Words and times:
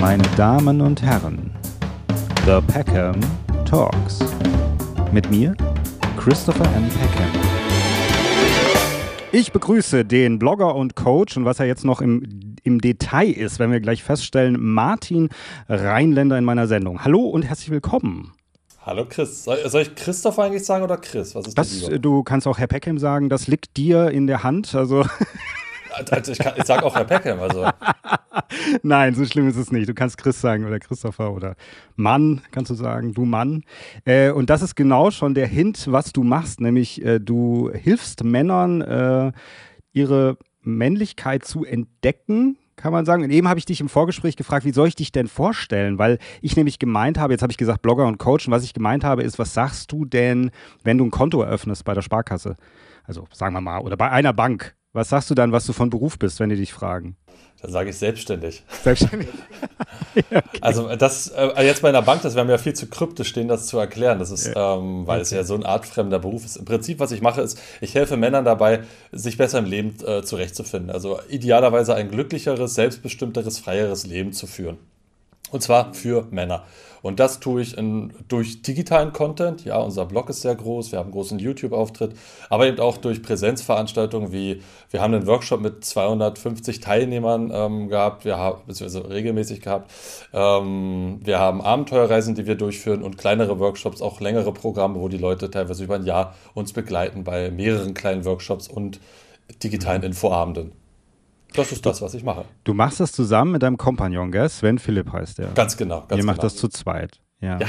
meine 0.00 0.22
Damen 0.36 0.80
und 0.80 1.02
Herren, 1.02 1.50
The 2.46 2.60
Peckham 2.72 3.18
Talks. 3.64 4.20
Mit 5.12 5.28
mir, 5.30 5.56
Christopher 6.16 6.64
M. 6.76 6.88
Peckham. 6.88 7.30
Ich 9.32 9.50
begrüße 9.50 10.04
den 10.04 10.38
Blogger 10.38 10.76
und 10.76 10.94
Coach 10.94 11.36
und 11.36 11.44
was 11.44 11.58
er 11.58 11.66
jetzt 11.66 11.84
noch 11.84 12.00
im, 12.00 12.56
im 12.62 12.80
Detail 12.80 13.30
ist, 13.30 13.58
werden 13.58 13.72
wir 13.72 13.80
gleich 13.80 14.04
feststellen, 14.04 14.56
Martin 14.60 15.30
Rheinländer 15.68 16.38
in 16.38 16.44
meiner 16.44 16.68
Sendung. 16.68 17.04
Hallo 17.04 17.22
und 17.22 17.42
herzlich 17.42 17.70
willkommen. 17.70 18.32
Hallo 18.82 19.04
Chris. 19.08 19.44
Soll, 19.44 19.58
ich 19.82 19.94
Christoph 19.96 20.38
eigentlich 20.38 20.64
sagen 20.64 20.84
oder 20.84 20.96
Chris? 20.96 21.34
Was 21.34 21.48
ist 21.48 21.58
das, 21.58 21.90
du 22.00 22.22
kannst 22.22 22.46
auch 22.46 22.58
Herr 22.58 22.68
Peckham 22.68 22.98
sagen, 22.98 23.28
das 23.28 23.48
liegt 23.48 23.76
dir 23.76 24.10
in 24.10 24.26
der 24.26 24.44
Hand. 24.44 24.74
Also 24.74 25.04
Also 26.10 26.32
ich, 26.32 26.40
ich 26.40 26.64
sage 26.64 26.84
auch 26.84 26.94
Herr 26.94 27.04
Peckham. 27.04 27.40
Also. 27.40 27.68
Nein, 28.82 29.14
so 29.14 29.24
schlimm 29.24 29.48
ist 29.48 29.56
es 29.56 29.72
nicht. 29.72 29.88
Du 29.88 29.94
kannst 29.94 30.18
Chris 30.18 30.40
sagen 30.40 30.64
oder 30.64 30.78
Christopher 30.78 31.32
oder 31.32 31.54
Mann, 31.96 32.42
kannst 32.50 32.70
du 32.70 32.74
sagen, 32.74 33.14
du 33.14 33.24
Mann. 33.24 33.64
Äh, 34.04 34.30
und 34.30 34.50
das 34.50 34.62
ist 34.62 34.74
genau 34.74 35.10
schon 35.10 35.34
der 35.34 35.46
Hint, 35.46 35.86
was 35.90 36.12
du 36.12 36.22
machst, 36.22 36.60
nämlich 36.60 37.04
äh, 37.04 37.18
du 37.18 37.70
hilfst 37.72 38.24
Männern, 38.24 38.80
äh, 38.82 39.32
ihre 39.92 40.36
Männlichkeit 40.62 41.44
zu 41.44 41.64
entdecken, 41.64 42.56
kann 42.76 42.92
man 42.92 43.04
sagen. 43.04 43.24
Und 43.24 43.30
eben 43.30 43.48
habe 43.48 43.58
ich 43.58 43.66
dich 43.66 43.80
im 43.80 43.88
Vorgespräch 43.88 44.36
gefragt, 44.36 44.64
wie 44.64 44.72
soll 44.72 44.88
ich 44.88 44.94
dich 44.94 45.12
denn 45.12 45.28
vorstellen? 45.28 45.98
Weil 45.98 46.18
ich 46.40 46.56
nämlich 46.56 46.78
gemeint 46.78 47.18
habe, 47.18 47.32
jetzt 47.32 47.42
habe 47.42 47.50
ich 47.50 47.58
gesagt 47.58 47.82
Blogger 47.82 48.06
und 48.06 48.18
Coach, 48.18 48.46
und 48.46 48.52
was 48.52 48.64
ich 48.64 48.74
gemeint 48.74 49.04
habe, 49.04 49.22
ist, 49.22 49.38
was 49.38 49.54
sagst 49.54 49.90
du 49.92 50.04
denn, 50.04 50.50
wenn 50.84 50.98
du 50.98 51.04
ein 51.04 51.10
Konto 51.10 51.42
eröffnest 51.42 51.84
bei 51.84 51.94
der 51.94 52.02
Sparkasse? 52.02 52.56
Also 53.04 53.26
sagen 53.32 53.54
wir 53.54 53.60
mal, 53.60 53.80
oder 53.80 53.96
bei 53.96 54.10
einer 54.10 54.32
Bank. 54.32 54.74
Was 54.94 55.10
sagst 55.10 55.28
du 55.30 55.34
dann, 55.34 55.52
was 55.52 55.66
du 55.66 55.72
von 55.72 55.90
Beruf 55.90 56.18
bist, 56.18 56.40
wenn 56.40 56.48
die 56.48 56.56
dich 56.56 56.72
fragen? 56.72 57.16
Dann 57.60 57.72
sage 57.72 57.90
ich 57.90 57.96
selbstständig. 57.98 58.62
Selbstständig. 58.84 59.28
ja, 60.30 60.38
okay. 60.38 60.58
Also 60.60 60.94
das 60.96 61.28
äh, 61.28 61.64
jetzt 61.64 61.82
bei 61.82 61.88
einer 61.88 62.02
Bank, 62.02 62.22
das 62.22 62.36
wäre 62.36 62.46
mir 62.46 62.52
ja 62.52 62.58
viel 62.58 62.72
zu 62.72 62.86
kryptisch 62.86 63.28
stehen, 63.28 63.48
das 63.48 63.66
zu 63.66 63.78
erklären. 63.78 64.18
Das 64.18 64.30
ist, 64.30 64.46
ja. 64.46 64.76
ähm, 64.76 65.06
weil 65.06 65.16
okay. 65.16 65.22
es 65.22 65.30
ja 65.30 65.44
so 65.44 65.54
ein 65.54 65.64
artfremder 65.64 66.20
Beruf 66.20 66.44
ist. 66.44 66.56
Im 66.56 66.64
Prinzip, 66.64 67.00
was 67.00 67.10
ich 67.10 67.20
mache, 67.20 67.42
ist, 67.42 67.60
ich 67.80 67.94
helfe 67.94 68.16
Männern 68.16 68.44
dabei, 68.44 68.84
sich 69.12 69.36
besser 69.36 69.58
im 69.58 69.66
Leben 69.66 69.96
äh, 70.06 70.22
zurechtzufinden. 70.22 70.90
Also 70.90 71.18
idealerweise 71.28 71.94
ein 71.94 72.10
glücklicheres, 72.10 72.74
selbstbestimmteres, 72.74 73.58
freieres 73.58 74.06
Leben 74.06 74.32
zu 74.32 74.46
führen. 74.46 74.78
Und 75.50 75.62
zwar 75.62 75.94
für 75.94 76.26
Männer. 76.30 76.64
Und 77.02 77.20
das 77.20 77.40
tue 77.40 77.62
ich 77.62 77.76
in, 77.76 78.12
durch 78.28 78.62
digitalen 78.62 79.12
Content. 79.12 79.64
Ja, 79.64 79.78
unser 79.78 80.06
Blog 80.06 80.28
ist 80.30 80.42
sehr 80.42 80.54
groß, 80.54 80.92
wir 80.92 80.98
haben 80.98 81.06
einen 81.06 81.12
großen 81.12 81.38
YouTube-Auftritt, 81.38 82.14
aber 82.48 82.66
eben 82.66 82.80
auch 82.80 82.96
durch 82.96 83.22
Präsenzveranstaltungen 83.22 84.32
wie, 84.32 84.62
wir 84.90 85.00
haben 85.00 85.14
einen 85.14 85.26
Workshop 85.26 85.60
mit 85.60 85.84
250 85.84 86.80
Teilnehmern 86.80 87.50
ähm, 87.52 87.88
gehabt, 87.88 88.24
wir 88.24 88.36
haben, 88.36 88.62
beziehungsweise 88.66 89.08
regelmäßig 89.08 89.60
gehabt. 89.60 89.90
Ähm, 90.32 91.20
wir 91.22 91.38
haben 91.38 91.60
Abenteuerreisen, 91.60 92.34
die 92.34 92.46
wir 92.46 92.54
durchführen 92.54 93.02
und 93.02 93.18
kleinere 93.18 93.58
Workshops, 93.58 94.02
auch 94.02 94.20
längere 94.20 94.52
Programme, 94.52 95.00
wo 95.00 95.08
die 95.08 95.18
Leute 95.18 95.50
teilweise 95.50 95.84
über 95.84 95.96
ein 95.96 96.04
Jahr 96.04 96.34
uns 96.54 96.72
begleiten 96.72 97.24
bei 97.24 97.50
mehreren 97.50 97.94
kleinen 97.94 98.24
Workshops 98.24 98.68
und 98.68 99.00
digitalen 99.62 100.00
mhm. 100.00 100.08
Infoabenden. 100.08 100.72
Das 101.54 101.72
ist 101.72 101.84
das, 101.86 102.02
was 102.02 102.14
ich 102.14 102.24
mache. 102.24 102.44
Du 102.64 102.74
machst 102.74 103.00
das 103.00 103.12
zusammen 103.12 103.52
mit 103.52 103.62
deinem 103.62 103.78
Kompagnon, 103.78 104.30
gell? 104.30 104.48
Sven 104.48 104.78
Philipp 104.78 105.12
heißt 105.12 105.38
der. 105.38 105.48
Ganz 105.48 105.76
genau. 105.76 106.04
Ganz 106.06 106.20
Ihr 106.20 106.24
macht 106.24 106.36
genau. 106.36 106.42
das 106.42 106.56
zu 106.56 106.68
zweit. 106.68 107.20
Ja. 107.40 107.58
ja. 107.58 107.66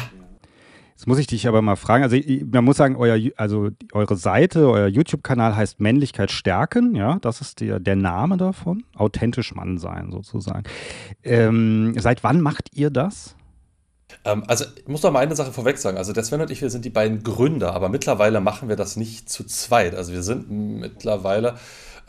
Jetzt 0.99 1.07
muss 1.07 1.17
ich 1.17 1.27
dich 1.27 1.47
aber 1.47 1.61
mal 1.61 1.77
fragen, 1.77 2.03
also 2.03 2.17
man 2.51 2.65
muss 2.65 2.75
sagen, 2.75 2.97
euer, 2.97 3.31
also 3.37 3.69
eure 3.93 4.17
Seite, 4.17 4.69
euer 4.69 4.87
YouTube-Kanal 4.87 5.55
heißt 5.55 5.79
Männlichkeit 5.79 6.29
stärken, 6.29 6.93
ja, 6.93 7.19
das 7.21 7.39
ist 7.39 7.61
der, 7.61 7.79
der 7.79 7.95
Name 7.95 8.35
davon, 8.35 8.83
authentisch 8.97 9.55
Mann 9.55 9.77
sein 9.77 10.11
sozusagen. 10.11 10.63
Ähm, 11.23 11.93
seit 11.97 12.25
wann 12.25 12.41
macht 12.41 12.75
ihr 12.75 12.89
das? 12.89 13.37
Ähm, 14.25 14.43
also 14.47 14.65
ich 14.75 14.89
muss 14.89 15.01
noch 15.01 15.11
mal 15.11 15.19
eine 15.19 15.37
Sache 15.37 15.53
vorweg 15.53 15.77
sagen, 15.77 15.97
also 15.97 16.11
der 16.11 16.25
Sven 16.25 16.41
und 16.41 16.51
ich, 16.51 16.61
wir 16.61 16.69
sind 16.69 16.83
die 16.83 16.89
beiden 16.89 17.23
Gründer, 17.23 17.73
aber 17.73 17.87
mittlerweile 17.87 18.41
machen 18.41 18.67
wir 18.67 18.75
das 18.75 18.97
nicht 18.97 19.29
zu 19.29 19.45
zweit, 19.45 19.95
also 19.95 20.11
wir 20.11 20.21
sind 20.21 20.49
mittlerweile 20.49 21.55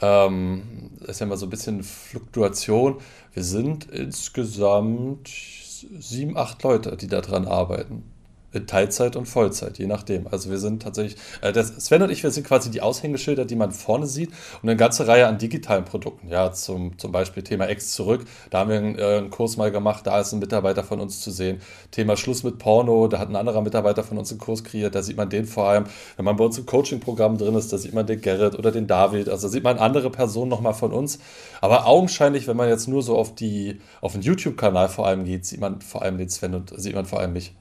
ähm, 0.01 0.91
das 1.01 1.11
ist 1.11 1.21
ja 1.21 1.27
immer 1.27 1.37
so 1.37 1.47
ein 1.47 1.51
bisschen 1.51 1.83
Fluktuation. 1.83 2.99
Wir 3.33 3.45
sind 3.45 3.91
insgesamt 3.91 5.29
sieben, 5.29 6.37
acht 6.37 6.63
Leute, 6.63 6.97
die 6.97 7.07
daran 7.07 7.47
arbeiten. 7.47 8.05
In 8.53 8.67
Teilzeit 8.67 9.15
und 9.15 9.27
Vollzeit, 9.27 9.79
je 9.79 9.87
nachdem. 9.87 10.27
Also 10.27 10.51
wir 10.51 10.59
sind 10.59 10.83
tatsächlich, 10.83 11.17
äh, 11.41 11.53
das, 11.53 11.69
Sven 11.69 12.03
und 12.03 12.11
ich, 12.11 12.25
wir 12.25 12.33
sind 12.33 12.45
quasi 12.45 12.71
die 12.71 12.81
Aushängeschilder, 12.81 13.45
die 13.45 13.55
man 13.55 13.71
vorne 13.71 14.07
sieht 14.07 14.31
und 14.61 14.69
eine 14.69 14.77
ganze 14.77 15.07
Reihe 15.07 15.29
an 15.29 15.39
digitalen 15.39 15.85
Produkten. 15.85 16.29
Ja, 16.29 16.53
zum, 16.53 16.99
zum 16.99 17.13
Beispiel 17.13 17.45
Thema 17.45 17.67
Ex 17.67 17.93
zurück, 17.93 18.25
da 18.51 18.59
haben 18.59 18.71
wir 18.71 18.79
einen, 18.79 18.99
äh, 18.99 19.19
einen 19.19 19.31
Kurs 19.31 19.57
mal 19.57 19.71
gemacht, 19.71 20.07
da 20.07 20.19
ist 20.19 20.33
ein 20.33 20.41
Mitarbeiter 20.41 20.83
von 20.83 20.99
uns 20.99 21.21
zu 21.21 21.31
sehen. 21.31 21.61
Thema 21.93 22.17
Schluss 22.17 22.43
mit 22.43 22.59
Porno, 22.59 23.07
da 23.07 23.21
hat 23.21 23.29
ein 23.29 23.37
anderer 23.37 23.63
Mitarbeiter 23.63 24.03
von 24.03 24.19
uns 24.19 24.33
einen 24.33 24.41
Kurs 24.41 24.65
kreiert, 24.65 24.97
da 24.97 25.03
sieht 25.03 25.17
man 25.17 25.31
den 25.31 25.47
vor 25.47 25.69
allem. 25.69 25.85
Wenn 26.17 26.25
man 26.25 26.35
bei 26.37 26.45
uns 26.45 26.59
im 26.59 26.67
Coaching-Programm 26.67 27.39
drin 27.39 27.55
ist, 27.55 27.73
da 27.73 27.79
sieht 27.79 27.95
man 27.95 28.07
den 28.07 28.21
Gerrit 28.21 28.59
oder 28.59 28.73
den 28.73 28.89
David, 28.89 29.29
also 29.29 29.47
da 29.47 29.53
sieht 29.53 29.63
man 29.63 29.79
andere 29.79 30.11
Personen 30.11 30.51
nochmal 30.51 30.75
von 30.75 30.93
uns. 30.93 31.21
Aber 31.61 31.87
augenscheinlich, 31.87 32.49
wenn 32.49 32.57
man 32.57 32.69
jetzt 32.69 32.89
nur 32.89 33.03
so 33.03 33.17
auf 33.17 33.35
die, 33.35 33.81
auf 34.01 34.13
den 34.13 34.23
YouTube-Kanal 34.23 34.89
vor 34.89 35.07
allem 35.07 35.25
geht, 35.25 35.47
sieht 35.47 35.61
man 35.61 35.81
vor 35.81 36.03
allem 36.03 36.19
den 36.19 36.29
Sven 36.29 36.55
und 36.55 36.73
sieht 36.77 36.97
man 36.97 37.07
vor 37.07 37.21
allem 37.21 37.33
mich. 37.33 37.55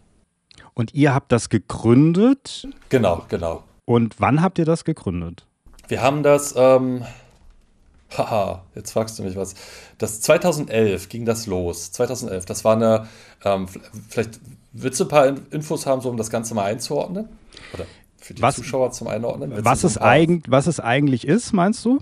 Und 0.79 0.93
ihr 0.93 1.13
habt 1.13 1.33
das 1.33 1.49
gegründet? 1.49 2.65
Genau, 2.87 3.25
genau. 3.27 3.63
Und 3.83 4.21
wann 4.21 4.41
habt 4.41 4.59
ihr 4.59 4.63
das 4.63 4.85
gegründet? 4.85 5.45
Wir 5.89 6.01
haben 6.01 6.23
das, 6.23 6.53
ähm, 6.55 7.03
haha, 8.17 8.63
jetzt 8.75 8.93
fragst 8.93 9.19
du 9.19 9.23
mich 9.23 9.35
was. 9.35 9.55
Das 9.97 10.21
2011 10.21 11.09
ging 11.09 11.25
das 11.25 11.47
los. 11.47 11.91
2011, 11.91 12.45
das 12.45 12.63
war 12.63 12.77
eine, 12.77 13.09
ähm, 13.43 13.67
vielleicht 14.07 14.39
willst 14.71 15.01
du 15.01 15.03
ein 15.03 15.09
paar 15.09 15.27
Infos 15.51 15.85
haben, 15.85 15.99
so 15.99 16.09
um 16.09 16.15
das 16.15 16.29
Ganze 16.29 16.55
mal 16.55 16.63
einzuordnen? 16.63 17.27
Oder 17.73 17.85
für 18.15 18.35
die 18.35 18.41
was, 18.41 18.55
Zuschauer 18.55 18.93
zum 18.93 19.09
Einordnen? 19.09 19.53
Was 19.65 19.83
es, 19.83 19.97
eigen, 19.97 20.43
was 20.47 20.67
es 20.67 20.79
eigentlich 20.79 21.27
ist, 21.27 21.51
meinst 21.51 21.83
du? 21.83 21.99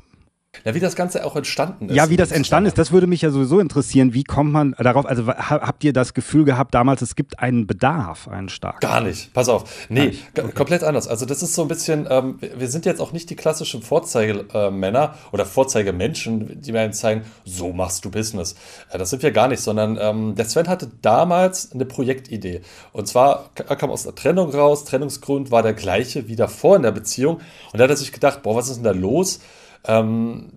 Ja, 0.65 0.73
wie 0.73 0.79
das 0.79 0.95
Ganze 0.95 1.25
auch 1.25 1.35
entstanden 1.35 1.89
ist. 1.89 1.95
Ja, 1.95 2.09
wie 2.09 2.17
das 2.17 2.31
entstanden 2.31 2.67
ist, 2.67 2.77
das 2.77 2.91
würde 2.91 3.07
mich 3.07 3.21
ja 3.21 3.29
sowieso 3.29 3.59
interessieren. 3.59 4.13
Wie 4.13 4.23
kommt 4.23 4.51
man 4.51 4.75
darauf? 4.77 5.05
Also 5.05 5.27
habt 5.27 5.83
ihr 5.83 5.93
das 5.93 6.13
Gefühl 6.13 6.45
gehabt 6.45 6.73
damals, 6.73 7.01
es 7.01 7.15
gibt 7.15 7.39
einen 7.39 7.67
Bedarf, 7.67 8.27
einen 8.27 8.49
starken? 8.49 8.79
Gar 8.79 9.01
nicht. 9.01 9.33
Pass 9.33 9.49
auf. 9.49 9.87
Nee, 9.89 10.13
okay. 10.37 10.51
komplett 10.53 10.83
anders. 10.83 11.07
Also 11.07 11.25
das 11.25 11.43
ist 11.43 11.53
so 11.53 11.61
ein 11.61 11.67
bisschen, 11.67 12.07
ähm, 12.09 12.39
wir 12.39 12.67
sind 12.67 12.85
jetzt 12.85 13.01
auch 13.01 13.11
nicht 13.11 13.29
die 13.29 13.35
klassischen 13.35 13.81
Vorzeigemänner 13.81 15.15
oder 15.31 15.45
Vorzeigemenschen, 15.45 16.61
die 16.61 16.71
mir 16.71 16.91
zeigen, 16.91 17.23
so 17.45 17.73
machst 17.73 18.05
du 18.05 18.11
Business. 18.11 18.55
Äh, 18.91 18.97
das 18.97 19.09
sind 19.09 19.23
wir 19.23 19.31
gar 19.31 19.47
nicht, 19.47 19.61
sondern 19.61 19.97
ähm, 19.99 20.35
der 20.35 20.45
Sven 20.45 20.67
hatte 20.67 20.89
damals 21.01 21.71
eine 21.71 21.85
Projektidee. 21.85 22.61
Und 22.91 23.07
zwar, 23.07 23.49
er 23.55 23.75
kam 23.75 23.89
aus 23.89 24.03
der 24.03 24.15
Trennung 24.15 24.51
raus. 24.51 24.85
Trennungsgrund 24.85 25.51
war 25.51 25.63
der 25.63 25.73
gleiche 25.73 26.27
wie 26.27 26.35
davor 26.35 26.75
in 26.75 26.83
der 26.83 26.91
Beziehung. 26.91 27.37
Und 27.71 27.79
da 27.79 27.83
hat 27.83 27.89
er 27.89 27.97
sich 27.97 28.11
gedacht, 28.11 28.43
boah, 28.43 28.55
was 28.55 28.69
ist 28.69 28.77
denn 28.77 28.83
da 28.83 28.91
los? 28.91 29.39
Ähm, 29.85 30.51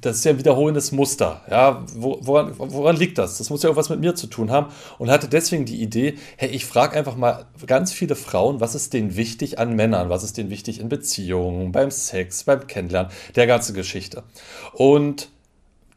das 0.00 0.18
ist 0.18 0.24
ja 0.24 0.32
ein 0.32 0.38
wiederholendes 0.38 0.92
Muster. 0.92 1.42
Ja, 1.50 1.84
woran, 1.94 2.52
woran, 2.56 2.96
liegt 2.96 3.18
das? 3.18 3.38
Das 3.38 3.50
muss 3.50 3.62
ja 3.62 3.68
irgendwas 3.68 3.88
mit 3.88 4.00
mir 4.00 4.14
zu 4.14 4.26
tun 4.26 4.50
haben. 4.50 4.68
Und 4.98 5.10
hatte 5.10 5.28
deswegen 5.28 5.64
die 5.64 5.82
Idee, 5.82 6.14
hey, 6.36 6.50
ich 6.50 6.64
frage 6.64 6.96
einfach 6.96 7.16
mal 7.16 7.46
ganz 7.66 7.92
viele 7.92 8.14
Frauen, 8.14 8.60
was 8.60 8.74
ist 8.74 8.92
denen 8.92 9.16
wichtig 9.16 9.58
an 9.58 9.74
Männern? 9.74 10.08
Was 10.08 10.22
ist 10.22 10.36
denen 10.36 10.50
wichtig 10.50 10.80
in 10.80 10.88
Beziehungen, 10.88 11.72
beim 11.72 11.90
Sex, 11.90 12.44
beim 12.44 12.66
Kennenlernen, 12.66 13.10
der 13.34 13.46
ganze 13.46 13.72
Geschichte. 13.72 14.22
Und 14.72 15.28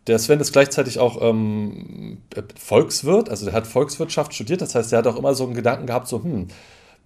der 0.08 0.18
Sven 0.18 0.40
ist 0.40 0.54
gleichzeitig 0.54 1.00
auch 1.00 1.22
ähm, 1.22 2.18
Volkswirt, 2.58 3.30
also 3.30 3.46
der 3.46 3.54
hat 3.54 3.68
Volkswirtschaft 3.68 4.34
studiert, 4.34 4.62
das 4.62 4.74
heißt, 4.74 4.92
der 4.92 5.00
hat 5.00 5.08
auch 5.08 5.16
immer 5.16 5.36
so 5.36 5.46
einen 5.46 5.54
Gedanken 5.54 5.86
gehabt, 5.86 6.08
so, 6.08 6.24
hm, 6.24 6.48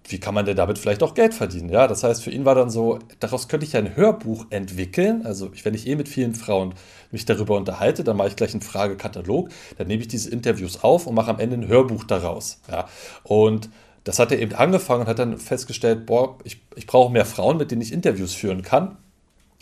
wie 0.06 0.20
kann 0.20 0.34
man 0.34 0.44
denn 0.44 0.56
damit 0.56 0.78
vielleicht 0.78 1.02
auch 1.02 1.14
Geld 1.14 1.32
verdienen? 1.32 1.70
Ja, 1.70 1.86
das 1.86 2.04
heißt, 2.04 2.22
für 2.22 2.30
ihn 2.30 2.44
war 2.44 2.54
dann 2.54 2.68
so, 2.68 2.98
daraus 3.20 3.48
könnte 3.48 3.64
ich 3.64 3.76
ein 3.76 3.96
Hörbuch 3.96 4.46
entwickeln. 4.50 5.24
Also, 5.24 5.50
wenn 5.62 5.74
ich 5.74 5.86
eh 5.86 5.96
mit 5.96 6.08
vielen 6.08 6.34
Frauen 6.34 6.74
mich 7.10 7.24
darüber 7.24 7.56
unterhalte, 7.56 8.04
dann 8.04 8.16
mache 8.16 8.28
ich 8.28 8.36
gleich 8.36 8.52
einen 8.52 8.60
Fragekatalog, 8.60 9.48
dann 9.78 9.86
nehme 9.86 10.02
ich 10.02 10.08
diese 10.08 10.30
Interviews 10.30 10.82
auf 10.82 11.06
und 11.06 11.14
mache 11.14 11.30
am 11.30 11.40
Ende 11.40 11.56
ein 11.56 11.68
Hörbuch 11.68 12.04
daraus. 12.04 12.60
Ja, 12.70 12.86
und 13.22 13.70
das 14.04 14.18
hat 14.18 14.30
er 14.30 14.38
eben 14.38 14.52
angefangen 14.52 15.02
und 15.02 15.08
hat 15.08 15.18
dann 15.18 15.38
festgestellt, 15.38 16.04
boah, 16.04 16.38
ich, 16.44 16.60
ich 16.76 16.86
brauche 16.86 17.10
mehr 17.10 17.24
Frauen, 17.24 17.56
mit 17.56 17.70
denen 17.70 17.80
ich 17.80 17.92
Interviews 17.92 18.34
führen 18.34 18.60
kann. 18.62 18.98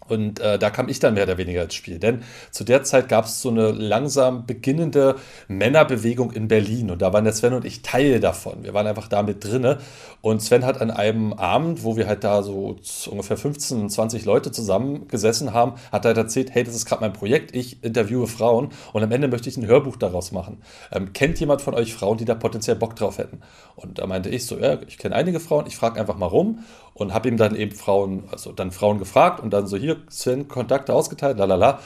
Und 0.09 0.41
äh, 0.41 0.59
da 0.59 0.71
kam 0.71 0.89
ich 0.89 0.99
dann 0.99 1.15
mehr 1.15 1.25
oder 1.25 1.39
weniger 1.39 1.63
ins 1.63 1.75
Spiel. 1.75 1.99
Denn 1.99 2.23
zu 2.51 2.65
der 2.65 2.83
Zeit 2.83 3.09
gab 3.09 3.27
es 3.27 3.41
so 3.41 3.51
eine 3.51 3.71
langsam 3.71 4.47
beginnende 4.47 5.17
Männerbewegung 5.49 6.33
in 6.33 6.49
Berlin. 6.49 6.91
Und 6.91 7.03
da 7.03 7.13
waren 7.13 7.25
der 7.25 7.33
Sven 7.33 7.55
und 7.55 7.65
ich 7.65 7.83
Teil 7.83 8.21
davon. 8.21 8.65
Wir 8.65 8.75
waren 8.75 8.87
einfach 8.87 9.09
da 9.09 9.23
mit 9.23 9.45
drinne. 9.45 9.79
Und 10.21 10.43
Sven 10.43 10.65
hat 10.65 10.81
an 10.81 10.91
einem 10.91 11.33
Abend, 11.33 11.85
wo 11.85 11.97
wir 11.97 12.07
halt 12.07 12.25
da 12.25 12.43
so 12.43 12.77
ungefähr 13.11 13.37
15, 13.37 13.91
20 13.91 14.25
Leute 14.25 14.53
zusammengesessen 14.53 15.53
haben, 15.53 15.75
hat 15.91 16.05
er 16.05 16.11
halt 16.11 16.19
erzählt, 16.19 16.55
hey, 16.55 16.65
das 16.65 16.75
ist 16.75 16.87
gerade 16.87 17.01
mein 17.01 17.13
Projekt, 17.13 17.55
ich 17.55 17.83
interviewe 17.83 18.27
Frauen 18.27 18.71
und 18.93 19.03
am 19.03 19.11
Ende 19.11 19.29
möchte 19.29 19.49
ich 19.49 19.57
ein 19.57 19.67
Hörbuch 19.67 19.97
daraus 19.97 20.33
machen. 20.33 20.63
Ähm, 20.93 21.13
kennt 21.13 21.41
jemand 21.41 21.63
von 21.63 21.75
euch 21.75 21.95
Frauen, 21.95 22.19
die 22.19 22.25
da 22.25 22.35
potenziell 22.35 22.77
Bock 22.77 22.97
drauf 22.97 23.19
hätten? 23.19 23.41
Und 23.75 23.99
da 23.99 24.07
meinte 24.07 24.29
ich 24.29 24.47
so, 24.47 24.59
ja, 24.59 24.79
ich 24.87 24.99
kenne 24.99 25.15
einige 25.15 25.41
Frauen, 25.41 25.67
ich 25.67 25.77
frage 25.77 25.99
einfach 25.99 26.17
mal 26.17 26.27
rum 26.27 26.61
und 26.95 27.15
habe 27.15 27.29
ihm 27.29 27.37
dann 27.37 27.57
eben 27.57 27.73
Frauen, 27.73 28.25
also 28.31 28.53
dann 28.53 28.71
Frauen 28.71 28.99
gefragt 28.99 29.41
und 29.41 29.53
dann 29.53 29.67
so 29.67 29.77
hier 29.77 29.92
Sven 30.09 30.49
Kontakte 30.49 30.93
ausgeteilt, 30.93 31.39
lalala. 31.39 31.81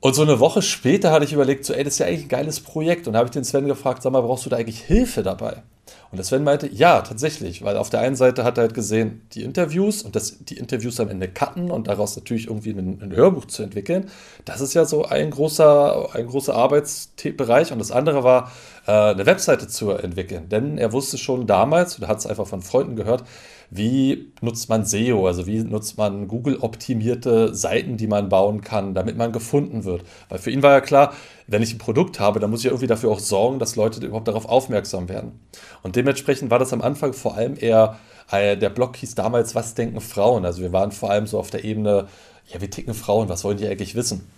Und 0.00 0.14
so 0.14 0.22
eine 0.22 0.40
Woche 0.40 0.62
später 0.62 1.12
hatte 1.12 1.24
ich 1.24 1.32
überlegt, 1.32 1.64
so, 1.64 1.72
ey, 1.72 1.84
das 1.84 1.94
ist 1.94 1.98
ja 2.00 2.06
eigentlich 2.06 2.24
ein 2.24 2.28
geiles 2.28 2.58
Projekt. 2.58 3.06
Und 3.06 3.12
da 3.12 3.20
habe 3.20 3.28
ich 3.28 3.32
den 3.32 3.44
Sven 3.44 3.66
gefragt, 3.66 4.02
sag 4.02 4.12
mal, 4.12 4.22
brauchst 4.22 4.44
du 4.44 4.50
da 4.50 4.56
eigentlich 4.56 4.80
Hilfe 4.80 5.22
dabei? 5.22 5.62
Und 6.10 6.18
der 6.18 6.24
Sven 6.24 6.44
meinte, 6.44 6.68
ja, 6.68 7.00
tatsächlich, 7.00 7.64
weil 7.64 7.76
auf 7.76 7.88
der 7.88 8.00
einen 8.00 8.16
Seite 8.16 8.44
hat 8.44 8.58
er 8.58 8.62
halt 8.62 8.74
gesehen, 8.74 9.22
die 9.32 9.42
Interviews 9.42 10.02
und 10.02 10.14
das, 10.14 10.44
die 10.44 10.58
Interviews 10.58 11.00
am 11.00 11.08
Ende 11.08 11.28
cutten 11.28 11.70
und 11.70 11.88
daraus 11.88 12.16
natürlich 12.16 12.48
irgendwie 12.48 12.70
ein, 12.70 13.00
ein 13.00 13.12
Hörbuch 13.12 13.46
zu 13.46 13.62
entwickeln. 13.62 14.10
Das 14.44 14.60
ist 14.60 14.74
ja 14.74 14.84
so 14.84 15.04
ein 15.04 15.30
großer, 15.30 16.14
ein 16.14 16.26
großer 16.26 16.54
Arbeitsbereich. 16.54 17.72
Und 17.72 17.78
das 17.78 17.92
andere 17.92 18.24
war, 18.24 18.50
äh, 18.86 18.90
eine 18.90 19.24
Webseite 19.24 19.68
zu 19.68 19.90
entwickeln. 19.92 20.48
Denn 20.48 20.78
er 20.78 20.92
wusste 20.92 21.16
schon 21.16 21.46
damals, 21.46 21.98
oder 21.98 22.08
hat 22.08 22.18
es 22.18 22.26
einfach 22.26 22.46
von 22.46 22.60
Freunden 22.60 22.96
gehört, 22.96 23.24
wie 23.74 24.30
nutzt 24.42 24.68
man 24.68 24.84
SEO, 24.84 25.26
also 25.26 25.46
wie 25.46 25.60
nutzt 25.60 25.96
man 25.96 26.28
Google-optimierte 26.28 27.54
Seiten, 27.54 27.96
die 27.96 28.06
man 28.06 28.28
bauen 28.28 28.60
kann, 28.60 28.92
damit 28.92 29.16
man 29.16 29.32
gefunden 29.32 29.84
wird. 29.84 30.02
Weil 30.28 30.38
für 30.38 30.50
ihn 30.50 30.62
war 30.62 30.72
ja 30.72 30.82
klar, 30.82 31.14
wenn 31.46 31.62
ich 31.62 31.72
ein 31.72 31.78
Produkt 31.78 32.20
habe, 32.20 32.38
dann 32.38 32.50
muss 32.50 32.60
ich 32.60 32.66
irgendwie 32.66 32.86
dafür 32.86 33.10
auch 33.10 33.18
sorgen, 33.18 33.58
dass 33.58 33.74
Leute 33.74 34.04
überhaupt 34.04 34.28
darauf 34.28 34.44
aufmerksam 34.44 35.08
werden. 35.08 35.40
Und 35.82 35.96
dementsprechend 35.96 36.50
war 36.50 36.58
das 36.58 36.74
am 36.74 36.82
Anfang 36.82 37.14
vor 37.14 37.34
allem 37.34 37.56
eher, 37.58 37.98
äh, 38.30 38.58
der 38.58 38.68
Blog 38.68 38.94
hieß 38.96 39.14
damals, 39.14 39.54
was 39.54 39.72
denken 39.72 40.02
Frauen? 40.02 40.44
Also 40.44 40.60
wir 40.60 40.74
waren 40.74 40.92
vor 40.92 41.10
allem 41.10 41.26
so 41.26 41.38
auf 41.38 41.48
der 41.48 41.64
Ebene, 41.64 42.08
ja, 42.52 42.60
wie 42.60 42.68
ticken 42.68 42.92
Frauen, 42.92 43.30
was 43.30 43.42
wollen 43.42 43.56
die 43.56 43.66
eigentlich 43.66 43.94
wissen? 43.94 44.28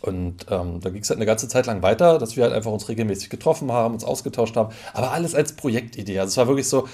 Und 0.00 0.46
ähm, 0.50 0.80
da 0.80 0.90
ging 0.90 1.02
es 1.02 1.08
halt 1.08 1.18
eine 1.18 1.26
ganze 1.26 1.46
Zeit 1.46 1.66
lang 1.66 1.82
weiter, 1.82 2.18
dass 2.18 2.36
wir 2.36 2.42
halt 2.42 2.52
einfach 2.52 2.72
uns 2.72 2.88
regelmäßig 2.88 3.30
getroffen 3.30 3.70
haben, 3.70 3.94
uns 3.94 4.04
ausgetauscht 4.04 4.56
haben, 4.56 4.74
aber 4.92 5.12
alles 5.12 5.36
als 5.36 5.52
Projektidee. 5.52 6.18
Also 6.18 6.30
es 6.30 6.36
war 6.36 6.48
wirklich 6.48 6.68
so, 6.68 6.88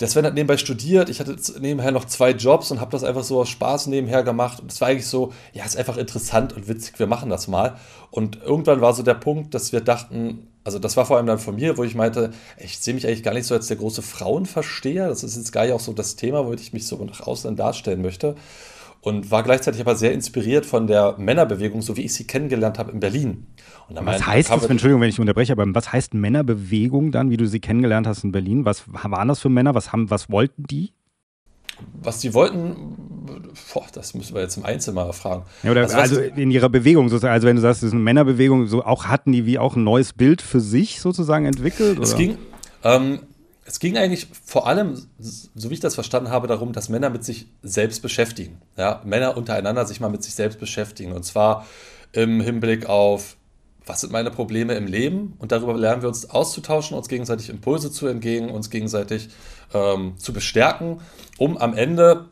der 0.00 0.08
Sven 0.08 0.24
hat 0.24 0.34
nebenbei 0.34 0.56
studiert, 0.56 1.10
ich 1.10 1.20
hatte 1.20 1.36
nebenher 1.60 1.92
noch 1.92 2.06
zwei 2.06 2.30
Jobs 2.30 2.70
und 2.70 2.80
habe 2.80 2.90
das 2.90 3.04
einfach 3.04 3.22
so 3.22 3.40
aus 3.40 3.50
Spaß 3.50 3.86
nebenher 3.88 4.22
gemacht. 4.22 4.60
Und 4.60 4.72
es 4.72 4.80
war 4.80 4.88
eigentlich 4.88 5.06
so, 5.06 5.32
ja, 5.52 5.64
ist 5.64 5.76
einfach 5.76 5.98
interessant 5.98 6.54
und 6.54 6.68
witzig, 6.68 6.98
wir 6.98 7.06
machen 7.06 7.28
das 7.28 7.48
mal. 7.48 7.76
Und 8.10 8.42
irgendwann 8.42 8.80
war 8.80 8.94
so 8.94 9.02
der 9.02 9.14
Punkt, 9.14 9.54
dass 9.54 9.72
wir 9.72 9.82
dachten, 9.82 10.48
also 10.64 10.78
das 10.78 10.96
war 10.96 11.04
vor 11.04 11.18
allem 11.18 11.26
dann 11.26 11.38
von 11.38 11.56
mir, 11.56 11.76
wo 11.76 11.84
ich 11.84 11.94
meinte, 11.94 12.30
ich 12.58 12.78
sehe 12.78 12.94
mich 12.94 13.06
eigentlich 13.06 13.22
gar 13.22 13.34
nicht 13.34 13.46
so 13.46 13.54
als 13.54 13.66
der 13.66 13.76
große 13.76 14.02
Frauenversteher. 14.02 15.08
Das 15.08 15.22
ist 15.22 15.36
jetzt 15.36 15.52
gar 15.52 15.64
nicht 15.64 15.74
auch 15.74 15.80
so 15.80 15.92
das 15.92 16.16
Thema, 16.16 16.46
wo 16.46 16.52
ich 16.54 16.72
mich 16.72 16.86
so 16.86 16.96
nach 17.04 17.20
außen 17.20 17.54
darstellen 17.56 18.00
möchte. 18.00 18.36
Und 19.02 19.30
war 19.30 19.42
gleichzeitig 19.42 19.80
aber 19.80 19.96
sehr 19.96 20.12
inspiriert 20.12 20.66
von 20.66 20.86
der 20.86 21.16
Männerbewegung, 21.16 21.80
so 21.80 21.96
wie 21.96 22.02
ich 22.02 22.12
sie 22.12 22.26
kennengelernt 22.26 22.78
habe 22.78 22.92
in 22.92 23.00
Berlin 23.00 23.46
was 23.90 24.26
heißt 24.26 24.50
das, 24.50 24.66
Entschuldigung, 24.66 25.00
wenn 25.00 25.08
ich 25.08 25.18
unterbreche, 25.18 25.52
aber 25.52 25.64
was 25.74 25.92
heißt 25.92 26.14
Männerbewegung 26.14 27.12
dann, 27.12 27.30
wie 27.30 27.36
du 27.36 27.46
sie 27.46 27.60
kennengelernt 27.60 28.06
hast 28.06 28.24
in 28.24 28.32
Berlin? 28.32 28.64
Was 28.64 28.84
waren 28.86 29.28
das 29.28 29.40
für 29.40 29.48
Männer? 29.48 29.74
Was, 29.74 29.92
haben, 29.92 30.10
was 30.10 30.30
wollten 30.30 30.64
die? 30.64 30.92
Was 32.02 32.18
die 32.18 32.34
wollten, 32.34 32.74
boah, 33.72 33.86
das 33.92 34.14
müssen 34.14 34.34
wir 34.34 34.42
jetzt 34.42 34.56
im 34.56 34.64
Einzelnen 34.64 35.12
fragen. 35.12 35.44
Ja, 35.62 35.70
oder, 35.70 35.82
also, 35.82 35.96
also 35.96 36.20
in 36.20 36.50
ihrer 36.50 36.68
Bewegung 36.68 37.08
sozusagen, 37.08 37.32
also 37.32 37.46
wenn 37.46 37.56
du 37.56 37.62
sagst, 37.62 37.82
das 37.82 37.88
ist 37.88 37.94
eine 37.94 38.02
Männerbewegung, 38.02 38.66
so 38.66 38.84
auch 38.84 39.06
hatten 39.06 39.32
die 39.32 39.46
wie 39.46 39.58
auch 39.58 39.76
ein 39.76 39.84
neues 39.84 40.12
Bild 40.12 40.42
für 40.42 40.60
sich 40.60 41.00
sozusagen 41.00 41.46
entwickelt? 41.46 41.98
Es 41.98 42.16
ging, 42.16 42.36
ähm, 42.84 43.20
es 43.70 43.78
ging 43.78 43.96
eigentlich 43.96 44.26
vor 44.44 44.66
allem, 44.66 45.00
so 45.20 45.70
wie 45.70 45.74
ich 45.74 45.80
das 45.80 45.94
verstanden 45.94 46.30
habe, 46.30 46.48
darum, 46.48 46.72
dass 46.72 46.88
Männer 46.88 47.08
mit 47.08 47.24
sich 47.24 47.46
selbst 47.62 48.02
beschäftigen. 48.02 48.60
Ja? 48.76 49.00
Männer 49.04 49.36
untereinander 49.36 49.86
sich 49.86 50.00
mal 50.00 50.10
mit 50.10 50.24
sich 50.24 50.34
selbst 50.34 50.58
beschäftigen. 50.58 51.12
Und 51.12 51.24
zwar 51.24 51.64
im 52.12 52.40
Hinblick 52.40 52.86
auf 52.86 53.36
was 53.86 54.02
sind 54.02 54.12
meine 54.12 54.30
Probleme 54.30 54.74
im 54.74 54.86
Leben 54.86 55.34
und 55.38 55.52
darüber 55.52 55.76
lernen 55.76 56.02
wir 56.02 56.08
uns 56.08 56.28
auszutauschen, 56.28 56.96
uns 56.96 57.08
gegenseitig 57.08 57.48
Impulse 57.48 57.90
zu 57.90 58.06
entgegen, 58.06 58.50
uns 58.50 58.70
gegenseitig 58.70 59.30
ähm, 59.72 60.14
zu 60.16 60.32
bestärken, 60.32 61.00
um 61.38 61.56
am 61.56 61.74
Ende 61.74 62.26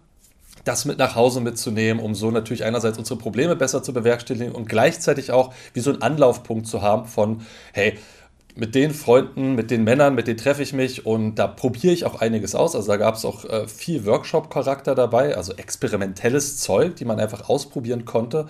das 0.65 0.85
mit 0.85 0.99
nach 0.99 1.17
Hause 1.17 1.41
mitzunehmen, 1.41 2.03
um 2.03 2.15
so 2.15 2.31
natürlich 2.31 2.65
einerseits 2.65 2.99
unsere 2.99 3.19
Probleme 3.19 3.57
besser 3.57 3.83
zu 3.83 3.93
bewerkstelligen 3.93 4.55
und 4.55 4.69
gleichzeitig 4.69 5.33
auch 5.33 5.55
wie 5.73 5.81
so 5.81 5.91
einen 5.91 6.03
Anlaufpunkt 6.03 6.67
zu 6.67 6.83
haben 6.83 7.07
von, 7.07 7.41
hey, 7.73 7.99
mit 8.59 8.75
den 8.75 8.93
Freunden, 8.93 9.55
mit 9.55 9.71
den 9.71 9.85
Männern, 9.85 10.17
mit 10.17 10.27
denen 10.27 10.37
treffe 10.37 10.63
ich 10.63 10.73
mich 10.73 11.07
und 11.07 11.37
da 11.37 11.47
probiere 11.47 11.95
ich 11.95 12.05
auch 12.05 12.21
einiges 12.21 12.57
aus. 12.57 12.75
Also 12.75 12.89
da 12.89 12.97
gab 12.97 13.15
es 13.15 13.25
auch 13.25 13.45
äh, 13.45 13.69
viel 13.69 14.05
Workshop-Charakter 14.05 14.97
dabei, 14.97 15.37
also 15.37 15.53
experimentelles 15.53 16.59
Zeug, 16.59 16.97
die 16.97 17.05
man 17.05 17.21
einfach 17.21 17.49
ausprobieren 17.49 18.05
konnte, 18.05 18.49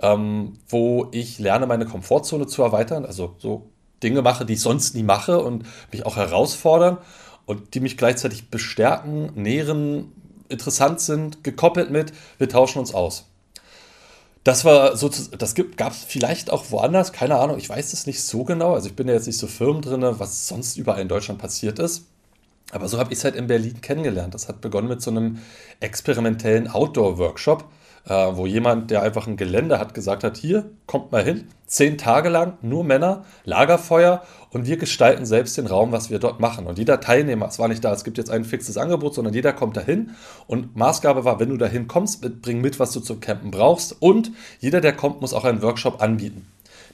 ähm, 0.00 0.54
wo 0.66 1.08
ich 1.12 1.38
lerne, 1.38 1.66
meine 1.66 1.84
Komfortzone 1.84 2.46
zu 2.46 2.62
erweitern, 2.62 3.04
also 3.04 3.34
so 3.36 3.70
Dinge 4.02 4.22
mache, 4.22 4.46
die 4.46 4.54
ich 4.54 4.62
sonst 4.62 4.94
nie 4.94 5.02
mache 5.02 5.38
und 5.38 5.66
mich 5.92 6.06
auch 6.06 6.16
herausfordern 6.16 6.96
und 7.44 7.74
die 7.74 7.80
mich 7.80 7.98
gleichzeitig 7.98 8.48
bestärken, 8.48 9.30
nähren, 9.34 10.10
interessant 10.48 11.00
sind, 11.00 11.44
gekoppelt 11.44 11.90
mit, 11.90 12.14
wir 12.38 12.48
tauschen 12.48 12.78
uns 12.78 12.94
aus. 12.94 13.29
Das 14.42 14.64
war 14.64 14.96
so, 14.96 15.08
das 15.08 15.54
gab 15.76 15.92
es 15.92 16.04
vielleicht 16.04 16.50
auch 16.50 16.70
woanders, 16.70 17.12
keine 17.12 17.36
Ahnung, 17.38 17.58
ich 17.58 17.68
weiß 17.68 17.92
es 17.92 18.06
nicht 18.06 18.22
so 18.22 18.44
genau. 18.44 18.74
Also 18.74 18.88
ich 18.88 18.96
bin 18.96 19.06
ja 19.06 19.14
jetzt 19.14 19.26
nicht 19.26 19.38
so 19.38 19.46
firm 19.46 19.82
drin, 19.82 20.02
was 20.02 20.48
sonst 20.48 20.78
überall 20.78 21.02
in 21.02 21.08
Deutschland 21.08 21.40
passiert 21.40 21.78
ist. 21.78 22.06
Aber 22.72 22.88
so 22.88 22.98
habe 22.98 23.12
ich 23.12 23.18
es 23.18 23.24
halt 23.24 23.34
in 23.34 23.48
Berlin 23.48 23.80
kennengelernt. 23.80 24.32
Das 24.32 24.48
hat 24.48 24.60
begonnen 24.60 24.88
mit 24.88 25.02
so 25.02 25.10
einem 25.10 25.38
experimentellen 25.80 26.68
Outdoor-Workshop 26.68 27.64
äh, 28.06 28.12
wo 28.12 28.46
jemand, 28.46 28.90
der 28.90 29.02
einfach 29.02 29.26
ein 29.26 29.36
Gelände 29.36 29.78
hat, 29.78 29.94
gesagt 29.94 30.24
hat, 30.24 30.36
hier, 30.36 30.70
kommt 30.86 31.12
mal 31.12 31.22
hin, 31.22 31.48
zehn 31.66 31.98
Tage 31.98 32.28
lang, 32.28 32.54
nur 32.62 32.84
Männer, 32.84 33.24
Lagerfeuer 33.44 34.22
und 34.50 34.66
wir 34.66 34.76
gestalten 34.76 35.26
selbst 35.26 35.56
den 35.56 35.66
Raum, 35.66 35.92
was 35.92 36.10
wir 36.10 36.18
dort 36.18 36.40
machen. 36.40 36.66
Und 36.66 36.78
jeder 36.78 37.00
Teilnehmer, 37.00 37.46
es 37.46 37.58
war 37.58 37.68
nicht 37.68 37.84
da, 37.84 37.92
es 37.92 38.04
gibt 38.04 38.18
jetzt 38.18 38.30
ein 38.30 38.44
fixes 38.44 38.76
Angebot, 38.76 39.14
sondern 39.14 39.34
jeder 39.34 39.52
kommt 39.52 39.76
dahin 39.76 40.12
und 40.46 40.76
Maßgabe 40.76 41.24
war, 41.24 41.40
wenn 41.40 41.50
du 41.50 41.56
dahin 41.56 41.88
kommst, 41.88 42.20
bring 42.42 42.60
mit, 42.60 42.80
was 42.80 42.92
du 42.92 43.00
zum 43.00 43.20
Campen 43.20 43.50
brauchst 43.50 43.96
und 44.00 44.32
jeder, 44.58 44.80
der 44.80 44.92
kommt, 44.92 45.20
muss 45.20 45.34
auch 45.34 45.44
einen 45.44 45.62
Workshop 45.62 46.02
anbieten. 46.02 46.46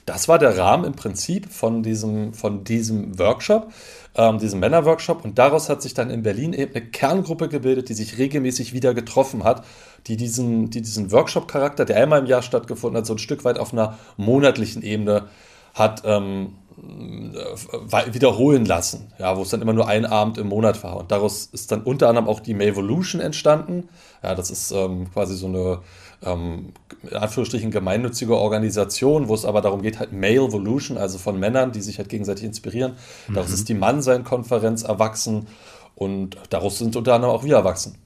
Das 0.07 0.29
war 0.29 0.39
der 0.39 0.57
Rahmen 0.57 0.85
im 0.85 0.93
Prinzip 0.93 1.51
von 1.51 1.83
diesem, 1.83 2.33
von 2.33 2.63
diesem 2.63 3.19
Workshop, 3.19 3.73
ähm, 4.15 4.39
diesem 4.39 4.61
Männerworkshop. 4.61 5.25
Und 5.25 5.37
daraus 5.37 5.67
hat 5.67 5.81
sich 5.81 5.93
dann 5.93 6.09
in 6.09 6.23
Berlin 6.23 6.53
eben 6.53 6.73
eine 6.73 6.85
Kerngruppe 6.85 7.49
gebildet, 7.49 7.89
die 7.89 7.93
sich 7.93 8.17
regelmäßig 8.17 8.71
wieder 8.71 8.93
getroffen 8.93 9.43
hat, 9.43 9.65
die 10.07 10.15
diesen, 10.15 10.69
die 10.69 10.81
diesen 10.81 11.11
Workshop-Charakter, 11.11 11.83
der 11.83 11.97
einmal 11.97 12.21
im 12.21 12.25
Jahr 12.25 12.41
stattgefunden 12.41 12.97
hat, 12.97 13.05
so 13.05 13.15
ein 13.15 13.19
Stück 13.19 13.43
weit 13.43 13.59
auf 13.59 13.73
einer 13.73 13.97
monatlichen 14.15 14.81
Ebene 14.81 15.25
hat 15.73 16.03
ähm, 16.05 16.53
äh, 16.77 18.13
wiederholen 18.13 18.65
lassen, 18.65 19.11
ja, 19.19 19.35
wo 19.35 19.41
es 19.41 19.49
dann 19.49 19.61
immer 19.61 19.73
nur 19.73 19.89
ein 19.89 20.05
Abend 20.05 20.37
im 20.37 20.47
Monat 20.47 20.85
war. 20.85 20.95
Und 20.95 21.11
daraus 21.11 21.47
ist 21.47 21.73
dann 21.73 21.81
unter 21.81 22.07
anderem 22.07 22.29
auch 22.29 22.39
die 22.39 22.53
Mayvolution 22.53 23.19
entstanden. 23.19 23.89
Ja, 24.23 24.35
das 24.35 24.51
ist 24.51 24.71
ähm, 24.71 25.11
quasi 25.11 25.35
so 25.35 25.47
eine 25.47 25.79
ähm, 26.23 26.73
in 27.03 27.15
Anführungsstrichen 27.15 27.71
gemeinnützige 27.71 28.35
Organisation, 28.35 29.27
wo 29.27 29.33
es 29.33 29.45
aber 29.45 29.61
darum 29.61 29.81
geht, 29.81 29.99
halt 29.99 30.13
Male 30.13 30.51
Volution, 30.51 30.97
also 30.97 31.17
von 31.17 31.39
Männern, 31.39 31.71
die 31.71 31.81
sich 31.81 31.97
halt 31.97 32.09
gegenseitig 32.09 32.45
inspirieren. 32.45 32.93
Daraus 33.27 33.49
mhm. 33.49 33.53
ist 33.53 33.69
die 33.69 33.73
Mannsein-Konferenz 33.73 34.83
erwachsen 34.83 35.47
und 35.95 36.37
daraus 36.49 36.79
sind 36.79 36.95
unter 36.95 37.13
anderem 37.13 37.35
auch 37.35 37.43
wir 37.43 37.55
erwachsen. 37.55 37.97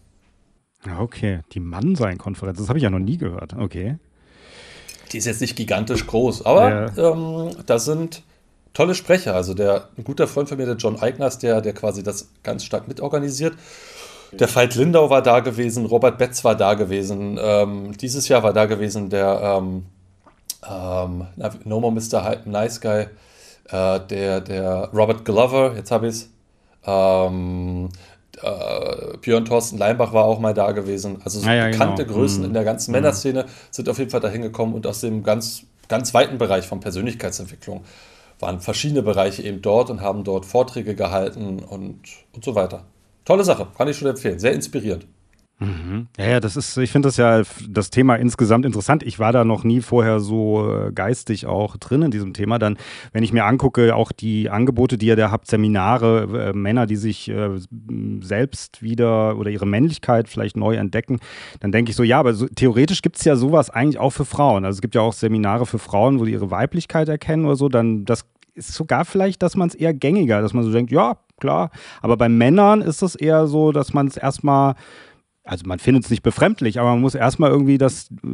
Okay, 0.99 1.41
die 1.51 1.59
Mannsein-Konferenz, 1.59 2.57
das 2.57 2.69
habe 2.69 2.79
ich 2.79 2.83
ja 2.83 2.89
noch 2.89 2.99
nie 2.99 3.17
gehört. 3.17 3.53
Okay. 3.53 3.97
Die 5.11 5.17
ist 5.17 5.25
jetzt 5.25 5.41
nicht 5.41 5.55
gigantisch 5.55 6.07
groß, 6.07 6.45
aber 6.45 6.91
ja. 6.95 7.11
ähm, 7.11 7.51
da 7.65 7.79
sind 7.79 8.23
tolle 8.73 8.95
Sprecher. 8.95 9.35
Also 9.35 9.53
der 9.53 9.89
ein 9.97 10.03
guter 10.03 10.27
Freund 10.27 10.49
von 10.49 10.57
mir, 10.57 10.65
der 10.65 10.75
John 10.75 10.99
Eigners, 10.99 11.39
der, 11.39 11.61
der 11.61 11.73
quasi 11.73 12.03
das 12.03 12.29
ganz 12.43 12.63
stark 12.63 12.87
mitorganisiert. 12.87 13.55
Der 14.31 14.53
Veit 14.53 14.75
Lindau 14.75 15.09
war 15.09 15.21
da 15.21 15.41
gewesen, 15.41 15.85
Robert 15.85 16.17
Betz 16.17 16.43
war 16.43 16.55
da 16.55 16.73
gewesen, 16.73 17.37
ähm, 17.41 17.97
dieses 17.97 18.27
Jahr 18.27 18.43
war 18.43 18.53
da 18.53 18.65
gewesen 18.65 19.09
der 19.09 19.59
ähm, 19.59 19.85
ähm, 20.69 21.27
No 21.65 21.79
More 21.79 21.93
Mr. 21.93 22.23
Hype, 22.23 22.45
Nice 22.45 22.79
Guy, 22.79 23.07
äh, 23.69 23.99
der, 23.99 24.41
der 24.41 24.89
Robert 24.93 25.25
Glover, 25.25 25.73
jetzt 25.75 25.91
habe 25.91 26.07
ich 26.07 26.15
es. 26.15 26.29
Ähm, 26.85 27.89
äh, 28.41 29.17
Björn 29.21 29.45
Thorsten 29.45 29.77
Leimbach 29.77 30.13
war 30.13 30.25
auch 30.25 30.39
mal 30.39 30.53
da 30.53 30.71
gewesen. 30.71 31.21
Also 31.23 31.39
so 31.39 31.47
ah, 31.47 31.53
ja, 31.53 31.65
bekannte 31.67 32.05
genau. 32.05 32.17
Größen 32.17 32.39
mhm. 32.39 32.47
in 32.47 32.53
der 32.53 32.63
ganzen 32.63 32.91
Männerszene 32.91 33.45
sind 33.69 33.89
auf 33.89 33.99
jeden 33.99 34.09
Fall 34.09 34.21
da 34.21 34.29
hingekommen 34.29 34.73
und 34.73 34.87
aus 34.87 35.01
dem 35.01 35.23
ganz, 35.23 35.63
ganz 35.87 36.13
weiten 36.13 36.37
Bereich 36.37 36.67
von 36.67 36.79
Persönlichkeitsentwicklung 36.79 37.83
waren 38.39 38.59
verschiedene 38.59 39.03
Bereiche 39.03 39.43
eben 39.43 39.61
dort 39.61 39.91
und 39.91 40.01
haben 40.01 40.23
dort 40.23 40.45
Vorträge 40.45 40.95
gehalten 40.95 41.59
und, 41.59 41.99
und 42.33 42.43
so 42.43 42.55
weiter. 42.55 42.85
Tolle 43.25 43.43
Sache, 43.43 43.67
kann 43.77 43.87
ich 43.87 43.97
schon 43.97 44.07
empfehlen. 44.07 44.39
Sehr 44.39 44.53
inspirierend. 44.53 45.07
Mhm. 45.61 46.07
Ja, 46.17 46.27
ja, 46.27 46.39
das 46.39 46.57
ist, 46.57 46.75
ich 46.77 46.91
finde 46.91 47.07
das 47.07 47.17
ja 47.17 47.43
das 47.69 47.91
Thema 47.91 48.15
insgesamt 48.15 48.65
interessant. 48.65 49.03
Ich 49.03 49.19
war 49.19 49.31
da 49.31 49.45
noch 49.45 49.63
nie 49.63 49.81
vorher 49.81 50.19
so 50.19 50.67
äh, 50.67 50.91
geistig 50.91 51.45
auch 51.45 51.77
drin 51.77 52.01
in 52.01 52.09
diesem 52.09 52.33
Thema. 52.33 52.57
Dann, 52.57 52.77
wenn 53.13 53.23
ich 53.23 53.31
mir 53.31 53.45
angucke, 53.45 53.95
auch 53.95 54.11
die 54.11 54.49
Angebote, 54.49 54.97
die 54.97 55.05
ihr 55.05 55.15
da 55.15 55.29
habt, 55.29 55.45
Seminare, 55.45 56.49
äh, 56.49 56.53
Männer, 56.53 56.87
die 56.87 56.95
sich 56.95 57.29
äh, 57.29 57.59
selbst 58.21 58.81
wieder 58.81 59.37
oder 59.37 59.51
ihre 59.51 59.67
Männlichkeit 59.67 60.27
vielleicht 60.27 60.57
neu 60.57 60.77
entdecken, 60.77 61.19
dann 61.59 61.71
denke 61.71 61.91
ich 61.91 61.95
so, 61.95 62.01
ja, 62.01 62.19
aber 62.19 62.33
so, 62.33 62.47
theoretisch 62.47 63.03
gibt 63.03 63.17
es 63.17 63.23
ja 63.23 63.35
sowas 63.35 63.69
eigentlich 63.69 63.99
auch 63.99 64.09
für 64.11 64.25
Frauen. 64.25 64.65
Also 64.65 64.77
es 64.77 64.81
gibt 64.81 64.95
ja 64.95 65.01
auch 65.01 65.13
Seminare 65.13 65.67
für 65.67 65.79
Frauen, 65.79 66.19
wo 66.19 66.25
die 66.25 66.31
ihre 66.31 66.49
Weiblichkeit 66.49 67.07
erkennen 67.07 67.45
oder 67.45 67.55
so. 67.55 67.69
Dann, 67.69 68.03
das 68.05 68.25
ist 68.53 68.73
sogar 68.73 69.05
vielleicht, 69.05 69.41
dass 69.43 69.55
man 69.55 69.69
es 69.69 69.75
eher 69.75 69.93
gängiger, 69.93 70.41
dass 70.41 70.53
man 70.53 70.63
so 70.63 70.71
denkt, 70.71 70.91
ja, 70.91 71.17
klar. 71.39 71.71
Aber 72.01 72.17
bei 72.17 72.29
Männern 72.29 72.81
ist 72.81 73.01
es 73.01 73.15
eher 73.15 73.47
so, 73.47 73.71
dass 73.71 73.93
man 73.93 74.07
es 74.07 74.17
erstmal 74.17 74.75
also 75.43 75.65
man 75.65 75.79
findet 75.79 76.03
es 76.03 76.09
nicht 76.09 76.23
befremdlich, 76.23 76.79
aber 76.79 76.91
man 76.91 77.01
muss 77.01 77.15
erstmal 77.15 77.49
irgendwie 77.49 77.77
das 77.77 78.11
äh, 78.11 78.27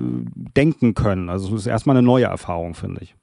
denken 0.55 0.93
können. 0.93 1.29
Also 1.29 1.55
es 1.55 1.61
ist 1.61 1.67
erstmal 1.67 1.95
eine 1.95 2.05
neue 2.05 2.25
Erfahrung, 2.25 2.73
finde 2.75 3.01
ich. 3.01 3.15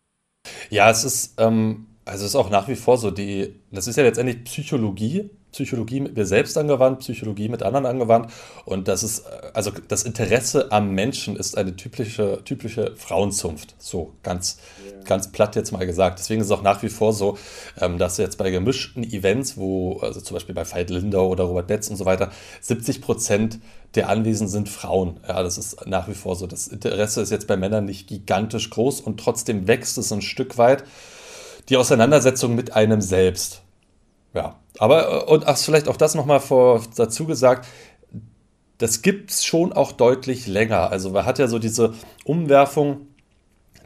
Ja, 0.70 0.90
es 0.90 1.04
ist, 1.04 1.34
ähm, 1.38 1.86
also 2.04 2.24
es 2.24 2.30
ist 2.30 2.36
auch 2.36 2.50
nach 2.50 2.68
wie 2.68 2.76
vor 2.76 2.98
so, 2.98 3.10
die, 3.10 3.54
das 3.70 3.86
ist 3.86 3.96
ja 3.96 4.02
letztendlich 4.02 4.44
Psychologie, 4.44 5.30
Psychologie 5.54 6.00
mit 6.00 6.16
mir 6.16 6.26
selbst 6.26 6.58
angewandt, 6.58 6.98
Psychologie 6.98 7.48
mit 7.48 7.62
anderen 7.62 7.86
angewandt. 7.86 8.32
Und 8.64 8.88
das 8.88 9.04
ist, 9.04 9.24
also 9.54 9.70
das 9.86 10.02
Interesse 10.02 10.72
am 10.72 10.90
Menschen 10.90 11.36
ist 11.36 11.56
eine 11.56 11.76
typische, 11.76 12.42
typische 12.44 12.94
Frauenzunft. 12.96 13.76
So 13.78 14.14
ganz, 14.24 14.58
yeah. 14.84 15.04
ganz 15.04 15.30
platt 15.30 15.54
jetzt 15.54 15.70
mal 15.70 15.86
gesagt. 15.86 16.18
Deswegen 16.18 16.40
ist 16.40 16.48
es 16.48 16.50
auch 16.50 16.62
nach 16.62 16.82
wie 16.82 16.88
vor 16.88 17.12
so, 17.12 17.38
ähm, 17.80 17.98
dass 17.98 18.18
jetzt 18.18 18.36
bei 18.36 18.50
gemischten 18.50 19.04
Events, 19.04 19.56
wo, 19.56 19.98
also 19.98 20.20
zum 20.20 20.34
Beispiel 20.34 20.56
bei 20.56 20.68
Veit 20.68 20.90
Lindau 20.90 21.28
oder 21.28 21.44
Robert 21.44 21.68
Betz 21.68 21.88
und 21.88 21.96
so 21.96 22.04
weiter, 22.04 22.32
70 22.60 23.00
Prozent 23.00 23.60
der 23.94 24.08
Anwesenden 24.08 24.50
sind 24.50 24.68
Frauen. 24.68 25.20
Ja, 25.26 25.44
das 25.44 25.56
ist 25.56 25.86
nach 25.86 26.08
wie 26.08 26.14
vor 26.14 26.34
so. 26.34 26.48
Das 26.48 26.66
Interesse 26.66 27.22
ist 27.22 27.30
jetzt 27.30 27.46
bei 27.46 27.56
Männern 27.56 27.84
nicht 27.84 28.08
gigantisch 28.08 28.70
groß 28.70 29.00
und 29.00 29.20
trotzdem 29.20 29.68
wächst 29.68 29.98
es 29.98 30.12
ein 30.12 30.20
Stück 30.20 30.58
weit 30.58 30.82
die 31.68 31.76
Auseinandersetzung 31.76 32.56
mit 32.56 32.74
einem 32.74 33.00
selbst. 33.00 33.62
Ja, 34.34 34.56
aber, 34.78 35.28
äh, 35.28 35.30
und 35.30 35.46
ach, 35.46 35.56
vielleicht 35.58 35.88
auch 35.88 35.96
das 35.96 36.14
nochmal 36.14 36.40
dazu 36.96 37.26
gesagt, 37.26 37.66
das 38.78 39.02
gibt 39.02 39.30
es 39.30 39.44
schon 39.44 39.72
auch 39.72 39.92
deutlich 39.92 40.46
länger. 40.46 40.90
Also 40.90 41.10
man 41.10 41.24
hat 41.24 41.38
ja 41.38 41.46
so 41.46 41.58
diese 41.58 41.94
Umwerfung 42.24 43.06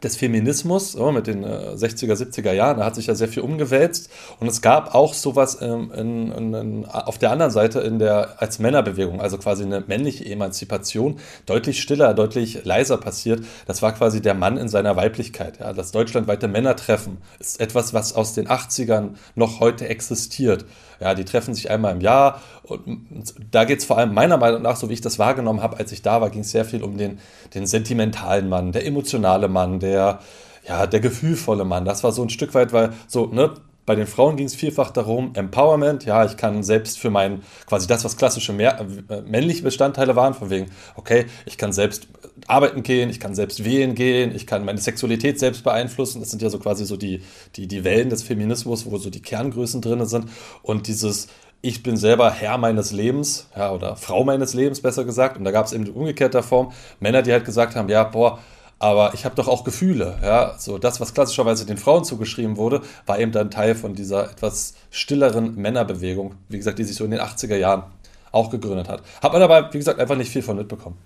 des 0.03 0.15
Feminismus 0.15 0.95
oh, 0.95 1.11
mit 1.11 1.27
den 1.27 1.43
äh, 1.43 1.75
60er, 1.75 2.13
70er 2.13 2.51
Jahren, 2.51 2.77
da 2.77 2.85
hat 2.85 2.95
sich 2.95 3.07
ja 3.07 3.15
sehr 3.15 3.27
viel 3.27 3.43
umgewälzt 3.43 4.09
und 4.39 4.47
es 4.47 4.61
gab 4.61 4.95
auch 4.95 5.13
sowas 5.13 5.59
ähm, 5.61 5.91
in, 5.95 6.31
in, 6.31 6.53
in, 6.53 6.85
auf 6.85 7.17
der 7.17 7.31
anderen 7.31 7.51
Seite 7.51 7.79
in 7.81 7.99
der, 7.99 8.41
als 8.41 8.59
Männerbewegung, 8.59 9.21
also 9.21 9.37
quasi 9.37 9.63
eine 9.63 9.81
männliche 9.81 10.25
Emanzipation, 10.25 11.19
deutlich 11.45 11.81
stiller, 11.81 12.13
deutlich 12.13 12.65
leiser 12.65 12.97
passiert. 12.97 13.43
Das 13.65 13.81
war 13.81 13.93
quasi 13.93 14.21
der 14.21 14.33
Mann 14.33 14.57
in 14.57 14.67
seiner 14.69 14.95
Weiblichkeit. 14.95 15.59
Ja. 15.59 15.73
Das 15.73 15.91
deutschlandweite 15.91 16.47
Männertreffen 16.47 17.17
ist 17.39 17.59
etwas, 17.59 17.93
was 17.93 18.13
aus 18.13 18.33
den 18.33 18.47
80ern 18.47 19.11
noch 19.35 19.59
heute 19.59 19.87
existiert. 19.87 20.65
Ja, 20.99 21.13
die 21.15 21.25
treffen 21.25 21.53
sich 21.53 21.69
einmal 21.71 21.93
im 21.93 22.01
Jahr 22.01 22.41
und 22.63 23.33
da 23.51 23.63
geht 23.63 23.79
es 23.79 23.85
vor 23.85 23.97
allem 23.97 24.13
meiner 24.13 24.37
Meinung 24.37 24.61
nach, 24.61 24.75
so 24.75 24.89
wie 24.89 24.93
ich 24.93 25.01
das 25.01 25.17
wahrgenommen 25.19 25.61
habe, 25.61 25.77
als 25.77 25.91
ich 25.91 26.01
da 26.01 26.21
war, 26.21 26.29
ging 26.29 26.41
es 26.41 26.51
sehr 26.51 26.65
viel 26.65 26.83
um 26.83 26.97
den, 26.97 27.19
den 27.53 27.65
sentimentalen 27.65 28.49
Mann, 28.49 28.71
der 28.71 28.85
emotionale 28.85 29.47
Mann, 29.47 29.79
der, 29.79 30.19
ja, 30.67 30.87
der 30.87 30.99
gefühlvolle 30.99 31.65
Mann. 31.65 31.85
Das 31.85 32.03
war 32.03 32.11
so 32.11 32.21
ein 32.21 32.29
Stück 32.29 32.53
weit, 32.53 32.73
weil 32.73 32.91
so, 33.07 33.27
ne, 33.27 33.53
bei 33.89 33.95
den 33.95 34.05
Frauen 34.05 34.35
ging 34.35 34.45
es 34.45 34.53
vielfach 34.53 34.91
darum, 34.91 35.31
Empowerment, 35.33 36.05
ja, 36.05 36.23
ich 36.23 36.37
kann 36.37 36.61
selbst 36.61 36.99
für 36.99 37.09
mein, 37.09 37.41
quasi 37.65 37.87
das, 37.87 38.05
was 38.05 38.17
klassische 38.17 38.53
mehr, 38.53 38.79
äh, 39.09 39.21
männliche 39.21 39.63
Bestandteile 39.63 40.15
waren, 40.15 40.35
von 40.35 40.51
wegen, 40.51 40.67
okay, 40.95 41.25
ich 41.47 41.57
kann 41.57 41.73
selbst 41.73 42.07
arbeiten 42.47 42.83
gehen, 42.83 43.09
ich 43.09 43.19
kann 43.19 43.35
selbst 43.35 43.63
wählen 43.63 43.95
gehen, 43.95 44.35
ich 44.35 44.47
kann 44.47 44.65
meine 44.65 44.79
Sexualität 44.79 45.39
selbst 45.39 45.63
beeinflussen. 45.63 46.19
Das 46.19 46.29
sind 46.31 46.41
ja 46.41 46.49
so 46.49 46.59
quasi 46.59 46.85
so 46.85 46.97
die, 46.97 47.21
die, 47.55 47.67
die 47.67 47.83
Wellen 47.83 48.09
des 48.09 48.23
Feminismus, 48.23 48.85
wo 48.85 48.97
so 48.97 49.09
die 49.09 49.21
Kerngrößen 49.21 49.81
drin 49.81 50.05
sind. 50.05 50.29
Und 50.61 50.87
dieses, 50.87 51.27
ich 51.61 51.83
bin 51.83 51.97
selber 51.97 52.31
Herr 52.31 52.57
meines 52.57 52.91
Lebens, 52.91 53.47
ja, 53.55 53.71
oder 53.71 53.95
Frau 53.95 54.23
meines 54.23 54.53
Lebens, 54.53 54.81
besser 54.81 55.05
gesagt. 55.05 55.37
Und 55.37 55.43
da 55.43 55.51
gab 55.51 55.65
es 55.65 55.73
eben 55.73 55.85
die 55.85 55.91
umgekehrte 55.91 56.41
Form, 56.43 56.71
Männer, 56.99 57.21
die 57.21 57.31
halt 57.31 57.45
gesagt 57.45 57.75
haben, 57.75 57.89
ja, 57.89 58.03
boah, 58.03 58.39
aber 58.79 59.13
ich 59.13 59.25
habe 59.25 59.35
doch 59.35 59.49
auch 59.49 59.65
Gefühle. 59.65 60.17
Ja? 60.23 60.55
So 60.57 60.77
das, 60.77 61.01
was 61.01 61.13
klassischerweise 61.13 61.65
den 61.65 61.77
Frauen 61.77 62.05
zugeschrieben 62.05 62.55
wurde, 62.55 62.81
war 63.05 63.19
eben 63.19 63.33
dann 63.33 63.51
Teil 63.51 63.75
von 63.75 63.93
dieser 63.93 64.31
etwas 64.31 64.73
stilleren 64.89 65.55
Männerbewegung, 65.55 66.35
wie 66.47 66.57
gesagt, 66.57 66.79
die 66.79 66.85
sich 66.85 66.95
so 66.95 67.03
in 67.03 67.11
den 67.11 67.19
80er 67.19 67.57
Jahren 67.57 67.83
auch 68.31 68.49
gegründet 68.49 68.87
hat. 68.87 69.03
Hat 69.21 69.33
man 69.33 69.41
aber, 69.41 69.73
wie 69.73 69.77
gesagt, 69.77 69.99
einfach 69.99 70.15
nicht 70.15 70.31
viel 70.31 70.41
von 70.41 70.55
mitbekommen. 70.55 70.97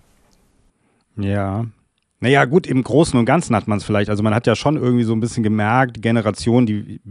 Ja. 1.18 1.66
Naja, 2.20 2.46
gut, 2.46 2.68
im 2.68 2.84
Großen 2.84 3.20
und 3.20 3.26
Ganzen 3.26 3.56
hat 3.56 3.68
man 3.68 3.80
es 3.80 3.84
vielleicht. 3.84 4.10
Also 4.10 4.24
man 4.24 4.34
hat 4.34 4.48
ja 4.48 4.56
schon 4.56 4.78
irgendwie 4.78 5.04
so 5.04 5.14
ein 5.14 5.20
bisschen 5.20 5.44
gemerkt, 5.44 6.02
Generationen, 6.02 6.66
die 6.66 7.02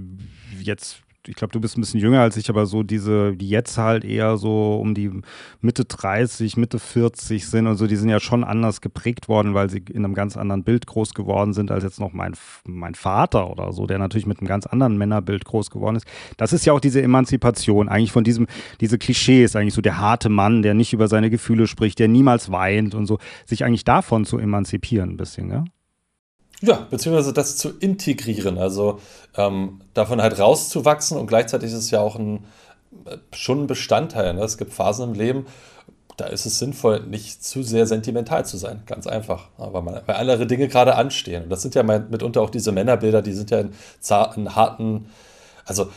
jetzt 0.61 1.03
ich 1.27 1.37
glaube, 1.37 1.53
du 1.53 1.61
bist 1.61 1.77
ein 1.77 1.81
bisschen 1.81 2.01
jünger 2.01 2.21
als 2.21 2.37
ich, 2.37 2.51
aber 2.51 2.67
so 2.67 2.83
diese, 2.83 3.37
die 3.37 3.49
jetzt 3.49 3.79
halt 3.79 4.05
eher 4.05 4.37
so 4.37 4.79
um 4.81 4.95
die 4.95 5.11
Mitte 5.61 5.85
30, 5.85 6.57
Mitte 6.57 6.79
40 6.79 7.47
sind 7.47 7.67
und 7.67 7.77
so, 7.77 7.87
die 7.87 7.97
sind 7.97 8.09
ja 8.09 8.19
schon 8.19 8.43
anders 8.45 8.81
geprägt 8.81 9.29
worden, 9.29 9.55
weil 9.55 9.71
sie 9.71 9.83
in 9.91 10.05
einem 10.05 10.15
ganz 10.15 10.37
anderen 10.37 10.65
Bild 10.65 10.87
groß 10.87 11.15
geworden 11.15 11.53
sind 11.53 11.71
als 11.71 11.85
jetzt 11.85 12.01
noch 12.01 12.13
mein, 12.13 12.35
mein 12.67 12.95
Vater 12.95 13.51
oder 13.51 13.73
so, 13.73 13.87
der 13.87 13.99
natürlich 13.99 14.27
mit 14.27 14.41
einem 14.41 14.49
ganz 14.49 14.67
anderen 14.67 14.99
Männerbild 14.99 15.45
groß 15.45 15.71
geworden 15.71 15.97
ist. 15.97 16.07
Das 16.37 16.53
ist 16.53 16.67
ja 16.67 16.73
auch 16.73 16.81
diese 16.81 17.03
Emanzipation, 17.03 17.89
eigentlich 17.89 18.13
von 18.13 18.25
diesem, 18.25 18.47
diese 18.81 18.99
Klischees, 18.99 19.55
eigentlich 19.55 19.75
so 19.75 19.83
der 19.83 19.99
harte 19.99 20.29
Mann, 20.29 20.63
der 20.63 20.75
nicht 20.75 20.93
über 20.93 21.09
seine 21.09 21.31
Gefühle 21.31 21.67
spricht, 21.67 21.99
der 21.99 22.09
niemals 22.09 22.51
weint 22.51 22.95
und 22.95 23.07
so, 23.07 23.19
sich 23.47 23.65
eigentlich 23.65 23.85
davon 23.85 24.25
zu 24.25 24.39
emanzipieren 24.39 25.11
ein 25.11 25.17
bisschen, 25.17 25.51
ja? 25.51 25.65
Ja, 26.63 26.87
beziehungsweise 26.89 27.33
das 27.33 27.57
zu 27.57 27.71
integrieren, 27.71 28.57
also 28.57 29.01
ähm, 29.37 29.81
davon 29.95 30.23
halt 30.23 30.39
rauszuwachsen 30.39 31.19
und 31.19 31.27
gleichzeitig 31.27 31.71
ist 31.71 31.77
es 31.77 31.91
ja 31.91 32.01
auch 32.01 32.15
ein, 32.15 32.45
äh, 33.05 33.17
schon 33.33 33.65
ein 33.65 33.67
Bestandteil. 33.67 34.33
Ne? 34.35 34.43
Es 34.43 34.59
gibt 34.59 34.73
Phasen 34.73 35.11
im 35.11 35.15
Leben, 35.15 35.47
da 36.17 36.27
ist 36.27 36.47
es 36.47 36.61
sinnvoll, 36.61 37.01
nicht 37.01 37.43
zu 37.43 37.65
sehr 37.65 37.87
sentimental 37.87 38.47
zu 38.47 38.59
sein, 38.59 38.85
ganz 38.87 39.09
einfach, 39.09 39.49
weil, 39.57 39.83
man, 39.83 40.03
weil 40.07 40.15
andere 40.15 40.47
Dinge 40.47 40.69
gerade 40.69 40.95
anstehen. 40.95 41.45
Und 41.45 41.51
das 41.51 41.63
sind 41.63 41.75
ja 41.75 41.83
mitunter 41.83 42.41
auch 42.41 42.51
diese 42.51 42.71
Männerbilder, 42.71 43.23
die 43.23 43.33
sind 43.33 43.51
ja 43.51 43.59
in, 43.59 43.73
in 44.37 44.55
harten, 44.55 45.07
also 45.65 45.91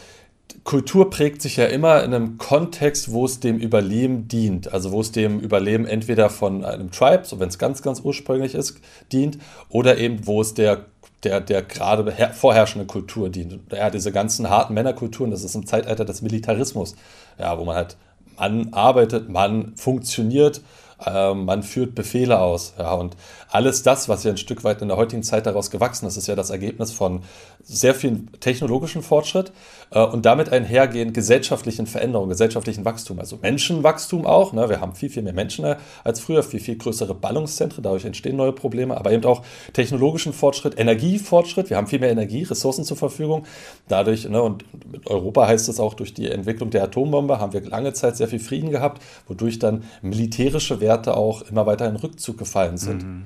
Kultur 0.66 1.12
prägt 1.12 1.44
sich 1.44 1.58
ja 1.58 1.66
immer 1.66 2.04
in 2.04 2.14
einem 2.14 2.38
Kontext, 2.38 3.12
wo 3.12 3.26
es 3.26 3.40
dem 3.40 3.58
Überleben 3.58 4.28
dient. 4.28 4.74
Also 4.74 4.92
wo 4.92 5.00
es 5.00 5.12
dem 5.12 5.40
Überleben 5.40 5.86
entweder 5.86 6.30
von 6.30 6.66
einem 6.66 6.92
Tribe, 6.92 7.24
so 7.24 7.40
wenn 7.40 7.50
es 7.50 7.60
ganz, 7.60 7.82
ganz 7.84 8.02
ursprünglich 8.02 8.56
ist, 8.56 8.82
dient, 9.12 9.38
oder 9.70 9.98
eben 9.98 10.26
wo 10.26 10.42
es 10.42 10.56
der 10.56 10.86
der, 11.24 11.42
der 11.42 11.64
gerade 11.64 12.12
vorherrschenden 12.34 12.88
Kultur 12.88 13.30
dient. 13.30 13.60
Ja, 13.72 13.90
diese 13.90 14.12
ganzen 14.12 14.50
harten 14.50 14.74
Männerkulturen, 14.74 15.32
das 15.32 15.44
ist 15.44 15.56
im 15.56 15.66
Zeitalter 15.66 16.06
des 16.06 16.22
Militarismus, 16.22 16.96
ja, 17.40 17.58
wo 17.58 17.66
man 17.66 17.76
halt, 17.76 17.98
man 18.38 18.74
arbeitet, 18.74 19.28
man 19.28 19.76
funktioniert, 19.76 20.62
äh, 21.04 21.34
man 21.34 21.64
führt 21.64 21.96
Befehle 21.96 22.40
aus. 22.40 22.74
Ja, 22.78 22.94
und 22.94 23.18
alles 23.56 23.84
das, 23.84 24.10
was 24.10 24.26
ja 24.26 24.32
ein 24.32 24.38
Stück 24.38 24.66
weit 24.66 24.82
in 24.82 24.90
der 24.90 24.98
heutigen 24.98 25.24
Zeit 25.24 25.46
daraus 25.46 25.72
gewachsen 25.72 26.06
ist, 26.08 26.18
ist 26.18 26.28
ja 26.28 26.36
das 26.36 26.50
Ergebnis 26.50 26.92
von 26.92 27.22
sehr 27.64 27.96
viel 27.96 28.26
technologischen 28.42 29.02
Fortschritt 29.02 29.54
äh, 29.92 30.04
und 30.04 30.26
damit 30.26 30.52
einhergehend 30.52 31.14
gesellschaftlichen 31.14 31.88
Veränderungen, 31.88 32.30
gesellschaftlichen 32.30 32.84
Wachstum, 32.84 33.18
also 33.18 33.40
Menschenwachstum 33.42 34.26
auch. 34.26 34.52
Ne? 34.52 34.68
Wir 34.68 34.82
haben 34.82 34.94
viel, 34.94 35.10
viel 35.10 35.24
mehr 35.24 35.32
Menschen 35.32 35.66
als 36.04 36.20
früher, 36.20 36.44
viel, 36.44 36.60
viel 36.60 36.78
größere 36.78 37.16
Ballungszentren, 37.16 37.82
dadurch 37.82 38.04
entstehen 38.04 38.36
neue 38.36 38.52
Probleme, 38.52 38.98
aber 38.98 39.14
eben 39.14 39.24
auch 39.24 39.42
technologischen 39.72 40.34
Fortschritt, 40.34 40.78
Energiefortschritt. 40.78 41.70
Wir 41.70 41.78
haben 41.78 41.88
viel 41.88 42.00
mehr 42.00 42.12
Energie, 42.12 42.44
Ressourcen 42.44 42.84
zur 42.84 42.98
Verfügung. 42.98 43.46
Dadurch, 43.88 44.28
ne, 44.28 44.42
und 44.42 44.66
mit 44.92 45.08
Europa 45.08 45.48
heißt 45.48 45.70
es 45.70 45.80
auch 45.80 45.94
durch 45.94 46.14
die 46.14 46.30
Entwicklung 46.30 46.72
der 46.72 46.84
Atombombe, 46.84 47.40
haben 47.40 47.54
wir 47.54 47.62
lange 47.62 47.94
Zeit 47.94 48.18
sehr 48.18 48.28
viel 48.28 48.40
Frieden 48.40 48.70
gehabt, 48.70 49.02
wodurch 49.30 49.60
dann 49.60 49.86
militärische 50.02 50.82
Werte 50.82 51.16
auch 51.16 51.44
immer 51.44 51.66
weiter 51.66 51.88
in 51.88 51.96
Rückzug 51.96 52.38
gefallen 52.38 52.78
sind. 52.78 53.04
Mhm. 53.04 53.24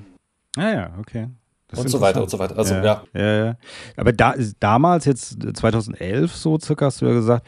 Ah 0.56 0.70
ja, 0.70 0.94
okay. 0.98 1.28
Das 1.68 1.80
und 1.80 1.88
so 1.88 2.00
weiter 2.00 2.20
und 2.20 2.30
so 2.30 2.38
weiter. 2.38 2.58
Also, 2.58 2.74
ja. 2.74 3.04
ja. 3.14 3.44
ja. 3.44 3.56
Aber 3.96 4.12
da, 4.12 4.34
damals, 4.58 5.04
jetzt 5.04 5.38
2011 5.54 6.34
so 6.34 6.58
circa, 6.58 6.86
hast 6.86 7.00
du 7.00 7.06
ja 7.06 7.12
gesagt, 7.12 7.46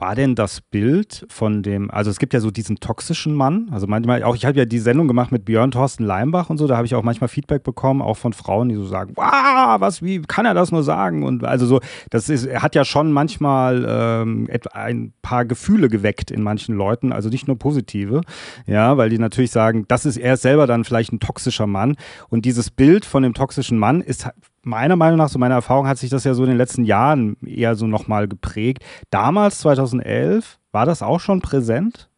war 0.00 0.14
denn 0.14 0.34
das 0.34 0.60
Bild 0.60 1.26
von 1.28 1.62
dem, 1.62 1.90
also 1.90 2.10
es 2.10 2.18
gibt 2.18 2.34
ja 2.34 2.40
so 2.40 2.50
diesen 2.50 2.80
toxischen 2.80 3.34
Mann, 3.34 3.68
also 3.72 3.86
manchmal 3.86 4.22
auch, 4.22 4.36
ich 4.36 4.44
habe 4.44 4.58
ja 4.58 4.64
die 4.64 4.78
Sendung 4.78 5.08
gemacht 5.08 5.32
mit 5.32 5.44
Björn 5.44 5.70
Thorsten 5.70 6.04
Leimbach 6.04 6.50
und 6.50 6.58
so, 6.58 6.66
da 6.66 6.76
habe 6.76 6.86
ich 6.86 6.94
auch 6.94 7.02
manchmal 7.02 7.28
Feedback 7.28 7.62
bekommen, 7.62 8.02
auch 8.02 8.16
von 8.16 8.32
Frauen, 8.32 8.68
die 8.68 8.74
so 8.74 8.86
sagen, 8.86 9.12
wow, 9.16 9.80
was, 9.80 10.02
wie 10.02 10.20
kann 10.22 10.46
er 10.46 10.54
das 10.54 10.72
nur 10.72 10.82
sagen? 10.82 11.22
Und 11.22 11.44
also 11.44 11.66
so, 11.66 11.80
das 12.10 12.28
ist, 12.28 12.46
er 12.46 12.62
hat 12.62 12.74
ja 12.74 12.84
schon 12.84 13.12
manchmal 13.12 13.86
ähm, 13.88 14.48
ein 14.72 15.12
paar 15.22 15.44
Gefühle 15.44 15.88
geweckt 15.88 16.30
in 16.30 16.42
manchen 16.42 16.74
Leuten, 16.74 17.12
also 17.12 17.28
nicht 17.28 17.46
nur 17.46 17.58
positive, 17.58 18.20
ja, 18.66 18.96
weil 18.96 19.10
die 19.10 19.18
natürlich 19.18 19.50
sagen, 19.50 19.84
das 19.88 20.06
ist 20.06 20.16
er 20.16 20.36
selber 20.36 20.66
dann 20.66 20.84
vielleicht 20.84 21.12
ein 21.12 21.20
toxischer 21.20 21.66
Mann 21.66 21.96
und 22.28 22.44
dieses 22.44 22.70
Bild 22.70 23.04
von 23.04 23.22
dem 23.22 23.34
toxischen 23.34 23.78
Mann 23.78 24.00
ist 24.00 24.28
meiner 24.68 24.96
Meinung 24.96 25.18
nach, 25.18 25.28
so 25.28 25.38
meiner 25.38 25.56
Erfahrung, 25.56 25.86
hat 25.86 25.98
sich 25.98 26.10
das 26.10 26.24
ja 26.24 26.34
so 26.34 26.44
in 26.44 26.50
den 26.50 26.58
letzten 26.58 26.84
Jahren 26.84 27.36
eher 27.44 27.74
so 27.74 27.86
nochmal 27.86 28.28
geprägt. 28.28 28.84
Damals, 29.10 29.58
2011, 29.60 30.58
war 30.72 30.86
das 30.86 31.02
auch 31.02 31.20
schon 31.20 31.40
präsent? 31.40 32.08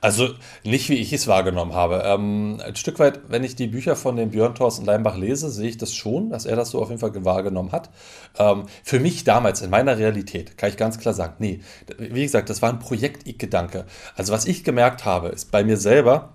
Also 0.00 0.30
nicht, 0.64 0.88
wie 0.88 0.96
ich 0.96 1.12
es 1.12 1.28
wahrgenommen 1.28 1.74
habe. 1.74 2.02
Ähm, 2.04 2.60
ein 2.64 2.76
Stück 2.76 2.98
weit, 2.98 3.20
wenn 3.28 3.44
ich 3.44 3.56
die 3.56 3.68
Bücher 3.68 3.96
von 3.96 4.16
dem 4.16 4.30
Björn 4.30 4.54
Thorsten 4.54 4.84
Leimbach 4.84 5.16
lese, 5.16 5.50
sehe 5.50 5.68
ich 5.68 5.78
das 5.78 5.94
schon, 5.94 6.30
dass 6.30 6.44
er 6.44 6.56
das 6.56 6.70
so 6.70 6.82
auf 6.82 6.88
jeden 6.88 7.00
Fall 7.00 7.12
wahrgenommen 7.24 7.72
hat. 7.72 7.90
Ähm, 8.38 8.64
für 8.82 9.00
mich 9.00 9.24
damals, 9.24 9.62
in 9.62 9.70
meiner 9.70 9.98
Realität, 9.98 10.58
kann 10.58 10.70
ich 10.70 10.76
ganz 10.76 10.98
klar 10.98 11.14
sagen, 11.14 11.34
nee, 11.38 11.60
wie 11.98 12.22
gesagt, 12.22 12.50
das 12.50 12.62
war 12.62 12.70
ein 12.70 12.80
Projekt-Gedanke. 12.80 13.86
Also 14.16 14.32
was 14.32 14.46
ich 14.46 14.64
gemerkt 14.64 15.04
habe, 15.04 15.28
ist 15.28 15.50
bei 15.52 15.62
mir 15.64 15.76
selber, 15.76 16.34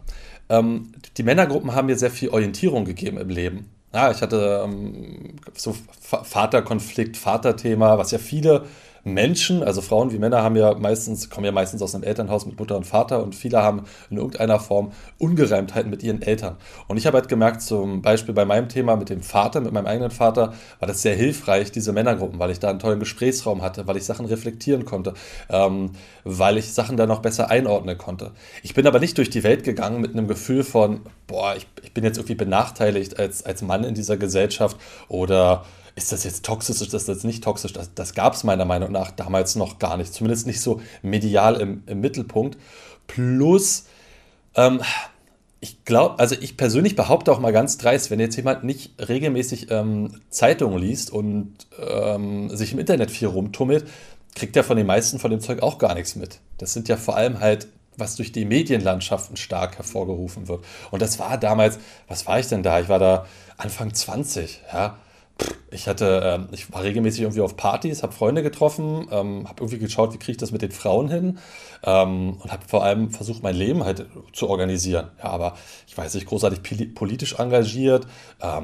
ähm, 0.50 0.94
die 1.18 1.24
Männergruppen 1.24 1.76
haben 1.76 1.88
mir 1.88 1.98
sehr 1.98 2.12
viel 2.12 2.30
Orientierung 2.30 2.86
gegeben 2.86 3.18
im 3.18 3.30
Leben. 3.30 3.70
Ja, 3.94 4.12
ich 4.12 4.22
hatte 4.22 4.62
ähm, 4.66 5.38
so 5.56 5.76
Vaterkonflikt, 6.02 7.18
Vaterthema, 7.18 7.98
was 7.98 8.12
ja 8.12 8.18
viele 8.20 8.66
Menschen, 9.14 9.64
also 9.64 9.82
Frauen 9.82 10.12
wie 10.12 10.20
Männer, 10.20 10.44
haben 10.44 10.56
ja 10.56 10.74
meistens, 10.74 11.30
kommen 11.30 11.46
ja 11.46 11.52
meistens 11.52 11.82
aus 11.82 11.96
einem 11.96 12.04
Elternhaus 12.04 12.46
mit 12.46 12.60
Mutter 12.60 12.76
und 12.76 12.86
Vater 12.86 13.24
und 13.24 13.36
viele 13.36 13.62
haben 13.62 13.84
in 14.10 14.18
irgendeiner 14.18 14.60
Form 14.60 14.92
Ungereimtheiten 15.18 15.90
mit 15.90 16.04
ihren 16.04 16.22
Eltern. 16.22 16.58
Und 16.88 16.98
ich 16.98 17.08
habe 17.08 17.18
halt 17.18 17.30
gemerkt, 17.30 17.62
zum 17.62 18.02
Beispiel 18.02 18.34
bei 18.34 18.46
meinem 18.46 18.70
Thema 18.70 18.96
mit 18.96 19.10
dem 19.10 19.22
Vater, 19.22 19.62
mit 19.62 19.72
meinem 19.72 19.88
eigenen 19.88 20.12
Vater, 20.12 20.54
war 20.80 20.88
das 20.88 21.02
sehr 21.02 21.16
hilfreich, 21.16 21.72
diese 21.72 21.94
Männergruppen, 21.94 22.40
weil 22.40 22.52
ich 22.52 22.60
da 22.60 22.70
einen 22.70 22.80
tollen 22.80 23.00
Gesprächsraum 23.00 23.62
hatte, 23.62 23.88
weil 23.88 23.98
ich 23.98 24.06
Sachen 24.06 24.26
reflektieren 24.26 24.86
konnte, 24.86 25.14
ähm, 25.50 25.92
weil 26.24 26.58
ich 26.58 26.74
Sachen 26.74 26.98
da 26.98 27.06
noch 27.06 27.20
besser 27.20 27.50
einordnen 27.50 27.98
konnte. 27.98 28.32
Ich 28.64 28.74
bin 28.74 28.86
aber 28.88 29.00
nicht 29.00 29.18
durch 29.18 29.30
die 29.30 29.44
Welt 29.44 29.64
gegangen 29.64 30.02
mit 30.02 30.14
einem 30.14 30.28
Gefühl 30.28 30.64
von, 30.64 31.02
boah, 31.28 31.56
ich, 31.56 31.68
ich 31.84 31.94
bin 31.94 32.04
jetzt 32.04 32.18
irgendwie 32.18 32.36
benachteiligt 32.36 33.20
als, 33.20 33.46
als 33.46 33.62
Mann 33.62 33.84
in 33.84 33.96
dieser 33.96 34.18
Gesellschaft 34.18 34.78
oder 35.08 35.64
ist 35.98 36.12
das 36.12 36.24
jetzt 36.24 36.46
toxisch, 36.46 36.80
ist 36.80 36.94
das 36.94 37.08
jetzt 37.08 37.26
nicht 37.26 37.44
toxisch? 37.44 37.74
Das, 37.74 37.94
das 37.96 38.14
gab 38.14 38.34
es 38.34 38.44
meiner 38.44 38.66
Meinung 38.66 38.92
nach 38.92 39.10
damals 39.10 39.56
noch 39.56 39.80
gar 39.80 39.98
nicht. 39.98 40.14
Zumindest 40.14 40.46
nicht 40.46 40.62
so 40.62 40.80
medial 41.02 41.60
im, 41.60 41.82
im 41.88 42.00
Mittelpunkt. 42.02 42.56
Plus, 43.08 43.86
ähm, 44.54 44.80
ich 45.60 45.84
glaube, 45.86 46.20
also 46.20 46.36
ich 46.40 46.56
persönlich 46.56 46.96
behaupte 46.96 47.32
auch 47.32 47.40
mal 47.40 47.52
ganz 47.52 47.80
dreist, 47.80 48.12
wenn 48.12 48.20
jetzt 48.20 48.36
jemand 48.36 48.64
nicht 48.64 48.94
regelmäßig 49.10 49.72
ähm, 49.72 50.22
Zeitungen 50.30 50.78
liest 50.78 51.10
und 51.10 51.56
ähm, 51.80 52.56
sich 52.56 52.74
im 52.74 52.80
Internet 52.80 53.10
viel 53.10 53.30
rumtummelt, 53.30 53.90
kriegt 54.36 54.56
er 54.56 54.64
von 54.64 54.78
den 54.78 54.86
meisten 54.86 55.18
von 55.18 55.32
dem 55.32 55.42
Zeug 55.42 55.64
auch 55.64 55.80
gar 55.80 55.96
nichts 55.96 56.16
mit. 56.16 56.42
Das 56.60 56.74
sind 56.74 56.88
ja 56.90 56.98
vor 56.98 57.18
allem 57.18 57.40
halt 57.40 57.68
was 58.00 58.16
durch 58.16 58.32
die 58.32 58.46
Medienlandschaften 58.46 59.36
stark 59.36 59.78
hervorgerufen 59.78 60.48
wird. 60.48 60.64
Und 60.92 61.02
das 61.02 61.18
war 61.18 61.40
damals, 61.40 61.80
was 62.08 62.28
war 62.28 62.40
ich 62.40 62.46
denn 62.46 62.62
da? 62.62 62.80
Ich 62.80 62.88
war 62.88 63.00
da 63.00 63.26
Anfang 63.58 63.92
20, 63.92 64.62
ja 64.72 65.00
ich 65.70 65.88
hatte, 65.88 66.22
ähm, 66.24 66.48
ich 66.52 66.72
war 66.72 66.84
regelmäßig 66.84 67.22
irgendwie 67.22 67.42
auf 67.42 67.58
Partys, 67.58 68.02
habe 68.02 68.14
Freunde 68.14 68.42
getroffen, 68.42 69.08
ähm, 69.12 69.48
habe 69.48 69.64
irgendwie 69.64 69.80
geschaut, 69.80 70.14
wie 70.14 70.18
kriege 70.18 70.32
ich 70.32 70.38
das 70.38 70.52
mit 70.52 70.62
den 70.62 70.72
Frauen 70.72 71.10
hin 71.10 71.40
ähm, 71.84 72.38
und 72.42 72.52
habe 72.52 72.64
vor 72.68 72.84
allem 72.84 73.12
versucht, 73.12 73.44
mein 73.44 73.56
Leben 73.56 73.84
halt 73.84 74.06
zu 74.34 74.50
organisieren. 74.50 75.10
Ja, 75.18 75.26
aber 75.26 75.58
ich 75.86 75.98
war 75.98 76.06
jetzt 76.06 76.16
nicht 76.16 76.28
großartig 76.28 76.94
politisch 76.96 77.36
engagiert, 77.38 78.08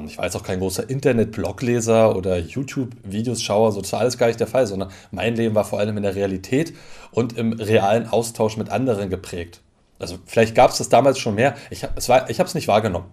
ich 0.06 0.18
war 0.18 0.24
jetzt 0.24 0.36
auch 0.36 0.42
kein 0.42 0.60
großer 0.60 0.88
Internet-Blogleser 0.88 2.16
oder 2.16 2.38
YouTube-Videos-Schauer, 2.38 3.72
so 3.72 3.80
das 3.80 3.92
war 3.92 4.00
alles 4.00 4.18
gar 4.18 4.28
nicht 4.28 4.40
der 4.40 4.46
Fall, 4.46 4.66
sondern 4.66 4.90
mein 5.10 5.34
Leben 5.36 5.54
war 5.54 5.64
vor 5.64 5.80
allem 5.80 5.96
in 5.96 6.02
der 6.02 6.14
Realität 6.14 6.74
und 7.10 7.36
im 7.36 7.52
realen 7.52 8.08
Austausch 8.08 8.56
mit 8.56 8.70
anderen 8.70 9.10
geprägt. 9.10 9.60
Also 9.98 10.18
vielleicht 10.26 10.54
gab 10.54 10.70
es 10.70 10.78
das 10.78 10.88
damals 10.88 11.18
schon 11.18 11.34
mehr, 11.34 11.54
ich 11.70 11.84
habe 11.84 11.94
es 11.98 12.54
nicht 12.54 12.68
wahrgenommen. 12.68 13.06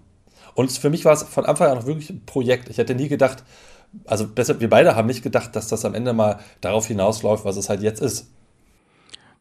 Und 0.54 0.72
für 0.72 0.90
mich 0.90 1.06
war 1.06 1.14
es 1.14 1.24
von 1.24 1.46
Anfang 1.46 1.70
an 1.70 1.78
auch 1.78 1.86
wirklich 1.86 2.10
ein 2.10 2.26
Projekt. 2.26 2.70
Ich 2.70 2.78
hätte 2.78 2.96
nie 2.96 3.08
gedacht, 3.08 3.44
also 4.06 4.28
besser, 4.28 4.60
wir 4.60 4.70
beide 4.70 4.96
haben 4.96 5.08
nicht 5.08 5.24
gedacht, 5.24 5.56
dass 5.56 5.68
das 5.68 5.86
am 5.86 5.94
Ende 5.94 6.14
mal 6.14 6.40
darauf 6.62 6.88
hinausläuft, 6.88 7.46
was 7.46 7.58
es 7.58 7.70
halt 7.70 7.82
jetzt 7.82 8.02
ist. 8.02 8.28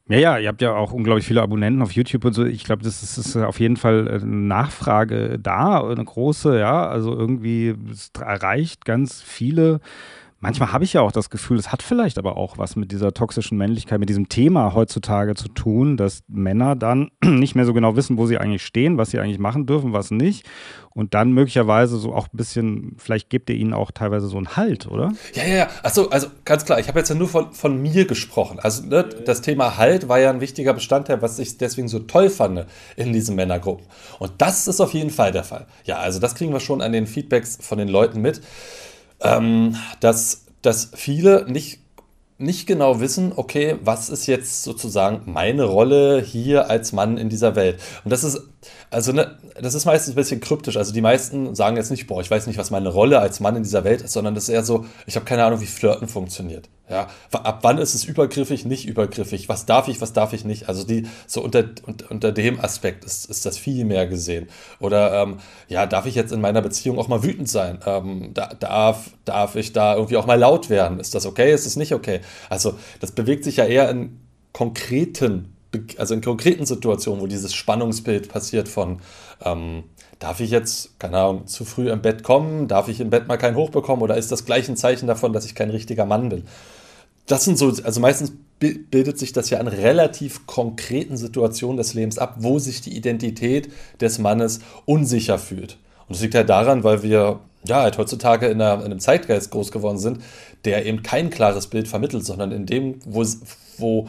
Ja, 0.09 0.19
ja, 0.19 0.38
ihr 0.38 0.49
habt 0.49 0.61
ja 0.61 0.75
auch 0.75 0.93
unglaublich 0.93 1.25
viele 1.25 1.40
Abonnenten 1.40 1.83
auf 1.83 1.93
YouTube 1.93 2.25
und 2.25 2.33
so. 2.33 2.45
Ich 2.45 2.64
glaube, 2.64 2.83
das 2.83 3.05
ist, 3.05 3.17
ist, 3.17 3.37
auf 3.37 3.61
jeden 3.61 3.76
Fall 3.76 4.09
eine 4.09 4.25
Nachfrage 4.25 5.38
da, 5.38 5.88
eine 5.88 6.05
große, 6.05 6.59
ja. 6.59 6.88
Also 6.88 7.17
irgendwie 7.17 7.76
erreicht 8.19 8.85
ganz 8.85 9.23
viele 9.23 9.81
manchmal 10.40 10.73
habe 10.73 10.85
ich 10.85 10.94
ja 10.94 11.02
auch 11.02 11.12
das 11.12 11.30
Gefühl, 11.30 11.59
es 11.59 11.70
hat 11.70 11.82
vielleicht 11.82 12.18
aber 12.18 12.37
auch 12.37 12.59
was 12.59 12.75
mit 12.75 12.90
dieser 12.92 13.12
toxischen 13.12 13.56
Männlichkeit, 13.56 14.00
mit 14.00 14.09
diesem 14.09 14.28
Thema 14.28 14.75
heutzutage 14.75 15.35
zu 15.35 15.49
tun, 15.49 15.97
dass 15.97 16.23
Männer 16.28 16.75
dann 16.76 17.11
nicht 17.25 17.54
mehr 17.54 17.66
so 17.66 17.75
genau 17.75 17.97
wissen, 17.97 18.16
wo 18.16 18.26
sie 18.26 18.38
eigentlich 18.38 18.64
stehen, 18.64 18.99
was 18.99 19.11
sie 19.11 19.20
eigentlich 19.20 19.38
machen 19.38 19.66
dürfen, 19.66 19.92
was 19.92 20.11
nicht. 20.11 20.49
Und 20.92 21.14
dann 21.14 21.32
möglicherweise 21.32 21.99
so 21.99 22.12
auch 22.12 22.26
ein 22.26 22.37
bisschen, 22.37 22.97
vielleicht 22.99 23.30
gebt 23.30 23.49
ihr 23.49 23.56
ihnen 23.56 23.75
auch 23.75 23.92
teilweise 23.92 24.26
so 24.26 24.38
einen 24.38 24.56
Halt, 24.56 24.88
oder? 24.88 25.12
Ja, 25.35 25.44
ja, 25.44 25.54
ja. 25.54 25.68
Achso, 25.85 26.09
also 26.09 26.26
ganz 26.44 26.64
klar, 26.64 26.80
ich 26.80 26.88
habe 26.88 26.99
jetzt 26.99 27.11
ja 27.11 27.14
nur 27.14 27.28
von, 27.28 27.52
von 27.52 27.80
mir 27.80 28.06
gesprochen. 28.06 28.59
Also 28.59 28.85
ne, 28.87 29.04
das 29.04 29.40
Thema 29.40 29.76
Halt 29.76 30.09
war 30.09 30.18
ja 30.18 30.30
ein 30.30 30.40
wichtiger 30.40 30.75
Bestandteil, 30.75 31.23
was 31.23 31.38
ich 31.38 31.59
deswegen 31.59 31.87
so 31.87 32.00
toll 32.00 32.28
fand 32.28 32.66
in 32.97 33.12
diesen 33.12 33.37
Männergruppen. 33.37 33.87
Und 34.18 34.32
das 34.38 34.66
ist 34.66 34.80
auf 34.80 34.92
jeden 34.94 35.11
Fall 35.11 35.30
der 35.30 35.44
Fall. 35.44 35.66
Ja, 35.85 35.99
also 35.99 36.18
das 36.18 36.35
kriegen 36.35 36.52
wir 36.52 36.61
schon 36.61 36.82
an 36.82 36.92
den 36.92 37.06
Feedbacks 37.06 37.59
von 37.61 37.78
den 37.78 37.88
Leuten 37.88 38.20
mit 38.20 38.40
ähm, 39.20 39.76
dass, 40.00 40.46
dass 40.62 40.90
viele 40.94 41.46
nicht, 41.50 41.80
nicht 42.38 42.66
genau 42.66 43.00
wissen, 43.00 43.32
okay, 43.36 43.76
was 43.82 44.08
ist 44.08 44.26
jetzt 44.26 44.62
sozusagen 44.62 45.30
meine 45.30 45.64
Rolle 45.64 46.22
hier 46.22 46.70
als 46.70 46.92
Mann 46.92 47.18
in 47.18 47.28
dieser 47.28 47.54
Welt? 47.54 47.80
Und 48.04 48.11
das 48.11 48.24
ist 48.24 48.40
also, 48.92 49.12
ne, 49.12 49.37
das 49.61 49.74
ist 49.74 49.85
meistens 49.85 50.14
ein 50.14 50.16
bisschen 50.16 50.40
kryptisch. 50.40 50.76
Also, 50.76 50.92
die 50.92 51.00
meisten 51.00 51.55
sagen 51.55 51.76
jetzt 51.76 51.92
nicht, 51.92 52.09
boah, 52.09 52.20
ich 52.20 52.31
weiß 52.31 52.48
nicht, 52.48 52.59
was 52.59 52.72
meine 52.72 52.88
Rolle 52.88 53.20
als 53.20 53.38
Mann 53.38 53.55
in 53.55 53.62
dieser 53.62 53.85
Welt 53.85 54.03
ist, 54.03 54.12
sondern 54.12 54.35
das 54.35 54.44
ist 54.44 54.48
eher 54.48 54.64
so, 54.64 54.85
ich 55.07 55.14
habe 55.14 55.24
keine 55.24 55.44
Ahnung, 55.44 55.61
wie 55.61 55.66
Flirten 55.66 56.09
funktioniert. 56.09 56.68
Ja, 56.88 57.07
ab 57.31 57.61
wann 57.62 57.79
ist 57.79 57.94
es 57.94 58.03
übergriffig, 58.03 58.64
nicht 58.64 58.88
übergriffig? 58.88 59.48
Was 59.48 59.64
darf 59.64 59.87
ich, 59.87 60.00
was 60.00 60.12
darf 60.12 60.33
ich 60.33 60.44
nicht? 60.44 60.68
Also, 60.68 60.83
die, 60.83 61.07
so 61.29 61.40
unter, 61.40 61.64
unter, 62.09 62.33
dem 62.33 62.59
Aspekt 62.59 63.05
ist, 63.05 63.31
ist 63.31 63.46
das 63.46 63.59
viel 63.59 63.85
mehr 63.85 64.09
gesehen. 64.09 64.48
Oder, 64.81 65.22
ähm, 65.22 65.38
ja, 65.68 65.87
darf 65.87 66.07
ich 66.07 66.16
jetzt 66.16 66.33
in 66.33 66.40
meiner 66.40 66.61
Beziehung 66.61 66.98
auch 66.98 67.07
mal 67.07 67.22
wütend 67.22 67.48
sein? 67.48 67.79
Ähm, 67.87 68.33
da, 68.35 68.48
darf, 68.59 69.11
darf 69.24 69.55
ich 69.55 69.72
da 69.72 69.94
irgendwie 69.94 70.16
auch 70.16 70.26
mal 70.26 70.38
laut 70.38 70.68
werden? 70.68 70.98
Ist 70.98 71.14
das 71.14 71.26
okay? 71.26 71.53
Ist 71.53 71.64
das 71.64 71.76
nicht 71.76 71.94
okay? 71.94 72.22
Also, 72.48 72.74
das 72.98 73.12
bewegt 73.12 73.44
sich 73.44 73.59
ja 73.59 73.66
eher 73.66 73.88
in 73.88 74.18
konkreten 74.53 75.55
also 75.96 76.14
in 76.14 76.20
konkreten 76.20 76.66
Situationen, 76.66 77.20
wo 77.20 77.26
dieses 77.26 77.54
Spannungsbild 77.54 78.28
passiert 78.28 78.68
von, 78.68 79.00
ähm, 79.44 79.85
darf 80.18 80.40
ich 80.40 80.50
jetzt, 80.50 80.98
keine 80.98 81.18
Ahnung, 81.18 81.46
zu 81.46 81.64
früh 81.64 81.90
im 81.90 82.02
Bett 82.02 82.22
kommen, 82.22 82.68
darf 82.68 82.88
ich 82.88 83.00
im 83.00 83.11
Bett 83.11 83.28
mal 83.28 83.37
kein 83.37 83.56
Hoch 83.56 83.70
bekommen 83.70 84.02
oder 84.02 84.16
ist 84.16 84.33
das 84.33 84.44
gleich 84.44 84.68
ein 84.68 84.76
Zeichen 84.76 85.06
davon, 85.06 85.33
dass 85.33 85.46
ich 85.46 85.54
kein 85.54 85.70
richtiger 85.70 86.06
Mann 86.06 86.28
bin? 86.28 86.44
Das 87.26 87.44
sind 87.44 87.59
so, 87.59 87.72
also 87.85 88.00
meistens 88.00 88.33
bildet 88.59 89.18
sich 89.18 89.33
das 89.33 89.48
ja 89.48 89.59
in 89.59 89.68
relativ 89.68 90.46
konkreten 90.46 91.16
Situationen 91.16 91.78
des 91.78 91.94
Lebens 91.94 92.18
ab, 92.18 92.37
wo 92.38 92.59
sich 92.59 92.83
die 92.83 92.94
Identität 92.94 93.70
des 94.00 94.18
Mannes 94.18 94.61
unsicher 94.85 95.38
fühlt. 95.38 95.78
Und 96.06 96.16
das 96.16 96.22
liegt 96.22 96.35
ja 96.35 96.42
daran, 96.42 96.85
weil 96.85 97.02
wir 97.02 97.40
ja 97.64 97.83
halt 97.83 97.96
heutzutage 97.96 98.46
in, 98.48 98.61
einer, 98.61 98.80
in 98.80 98.87
einem 98.87 99.00
Zeitgeist 99.00 99.50
groß 99.50 99.72
geworden 99.72 99.98
sind, 99.98 100.18
der 100.64 100.85
eben 100.85 101.02
kein 101.02 101.30
klares 101.30 101.68
Bild 101.68 101.88
vermittelt, 101.88 102.24
sondern 102.26 102.52
in 102.52 102.66
dem, 102.66 103.00
wo, 103.06 103.24
wo 103.78 104.09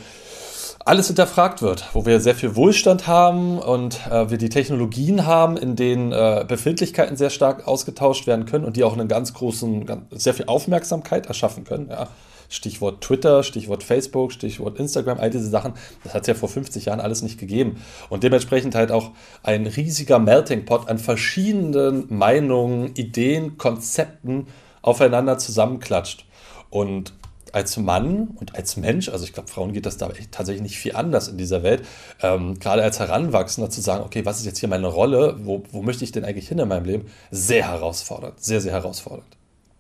alles 0.86 1.08
hinterfragt 1.08 1.62
wird, 1.62 1.86
wo 1.94 2.06
wir 2.06 2.20
sehr 2.20 2.36
viel 2.36 2.56
Wohlstand 2.56 3.08
haben 3.08 3.60
und 3.60 4.00
äh, 4.08 4.30
wir 4.30 4.38
die 4.38 4.50
Technologien 4.50 5.26
haben, 5.26 5.58
in 5.58 5.76
denen 5.76 6.12
äh, 6.12 6.46
Befindlichkeiten 6.48 7.15
sehr 7.15 7.30
stark 7.30 7.67
ausgetauscht 7.67 8.28
werden 8.28 8.46
können 8.46 8.65
und 8.65 8.78
die 8.78 8.84
auch 8.84 8.94
einen 8.94 9.08
ganz 9.08 9.34
großen, 9.34 9.86
ganz, 9.86 10.04
sehr 10.12 10.34
viel 10.34 10.46
Aufmerksamkeit 10.46 11.28
erschaffen 11.28 11.63
können. 11.63 11.89
Ja. 11.89 12.08
Stichwort 12.50 13.02
Twitter, 13.02 13.44
Stichwort 13.44 13.82
Facebook, 13.82 14.34
Stichwort 14.34 14.78
Instagram, 14.78 15.20
all 15.20 15.30
diese 15.30 15.48
Sachen, 15.48 15.74
das 16.04 16.13
hat 16.13 16.24
es 16.24 16.28
ja 16.28 16.34
vor 16.34 16.50
50 16.50 16.86
Jahren 16.86 17.00
alles 17.00 17.22
nicht 17.22 17.39
gegeben. 17.39 17.82
Und 18.10 18.24
dementsprechend 18.24 18.76
halt 18.76 18.91
auch 18.91 19.12
ein 19.41 19.67
riesiger 19.67 20.20
Melting 20.20 20.65
Pot 20.65 20.89
an 20.89 20.98
verschiedenen 20.98 22.06
Meinungen, 22.10 22.94
Ideen, 22.96 23.58
Konzepten 23.58 24.48
aufeinander 24.82 25.38
zusammenklatscht. 25.38 26.26
Und 26.70 27.13
als 27.54 27.78
Mann 27.78 28.30
und 28.40 28.56
als 28.56 28.78
Mensch, 28.78 29.10
also 29.10 29.24
ich 29.26 29.34
glaube, 29.34 29.50
Frauen 29.50 29.74
geht 29.74 29.86
das 29.86 29.98
da 29.98 30.10
tatsächlich 30.32 30.62
nicht 30.62 30.78
viel 30.78 30.96
anders 30.96 31.28
in 31.28 31.38
dieser 31.38 31.64
Welt, 31.64 31.86
ähm, 32.22 32.60
gerade 32.60 32.84
als 32.84 33.00
Heranwachsender 33.00 33.70
zu 33.70 33.82
sagen, 33.82 34.04
okay, 34.04 34.26
was 34.26 34.40
ist 34.40 34.46
jetzt 34.46 34.60
hier 34.60 34.70
meine 34.70 34.88
Rolle, 34.88 35.38
wo, 35.44 35.64
wo 35.72 35.82
möchte 35.82 36.04
ich 36.04 36.12
denn 36.12 36.26
eigentlich 36.26 36.48
hin 36.48 36.60
in 36.60 36.68
meinem 36.68 36.86
Leben, 36.86 37.06
sehr 37.30 37.68
herausfordernd, 37.68 38.42
sehr, 38.44 38.62
sehr 38.62 38.74
herausfordernd. 38.74 39.38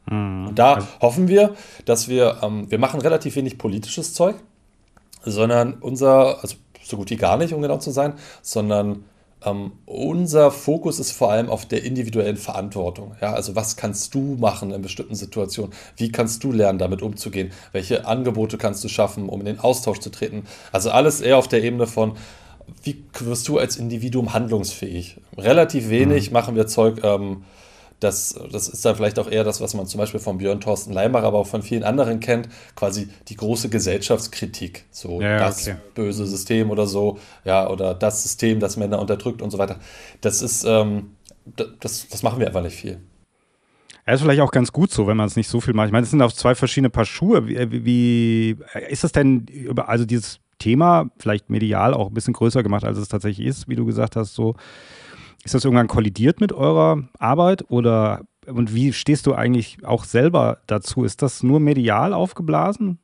Mhm. 0.09 0.47
Und 0.49 0.59
da 0.59 0.87
hoffen 1.01 1.27
wir, 1.27 1.55
dass 1.85 2.07
wir, 2.07 2.39
ähm, 2.41 2.69
wir 2.69 2.79
machen 2.79 3.01
relativ 3.01 3.35
wenig 3.35 3.57
politisches 3.57 4.13
Zeug, 4.13 4.35
sondern 5.23 5.73
unser, 5.75 6.41
also 6.41 6.55
so 6.83 6.97
gut 6.97 7.09
wie 7.09 7.17
gar 7.17 7.37
nicht, 7.37 7.53
um 7.53 7.61
genau 7.61 7.77
zu 7.77 7.91
sein, 7.91 8.13
sondern 8.41 9.05
ähm, 9.43 9.71
unser 9.85 10.51
Fokus 10.51 10.99
ist 10.99 11.11
vor 11.11 11.31
allem 11.31 11.49
auf 11.49 11.65
der 11.65 11.83
individuellen 11.83 12.37
Verantwortung. 12.37 13.15
Ja, 13.21 13.33
also 13.33 13.55
was 13.55 13.75
kannst 13.75 14.13
du 14.13 14.35
machen 14.39 14.71
in 14.71 14.81
bestimmten 14.81 15.15
Situationen? 15.15 15.73
Wie 15.97 16.11
kannst 16.11 16.43
du 16.43 16.51
lernen, 16.51 16.79
damit 16.79 17.01
umzugehen? 17.01 17.51
Welche 17.71 18.05
Angebote 18.05 18.57
kannst 18.57 18.83
du 18.83 18.87
schaffen, 18.87 19.29
um 19.29 19.39
in 19.39 19.45
den 19.47 19.59
Austausch 19.59 19.99
zu 19.99 20.11
treten? 20.11 20.43
Also 20.71 20.91
alles 20.91 21.21
eher 21.21 21.37
auf 21.37 21.47
der 21.47 21.63
Ebene 21.63 21.87
von, 21.87 22.17
wie 22.83 23.03
wirst 23.19 23.47
du 23.47 23.57
als 23.57 23.77
Individuum 23.77 24.33
handlungsfähig? 24.33 25.17
Relativ 25.37 25.89
wenig 25.89 26.29
mhm. 26.29 26.33
machen 26.33 26.55
wir 26.55 26.67
Zeug. 26.67 27.03
Ähm, 27.03 27.43
das, 28.01 28.37
das 28.51 28.67
ist 28.67 28.83
dann 28.83 28.95
vielleicht 28.95 29.19
auch 29.19 29.29
eher 29.29 29.43
das, 29.43 29.61
was 29.61 29.75
man 29.75 29.85
zum 29.85 29.99
Beispiel 29.99 30.19
von 30.19 30.39
Björn 30.39 30.59
Thorsten 30.59 30.91
Leimacher, 30.91 31.27
aber 31.27 31.37
auch 31.37 31.47
von 31.47 31.61
vielen 31.61 31.83
anderen 31.83 32.19
kennt, 32.19 32.49
quasi 32.75 33.07
die 33.29 33.35
große 33.35 33.69
Gesellschaftskritik. 33.69 34.85
So 34.89 35.21
ja, 35.21 35.37
das 35.37 35.67
okay. 35.67 35.77
böse 35.93 36.25
System 36.25 36.71
oder 36.71 36.87
so, 36.87 37.19
ja, 37.45 37.69
oder 37.69 37.93
das 37.93 38.23
System, 38.23 38.59
das 38.59 38.75
Männer 38.75 38.99
unterdrückt 38.99 39.41
und 39.41 39.51
so 39.51 39.59
weiter. 39.59 39.79
Das 40.19 40.41
ist, 40.41 40.63
ähm, 40.63 41.11
das, 41.45 42.07
das 42.09 42.23
machen 42.23 42.39
wir 42.39 42.47
einfach 42.47 42.63
nicht 42.63 42.75
viel. 42.75 42.99
Ja, 44.07 44.13
ist 44.13 44.21
vielleicht 44.21 44.41
auch 44.41 44.51
ganz 44.51 44.71
gut 44.71 44.91
so, 44.91 45.05
wenn 45.05 45.17
man 45.17 45.27
es 45.27 45.35
nicht 45.35 45.47
so 45.47 45.61
viel 45.61 45.75
macht. 45.75 45.85
Ich 45.85 45.93
meine, 45.93 46.03
es 46.03 46.09
sind 46.09 46.23
auch 46.23 46.33
zwei 46.33 46.55
verschiedene 46.55 46.89
Paar 46.89 47.05
Schuhe. 47.05 47.47
Wie, 47.47 47.85
wie 47.85 48.57
ist 48.89 49.03
das 49.03 49.11
denn 49.11 49.45
über, 49.45 49.89
also 49.89 50.05
dieses 50.05 50.39
Thema 50.57 51.11
vielleicht 51.17 51.51
medial 51.51 51.93
auch 51.93 52.07
ein 52.07 52.13
bisschen 52.15 52.33
größer 52.33 52.63
gemacht, 52.63 52.83
als 52.83 52.97
es 52.97 53.09
tatsächlich 53.09 53.45
ist, 53.45 53.67
wie 53.67 53.75
du 53.75 53.85
gesagt 53.85 54.15
hast, 54.15 54.33
so 54.33 54.55
ist 55.43 55.53
das 55.53 55.65
irgendwann 55.65 55.87
kollidiert 55.87 56.39
mit 56.39 56.53
eurer 56.53 57.03
Arbeit 57.17 57.69
oder 57.69 58.21
und 58.47 58.73
wie 58.73 58.91
stehst 58.91 59.27
du 59.27 59.33
eigentlich 59.33 59.85
auch 59.85 60.03
selber 60.03 60.59
dazu? 60.67 61.03
Ist 61.03 61.21
das 61.21 61.43
nur 61.43 61.59
medial 61.59 62.13
aufgeblasen? 62.13 62.99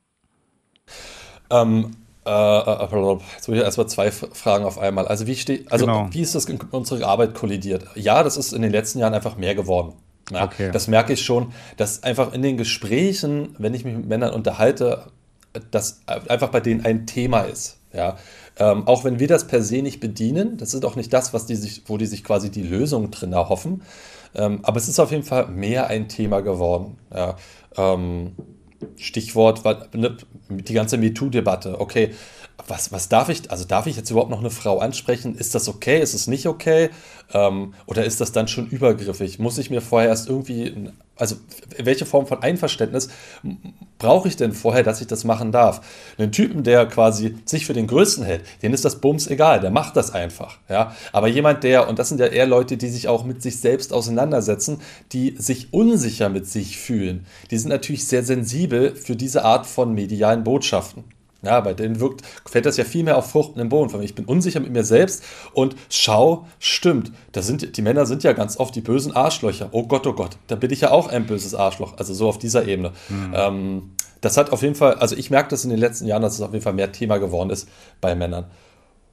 Ähm, 1.50 1.92
äh, 2.26 2.30
äh 2.30 3.18
jetzt 3.36 3.48
muss 3.48 3.58
ich 3.58 3.64
erstmal 3.64 3.88
zwei 3.88 4.12
Fragen 4.12 4.66
auf 4.66 4.80
einmal. 4.80 5.08
Also 5.08 5.28
wie, 5.28 5.36
steht, 5.36 5.72
also 5.72 5.86
genau. 5.86 6.10
wie 6.12 6.22
ist 6.22 6.36
das 6.36 6.46
in 6.46 6.60
unsere 6.72 7.06
Arbeit 7.06 7.36
kollidiert? 7.36 7.86
Ja, 7.96 8.24
das 8.24 8.36
ist 8.36 8.52
in 8.52 8.62
den 8.62 8.72
letzten 8.72 9.00
Jahren 9.00 9.14
einfach 9.14 9.38
mehr 9.38 9.56
geworden. 9.56 9.94
Ja, 10.32 10.44
okay. 10.44 10.72
Das 10.72 10.88
merke 10.88 11.14
ich 11.14 11.24
schon, 11.24 11.54
dass 11.78 12.04
einfach 12.04 12.34
in 12.34 12.42
den 12.42 12.58
Gesprächen, 12.58 13.56
wenn 13.60 13.74
ich 13.74 13.86
mich 13.86 13.96
mit 13.96 14.08
Männern 14.08 14.34
unterhalte, 14.34 15.06
das 15.72 16.02
einfach 16.06 16.50
bei 16.50 16.60
denen 16.60 16.84
ein 16.86 17.08
Thema 17.08 17.42
ist. 17.42 17.77
Ja, 17.94 18.18
ähm, 18.60 18.86
auch 18.86 19.06
wenn 19.06 19.20
wir 19.20 19.28
das 19.28 19.48
per 19.48 19.64
se 19.64 19.82
nicht 19.82 20.00
bedienen, 20.00 20.58
das 20.58 20.74
ist 20.74 20.84
auch 20.84 20.96
nicht 20.96 21.14
das, 21.14 21.34
was 21.34 21.46
die 21.46 21.56
sich, 21.56 21.84
wo 21.86 21.98
die 21.98 22.06
sich 22.06 22.24
quasi 22.24 22.52
die 22.52 22.64
Lösung 22.64 23.12
drin 23.12 23.34
erhoffen. 23.34 23.82
Ähm, 24.36 24.60
aber 24.64 24.78
es 24.78 24.88
ist 24.88 25.00
auf 25.00 25.12
jeden 25.12 25.24
Fall 25.24 25.48
mehr 25.48 25.88
ein 25.88 26.10
Thema 26.10 26.42
geworden. 26.42 26.98
Ja, 27.14 27.38
ähm, 27.78 28.36
Stichwort, 28.98 29.64
ne, 29.96 30.18
die 30.50 30.74
ganze 30.74 30.98
MeToo-Debatte. 30.98 31.80
Okay, 31.80 32.12
was, 32.66 32.92
was 32.92 33.08
darf 33.08 33.30
ich, 33.30 33.52
also 33.52 33.66
darf 33.66 33.86
ich 33.86 33.96
jetzt 33.96 34.10
überhaupt 34.10 34.32
noch 34.32 34.40
eine 34.40 34.50
Frau 34.50 34.80
ansprechen? 34.80 35.36
Ist 35.36 35.54
das 35.54 35.70
okay? 35.70 36.02
Ist 36.02 36.16
es 36.16 36.28
nicht 36.28 36.48
okay? 36.48 36.90
Ähm, 37.34 37.76
oder 37.86 38.04
ist 38.04 38.20
das 38.20 38.32
dann 38.32 38.48
schon 38.48 38.68
übergriffig? 38.68 39.38
Muss 39.38 39.58
ich 39.58 39.70
mir 39.70 39.82
vorher 39.82 40.10
erst 40.10 40.28
irgendwie, 40.28 40.90
also 41.16 41.36
welche 41.78 42.06
Form 42.06 42.26
von 42.26 42.42
Einverständnis 42.42 43.10
brauche 44.00 44.28
ich 44.28 44.38
denn 44.38 44.54
vorher, 44.54 44.84
dass 44.84 45.02
ich 45.02 45.08
das 45.08 45.24
machen 45.24 45.52
darf? 45.52 45.82
Einen 46.18 46.32
Typen, 46.32 46.64
der 46.64 46.88
quasi 46.88 47.36
sich 47.46 47.66
für 47.68 47.74
den 47.74 47.86
Größten 47.86 48.26
hält, 48.26 48.44
den 48.64 48.74
ist 48.74 48.84
das 48.84 49.00
Bums 49.02 49.28
egal, 49.28 49.60
der 49.60 49.72
macht 49.72 49.96
das 49.96 50.12
einfach. 50.12 50.58
Ja? 50.68 50.96
Aber 51.14 51.28
jemand, 51.28 51.64
der, 51.64 51.88
und 51.88 52.00
das 52.00 52.10
sind 52.10 52.20
ja 52.20 52.28
eher 52.28 52.48
Leute, 52.48 52.76
die 52.76 52.90
sich 52.90 53.08
auch 53.08 53.24
mit 53.24 53.42
sich 53.42 53.60
selbst 53.60 53.94
auseinandersetzen, 53.94 54.82
die 55.14 55.36
sich 55.38 55.74
unsicher 55.74 56.30
mit 56.30 56.48
sich 56.48 56.78
fühlen, 56.78 57.28
die 57.52 57.58
sind 57.58 57.70
natürlich 57.70 58.08
sehr 58.08 58.24
sensibel 58.24 58.96
für 58.96 59.16
diese 59.16 59.46
Art 59.46 59.68
von 59.68 59.94
medialen 59.94 60.44
Botschaften. 60.44 61.04
Ja, 61.44 61.60
bei 61.60 61.74
denen 61.74 62.00
wirkt, 62.00 62.24
fällt 62.46 62.66
das 62.66 62.78
ja 62.78 62.84
viel 62.84 63.04
mehr 63.04 63.18
auf 63.18 63.30
fruchtenden 63.30 63.70
Boden. 63.70 64.02
Ich 64.02 64.16
bin 64.16 64.26
unsicher 64.26 64.60
mit 64.60 64.72
mir 64.72 64.84
selbst 64.84 65.24
und 65.54 65.76
schau, 65.90 66.48
stimmt. 66.60 67.12
Da 67.32 67.42
sind, 67.42 67.78
die 67.78 67.82
Männer 67.82 68.06
sind 68.06 68.24
ja 68.24 68.34
ganz 68.34 68.58
oft 68.58 68.76
die 68.76 68.82
bösen 68.82 69.16
Arschlöcher. 69.16 69.70
Oh 69.72 69.84
Gott, 69.84 70.08
oh 70.08 70.14
Gott, 70.14 70.38
da 70.48 70.56
bin 70.56 70.72
ich 70.72 70.82
ja 70.82 70.92
auch 70.92 71.08
ein 71.08 71.28
böses 71.28 71.54
Arschloch. 71.54 71.98
Also 71.98 72.14
so 72.14 72.28
auf 72.28 72.40
dieser 72.40 72.68
Ebene. 72.68 72.92
Mhm. 73.10 73.34
Ähm, 73.36 73.92
das 74.22 74.36
hat 74.36 74.52
auf 74.52 74.64
jeden 74.64 74.76
Fall, 74.76 74.96
also 74.96 75.16
ich 75.16 75.30
merke 75.30 75.50
das 75.50 75.64
in 75.64 75.70
den 75.70 75.80
letzten 75.80 76.08
Jahren, 76.08 76.24
dass 76.24 76.34
es 76.34 76.42
auf 76.42 76.52
jeden 76.52 76.64
Fall 76.64 76.74
mehr 76.74 76.92
Thema 76.92 77.18
geworden 77.18 77.52
ist 77.52 77.70
bei 78.02 78.16
Männern. 78.16 78.46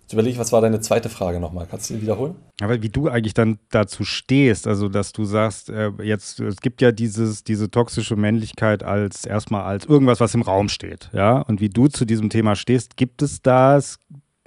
Jetzt 0.05 0.13
überlege 0.13 0.35
ich, 0.35 0.39
was 0.39 0.53
war 0.53 0.61
deine 0.61 0.81
zweite 0.81 1.09
Frage 1.09 1.41
nochmal? 1.41 1.67
Kannst 1.71 1.89
du 1.89 1.95
die 1.95 2.03
wiederholen? 2.03 2.35
Aber 2.61 2.83
wie 2.83 2.91
du 2.91 3.09
eigentlich 3.09 3.33
dann 3.33 3.59
dazu 3.71 4.05
stehst, 4.05 4.67
also 4.67 4.91
dass 4.91 5.13
du 5.13 5.25
sagst, 5.25 5.71
äh, 5.71 5.93
jetzt, 6.03 6.41
es 6.41 6.59
gibt 6.59 6.83
ja 6.83 6.93
dieses, 6.93 7.43
diese 7.43 7.71
toxische 7.71 8.15
Männlichkeit 8.15 8.83
als 8.83 9.25
erstmal 9.25 9.63
als 9.63 9.87
irgendwas, 9.87 10.21
was 10.21 10.35
im 10.35 10.43
Raum 10.43 10.69
steht, 10.69 11.09
ja. 11.15 11.39
Und 11.39 11.63
wie 11.63 11.71
du 11.71 11.89
zu 11.89 12.05
diesem 12.05 12.29
Thema 12.29 12.55
stehst, 12.55 12.99
gibt 12.99 13.23
es 13.23 13.41
das? 13.41 13.99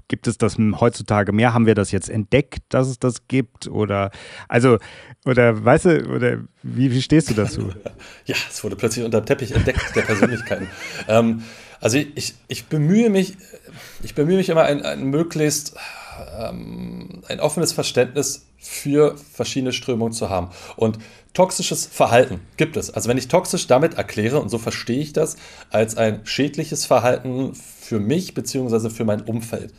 Gibt 0.08 0.28
es 0.28 0.38
das 0.38 0.58
heutzutage 0.60 1.32
mehr? 1.32 1.56
Haben 1.56 1.66
wir 1.66 1.76
das 1.76 1.92
jetzt 1.92 2.12
entdeckt, 2.12 2.60
dass 2.70 2.88
es 2.88 3.00
das 3.00 3.28
gibt? 3.28 3.68
Oder 3.68 4.12
also, 4.48 4.78
oder 5.26 5.66
weißt 5.66 5.86
du, 5.86 6.06
oder 6.06 6.38
wie, 6.62 6.92
wie 6.92 7.02
stehst 7.02 7.32
du 7.32 7.34
dazu? 7.34 7.72
ja, 8.26 8.36
es 8.48 8.64
wurde 8.64 8.76
plötzlich 8.76 9.04
unter 9.04 9.22
dem 9.22 9.26
Teppich 9.26 9.54
entdeckt, 9.54 9.96
der 9.96 10.04
Persönlichkeiten. 10.04 10.68
ähm, 11.08 11.42
also 11.80 11.98
ich, 11.98 12.34
ich 12.48 12.66
bemühe 12.66 13.10
mich, 13.10 13.38
ich 14.04 14.16
bemühe 14.16 14.38
mich 14.38 14.50
immer 14.50 14.64
ein, 14.64 14.84
ein 14.84 15.04
möglichst 15.06 15.76
ähm, 16.38 17.22
ein 17.28 17.40
offenes 17.40 17.74
Verständnis 17.74 18.46
für 18.58 19.16
verschiedene 19.32 19.74
Strömungen 19.74 20.14
zu 20.14 20.30
haben. 20.30 20.50
Und 20.76 20.98
toxisches 21.34 21.86
Verhalten 21.86 22.42
gibt 22.58 22.78
es. 22.78 22.90
Also 22.90 23.10
wenn 23.10 23.18
ich 23.18 23.28
toxisch 23.28 23.68
damit 23.68 23.96
erkläre, 23.96 24.40
und 24.40 24.50
so 24.50 24.58
verstehe 24.58 25.00
ich 25.00 25.14
das, 25.14 25.38
als 25.70 25.96
ein 25.96 26.22
schädliches 26.26 26.86
Verhalten 26.86 27.54
für 27.54 28.00
mich 28.00 28.34
bzw. 28.34 28.90
für 28.90 29.06
mein 29.06 29.22
Umfeld 29.22 29.74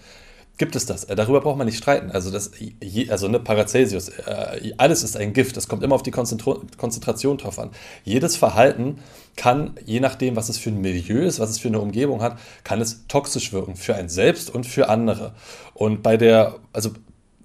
gibt 0.58 0.76
es 0.76 0.86
das. 0.86 1.04
Äh, 1.04 1.16
darüber 1.16 1.40
braucht 1.40 1.56
man 1.56 1.66
nicht 1.66 1.78
streiten. 1.78 2.10
Also, 2.10 2.30
das, 2.30 2.50
also 3.08 3.28
ne, 3.28 3.40
Paracelsius, 3.40 4.08
äh, 4.10 4.72
alles 4.76 5.02
ist 5.02 5.16
ein 5.16 5.32
Gift. 5.32 5.56
Das 5.56 5.68
kommt 5.68 5.82
immer 5.82 5.94
auf 5.94 6.02
die 6.02 6.10
Konzentration 6.10 7.38
drauf 7.38 7.58
an. 7.58 7.70
Jedes 8.04 8.36
Verhalten 8.36 8.98
kann, 9.36 9.74
je 9.84 10.00
nachdem, 10.00 10.36
was 10.36 10.48
es 10.48 10.58
für 10.58 10.70
ein 10.70 10.80
Milieu 10.80 11.20
ist, 11.20 11.38
was 11.38 11.50
es 11.50 11.58
für 11.58 11.68
eine 11.68 11.80
Umgebung 11.80 12.20
hat, 12.20 12.38
kann 12.64 12.80
es 12.80 13.06
toxisch 13.06 13.52
wirken 13.52 13.76
für 13.76 13.94
ein 13.94 14.08
selbst 14.08 14.50
und 14.50 14.66
für 14.66 14.88
andere. 14.88 15.32
Und 15.74 16.02
bei 16.02 16.16
der, 16.16 16.56
also 16.72 16.90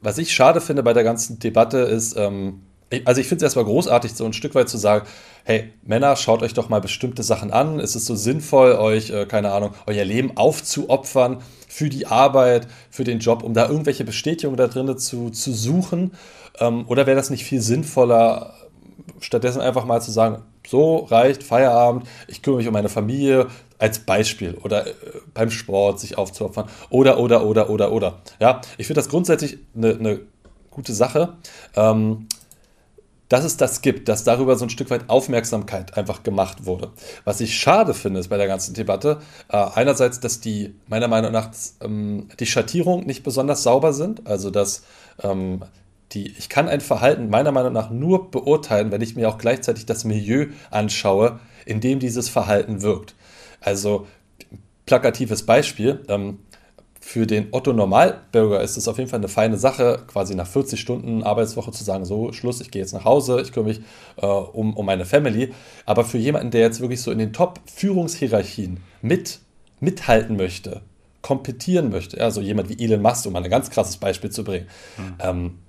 was 0.02 0.18
ich 0.18 0.34
schade 0.34 0.60
finde 0.60 0.84
bei 0.84 0.94
der 0.94 1.04
ganzen 1.04 1.40
Debatte 1.40 1.78
ist, 1.78 2.18
ähm, 2.18 2.62
also 3.06 3.22
ich 3.22 3.28
finde 3.28 3.46
es 3.46 3.50
erstmal 3.50 3.66
großartig, 3.66 4.14
so 4.14 4.26
ein 4.26 4.34
Stück 4.34 4.56
weit 4.56 4.70
zu 4.70 4.78
sagen, 4.78 5.06
hey, 5.44 5.72
Männer, 5.84 6.16
schaut 6.16 6.42
euch 6.42 6.54
doch 6.54 6.70
mal 6.70 6.82
bestimmte 6.82 7.24
Sachen 7.24 7.52
an. 7.52 7.80
Es 7.80 7.96
ist 7.96 8.06
so 8.06 8.16
sinnvoll, 8.16 8.74
euch, 8.74 9.10
äh, 9.10 9.26
keine 9.26 9.52
Ahnung, 9.52 9.74
euer 9.86 10.06
Leben 10.06 10.38
aufzuopfern 10.38 11.42
für 11.68 11.90
die 11.90 12.08
Arbeit, 12.08 12.68
für 12.90 13.04
den 13.04 13.20
Job, 13.20 13.44
um 13.44 13.54
da 13.54 13.68
irgendwelche 13.68 14.04
Bestätigungen 14.04 14.58
da 14.58 14.68
drin 14.68 14.98
zu, 14.98 15.30
zu 15.30 15.54
suchen? 15.54 16.12
Ähm, 16.60 16.86
oder 16.88 17.08
wäre 17.08 17.18
das 17.18 17.30
nicht 17.30 17.46
viel 17.46 17.62
sinnvoller, 17.62 18.54
stattdessen 19.20 19.62
einfach 19.62 19.86
mal 19.86 20.02
zu 20.02 20.12
sagen, 20.12 20.44
so 20.68 20.98
reicht, 20.98 21.44
Feierabend, 21.44 22.08
ich 22.28 22.42
kümmere 22.42 22.60
mich 22.60 22.68
um 22.68 22.74
meine 22.74 22.90
Familie 22.90 23.48
als 23.80 24.00
Beispiel 24.00 24.58
oder 24.64 24.88
äh, 24.88 24.94
beim 25.34 25.50
Sport 25.50 26.00
sich 26.00 26.18
aufzuopfern 26.18 26.68
oder, 26.90 27.20
oder, 27.20 27.46
oder, 27.46 27.70
oder, 27.70 27.92
oder. 27.92 28.22
Ja, 28.40 28.62
ich 28.78 28.88
finde 28.88 29.00
das 29.00 29.10
grundsätzlich 29.10 29.58
eine, 29.76 29.96
eine 29.96 30.20
gute 30.72 30.94
Sache. 30.94 31.34
Ähm, 31.76 32.28
dass 33.34 33.46
es 33.46 33.58
das 33.58 33.82
gibt, 33.82 34.10
dass 34.10 34.24
darüber 34.24 34.56
so 34.58 34.66
ein 34.66 34.70
Stück 34.70 34.92
weit 34.92 35.10
Aufmerksamkeit 35.10 35.98
einfach 35.98 36.22
gemacht 36.22 36.68
wurde. 36.68 36.92
Was 37.24 37.42
ich 37.42 37.58
schade 37.58 37.96
finde, 37.96 38.20
ist 38.20 38.28
bei 38.28 38.38
der 38.38 38.46
ganzen 38.46 38.76
Debatte, 38.76 39.22
äh, 39.50 39.58
einerseits, 39.58 40.20
dass 40.20 40.40
die 40.40 40.76
meiner 40.88 41.08
Meinung 41.08 41.32
nach 41.32 41.50
ähm, 41.82 42.28
die 42.40 42.46
Schattierungen 42.46 43.08
nicht 43.08 43.24
besonders 43.24 43.64
sauber 43.64 43.92
sind, 43.92 44.28
also 44.28 44.52
dass 44.52 44.84
ähm, 45.24 45.64
die, 46.12 46.28
ich 46.38 46.48
kann 46.48 46.70
ein 46.70 46.80
Verhalten 46.80 47.32
meiner 47.32 47.52
Meinung 47.52 47.74
nach 47.74 47.90
nur 47.90 48.30
beurteilen, 48.30 48.92
wenn 48.92 49.02
ich 49.02 49.16
mir 49.16 49.28
auch 49.28 49.40
gleichzeitig 49.40 49.88
das 49.88 50.04
Milieu 50.04 50.50
anschaue, 50.70 51.40
in 51.66 51.82
dem 51.82 51.98
dieses 51.98 52.30
Verhalten 52.30 52.84
wirkt. 52.84 53.16
Also 53.62 54.06
plakatives 54.86 55.44
Beispiel, 55.44 56.06
ähm, 56.08 56.38
für 57.06 57.28
den 57.28 57.50
Otto 57.52 57.74
Normalbürger 57.74 58.62
ist 58.62 58.78
es 58.78 58.88
auf 58.88 58.98
jeden 58.98 59.10
Fall 59.10 59.20
eine 59.20 59.28
feine 59.28 59.58
Sache, 59.58 60.00
quasi 60.08 60.36
nach 60.36 60.48
40 60.48 60.80
Stunden 60.80 61.22
Arbeitswoche 61.22 61.72
zu 61.72 61.84
sagen, 61.84 62.06
so 62.06 62.32
Schluss, 62.32 62.62
ich 62.62 62.72
gehe 62.72 62.82
jetzt 62.82 62.94
nach 62.94 63.04
Hause, 63.04 63.42
ich 63.42 63.52
kümmere 63.52 63.74
mich 63.74 63.82
äh, 64.16 64.26
um, 64.26 64.74
um 64.74 64.86
meine 64.86 65.04
Family. 65.04 65.54
Aber 65.86 66.06
für 66.06 66.18
jemanden, 66.18 66.50
der 66.52 66.62
jetzt 66.62 66.80
wirklich 66.80 67.02
so 67.02 67.12
in 67.12 67.18
den 67.18 67.34
Top-Führungshierarchien 67.34 68.80
mit, 69.02 69.40
mithalten 69.82 70.38
möchte, 70.38 70.82
kompetieren 71.22 71.90
möchte, 71.90 72.22
also 72.22 72.40
jemand 72.40 72.70
wie 72.70 72.82
Elon 72.82 73.02
Musk, 73.02 73.26
um 73.26 73.34
mal 73.34 73.44
ein 73.44 73.50
ganz 73.50 73.70
krasses 73.70 73.98
Beispiel 73.98 74.30
zu 74.30 74.46
bringen, 74.46 74.68
mhm. 74.98 75.14
ähm, 75.20 75.60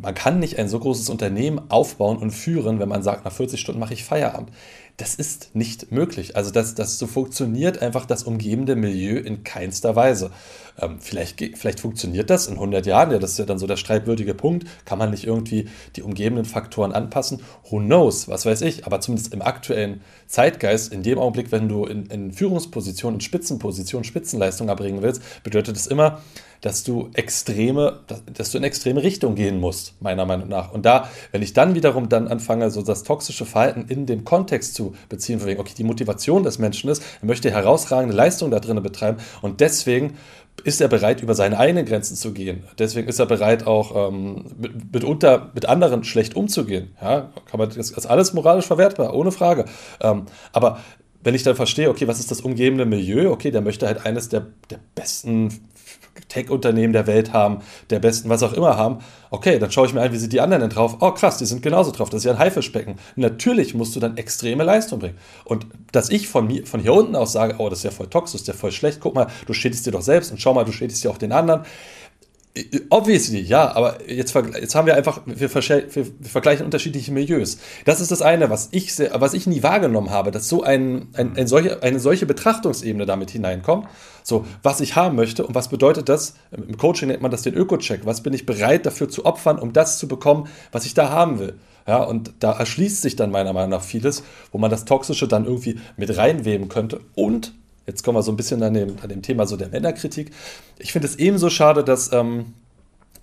man 0.00 0.14
kann 0.14 0.38
nicht 0.38 0.58
ein 0.58 0.68
so 0.68 0.78
großes 0.78 1.08
Unternehmen 1.08 1.70
aufbauen 1.70 2.18
und 2.18 2.30
führen, 2.30 2.78
wenn 2.78 2.90
man 2.90 3.02
sagt, 3.02 3.24
nach 3.24 3.32
40 3.32 3.58
Stunden 3.58 3.80
mache 3.80 3.94
ich 3.94 4.04
Feierabend 4.04 4.50
das 4.98 5.14
ist 5.14 5.54
nicht 5.54 5.92
möglich. 5.92 6.36
Also 6.36 6.50
das, 6.50 6.74
das 6.74 6.98
so 6.98 7.06
funktioniert 7.06 7.80
einfach 7.80 8.04
das 8.04 8.24
umgebende 8.24 8.74
Milieu 8.74 9.16
in 9.16 9.44
keinster 9.44 9.94
Weise. 9.94 10.32
Ähm, 10.76 10.98
vielleicht, 11.00 11.40
vielleicht 11.56 11.78
funktioniert 11.78 12.30
das 12.30 12.48
in 12.48 12.54
100 12.54 12.84
Jahren, 12.84 13.12
ja, 13.12 13.18
das 13.18 13.32
ist 13.32 13.38
ja 13.38 13.44
dann 13.44 13.60
so 13.60 13.68
der 13.68 13.76
streitwürdige 13.76 14.34
Punkt. 14.34 14.66
Kann 14.84 14.98
man 14.98 15.10
nicht 15.10 15.24
irgendwie 15.24 15.68
die 15.94 16.02
umgebenden 16.02 16.44
Faktoren 16.44 16.92
anpassen? 16.92 17.42
Who 17.70 17.78
knows, 17.78 18.26
was 18.26 18.44
weiß 18.44 18.62
ich. 18.62 18.86
Aber 18.86 19.00
zumindest 19.00 19.32
im 19.32 19.40
aktuellen 19.40 20.00
Zeitgeist, 20.26 20.92
in 20.92 21.04
dem 21.04 21.18
Augenblick, 21.18 21.52
wenn 21.52 21.68
du 21.68 21.84
in, 21.86 22.06
in 22.06 22.32
Führungspositionen, 22.32 23.18
in 23.18 23.20
Spitzenpositionen, 23.20 24.04
Spitzenleistung 24.04 24.68
erbringen 24.68 25.02
willst, 25.02 25.22
bedeutet 25.44 25.76
es 25.76 25.86
immer, 25.86 26.20
dass 26.60 26.84
du 26.84 27.10
extreme, 27.14 28.00
dass 28.32 28.50
du 28.50 28.58
in 28.58 28.64
extreme 28.64 29.02
Richtung 29.02 29.34
gehen 29.34 29.60
musst, 29.60 29.94
meiner 30.00 30.26
Meinung 30.26 30.48
nach. 30.48 30.72
Und 30.72 30.84
da, 30.86 31.08
wenn 31.32 31.42
ich 31.42 31.52
dann 31.52 31.74
wiederum 31.74 32.08
dann 32.08 32.28
anfange, 32.28 32.70
so 32.70 32.82
das 32.82 33.02
toxische 33.02 33.46
Verhalten 33.46 33.86
in 33.88 34.06
dem 34.06 34.24
Kontext 34.24 34.74
zu 34.74 34.94
beziehen, 35.08 35.38
von 35.38 35.48
wegen, 35.48 35.60
okay, 35.60 35.74
die 35.76 35.84
Motivation 35.84 36.42
des 36.42 36.58
Menschen 36.58 36.90
ist, 36.90 37.02
er 37.20 37.26
möchte 37.26 37.50
herausragende 37.50 38.14
Leistung 38.14 38.50
da 38.50 38.60
drinnen 38.60 38.82
betreiben 38.82 39.18
und 39.42 39.60
deswegen 39.60 40.14
ist 40.64 40.80
er 40.80 40.88
bereit, 40.88 41.22
über 41.22 41.34
seine 41.34 41.58
eigenen 41.58 41.86
Grenzen 41.86 42.16
zu 42.16 42.32
gehen. 42.32 42.64
Deswegen 42.78 43.08
ist 43.08 43.18
er 43.18 43.26
bereit, 43.26 43.66
auch 43.66 44.08
ähm, 44.08 44.44
mit, 44.58 44.92
mitunter 44.92 45.50
mit 45.54 45.66
anderen 45.66 46.02
schlecht 46.02 46.34
umzugehen. 46.34 46.96
Ja, 47.00 47.30
kann 47.46 47.58
man, 47.58 47.68
das 47.68 47.90
ist 47.90 48.06
alles 48.06 48.32
moralisch 48.32 48.66
verwertbar, 48.66 49.14
ohne 49.14 49.30
Frage. 49.30 49.66
Ähm, 50.00 50.26
aber 50.52 50.80
wenn 51.22 51.34
ich 51.34 51.42
dann 51.42 51.56
verstehe, 51.56 51.90
okay, 51.90 52.08
was 52.08 52.20
ist 52.20 52.30
das 52.30 52.40
umgebende 52.40 52.86
Milieu? 52.86 53.30
Okay, 53.30 53.50
der 53.50 53.60
möchte 53.60 53.86
halt 53.86 54.04
eines 54.06 54.28
der, 54.28 54.46
der 54.70 54.78
besten 54.94 55.60
Tech-Unternehmen 56.28 56.92
der 56.92 57.06
Welt 57.06 57.32
haben, 57.32 57.58
der 57.90 57.98
besten, 57.98 58.28
was 58.28 58.42
auch 58.42 58.52
immer 58.52 58.76
haben. 58.76 58.98
Okay, 59.30 59.58
dann 59.58 59.70
schaue 59.70 59.86
ich 59.86 59.94
mir 59.94 60.00
an, 60.00 60.12
wie 60.12 60.18
sind 60.18 60.32
die 60.32 60.40
anderen 60.40 60.62
denn 60.62 60.70
drauf? 60.70 60.96
Oh, 61.00 61.12
krass, 61.12 61.38
die 61.38 61.46
sind 61.46 61.62
genauso 61.62 61.90
drauf. 61.90 62.10
Das 62.10 62.18
ist 62.18 62.24
ja 62.24 62.32
ein 62.32 62.38
Haifischbecken. 62.38 62.96
Natürlich 63.16 63.74
musst 63.74 63.94
du 63.94 64.00
dann 64.00 64.16
extreme 64.16 64.64
Leistung 64.64 64.98
bringen. 64.98 65.18
Und 65.44 65.66
dass 65.92 66.10
ich 66.10 66.28
von, 66.28 66.46
mir, 66.46 66.66
von 66.66 66.80
hier 66.80 66.94
unten 66.94 67.16
aus 67.16 67.32
sage, 67.32 67.56
oh, 67.58 67.68
das 67.68 67.80
ist 67.80 67.84
ja 67.84 67.90
voll 67.90 68.08
toxisch, 68.08 68.40
das 68.40 68.42
ist 68.42 68.48
ja 68.48 68.54
voll 68.54 68.72
schlecht, 68.72 69.00
guck 69.00 69.14
mal, 69.14 69.26
du 69.46 69.52
schädigst 69.52 69.86
dir 69.86 69.92
doch 69.92 70.02
selbst 70.02 70.30
und 70.30 70.40
schau 70.40 70.54
mal, 70.54 70.64
du 70.64 70.72
schädigst 70.72 71.04
dir 71.04 71.10
auch 71.10 71.18
den 71.18 71.32
anderen 71.32 71.62
Obviously, 72.90 73.40
ja, 73.40 73.74
aber 73.74 73.98
jetzt, 74.10 74.34
jetzt 74.34 74.74
haben 74.74 74.86
wir 74.86 74.96
einfach, 74.96 75.20
wir, 75.26 75.54
wir, 75.54 76.06
vergleichen 76.22 76.64
unterschiedliche 76.64 77.12
Milieus. 77.12 77.58
Das 77.84 78.00
ist 78.00 78.10
das 78.10 78.22
eine, 78.22 78.50
was 78.50 78.68
ich, 78.72 78.94
sehr, 78.94 79.12
was 79.20 79.34
ich 79.34 79.46
nie 79.46 79.62
wahrgenommen 79.62 80.10
habe, 80.10 80.30
dass 80.30 80.48
so 80.48 80.62
ein, 80.62 81.08
ein, 81.12 81.36
ein 81.36 81.46
solche, 81.46 81.82
eine 81.82 82.00
solche 82.00 82.26
Betrachtungsebene 82.26 83.06
damit 83.06 83.30
hineinkommt. 83.30 83.86
So, 84.28 84.44
was 84.62 84.82
ich 84.82 84.94
haben 84.94 85.16
möchte 85.16 85.46
und 85.46 85.54
was 85.54 85.68
bedeutet 85.68 86.10
das? 86.10 86.34
Im 86.50 86.76
Coaching 86.76 87.08
nennt 87.08 87.22
man 87.22 87.30
das 87.30 87.40
den 87.40 87.54
Öko-Check. 87.54 88.04
Was 88.04 88.22
bin 88.22 88.34
ich 88.34 88.44
bereit 88.44 88.84
dafür 88.84 89.08
zu 89.08 89.24
opfern, 89.24 89.58
um 89.58 89.72
das 89.72 89.98
zu 89.98 90.06
bekommen, 90.06 90.48
was 90.70 90.84
ich 90.84 90.92
da 90.92 91.08
haben 91.08 91.38
will? 91.38 91.54
Ja, 91.86 92.02
und 92.02 92.34
da 92.40 92.52
erschließt 92.52 93.00
sich 93.00 93.16
dann 93.16 93.30
meiner 93.30 93.54
Meinung 93.54 93.70
nach 93.70 93.82
vieles, 93.82 94.22
wo 94.52 94.58
man 94.58 94.70
das 94.70 94.84
Toxische 94.84 95.28
dann 95.28 95.46
irgendwie 95.46 95.80
mit 95.96 96.14
reinweben 96.14 96.68
könnte 96.68 97.00
und 97.14 97.54
Jetzt 97.86 98.02
kommen 98.02 98.18
wir 98.18 98.22
so 98.22 98.30
ein 98.30 98.36
bisschen 98.36 98.62
an 98.62 98.74
dem, 98.74 98.96
an 99.02 99.08
dem 99.08 99.22
Thema 99.22 99.46
so 99.46 99.56
der 99.56 99.70
Männerkritik. 99.70 100.30
Ich 100.78 100.92
finde 100.92 101.08
es 101.08 101.16
ebenso 101.16 101.48
schade, 101.48 101.82
dass 101.82 102.12
ähm, 102.12 102.52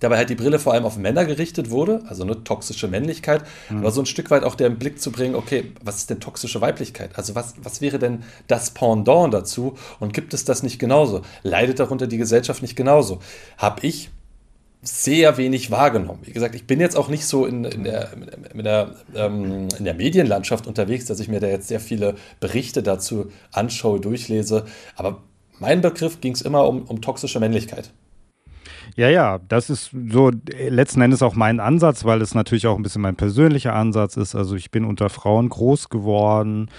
dabei 0.00 0.16
halt 0.16 0.30
die 0.30 0.34
Brille 0.34 0.58
vor 0.58 0.72
allem 0.72 0.84
auf 0.84 0.96
Männer 0.96 1.24
gerichtet 1.24 1.70
wurde, 1.70 2.02
also 2.06 2.22
eine 2.22 2.44
toxische 2.44 2.88
Männlichkeit, 2.88 3.42
mhm. 3.70 3.78
aber 3.78 3.90
so 3.90 4.00
ein 4.02 4.06
Stück 4.06 4.30
weit 4.30 4.44
auch 4.44 4.54
der 4.54 4.70
Blick 4.70 5.00
zu 5.00 5.12
bringen, 5.12 5.34
okay, 5.34 5.72
was 5.82 5.98
ist 5.98 6.10
denn 6.10 6.20
toxische 6.20 6.60
Weiblichkeit? 6.60 7.10
Also 7.14 7.34
was, 7.34 7.54
was 7.62 7.80
wäre 7.80 7.98
denn 7.98 8.22
das 8.46 8.70
Pendant 8.70 9.32
dazu 9.32 9.76
und 10.00 10.12
gibt 10.12 10.34
es 10.34 10.44
das 10.44 10.62
nicht 10.62 10.78
genauso? 10.78 11.22
Leidet 11.42 11.78
darunter 11.78 12.06
die 12.06 12.18
Gesellschaft 12.18 12.62
nicht 12.62 12.76
genauso? 12.76 13.20
Habe 13.58 13.86
ich 13.86 14.10
sehr 14.82 15.36
wenig 15.36 15.70
wahrgenommen. 15.70 16.20
Wie 16.22 16.32
gesagt, 16.32 16.54
ich 16.54 16.66
bin 16.66 16.80
jetzt 16.80 16.96
auch 16.96 17.08
nicht 17.08 17.26
so 17.26 17.46
in, 17.46 17.64
in, 17.64 17.82
der, 17.82 18.10
in, 18.54 18.64
der, 18.64 18.94
ähm, 19.14 19.68
in 19.78 19.84
der 19.84 19.94
Medienlandschaft 19.94 20.66
unterwegs, 20.66 21.06
dass 21.06 21.18
ich 21.18 21.28
mir 21.28 21.40
da 21.40 21.48
jetzt 21.48 21.68
sehr 21.68 21.80
viele 21.80 22.14
Berichte 22.40 22.82
dazu 22.82 23.30
anschaue, 23.52 24.00
durchlese. 24.00 24.64
Aber 24.94 25.22
mein 25.58 25.80
Begriff 25.80 26.20
ging 26.20 26.34
es 26.34 26.42
immer 26.42 26.68
um, 26.68 26.82
um 26.82 27.00
toxische 27.00 27.40
Männlichkeit. 27.40 27.90
Ja, 28.96 29.10
ja, 29.10 29.38
das 29.48 29.68
ist 29.68 29.90
so 30.08 30.30
letzten 30.58 31.02
Endes 31.02 31.20
auch 31.20 31.34
mein 31.34 31.60
Ansatz, 31.60 32.06
weil 32.06 32.22
es 32.22 32.34
natürlich 32.34 32.66
auch 32.66 32.76
ein 32.76 32.82
bisschen 32.82 33.02
mein 33.02 33.14
persönlicher 33.14 33.74
Ansatz 33.74 34.16
ist. 34.16 34.34
Also 34.34 34.56
ich 34.56 34.70
bin 34.70 34.86
unter 34.86 35.10
Frauen 35.10 35.50
groß 35.50 35.90
geworden. 35.90 36.70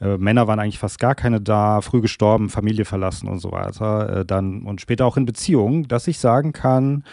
Äh, 0.00 0.16
Männer 0.16 0.46
waren 0.46 0.58
eigentlich 0.58 0.78
fast 0.78 0.98
gar 0.98 1.14
keine 1.14 1.38
da, 1.38 1.82
früh 1.82 2.00
gestorben, 2.00 2.48
Familie 2.48 2.86
verlassen 2.86 3.28
und 3.28 3.40
so 3.40 3.52
weiter. 3.52 4.20
Äh, 4.20 4.24
dann 4.24 4.62
und 4.62 4.80
später 4.80 5.04
auch 5.04 5.18
in 5.18 5.26
Beziehungen, 5.26 5.86
dass 5.86 6.08
ich 6.08 6.18
sagen 6.18 6.54
kann, 6.54 7.04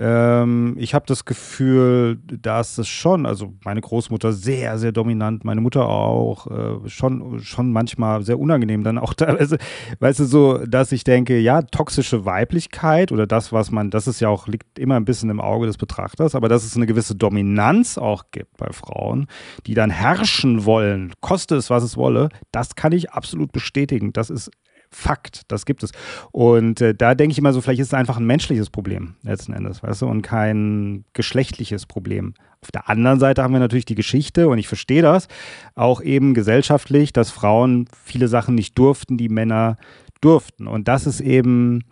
ähm, 0.00 0.76
ich 0.78 0.94
habe 0.94 1.06
das 1.08 1.24
Gefühl, 1.24 2.20
dass 2.24 2.78
es 2.78 2.86
schon, 2.86 3.26
also 3.26 3.54
meine 3.64 3.80
Großmutter 3.80 4.32
sehr, 4.32 4.78
sehr 4.78 4.92
dominant, 4.92 5.44
meine 5.44 5.60
Mutter 5.60 5.88
auch, 5.88 6.46
äh, 6.46 6.88
schon, 6.88 7.40
schon 7.40 7.72
manchmal 7.72 8.22
sehr 8.22 8.38
unangenehm, 8.38 8.84
dann 8.84 8.98
auch 8.98 9.14
teilweise, 9.14 9.58
weißt 9.98 10.20
du, 10.20 10.24
so, 10.24 10.58
dass 10.58 10.92
ich 10.92 11.02
denke, 11.02 11.38
ja, 11.40 11.62
toxische 11.62 12.24
Weiblichkeit 12.24 13.10
oder 13.10 13.26
das, 13.26 13.52
was 13.52 13.72
man, 13.72 13.90
das 13.90 14.06
ist 14.06 14.20
ja 14.20 14.28
auch, 14.28 14.46
liegt 14.46 14.78
immer 14.78 14.94
ein 14.94 15.04
bisschen 15.04 15.30
im 15.30 15.40
Auge 15.40 15.66
des 15.66 15.78
Betrachters, 15.78 16.36
aber 16.36 16.48
dass 16.48 16.64
es 16.64 16.76
eine 16.76 16.86
gewisse 16.86 17.16
Dominanz 17.16 17.98
auch 17.98 18.26
gibt 18.30 18.56
bei 18.56 18.70
Frauen, 18.70 19.26
die 19.66 19.74
dann 19.74 19.90
herrschen 19.90 20.64
wollen, 20.64 21.12
koste 21.20 21.56
es, 21.56 21.70
was 21.70 21.82
es 21.82 21.96
wolle, 21.96 22.28
das 22.52 22.76
kann 22.76 22.92
ich 22.92 23.10
absolut 23.10 23.50
bestätigen. 23.50 24.12
Das 24.12 24.30
ist 24.30 24.50
Fakt, 24.90 25.42
das 25.48 25.66
gibt 25.66 25.82
es. 25.82 25.92
Und 26.32 26.80
äh, 26.80 26.94
da 26.94 27.14
denke 27.14 27.32
ich 27.32 27.38
immer 27.38 27.52
so, 27.52 27.60
vielleicht 27.60 27.80
ist 27.80 27.88
es 27.88 27.94
einfach 27.94 28.16
ein 28.16 28.26
menschliches 28.26 28.70
Problem 28.70 29.16
letzten 29.22 29.52
Endes, 29.52 29.82
weißt 29.82 30.02
du, 30.02 30.06
und 30.06 30.22
kein 30.22 31.04
geschlechtliches 31.12 31.86
Problem. 31.86 32.34
Auf 32.62 32.70
der 32.72 32.88
anderen 32.88 33.20
Seite 33.20 33.42
haben 33.42 33.52
wir 33.52 33.60
natürlich 33.60 33.84
die 33.84 33.94
Geschichte, 33.94 34.48
und 34.48 34.58
ich 34.58 34.66
verstehe 34.66 35.02
das, 35.02 35.28
auch 35.74 36.00
eben 36.00 36.34
gesellschaftlich, 36.34 37.12
dass 37.12 37.30
Frauen 37.30 37.86
viele 38.04 38.28
Sachen 38.28 38.54
nicht 38.54 38.78
durften, 38.78 39.18
die 39.18 39.28
Männer 39.28 39.76
durften. 40.20 40.66
Und 40.66 40.88
das 40.88 41.06
ist 41.06 41.20
eben, 41.20 41.84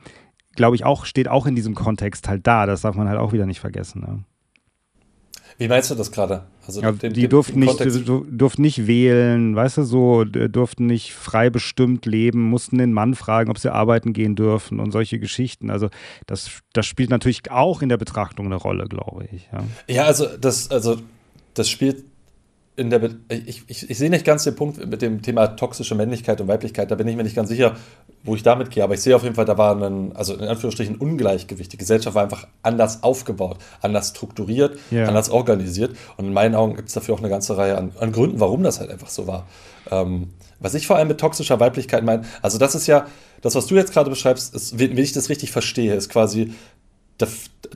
glaube 0.55 0.77
ich, 0.77 0.85
auch, 0.85 1.05
steht 1.05 1.29
auch 1.29 1.47
in 1.47 1.55
diesem 1.55 1.75
Kontext 1.75 2.29
halt 2.29 2.47
da. 2.47 2.67
Das 2.67 2.81
darf 2.81 2.97
man 2.97 3.09
halt 3.09 3.19
auch 3.19 3.33
wieder 3.33 3.47
nicht 3.47 3.61
vergessen. 3.61 4.01
Ne? 4.01 4.25
Wie 5.59 5.69
meinst 5.69 5.91
du 5.91 5.95
das 5.95 6.13
gerade? 6.13 6.43
Also 6.67 6.83
ja, 6.83 6.93
den, 6.93 7.13
die 7.13 7.23
den, 7.23 7.31
durften, 7.31 7.61
den 7.61 7.71
nicht, 7.71 8.09
durften 8.31 8.63
nicht 8.63 8.87
wählen, 8.87 9.57
weißt 9.57 9.79
du, 9.79 9.83
so, 9.85 10.25
durften 10.25 10.87
nicht 10.87 11.15
frei 11.15 11.49
bestimmt 11.49 12.05
leben, 12.05 12.43
mussten 12.43 12.79
den 12.79 12.93
Mann 12.93 13.15
fragen, 13.15 13.51
ob 13.51 13.59
sie 13.59 13.73
arbeiten 13.73 14.13
gehen 14.13 14.37
dürfen 14.37 14.81
und 14.81 14.91
solche 14.91 15.19
Geschichten. 15.19 15.71
Also 15.71 15.89
das, 16.27 16.51
das 16.73 16.87
spielt 16.87 17.11
natürlich 17.11 17.51
auch 17.51 17.83
in 17.83 17.89
der 17.89 17.97
Betrachtung 17.97 18.47
eine 18.47 18.57
Rolle, 18.57 18.87
glaube 18.87 19.27
ich. 19.33 19.49
Ja, 19.53 19.65
ja 19.87 20.05
also 20.05 20.27
das, 20.37 20.71
also 20.71 20.99
das 21.55 21.71
spielt 21.71 22.05
in 22.77 22.91
der, 22.91 22.99
Be 22.99 23.17
ich, 23.29 23.63
ich, 23.67 23.91
ich 23.91 23.99
sehe 23.99 24.11
nicht 24.11 24.25
ganz 24.25 24.45
den 24.45 24.55
Punkt 24.55 24.85
mit 24.87 25.01
dem 25.01 25.23
Thema 25.23 25.49
toxische 25.49 25.95
Männlichkeit 25.95 26.41
und 26.41 26.49
Weiblichkeit, 26.49 26.91
da 26.91 26.95
bin 26.95 27.09
ich 27.09 27.17
mir 27.17 27.25
nicht 27.25 27.35
ganz 27.35 27.49
sicher, 27.49 27.75
wo 28.23 28.35
ich 28.35 28.43
damit 28.43 28.71
gehe, 28.71 28.85
aber 28.85 28.95
ich 28.95 29.01
sehe 29.01 29.17
auf 29.17 29.23
jeden 29.23 29.35
Fall, 29.35 29.47
da 29.47 29.57
war 29.57 29.75
ein, 29.75 30.15
also 30.15 30.35
in 30.35 30.45
Anführungsstrichen 30.45 30.97
Ungleichgewicht. 30.97 31.73
Die 31.73 31.79
Gesellschaft 31.79 32.15
war 32.15 32.23
einfach 32.23 32.47
anders 32.63 33.03
aufgebaut, 33.03 33.59
anders 33.81 34.11
strukturiert, 34.11 34.79
yeah. 34.93 35.09
anders 35.09 35.31
organisiert 35.31 35.97
und 36.19 36.27
in 36.27 36.33
meinen 36.33 36.55
Augen 36.55 36.77
gibt 36.77 36.89
es 36.89 36.95
dafür 36.95 37.15
auch 37.15 37.21
eine 37.21 37.31
ganze 37.31 37.57
Reihe 37.57 37.79
an, 37.79 37.93
an, 37.99 38.13
Gründen, 38.13 38.41
warum 38.41 38.63
das 38.63 38.79
halt 38.79 38.91
einfach 38.91 39.09
so 39.09 39.27
war. 39.27 39.47
Ähm, 39.91 40.33
was 40.61 40.75
ich 40.75 40.87
vor 40.87 40.97
allem 40.97 41.09
mit 41.09 41.19
toxischer 41.19 41.61
Weiblichkeit 41.61 42.05
meine, 42.05 42.25
also 42.43 42.59
das 42.59 42.75
ist 42.75 42.87
ja, 42.87 43.07
das, 43.43 43.55
was 43.55 43.67
du 43.67 43.75
jetzt 43.75 43.93
gerade 43.93 44.11
beschreibst, 44.11 44.55
ist, 44.55 44.79
wenn 44.79 44.97
ich 44.97 45.13
das 45.13 45.29
richtig 45.29 45.53
verstehe, 45.53 45.95
ist 45.95 46.09
quasi 46.09 46.53
da, 47.19 47.27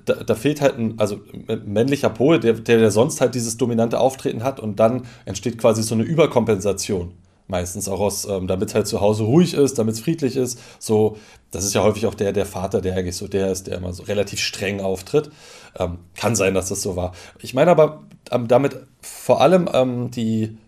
da, 0.04 0.14
da, 0.14 0.34
fehlt 0.34 0.60
halt 0.60 0.78
ein, 0.78 0.98
also 0.98 1.20
ein 1.48 1.62
männlicher 1.66 2.10
Pol, 2.10 2.40
der, 2.40 2.54
der 2.54 2.90
sonst 2.90 3.20
halt 3.20 3.34
dieses 3.34 3.56
dominante 3.56 3.98
Auftreten 3.98 4.42
hat 4.42 4.60
und 4.60 4.78
dann 4.78 5.06
entsteht 5.24 5.58
quasi 5.58 5.82
so 5.82 5.94
eine 5.94 6.04
Überkompensation. 6.04 7.12
Meistens 7.50 7.88
auch 7.88 7.98
aus, 7.98 8.26
ähm, 8.26 8.46
damit 8.46 8.74
halt 8.74 8.86
zu 8.86 9.00
Hause 9.00 9.24
ruhig 9.24 9.54
ist, 9.54 9.76
damit 9.78 9.94
es 9.94 10.00
friedlich 10.00 10.36
ist. 10.36 10.60
So, 10.78 11.16
das 11.50 11.64
ist 11.64 11.74
ja 11.74 11.82
häufig 11.82 12.06
auch 12.06 12.14
der, 12.14 12.32
der 12.32 12.46
Vater, 12.46 12.80
der 12.80 12.96
eigentlich 12.96 13.16
so 13.16 13.26
der 13.26 13.50
ist, 13.50 13.66
der 13.66 13.78
immer 13.78 13.92
so 13.92 14.04
relativ 14.04 14.38
streng 14.38 14.80
auftritt. 14.80 15.30
Ähm, 15.76 15.98
kann 16.14 16.36
sein, 16.36 16.54
dass 16.54 16.68
das 16.68 16.80
so 16.80 16.94
war. 16.94 17.12
Ich 17.40 17.52
meine 17.52 17.72
aber 17.72 18.04
ähm, 18.30 18.46
damit 18.46 18.78
vor 19.00 19.40
allem 19.40 19.68
ähm, 19.72 20.12
die, 20.12 20.58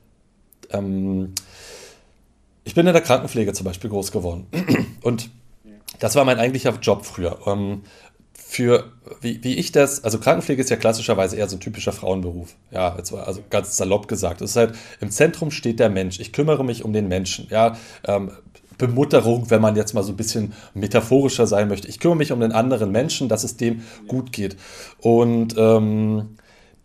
ähm, 0.71 1.35
ich 2.65 2.75
bin 2.75 2.85
in 2.85 2.93
der 2.93 3.03
Krankenpflege 3.03 3.53
zum 3.53 3.65
Beispiel 3.65 3.91
groß 3.91 4.11
geworden. 4.11 4.49
Und 5.03 5.31
das 6.01 6.17
war 6.17 6.25
mein 6.25 6.41
eigentlicher 6.41 6.77
Job 6.83 7.05
früher. 7.05 7.47
Für, 8.53 8.93
wie, 9.23 9.43
wie 9.43 9.55
ich 9.55 9.73
das, 9.73 10.05
also 10.05 10.19
Krankenpflege 10.19 10.61
ist 10.61 10.69
ja 10.69 10.77
klassischerweise 10.77 11.37
eher 11.37 11.49
so 11.49 11.57
ein 11.57 11.61
typischer 11.61 11.91
Frauenberuf. 11.91 12.55
Ja, 12.71 12.95
jetzt 12.99 13.11
also 13.15 13.41
ganz 13.49 13.79
salopp 13.79 14.09
gesagt. 14.09 14.43
Es 14.43 14.51
ist 14.51 14.57
halt, 14.57 14.75
im 15.01 15.11
Zentrum 15.11 15.51
steht 15.51 15.81
der 15.81 15.89
Mensch. 15.89 16.21
Ich 16.21 16.35
kümmere 16.35 16.63
mich 16.63 16.85
um 16.85 16.93
den 16.93 17.09
Menschen. 17.09 17.47
Ja, 17.49 17.79
ähm, 18.05 18.31
Bemutterung, 18.77 19.49
wenn 19.49 19.63
man 19.63 19.75
jetzt 19.75 19.95
mal 19.95 20.03
so 20.03 20.13
ein 20.13 20.19
bisschen 20.19 20.53
metaphorischer 20.75 21.47
sein 21.47 21.69
möchte. 21.69 21.89
Ich 21.89 21.99
kümmere 21.99 22.19
mich 22.19 22.31
um 22.31 22.41
den 22.41 22.53
anderen 22.53 22.93
Menschen, 22.93 23.31
dass 23.31 23.43
es 23.43 23.57
dem 23.57 23.85
gut 24.07 24.33
geht. 24.33 24.59
Und 24.99 25.55
ähm, 25.57 26.37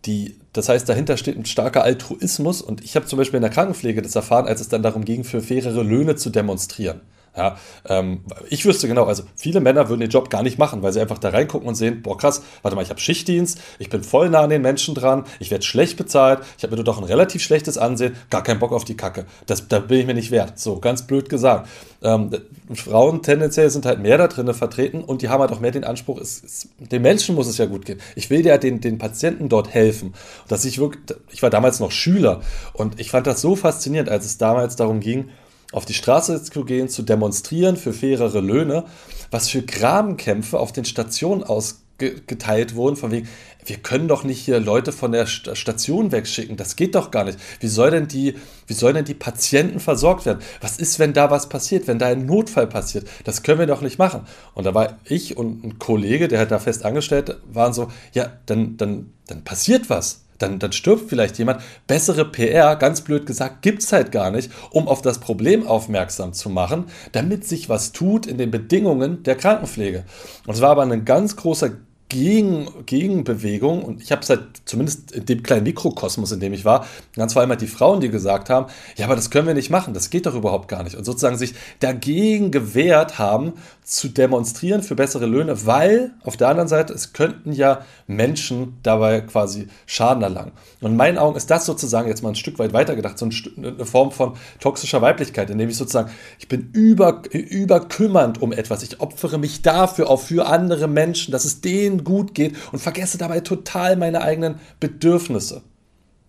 die, 0.06 0.36
das 0.54 0.70
heißt, 0.70 0.88
dahinter 0.88 1.18
steht 1.18 1.36
ein 1.36 1.44
starker 1.44 1.82
Altruismus. 1.84 2.62
Und 2.62 2.82
ich 2.82 2.96
habe 2.96 3.04
zum 3.04 3.18
Beispiel 3.18 3.36
in 3.36 3.42
der 3.42 3.50
Krankenpflege 3.50 4.00
das 4.00 4.16
erfahren, 4.16 4.46
als 4.46 4.62
es 4.62 4.70
dann 4.70 4.82
darum 4.82 5.04
ging, 5.04 5.22
für 5.22 5.42
fairere 5.42 5.82
Löhne 5.82 6.16
zu 6.16 6.30
demonstrieren. 6.30 7.02
Ja, 7.36 7.56
ähm, 7.88 8.22
ich 8.48 8.64
wüsste 8.64 8.88
genau, 8.88 9.04
also 9.04 9.22
viele 9.36 9.60
Männer 9.60 9.88
würden 9.88 10.00
den 10.00 10.10
Job 10.10 10.30
gar 10.30 10.42
nicht 10.42 10.58
machen, 10.58 10.82
weil 10.82 10.92
sie 10.92 11.00
einfach 11.00 11.18
da 11.18 11.30
reingucken 11.30 11.68
und 11.68 11.74
sehen, 11.74 12.02
boah 12.02 12.16
krass, 12.16 12.42
warte 12.62 12.74
mal, 12.74 12.82
ich 12.82 12.90
habe 12.90 13.00
Schichtdienst, 13.00 13.60
ich 13.78 13.90
bin 13.90 14.02
voll 14.02 14.28
nah 14.30 14.40
an 14.40 14.50
den 14.50 14.62
Menschen 14.62 14.94
dran, 14.94 15.24
ich 15.38 15.50
werde 15.50 15.64
schlecht 15.64 15.96
bezahlt, 15.96 16.40
ich 16.56 16.64
habe 16.64 16.76
mir 16.76 16.82
doch 16.82 16.98
ein 16.98 17.04
relativ 17.04 17.42
schlechtes 17.42 17.78
Ansehen, 17.78 18.16
gar 18.30 18.42
keinen 18.42 18.58
Bock 18.58 18.72
auf 18.72 18.84
die 18.84 18.96
Kacke. 18.96 19.26
Das, 19.46 19.68
da 19.68 19.78
bin 19.78 20.00
ich 20.00 20.06
mir 20.06 20.14
nicht 20.14 20.30
wert. 20.30 20.58
So, 20.58 20.80
ganz 20.80 21.06
blöd 21.06 21.28
gesagt. 21.28 21.68
Ähm, 22.02 22.30
Frauen 22.74 23.22
tendenziell 23.22 23.70
sind 23.70 23.86
halt 23.86 24.00
mehr 24.00 24.18
da 24.18 24.28
drin 24.28 24.52
vertreten 24.54 25.02
und 25.02 25.22
die 25.22 25.28
haben 25.28 25.40
halt 25.40 25.50
auch 25.50 25.60
mehr 25.60 25.72
den 25.72 25.84
Anspruch, 25.84 26.20
es, 26.20 26.42
es, 26.44 26.68
den 26.78 27.02
Menschen 27.02 27.34
muss 27.34 27.48
es 27.48 27.58
ja 27.58 27.66
gut 27.66 27.86
gehen. 27.86 28.00
Ich 28.14 28.30
will 28.30 28.44
ja 28.46 28.58
den, 28.58 28.80
den 28.80 28.98
Patienten 28.98 29.48
dort 29.48 29.68
helfen. 29.68 30.14
Dass 30.48 30.64
ich 30.64 30.78
wirklich, 30.78 31.02
ich 31.30 31.42
war 31.42 31.50
damals 31.50 31.80
noch 31.80 31.90
Schüler 31.90 32.40
und 32.72 33.00
ich 33.00 33.10
fand 33.10 33.26
das 33.26 33.40
so 33.40 33.56
faszinierend, 33.56 34.08
als 34.08 34.24
es 34.26 34.38
damals 34.38 34.76
darum 34.76 35.00
ging, 35.00 35.30
auf 35.72 35.84
die 35.84 35.94
Straße 35.94 36.42
zu 36.42 36.64
gehen, 36.64 36.88
zu 36.88 37.02
demonstrieren 37.02 37.76
für 37.76 37.92
fairere 37.92 38.40
Löhne, 38.40 38.84
was 39.30 39.48
für 39.48 39.62
Grabenkämpfe 39.62 40.58
auf 40.58 40.72
den 40.72 40.86
Stationen 40.86 41.44
ausgeteilt 41.44 42.74
wurden, 42.74 42.96
von 42.96 43.10
wegen, 43.10 43.28
wir 43.66 43.76
können 43.76 44.08
doch 44.08 44.24
nicht 44.24 44.40
hier 44.40 44.60
Leute 44.60 44.92
von 44.92 45.12
der 45.12 45.26
Station 45.26 46.10
wegschicken, 46.10 46.56
das 46.56 46.76
geht 46.76 46.94
doch 46.94 47.10
gar 47.10 47.24
nicht. 47.24 47.38
Wie 47.60 47.68
soll 47.68 47.90
denn 47.90 48.08
die, 48.08 48.34
wie 48.66 48.72
sollen 48.72 48.94
denn 48.94 49.04
die 49.04 49.12
Patienten 49.12 49.78
versorgt 49.78 50.24
werden? 50.24 50.38
Was 50.62 50.78
ist, 50.78 50.98
wenn 50.98 51.12
da 51.12 51.30
was 51.30 51.50
passiert, 51.50 51.86
wenn 51.86 51.98
da 51.98 52.06
ein 52.06 52.24
Notfall 52.24 52.66
passiert? 52.66 53.06
Das 53.24 53.42
können 53.42 53.58
wir 53.58 53.66
doch 53.66 53.82
nicht 53.82 53.98
machen. 53.98 54.22
Und 54.54 54.64
da 54.64 54.74
war 54.74 54.96
ich 55.04 55.36
und 55.36 55.64
ein 55.64 55.78
Kollege, 55.78 56.28
der 56.28 56.38
halt 56.38 56.50
da 56.50 56.58
fest 56.58 56.86
angestellt 56.86 57.36
waren 57.52 57.74
so, 57.74 57.92
ja, 58.14 58.32
dann, 58.46 58.78
dann, 58.78 59.12
dann 59.26 59.44
passiert 59.44 59.90
was 59.90 60.22
dann, 60.38 60.58
dann 60.58 60.72
stirbt 60.72 61.08
vielleicht 61.08 61.38
jemand. 61.38 61.60
Bessere 61.86 62.24
PR, 62.24 62.76
ganz 62.76 63.02
blöd 63.02 63.26
gesagt, 63.26 63.62
gibt 63.62 63.82
es 63.82 63.92
halt 63.92 64.12
gar 64.12 64.30
nicht, 64.30 64.50
um 64.70 64.88
auf 64.88 65.02
das 65.02 65.18
Problem 65.18 65.66
aufmerksam 65.66 66.32
zu 66.32 66.48
machen, 66.48 66.86
damit 67.12 67.46
sich 67.46 67.68
was 67.68 67.92
tut 67.92 68.26
in 68.26 68.38
den 68.38 68.50
Bedingungen 68.50 69.22
der 69.24 69.36
Krankenpflege. 69.36 70.04
Und 70.46 70.54
es 70.54 70.60
war 70.60 70.70
aber 70.70 70.82
ein 70.82 71.04
ganz 71.04 71.36
großer 71.36 71.70
Gegen, 72.08 72.68
Gegenbewegung 72.86 73.82
und 73.84 74.02
ich 74.02 74.12
habe 74.12 74.22
es 74.22 74.30
halt 74.30 74.42
zumindest 74.64 75.12
in 75.12 75.26
dem 75.26 75.42
kleinen 75.42 75.64
Mikrokosmos, 75.64 76.32
in 76.32 76.40
dem 76.40 76.52
ich 76.52 76.64
war, 76.64 76.86
ganz 77.14 77.34
vor 77.34 77.40
allem 77.40 77.50
halt 77.50 77.60
die 77.60 77.66
Frauen, 77.66 78.00
die 78.00 78.08
gesagt 78.08 78.48
haben, 78.50 78.66
ja, 78.96 79.06
aber 79.06 79.14
das 79.14 79.30
können 79.30 79.46
wir 79.46 79.54
nicht 79.54 79.70
machen, 79.70 79.94
das 79.94 80.10
geht 80.10 80.26
doch 80.26 80.34
überhaupt 80.34 80.68
gar 80.68 80.82
nicht 80.82 80.96
und 80.96 81.04
sozusagen 81.04 81.36
sich 81.36 81.54
dagegen 81.80 82.50
gewehrt 82.50 83.18
haben, 83.18 83.54
zu 83.88 84.08
demonstrieren 84.08 84.82
für 84.82 84.94
bessere 84.94 85.24
Löhne, 85.24 85.64
weil 85.64 86.12
auf 86.22 86.36
der 86.36 86.48
anderen 86.48 86.68
Seite 86.68 86.92
es 86.92 87.14
könnten 87.14 87.52
ja 87.52 87.80
Menschen 88.06 88.76
dabei 88.82 89.22
quasi 89.22 89.68
Schaden 89.86 90.22
erlangen. 90.22 90.52
Und 90.82 90.90
in 90.90 90.96
meinen 90.96 91.16
Augen 91.16 91.36
ist 91.36 91.50
das 91.50 91.64
sozusagen 91.64 92.06
jetzt 92.06 92.22
mal 92.22 92.28
ein 92.28 92.34
Stück 92.34 92.58
weit 92.58 92.74
weitergedacht, 92.74 93.18
so 93.18 93.28
eine 93.56 93.86
Form 93.86 94.12
von 94.12 94.34
toxischer 94.60 95.00
Weiblichkeit, 95.00 95.48
indem 95.48 95.70
ich 95.70 95.76
sozusagen, 95.76 96.10
ich 96.38 96.48
bin 96.48 96.68
über, 96.74 97.22
überkümmernd 97.32 98.42
um 98.42 98.52
etwas, 98.52 98.82
ich 98.82 99.00
opfere 99.00 99.38
mich 99.38 99.62
dafür 99.62 100.10
auch 100.10 100.20
für 100.20 100.46
andere 100.46 100.86
Menschen, 100.86 101.32
dass 101.32 101.46
es 101.46 101.62
denen 101.62 101.97
gut 102.04 102.34
geht 102.34 102.56
und 102.72 102.78
vergesse 102.78 103.18
dabei 103.18 103.40
total 103.40 103.96
meine 103.96 104.22
eigenen 104.22 104.56
Bedürfnisse. 104.80 105.62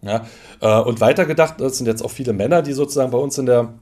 Ja, 0.01 0.25
äh, 0.61 0.79
und 0.79 1.01
weitergedacht, 1.01 1.59
das 1.59 1.77
sind 1.77 1.87
jetzt 1.87 2.03
auch 2.03 2.11
viele 2.11 2.31
Männer, 2.31 2.61
die 2.61 2.73
sozusagen 2.73 3.11
bei 3.11 3.17
uns 3.17 3.37
in 3.37 3.45
der 3.45 3.73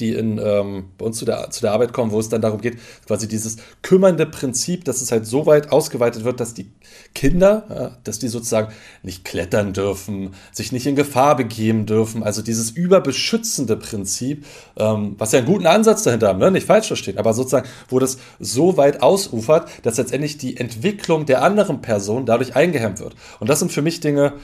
die 0.00 0.14
in, 0.14 0.38
ähm, 0.38 0.90
bei 0.98 1.06
uns 1.06 1.18
zu 1.18 1.24
der, 1.24 1.50
zu 1.50 1.60
der 1.60 1.72
Arbeit 1.72 1.92
kommen, 1.92 2.10
wo 2.10 2.20
es 2.20 2.28
dann 2.28 2.40
darum 2.40 2.60
geht, 2.60 2.78
quasi 3.06 3.28
dieses 3.28 3.56
kümmernde 3.82 4.26
Prinzip, 4.26 4.84
dass 4.84 5.00
es 5.00 5.12
halt 5.12 5.26
so 5.26 5.46
weit 5.46 5.72
ausgeweitet 5.72 6.24
wird, 6.24 6.40
dass 6.40 6.54
die 6.54 6.70
Kinder, 7.14 7.64
ja, 7.68 7.98
dass 8.04 8.18
die 8.18 8.28
sozusagen 8.28 8.72
nicht 9.02 9.24
klettern 9.24 9.72
dürfen, 9.72 10.34
sich 10.52 10.72
nicht 10.72 10.86
in 10.86 10.96
Gefahr 10.96 11.36
begeben 11.36 11.86
dürfen. 11.86 12.22
Also 12.22 12.42
dieses 12.42 12.70
überbeschützende 12.70 13.76
Prinzip, 13.76 14.44
ähm, 14.76 15.14
was 15.18 15.32
ja 15.32 15.38
einen 15.38 15.48
guten 15.48 15.66
Ansatz 15.66 16.02
dahinter 16.02 16.28
haben, 16.28 16.38
ne? 16.38 16.50
nicht 16.50 16.66
falsch 16.66 16.86
verstehen, 16.86 17.18
aber 17.18 17.34
sozusagen, 17.34 17.68
wo 17.88 17.98
das 17.98 18.18
so 18.38 18.76
weit 18.76 19.02
ausufert, 19.02 19.68
dass 19.82 19.98
letztendlich 19.98 20.38
die 20.38 20.56
Entwicklung 20.56 21.26
der 21.26 21.42
anderen 21.42 21.82
Person 21.82 22.26
dadurch 22.26 22.56
eingehemmt 22.56 23.00
wird. 23.00 23.14
Und 23.40 23.50
das 23.50 23.58
sind 23.58 23.72
für 23.72 23.82
mich 23.82 24.00
Dinge, 24.00 24.34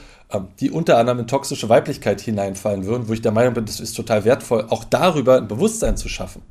die 0.59 0.69
unter 0.69 0.97
anderem 0.97 1.19
in 1.19 1.27
toxische 1.27 1.69
Weiblichkeit 1.69 2.21
hineinfallen 2.21 2.85
würden, 2.85 3.07
wo 3.07 3.13
ich 3.13 3.21
der 3.21 3.31
Meinung 3.31 3.55
bin, 3.55 3.65
das 3.65 3.79
ist 3.79 3.93
total 3.93 4.25
wertvoll, 4.25 4.65
auch 4.69 4.83
darüber 4.83 5.37
ein 5.37 5.47
Bewusstsein 5.47 5.97
zu 5.97 6.07
schaffen. 6.07 6.43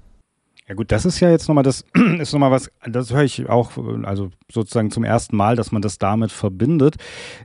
Ja 0.68 0.74
gut, 0.74 0.92
das 0.92 1.06
ist 1.06 1.18
ja 1.20 1.30
jetzt 1.30 1.48
nochmal, 1.48 1.64
das 1.64 1.86
ist 2.20 2.34
nochmal 2.34 2.50
was, 2.50 2.70
das 2.86 3.10
höre 3.10 3.22
ich 3.22 3.48
auch, 3.48 3.70
also 4.02 4.28
sozusagen 4.52 4.90
zum 4.90 5.02
ersten 5.02 5.34
Mal, 5.34 5.56
dass 5.56 5.72
man 5.72 5.80
das 5.80 5.96
damit 5.96 6.30
verbindet. 6.30 6.96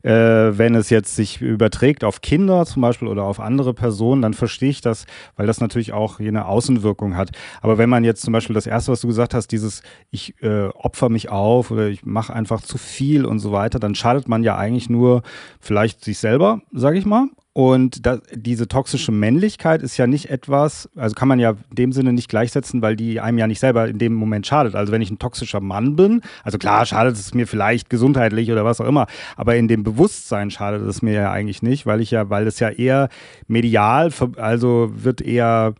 Äh, 0.01 0.11
wenn 0.11 0.75
es 0.75 0.89
jetzt 0.89 1.15
sich 1.15 1.41
überträgt 1.41 2.03
auf 2.03 2.19
Kinder 2.19 2.65
zum 2.65 2.81
Beispiel 2.81 3.07
oder 3.07 3.23
auf 3.23 3.39
andere 3.39 3.73
Personen, 3.73 4.21
dann 4.21 4.33
verstehe 4.33 4.71
ich 4.71 4.81
das, 4.81 5.05
weil 5.37 5.47
das 5.47 5.61
natürlich 5.61 5.93
auch 5.93 6.19
eine 6.19 6.45
Außenwirkung 6.45 7.15
hat. 7.15 7.31
Aber 7.61 7.77
wenn 7.77 7.89
man 7.89 8.03
jetzt 8.03 8.23
zum 8.23 8.33
Beispiel 8.33 8.55
das 8.55 8.67
erste, 8.67 8.91
was 8.91 8.99
du 8.99 9.07
gesagt 9.07 9.33
hast, 9.33 9.47
dieses 9.53 9.83
ich 10.11 10.35
äh, 10.43 10.67
opfer 10.67 11.07
mich 11.07 11.29
auf 11.29 11.71
oder 11.71 11.87
ich 11.87 12.05
mache 12.05 12.33
einfach 12.33 12.61
zu 12.61 12.77
viel 12.77 13.23
und 13.23 13.39
so 13.39 13.53
weiter, 13.53 13.79
dann 13.79 13.95
schadet 13.95 14.27
man 14.27 14.43
ja 14.43 14.57
eigentlich 14.57 14.89
nur 14.89 15.23
vielleicht 15.61 16.03
sich 16.03 16.17
selber, 16.17 16.61
sage 16.73 16.97
ich 16.97 17.05
mal, 17.05 17.27
und 17.53 18.03
da, 18.03 18.17
diese 18.33 18.67
toxische 18.67 19.11
Männlichkeit 19.11 19.83
ist 19.83 19.97
ja 19.97 20.07
nicht 20.07 20.31
etwas, 20.31 20.89
also 20.95 21.13
kann 21.13 21.27
man 21.27 21.39
ja 21.39 21.51
in 21.51 21.75
dem 21.75 21.91
Sinne 21.91 22.11
nicht 22.11 22.27
gleichsetzen, 22.27 22.81
weil 22.81 22.95
die 22.95 23.19
einem 23.19 23.37
ja 23.37 23.45
nicht 23.45 23.59
selber 23.59 23.87
in 23.87 23.99
dem 23.99 24.15
Moment 24.15 24.47
schadet. 24.47 24.73
Also 24.73 24.91
wenn 24.91 25.03
ich 25.03 25.11
ein 25.11 25.19
toxischer 25.19 25.61
Mann 25.61 25.95
bin, 25.95 26.21
also 26.43 26.57
klar 26.57 26.83
schadet 26.87 27.15
es 27.15 27.35
mir 27.35 27.45
vielleicht 27.45 27.91
gesundheitlich 27.91 28.51
oder 28.51 28.65
was 28.65 28.81
auch 28.81 28.87
immer, 28.87 29.05
aber 29.37 29.55
in 29.55 29.67
dem 29.67 29.83
Bewusstsein 29.83 30.49
schadet 30.49 30.81
es 30.87 31.03
mir 31.03 31.13
ja 31.13 31.31
eigentlich 31.31 31.61
nicht, 31.61 31.85
weil 31.85 32.01
ich 32.01 32.09
ja, 32.09 32.31
weil 32.31 32.47
es 32.47 32.59
ja 32.59 32.69
eher 32.69 33.09
medial, 33.47 34.11
also 34.37 34.91
wird 34.91 35.21
eher 35.21 35.75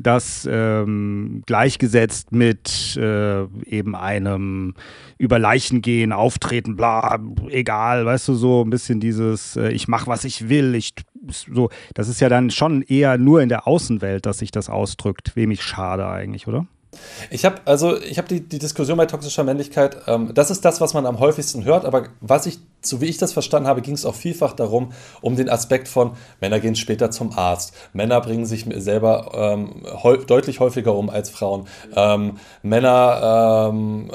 das 0.00 0.48
ähm, 0.50 1.42
gleichgesetzt 1.46 2.32
mit 2.32 2.96
äh, 2.96 3.44
eben 3.66 3.94
einem 3.94 4.74
über 5.18 5.38
Leichen 5.38 5.82
gehen, 5.82 6.12
auftreten, 6.12 6.76
bla, 6.76 7.18
egal, 7.48 8.06
weißt 8.06 8.28
du, 8.28 8.34
so 8.34 8.64
ein 8.64 8.70
bisschen 8.70 9.00
dieses, 9.00 9.56
äh, 9.56 9.70
ich 9.70 9.88
mach, 9.88 10.06
was 10.06 10.24
ich 10.24 10.48
will, 10.48 10.74
ich 10.74 10.94
so, 11.30 11.70
das 11.94 12.08
ist 12.08 12.20
ja 12.20 12.28
dann 12.28 12.50
schon 12.50 12.82
eher 12.82 13.18
nur 13.18 13.42
in 13.42 13.48
der 13.48 13.66
Außenwelt, 13.66 14.26
dass 14.26 14.38
sich 14.38 14.50
das 14.50 14.68
ausdrückt, 14.68 15.32
wem 15.34 15.50
ich 15.50 15.62
schade 15.62 16.06
eigentlich, 16.06 16.46
oder? 16.46 16.66
Ich 17.30 17.44
habe 17.44 17.60
also, 17.64 18.00
ich 18.00 18.18
habe 18.18 18.28
die, 18.28 18.40
die 18.40 18.58
Diskussion 18.58 18.96
bei 18.96 19.06
toxischer 19.06 19.44
Männlichkeit, 19.44 19.98
ähm, 20.06 20.32
das 20.34 20.50
ist 20.50 20.64
das, 20.64 20.80
was 20.80 20.94
man 20.94 21.06
am 21.06 21.18
häufigsten 21.18 21.64
hört, 21.64 21.84
aber 21.84 22.08
was 22.20 22.46
ich, 22.46 22.58
so 22.80 23.00
wie 23.00 23.06
ich 23.06 23.18
das 23.18 23.32
verstanden 23.32 23.68
habe, 23.68 23.82
ging 23.82 23.94
es 23.94 24.04
auch 24.04 24.14
vielfach 24.14 24.52
darum, 24.52 24.92
um 25.20 25.36
den 25.36 25.48
Aspekt 25.48 25.88
von 25.88 26.12
Männer 26.40 26.60
gehen 26.60 26.76
später 26.76 27.10
zum 27.10 27.36
Arzt, 27.36 27.74
Männer 27.92 28.20
bringen 28.20 28.46
sich 28.46 28.66
selber 28.76 29.32
ähm, 29.34 29.82
deutlich 30.26 30.60
häufiger 30.60 30.94
um 30.94 31.10
als 31.10 31.30
Frauen, 31.30 31.66
ähm, 31.96 32.38
Männer 32.62 33.70
ähm, 33.72 34.10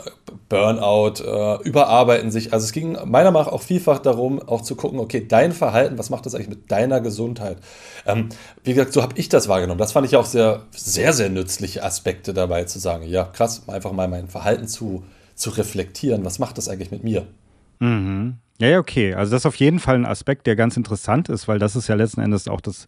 Burnout, 0.49 1.23
äh, 1.23 1.62
überarbeiten 1.63 2.32
sich. 2.32 2.54
Also 2.54 2.65
es 2.65 2.71
ging 2.71 2.93
meiner 3.06 3.32
Meinung 3.32 3.45
nach 3.45 3.52
auch 3.52 3.62
vielfach 3.62 3.99
darum, 3.99 4.41
auch 4.41 4.62
zu 4.62 4.76
gucken, 4.76 4.99
okay, 4.99 5.26
dein 5.28 5.52
Verhalten, 5.52 5.97
was 5.97 6.10
macht 6.10 6.26
das 6.26 6.36
eigentlich 6.36 6.49
mit 6.49 6.71
deiner 6.71 7.02
Gesundheit? 7.02 7.58
Ähm, 8.06 8.30
wie 8.63 8.73
gesagt, 8.73 8.93
so 8.93 9.02
habe 9.02 9.17
ich 9.17 9.30
das 9.30 9.47
wahrgenommen. 9.47 9.80
Das 9.80 9.91
fand 9.91 10.08
ich 10.08 10.15
auch 10.15 10.26
sehr, 10.26 10.63
sehr, 10.71 11.13
sehr 11.13 11.30
nützliche 11.30 11.84
Aspekte 11.84 12.34
dabei 12.34 12.65
zu 12.65 12.80
sagen, 12.80 13.06
ja, 13.08 13.26
krass, 13.26 13.63
einfach 13.67 13.91
mal 13.91 14.08
mein 14.08 14.28
Verhalten 14.28 14.67
zu, 14.67 15.04
zu 15.36 15.49
reflektieren. 15.49 16.26
Was 16.26 16.39
macht 16.39 16.58
das 16.58 16.69
eigentlich 16.69 16.91
mit 16.91 17.04
mir? 17.04 17.28
Mhm. 17.84 18.38
Ja, 18.62 18.69
ja, 18.69 18.80
okay. 18.80 19.13
Also 19.13 19.32
das 19.32 19.41
ist 19.41 19.46
auf 19.46 19.56
jeden 19.56 19.80
Fall 19.80 19.96
ein 19.96 20.06
Aspekt, 20.06 20.48
der 20.48 20.56
ganz 20.56 20.78
interessant 20.78 21.28
ist, 21.28 21.48
weil 21.48 21.60
das 21.60 21.76
ist 21.76 21.89
ja 21.89 21.96
letzten 21.96 22.22
Endes 22.22 22.48
auch 22.48 22.62
das 22.62 22.88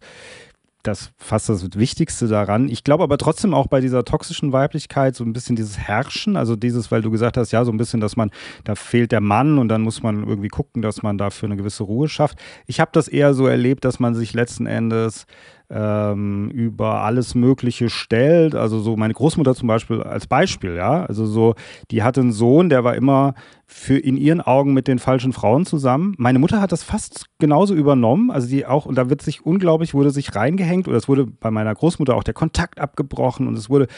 das 0.86 1.10
fast 1.16 1.48
das 1.48 1.66
Wichtigste 1.74 2.28
daran. 2.28 2.68
Ich 2.68 2.84
glaube 2.84 3.02
aber 3.02 3.18
trotzdem 3.18 3.54
auch 3.54 3.66
bei 3.66 3.80
dieser 3.80 4.04
toxischen 4.04 4.52
Weiblichkeit 4.52 5.16
so 5.16 5.24
ein 5.24 5.32
bisschen 5.32 5.56
dieses 5.56 5.78
Herrschen, 5.78 6.36
also 6.36 6.54
dieses, 6.54 6.90
weil 6.90 7.02
du 7.02 7.10
gesagt 7.10 7.36
hast, 7.36 7.50
ja, 7.50 7.64
so 7.64 7.72
ein 7.72 7.76
bisschen, 7.76 8.00
dass 8.00 8.16
man, 8.16 8.30
da 8.64 8.74
fehlt 8.74 9.12
der 9.12 9.20
Mann 9.20 9.58
und 9.58 9.68
dann 9.68 9.82
muss 9.82 10.02
man 10.02 10.26
irgendwie 10.26 10.48
gucken, 10.48 10.82
dass 10.82 11.02
man 11.02 11.18
dafür 11.18 11.48
eine 11.48 11.56
gewisse 11.56 11.82
Ruhe 11.82 12.08
schafft. 12.08 12.38
Ich 12.66 12.80
habe 12.80 12.90
das 12.92 13.08
eher 13.08 13.34
so 13.34 13.46
erlebt, 13.46 13.84
dass 13.84 13.98
man 13.98 14.14
sich 14.14 14.32
letzten 14.32 14.66
Endes 14.66 15.26
ähm, 15.68 16.50
über 16.50 17.02
alles 17.02 17.34
Mögliche 17.34 17.90
stellt. 17.90 18.54
Also 18.54 18.78
so 18.78 18.96
meine 18.96 19.14
Großmutter 19.14 19.54
zum 19.54 19.66
Beispiel 19.68 20.02
als 20.02 20.26
Beispiel, 20.26 20.76
ja. 20.76 21.04
Also 21.04 21.26
so, 21.26 21.54
die 21.90 22.02
hatte 22.02 22.20
einen 22.20 22.32
Sohn, 22.32 22.68
der 22.68 22.84
war 22.84 22.94
immer 22.94 23.34
für 23.68 23.98
in 23.98 24.16
ihren 24.16 24.40
Augen 24.40 24.74
mit 24.74 24.86
den 24.86 25.00
falschen 25.00 25.32
Frauen 25.32 25.66
zusammen. 25.66 26.14
Meine 26.18 26.38
Mutter 26.38 26.60
hat 26.60 26.70
das 26.70 26.84
fast 26.84 27.26
genauso 27.40 27.74
übernommen. 27.74 28.30
Also 28.30 28.46
die 28.48 28.64
auch, 28.64 28.86
und 28.86 28.94
da 28.94 29.10
wird 29.10 29.22
sich 29.22 29.44
unglaublich, 29.44 29.92
wurde 29.92 30.12
sich 30.12 30.36
reingehängt 30.36 30.86
oder 30.86 30.96
es 30.96 31.08
wurde 31.08 31.26
bei 31.26 31.50
meiner 31.50 31.74
Großmutter 31.74 32.14
auch 32.14 32.22
der 32.22 32.32
Kontakt 32.32 32.80
abgebrochen 32.80 33.48
und 33.48 33.58
es 33.58 33.68
wurde, 33.68 33.88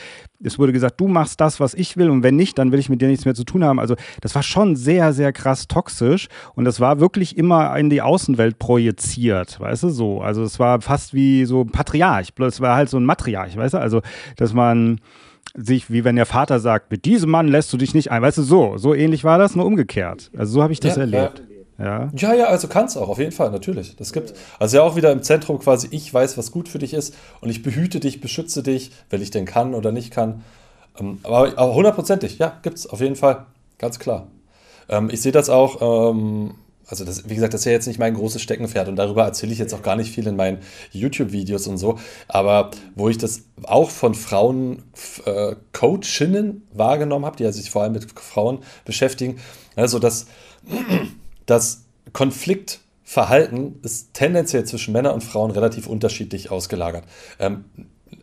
es 0.42 0.59
wurde 0.59 0.72
gesagt, 0.72 0.98
du 0.98 1.07
machst 1.07 1.42
das, 1.42 1.61
was 1.61 1.74
ich 1.74 1.98
will 1.98 2.09
und 2.09 2.22
wenn 2.22 2.35
nicht, 2.35 2.57
dann 2.57 2.72
will 2.72 2.78
ich 2.78 2.88
mit 2.88 3.02
dir 3.02 3.09
nichts 3.09 3.26
mehr 3.26 3.35
zu 3.35 3.44
tun 3.44 3.62
haben. 3.62 3.78
Also 3.78 3.94
das 4.22 4.35
war 4.35 4.42
schon 4.42 4.74
sehr, 4.74 5.12
sehr 5.12 5.35
krass 5.35 5.68
toxisch 5.68 6.28
und 6.54 6.64
das 6.64 6.81
war 6.81 6.98
wirklich 6.98 7.37
immer 7.37 7.76
in 7.78 7.90
die 7.90 8.00
Außenwelt 8.00 8.59
projiziert, 8.59 9.61
weißt 9.61 9.83
du, 9.83 9.90
so. 9.90 10.22
Also 10.22 10.42
es 10.44 10.59
war 10.59 10.81
fast 10.81 11.12
wie 11.12 11.44
so 11.44 11.61
ein 11.61 11.72
Patriarch, 11.72 12.33
es 12.38 12.61
war 12.62 12.74
halt 12.74 12.88
so 12.88 12.96
ein 12.96 13.04
Matriarch, 13.04 13.54
weißt 13.54 13.74
du, 13.74 13.78
also 13.78 14.00
dass 14.37 14.54
man 14.54 15.00
sich, 15.54 15.90
wie 15.90 16.04
wenn 16.04 16.16
der 16.16 16.26
Vater 16.26 16.61
sagt, 16.61 16.90
mit 16.90 17.04
diesem 17.04 17.30
Mann 17.30 17.48
lässt 17.48 17.72
du 17.72 17.76
dich 17.76 17.94
nicht 17.94 18.11
ein. 18.11 18.22
Weißt 18.22 18.38
du, 18.38 18.42
so, 18.42 18.76
so 18.78 18.94
ähnlich 18.94 19.24
war 19.24 19.38
das, 19.38 19.56
nur 19.56 19.66
umgekehrt. 19.66 20.30
Also 20.37 20.54
so 20.54 20.62
habe 20.62 20.72
ich 20.72 20.80
das 20.80 20.96
ja, 20.96 21.02
erlebt. 21.02 21.42
Ja. 21.78 22.11
ja, 22.14 22.34
ja, 22.34 22.44
also 22.46 22.66
kann 22.66 22.87
es 22.87 22.96
auch, 22.96 23.08
auf 23.08 23.18
jeden 23.18 23.30
Fall, 23.30 23.52
natürlich. 23.52 23.94
Das 23.94 24.12
gibt, 24.12 24.34
also 24.58 24.76
ja 24.76 24.82
auch 24.82 24.96
wieder 24.96 25.12
im 25.12 25.22
Zentrum 25.22 25.61
quasi, 25.61 25.88
ich 25.92 26.12
weiß, 26.12 26.37
was 26.37 26.50
gut 26.50 26.68
für 26.68 26.80
dich 26.80 26.92
ist 26.92 27.14
und 27.40 27.50
ich 27.50 27.62
behüte 27.62 28.00
dich, 28.00 28.20
beschütze 28.20 28.64
dich, 28.64 28.90
wenn 29.11 29.22
ich 29.22 29.30
denn 29.30 29.44
kann 29.44 29.74
oder 29.74 29.92
nicht 29.92 30.11
kann. 30.11 30.42
Ähm, 30.98 31.20
aber 31.22 31.74
hundertprozentig, 31.74 32.38
ja, 32.38 32.58
gibt 32.62 32.78
es 32.78 32.88
auf 32.88 33.00
jeden 33.00 33.14
Fall, 33.14 33.46
ganz 33.78 34.00
klar. 34.00 34.26
Ähm, 34.88 35.08
ich 35.11 35.20
sehe 35.20 35.30
das 35.30 35.50
auch, 35.50 36.11
ähm, 36.11 36.54
also 36.88 37.05
das, 37.05 37.29
wie 37.29 37.35
gesagt, 37.35 37.53
das 37.55 37.61
ist 37.61 37.64
ja 37.66 37.72
jetzt 37.72 37.87
nicht 37.87 37.98
mein 37.98 38.14
großes 38.14 38.40
Steckenpferd 38.40 38.88
und 38.88 38.96
darüber 38.96 39.24
erzähle 39.24 39.53
ich 39.53 39.59
jetzt 39.59 39.74
auch 39.74 39.83
gar 39.83 39.94
nicht 39.94 40.12
viel 40.12 40.27
in 40.27 40.37
meinen 40.37 40.59
YouTube-Videos 40.90 41.66
und 41.66 41.77
so. 41.77 41.98
Aber 42.29 42.70
wo 42.94 43.09
ich 43.09 43.18
das 43.18 43.42
auch 43.64 43.90
von 43.90 44.14
Frauen, 44.14 44.83
äh, 45.27 45.55
Coachinnen 45.72 46.66
wahrgenommen 46.72 47.27
habe, 47.27 47.37
die 47.37 47.44
also 47.44 47.61
sich 47.61 47.70
vor 47.70 47.83
allem 47.83 47.92
mit 47.92 48.11
Frauen 48.18 48.61
beschäftigen, 48.87 49.38
also 49.77 49.98
das, 49.98 50.27
das 51.46 51.85
Konfliktverhalten 52.14 53.81
ist 53.83 54.14
tendenziell 54.14 54.64
zwischen 54.64 54.92
Männern 54.92 55.12
und 55.12 55.22
Frauen 55.22 55.51
relativ 55.51 55.87
unterschiedlich 55.87 56.51
ausgelagert. 56.51 57.05
Ähm, 57.38 57.64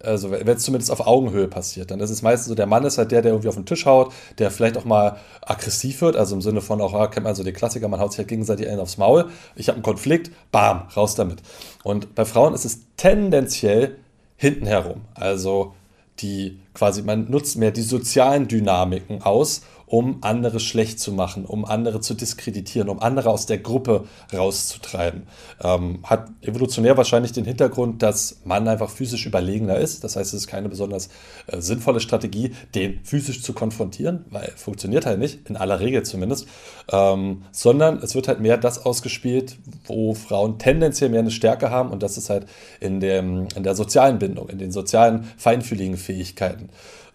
also 0.03 0.31
wenn 0.31 0.47
es 0.47 0.63
zumindest 0.63 0.91
auf 0.91 1.05
Augenhöhe 1.05 1.47
passiert, 1.47 1.91
dann 1.91 1.99
ist 1.99 2.09
es 2.09 2.21
meistens 2.21 2.47
so, 2.47 2.55
der 2.55 2.65
Mann 2.65 2.83
ist 2.85 2.97
halt 2.97 3.11
der, 3.11 3.21
der 3.21 3.31
irgendwie 3.31 3.49
auf 3.49 3.55
den 3.55 3.65
Tisch 3.65 3.85
haut, 3.85 4.13
der 4.37 4.51
vielleicht 4.51 4.77
auch 4.77 4.85
mal 4.85 5.17
aggressiv 5.41 6.01
wird, 6.01 6.15
also 6.15 6.35
im 6.35 6.41
Sinne 6.41 6.61
von 6.61 6.81
auch, 6.81 6.93
ja, 6.93 7.07
kennt 7.07 7.25
man 7.25 7.35
so 7.35 7.43
den 7.43 7.53
Klassiker, 7.53 7.87
man 7.87 7.99
haut 7.99 8.11
sich 8.11 8.19
halt 8.19 8.27
gegenseitig 8.27 8.67
einen 8.67 8.79
aufs 8.79 8.97
Maul, 8.97 9.29
ich 9.55 9.67
habe 9.67 9.75
einen 9.75 9.83
Konflikt, 9.83 10.31
bam, 10.51 10.87
raus 10.95 11.15
damit. 11.15 11.41
Und 11.83 12.15
bei 12.15 12.25
Frauen 12.25 12.53
ist 12.53 12.65
es 12.65 12.79
tendenziell 12.97 13.95
hinten 14.37 14.65
herum, 14.65 15.01
also 15.13 15.73
die 16.19 16.59
quasi, 16.73 17.01
man 17.01 17.29
nutzt 17.29 17.57
mehr 17.57 17.71
die 17.71 17.81
sozialen 17.81 18.47
Dynamiken 18.47 19.21
aus, 19.21 19.61
um 19.85 20.17
andere 20.21 20.59
schlecht 20.59 20.99
zu 20.99 21.11
machen, 21.11 21.45
um 21.45 21.65
andere 21.65 22.01
zu 22.01 22.13
diskreditieren, 22.13 22.89
um 22.89 22.99
andere 22.99 23.29
aus 23.29 23.45
der 23.45 23.59
Gruppe 23.59 24.05
rauszutreiben. 24.33 25.23
Ähm, 25.63 25.99
hat 26.03 26.29
evolutionär 26.41 26.97
wahrscheinlich 26.97 27.31
den 27.31 27.45
Hintergrund, 27.45 28.01
dass 28.01 28.41
man 28.43 28.67
einfach 28.67 28.89
physisch 28.89 29.25
überlegener 29.25 29.77
ist. 29.77 30.03
Das 30.03 30.15
heißt, 30.15 30.33
es 30.33 30.41
ist 30.41 30.47
keine 30.47 30.69
besonders 30.69 31.09
äh, 31.47 31.61
sinnvolle 31.61 31.99
Strategie, 31.99 32.53
den 32.73 32.99
physisch 33.03 33.43
zu 33.43 33.53
konfrontieren, 33.53 34.25
weil 34.29 34.51
funktioniert 34.55 35.05
halt 35.05 35.19
nicht, 35.19 35.47
in 35.49 35.57
aller 35.57 35.79
Regel 35.79 36.03
zumindest, 36.03 36.47
ähm, 36.91 37.43
sondern 37.51 37.99
es 37.99 38.15
wird 38.15 38.27
halt 38.27 38.39
mehr 38.39 38.57
das 38.57 38.85
ausgespielt, 38.85 39.57
wo 39.85 40.13
Frauen 40.13 40.57
tendenziell 40.57 41.09
mehr 41.09 41.19
eine 41.19 41.31
Stärke 41.31 41.69
haben 41.69 41.91
und 41.91 42.01
das 42.01 42.17
ist 42.17 42.29
halt 42.29 42.47
in, 42.79 42.99
dem, 42.99 43.47
in 43.55 43.63
der 43.63 43.75
sozialen 43.75 44.19
Bindung, 44.19 44.49
in 44.49 44.57
den 44.57 44.71
sozialen 44.71 45.29
feinfühligen 45.37 45.97
Fähigkeiten. 45.97 46.69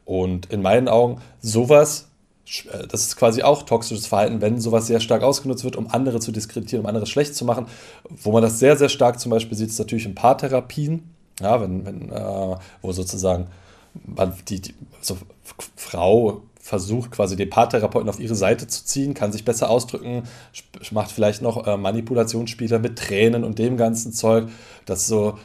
Und 0.05 0.47
in 0.47 0.61
meinen 0.61 0.89
Augen 0.89 1.21
sowas 1.41 2.10
das 2.89 3.03
ist 3.03 3.17
quasi 3.17 3.43
auch 3.43 3.63
toxisches 3.63 4.07
Verhalten, 4.07 4.41
wenn 4.41 4.61
sowas 4.61 4.87
sehr 4.87 5.01
stark 5.01 5.23
ausgenutzt 5.23 5.65
wird, 5.65 5.77
um 5.77 5.89
andere 5.91 6.21
zu 6.21 6.33
diskreditieren, 6.33 6.85
um 6.85 6.89
andere 6.89 7.07
schlecht 7.07 7.35
zu 7.35 7.45
machen. 7.45 7.67
Wo 8.09 8.33
man 8.33 8.43
das 8.43 8.59
sehr, 8.59 8.77
sehr 8.77 8.89
stark 8.89 9.21
zum 9.21 9.31
Beispiel 9.31 9.57
sieht, 9.57 9.69
ist 9.69 9.79
natürlich 9.79 10.07
in 10.07 10.15
Paartherapien, 10.15 11.03
ja, 11.41 11.61
wenn, 11.61 11.87
wenn, 11.87 12.11
äh, 12.11 12.57
wo 12.83 12.93
sozusagen 12.93 13.47
man 14.05 14.35
die, 14.49 14.61
die 14.61 14.75
also 14.99 15.17
Frau 15.77 16.43
versucht, 16.61 17.11
quasi 17.11 17.37
den 17.37 17.51
Paartherapeuten 17.51 18.09
auf 18.09 18.21
ihre 18.21 18.35
Seite 18.35 18.67
zu 18.67 18.85
ziehen, 18.85 19.15
kann 19.15 19.33
sich 19.33 19.45
besser 19.45 19.71
ausdrücken, 19.71 20.25
macht 20.93 21.11
vielleicht 21.11 21.43
noch 21.43 21.67
äh, 21.67 21.77
Manipulationsspiele 21.77 22.79
mit 22.79 22.99
Tränen 22.99 23.45
und 23.45 23.59
dem 23.59 23.77
ganzen 23.77 24.13
Zeug, 24.13 24.49
das 24.87 25.07
so 25.07 25.39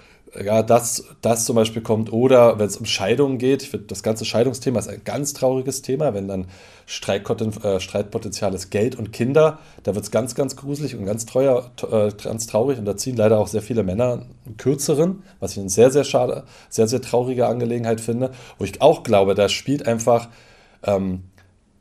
ja, 0.43 0.63
das, 0.63 1.05
das 1.21 1.45
zum 1.45 1.55
Beispiel 1.55 1.81
kommt. 1.81 2.11
Oder 2.11 2.59
wenn 2.59 2.67
es 2.67 2.77
um 2.77 2.85
Scheidungen 2.85 3.37
geht, 3.37 3.77
das 3.89 4.03
ganze 4.03 4.25
Scheidungsthema 4.25 4.79
ist 4.79 4.87
ein 4.87 5.01
ganz 5.03 5.33
trauriges 5.33 5.81
Thema, 5.81 6.13
wenn 6.13 6.27
dann 6.27 6.43
äh, 6.43 7.79
Streitpotenzial 7.79 8.53
ist 8.53 8.69
Geld 8.69 8.95
und 8.95 9.11
Kinder, 9.11 9.59
da 9.83 9.95
wird 9.95 10.05
es 10.05 10.11
ganz, 10.11 10.35
ganz 10.35 10.55
gruselig 10.55 10.95
und 10.95 11.05
ganz, 11.05 11.25
treuer, 11.25 11.71
äh, 11.91 12.11
ganz 12.23 12.47
traurig 12.47 12.79
und 12.79 12.85
da 12.85 12.97
ziehen 12.97 13.15
leider 13.15 13.39
auch 13.39 13.47
sehr 13.47 13.61
viele 13.61 13.83
Männer 13.83 14.25
einen 14.45 14.57
kürzeren, 14.57 15.23
was 15.39 15.53
ich 15.53 15.59
eine 15.59 15.69
sehr, 15.69 15.91
sehr 15.91 16.03
schade, 16.03 16.43
sehr, 16.69 16.87
sehr 16.87 17.01
traurige 17.01 17.47
Angelegenheit 17.47 18.01
finde, 18.01 18.31
wo 18.57 18.65
ich 18.65 18.81
auch 18.81 19.03
glaube, 19.03 19.35
da 19.35 19.49
spielt 19.49 19.87
einfach 19.87 20.29
ähm, 20.83 21.23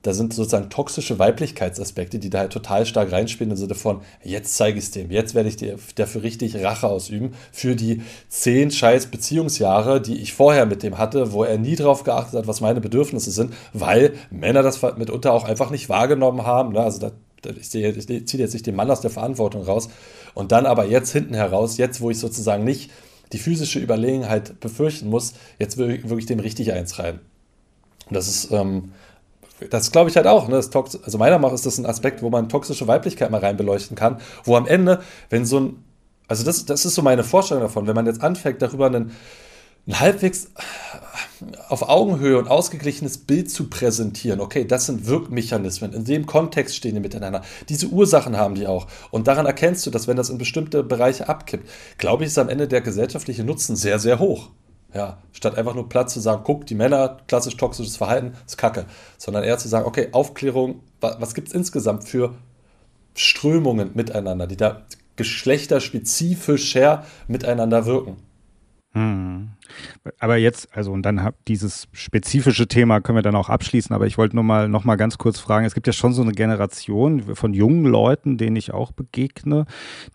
da 0.05 0.13
sind 0.13 0.35
sozusagen 0.35 0.69
toxische 0.69 1.19
Weiblichkeitsaspekte, 1.19 2.19
die 2.19 2.29
da 2.29 2.41
halt 2.41 2.53
total 2.53 2.85
stark 2.85 3.11
reinspielen 3.11 3.53
im 3.53 3.57
Sinne 3.57 3.75
von, 3.75 4.03
jetzt 4.23 4.55
zeige 4.55 4.79
ich 4.79 4.85
es 4.85 4.91
dem, 4.91 5.11
jetzt 5.11 5.35
werde 5.35 5.49
ich 5.49 5.57
dir 5.57 5.79
dafür 5.95 6.23
richtig 6.23 6.63
Rache 6.63 6.89
ausüben 6.89 7.33
für 7.53 7.75
die 7.75 8.03
zehn 8.29 8.71
scheiß 8.71 9.07
Beziehungsjahre, 9.07 10.03
die 10.03 10.21
ich 10.21 10.35
vorher 10.35 10.67
mit 10.67 10.83
dem 10.83 10.99
hatte, 10.99 11.33
wo 11.33 11.43
er 11.43 11.57
nie 11.57 11.75
darauf 11.75 12.05
geachtet 12.05 12.35
hat, 12.35 12.47
was 12.47 12.61
meine 12.61 12.83
Bedürfnisse 12.83 13.31
sind, 13.31 13.55
weil 13.73 14.13
Männer 14.31 14.63
das 14.63 14.83
mitunter 14.99 15.33
auch 15.33 15.45
einfach 15.45 15.71
nicht 15.71 15.89
wahrgenommen 15.89 16.45
haben. 16.45 16.73
Ne? 16.73 16.81
Also 16.81 16.99
da, 16.99 17.11
ich, 17.59 17.75
ich 17.75 18.07
ziehe 18.27 18.43
jetzt 18.43 18.53
nicht 18.53 18.67
den 18.67 18.77
Mann 18.77 18.91
aus 18.91 19.01
der 19.01 19.11
Verantwortung 19.11 19.63
raus. 19.63 19.89
Und 20.35 20.53
dann 20.53 20.67
aber 20.67 20.85
jetzt 20.85 21.13
hinten 21.13 21.33
heraus, 21.33 21.79
jetzt 21.79 22.03
wo 22.03 22.11
ich 22.11 22.19
sozusagen 22.19 22.65
nicht 22.65 22.91
die 23.33 23.39
physische 23.39 23.79
Überlegenheit 23.79 24.61
befürchten 24.61 25.09
muss, 25.09 25.33
jetzt 25.59 25.79
wirklich 25.79 26.27
dem 26.27 26.41
richtig 26.41 26.75
eins 26.75 26.99
rein. 26.99 27.21
Und 28.07 28.17
das 28.17 28.29
ist, 28.29 28.51
ähm, 28.53 28.93
das 29.71 29.93
glaube 29.93 30.11
ich 30.11 30.17
halt 30.17 30.27
auch. 30.27 30.49
Ne? 30.49 30.57
Also 30.57 31.19
meiner 31.19 31.39
Meinung 31.39 31.51
nach 31.51 31.55
ist 31.55 31.67
das 31.67 31.79
ein 31.79 31.87
Aspekt, 31.87 32.23
wo 32.23 32.31
man 32.31 32.49
toxische 32.49 32.87
Weiblichkeit 32.87 33.31
mal 33.31 33.41
rein 33.41 33.57
beleuchten 33.57 33.97
kann, 33.97 34.21
wo 34.45 34.57
am 34.57 34.67
Ende, 34.67 35.01
wenn 35.31 35.45
so 35.45 35.61
ein, 35.61 35.85
also 36.29 36.45
das, 36.45 36.65
das 36.65 36.85
ist 36.85 36.95
so 36.95 37.03
meine 37.03 37.25
Vorstellung 37.25 37.63
davon, 37.63 37.87
wenn 37.87 37.95
man 37.95 38.07
jetzt 38.07 38.23
anfängt, 38.23 38.63
darüber 38.63 38.87
einen, 38.87 39.13
ein 39.87 40.01
halbwegs 40.01 40.49
auf 41.69 41.89
Augenhöhe 41.89 42.39
und 42.39 42.49
ausgeglichenes 42.49 43.19
Bild 43.19 43.51
zu 43.51 43.69
präsentieren. 43.69 44.41
Okay, 44.41 44.65
das 44.65 44.87
sind 44.87 45.07
Wirkmechanismen. 45.07 45.93
In 45.93 46.05
dem 46.05 46.27
Kontext 46.27 46.77
stehen 46.77 46.95
die 46.95 47.01
miteinander. 47.01 47.43
Diese 47.69 47.89
Ursachen 47.89 48.37
haben 48.37 48.55
die 48.55 48.67
auch. 48.67 48.87
Und 49.11 49.29
daran 49.29 49.45
erkennst 49.45 49.85
du, 49.85 49.91
dass 49.91 50.09
wenn 50.09 50.17
das 50.17 50.31
in 50.31 50.39
bestimmte 50.39 50.83
Bereiche 50.83 51.29
abkippt, 51.29 51.69
glaube 51.99 52.25
ich, 52.25 52.29
ist 52.29 52.39
am 52.39 52.49
Ende 52.49 52.67
der 52.67 52.81
gesellschaftliche 52.81 53.45
Nutzen 53.45 53.77
sehr, 53.77 53.99
sehr 53.99 54.19
hoch. 54.19 54.51
Ja, 54.95 55.19
statt 55.33 55.59
einfach 55.59 55.75
nur 55.75 55.89
Platz 55.89 56.15
zu 56.15 56.21
sagen, 56.21 56.43
guck, 56.45 56.67
die 56.67 56.77
Männer, 56.77 57.19
klassisch 57.27 57.57
toxisches 57.57 57.97
Verhalten, 57.97 58.33
ist 58.47 58.57
kacke. 58.57 58.87
Sondern 59.19 59.43
eher 59.43 59.59
zu 59.59 59.69
sagen, 59.69 59.87
okay, 59.87 60.09
Aufklärung, 60.13 60.81
was 61.01 61.35
gibt 61.35 61.49
es 61.49 61.55
insgesamt 61.55 62.05
für 62.05 62.35
Strömungen 63.15 63.91
miteinander, 63.95 64.47
die 64.47 64.57
da 64.57 64.83
geschlechtersspezifischer 65.17 67.05
miteinander 67.29 67.87
wirken. 67.87 68.17
Hm. 68.93 69.51
Aber 70.21 70.37
jetzt, 70.37 70.69
also 70.77 70.93
und 70.93 71.03
dann 71.03 71.25
hab 71.25 71.45
dieses 71.47 71.89
spezifische 71.93 72.69
Thema 72.69 73.01
können 73.01 73.19
wir 73.19 73.23
dann 73.23 73.35
auch 73.35 73.49
abschließen, 73.49 73.95
aber 73.95 74.07
ich 74.07 74.19
wollte 74.19 74.37
nur 74.37 74.45
mal 74.45 74.69
noch 74.69 74.85
mal 74.85 74.95
ganz 74.95 75.19
kurz 75.19 75.41
fragen, 75.41 75.67
es 75.67 75.75
gibt 75.75 75.89
ja 75.89 75.93
schon 75.93 76.13
so 76.13 76.23
eine 76.23 76.31
Generation 76.31 77.35
von 77.35 77.55
jungen 77.55 77.85
Leuten, 77.85 78.39
denen 78.39 78.55
ich 78.55 78.73
auch 78.73 78.93
begegne, 78.93 79.67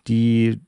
die 0.06 0.60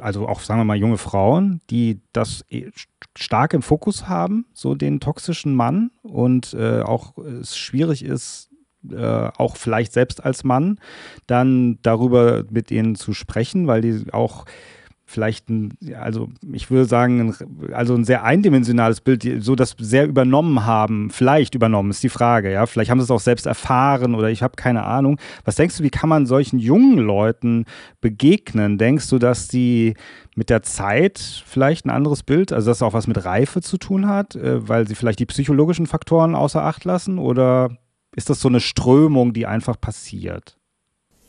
also 0.00 0.28
auch 0.28 0.40
sagen 0.40 0.60
wir 0.60 0.64
mal 0.64 0.76
junge 0.76 0.98
Frauen, 0.98 1.60
die 1.70 2.00
das 2.12 2.44
eh 2.50 2.70
stark 3.16 3.54
im 3.54 3.62
Fokus 3.62 4.08
haben, 4.08 4.46
so 4.52 4.74
den 4.74 5.00
toxischen 5.00 5.54
Mann 5.54 5.90
und 6.02 6.54
äh, 6.54 6.82
auch 6.82 7.16
es 7.18 7.56
schwierig 7.56 8.04
ist, 8.04 8.50
äh, 8.90 9.30
auch 9.36 9.56
vielleicht 9.56 9.92
selbst 9.92 10.24
als 10.24 10.44
Mann, 10.44 10.78
dann 11.26 11.78
darüber 11.82 12.44
mit 12.50 12.70
ihnen 12.70 12.94
zu 12.94 13.12
sprechen, 13.12 13.66
weil 13.66 13.80
die 13.80 14.12
auch 14.12 14.44
vielleicht 15.08 15.48
ein, 15.48 15.78
also 15.98 16.28
ich 16.52 16.68
würde 16.68 16.84
sagen, 16.84 17.34
also 17.72 17.94
ein 17.94 18.04
sehr 18.04 18.24
eindimensionales 18.24 19.00
Bild, 19.00 19.24
so 19.38 19.54
das 19.54 19.76
sehr 19.78 20.06
übernommen 20.06 20.66
haben, 20.66 21.10
vielleicht 21.10 21.54
übernommen, 21.54 21.90
ist 21.90 22.02
die 22.02 22.08
Frage, 22.08 22.52
ja. 22.52 22.66
Vielleicht 22.66 22.90
haben 22.90 22.98
sie 22.98 23.04
es 23.04 23.10
auch 23.12 23.20
selbst 23.20 23.46
erfahren 23.46 24.16
oder 24.16 24.30
ich 24.30 24.42
habe 24.42 24.56
keine 24.56 24.82
Ahnung. 24.82 25.18
Was 25.44 25.54
denkst 25.54 25.78
du, 25.78 25.84
wie 25.84 25.90
kann 25.90 26.08
man 26.08 26.26
solchen 26.26 26.58
jungen 26.58 26.98
Leuten 26.98 27.66
begegnen? 28.00 28.78
Denkst 28.78 29.08
du, 29.08 29.18
dass 29.18 29.46
die 29.46 29.94
mit 30.34 30.50
der 30.50 30.62
Zeit 30.62 31.18
vielleicht 31.46 31.86
ein 31.86 31.90
anderes 31.90 32.24
Bild, 32.24 32.52
also 32.52 32.70
dass 32.70 32.82
auch 32.82 32.92
was 32.92 33.06
mit 33.06 33.24
Reife 33.24 33.62
zu 33.62 33.78
tun 33.78 34.08
hat, 34.08 34.34
äh, 34.34 34.68
weil 34.68 34.88
sie 34.88 34.96
vielleicht 34.96 35.20
die 35.20 35.26
psychologischen 35.26 35.86
Faktoren 35.86 36.34
außer 36.34 36.62
Acht 36.62 36.84
lassen? 36.84 37.18
Oder 37.18 37.78
ist 38.16 38.28
das 38.28 38.40
so 38.40 38.48
eine 38.48 38.60
Strömung, 38.60 39.32
die 39.32 39.46
einfach 39.46 39.80
passiert? 39.80 40.58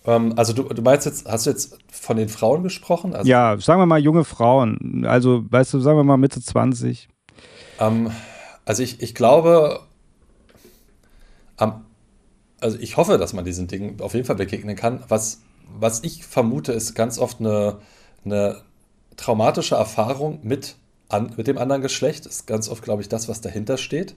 Ähm, 0.08 0.34
also 0.38 0.53
du, 0.53 0.64
du 0.64 0.82
meinst 0.82 1.05
jetzt, 1.05 1.28
hast 1.28 1.45
du 1.45 1.51
jetzt 1.51 1.78
von 1.91 2.18
den 2.18 2.30
Frauen 2.30 2.64
gesprochen? 2.64 3.14
Also, 3.14 3.30
ja, 3.30 3.60
sagen 3.60 3.82
wir 3.82 3.86
mal 3.86 3.99
junge 3.99 4.24
Frauen. 4.24 5.05
Also, 5.05 5.43
weißt 5.51 5.74
du, 5.74 5.80
sagen 5.80 5.97
wir 5.97 6.03
mal 6.03 6.18
Mitte 6.18 6.41
20. 6.41 7.10
Ähm, 7.80 8.10
also 8.66 8.82
ich, 8.82 9.01
ich 9.01 9.14
glaube, 9.14 9.82
ähm, 11.60 11.74
also 12.60 12.78
ich 12.80 12.97
hoffe, 12.97 13.18
dass 13.18 13.34
man 13.34 13.45
diesen 13.45 13.68
Dingen 13.68 14.01
auf 14.01 14.14
jeden 14.14 14.26
Fall 14.26 14.38
begegnen 14.38 14.76
kann. 14.76 15.03
Was, 15.10 15.41
was 15.78 16.03
ich 16.03 16.26
vermute, 16.26 16.72
ist 16.72 16.95
ganz 16.95 17.20
oft 17.20 17.39
eine, 17.41 17.80
eine 18.26 18.62
traumatische 19.18 19.76
Erfahrung 19.76 20.39
mit, 20.41 20.78
an, 21.10 21.34
mit 21.36 21.47
dem 21.47 21.58
anderen 21.58 21.82
Geschlecht. 21.82 22.26
Ist 22.26 22.47
ganz 22.47 22.70
oft, 22.70 22.82
glaube 22.82 23.01
ich, 23.01 23.10
das, 23.10 23.28
was 23.28 23.41
dahinter 23.41 23.78
steht. 23.78 24.16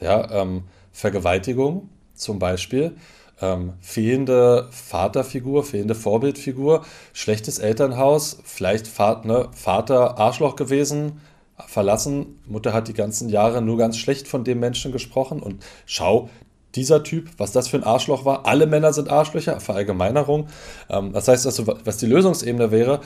Ja, 0.00 0.30
ähm, 0.32 0.64
Vergewaltigung 0.92 1.88
zum 2.14 2.40
Beispiel 2.40 2.96
ähm, 3.40 3.74
fehlende 3.80 4.68
Vaterfigur, 4.70 5.64
fehlende 5.64 5.94
Vorbildfigur, 5.94 6.84
schlechtes 7.12 7.58
Elternhaus, 7.58 8.38
vielleicht 8.44 8.86
Vater, 8.86 9.26
ne, 9.26 9.48
Vater 9.52 10.18
Arschloch 10.18 10.56
gewesen, 10.56 11.20
verlassen, 11.66 12.40
Mutter 12.46 12.72
hat 12.72 12.88
die 12.88 12.94
ganzen 12.94 13.28
Jahre 13.28 13.62
nur 13.62 13.78
ganz 13.78 13.96
schlecht 13.96 14.28
von 14.28 14.44
dem 14.44 14.60
Menschen 14.60 14.92
gesprochen 14.92 15.40
und 15.40 15.64
schau, 15.86 16.28
dieser 16.74 17.02
Typ, 17.02 17.30
was 17.38 17.52
das 17.52 17.68
für 17.68 17.78
ein 17.78 17.84
Arschloch 17.84 18.24
war, 18.24 18.46
alle 18.46 18.66
Männer 18.66 18.92
sind 18.92 19.10
Arschlöcher, 19.10 19.58
Verallgemeinerung. 19.60 20.48
Ähm, 20.88 21.12
das 21.12 21.28
heißt 21.28 21.46
also, 21.46 21.66
was 21.66 21.96
die 21.96 22.06
Lösungsebene 22.06 22.70
wäre, 22.70 23.00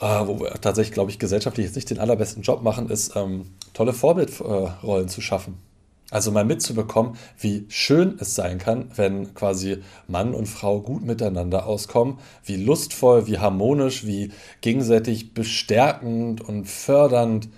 äh, 0.00 0.26
wo 0.26 0.40
wir 0.40 0.54
tatsächlich, 0.60 0.94
glaube 0.94 1.10
ich, 1.10 1.18
gesellschaftlich 1.18 1.66
jetzt 1.66 1.74
nicht 1.74 1.90
den 1.90 1.98
allerbesten 1.98 2.42
Job 2.42 2.62
machen, 2.62 2.88
ist, 2.90 3.16
ähm, 3.16 3.50
tolle 3.72 3.92
Vorbildrollen 3.92 5.06
äh, 5.06 5.08
zu 5.08 5.20
schaffen. 5.20 5.58
Also 6.14 6.30
mal 6.30 6.44
mitzubekommen, 6.44 7.16
wie 7.40 7.66
schön 7.68 8.18
es 8.20 8.36
sein 8.36 8.58
kann, 8.58 8.88
wenn 8.94 9.34
quasi 9.34 9.78
Mann 10.06 10.32
und 10.32 10.46
Frau 10.46 10.80
gut 10.80 11.04
miteinander 11.04 11.66
auskommen, 11.66 12.20
wie 12.44 12.54
lustvoll, 12.54 13.26
wie 13.26 13.38
harmonisch, 13.38 14.06
wie 14.06 14.30
gegenseitig 14.60 15.34
bestärkend 15.34 16.40
und 16.40 16.66
fördernd 16.66 17.48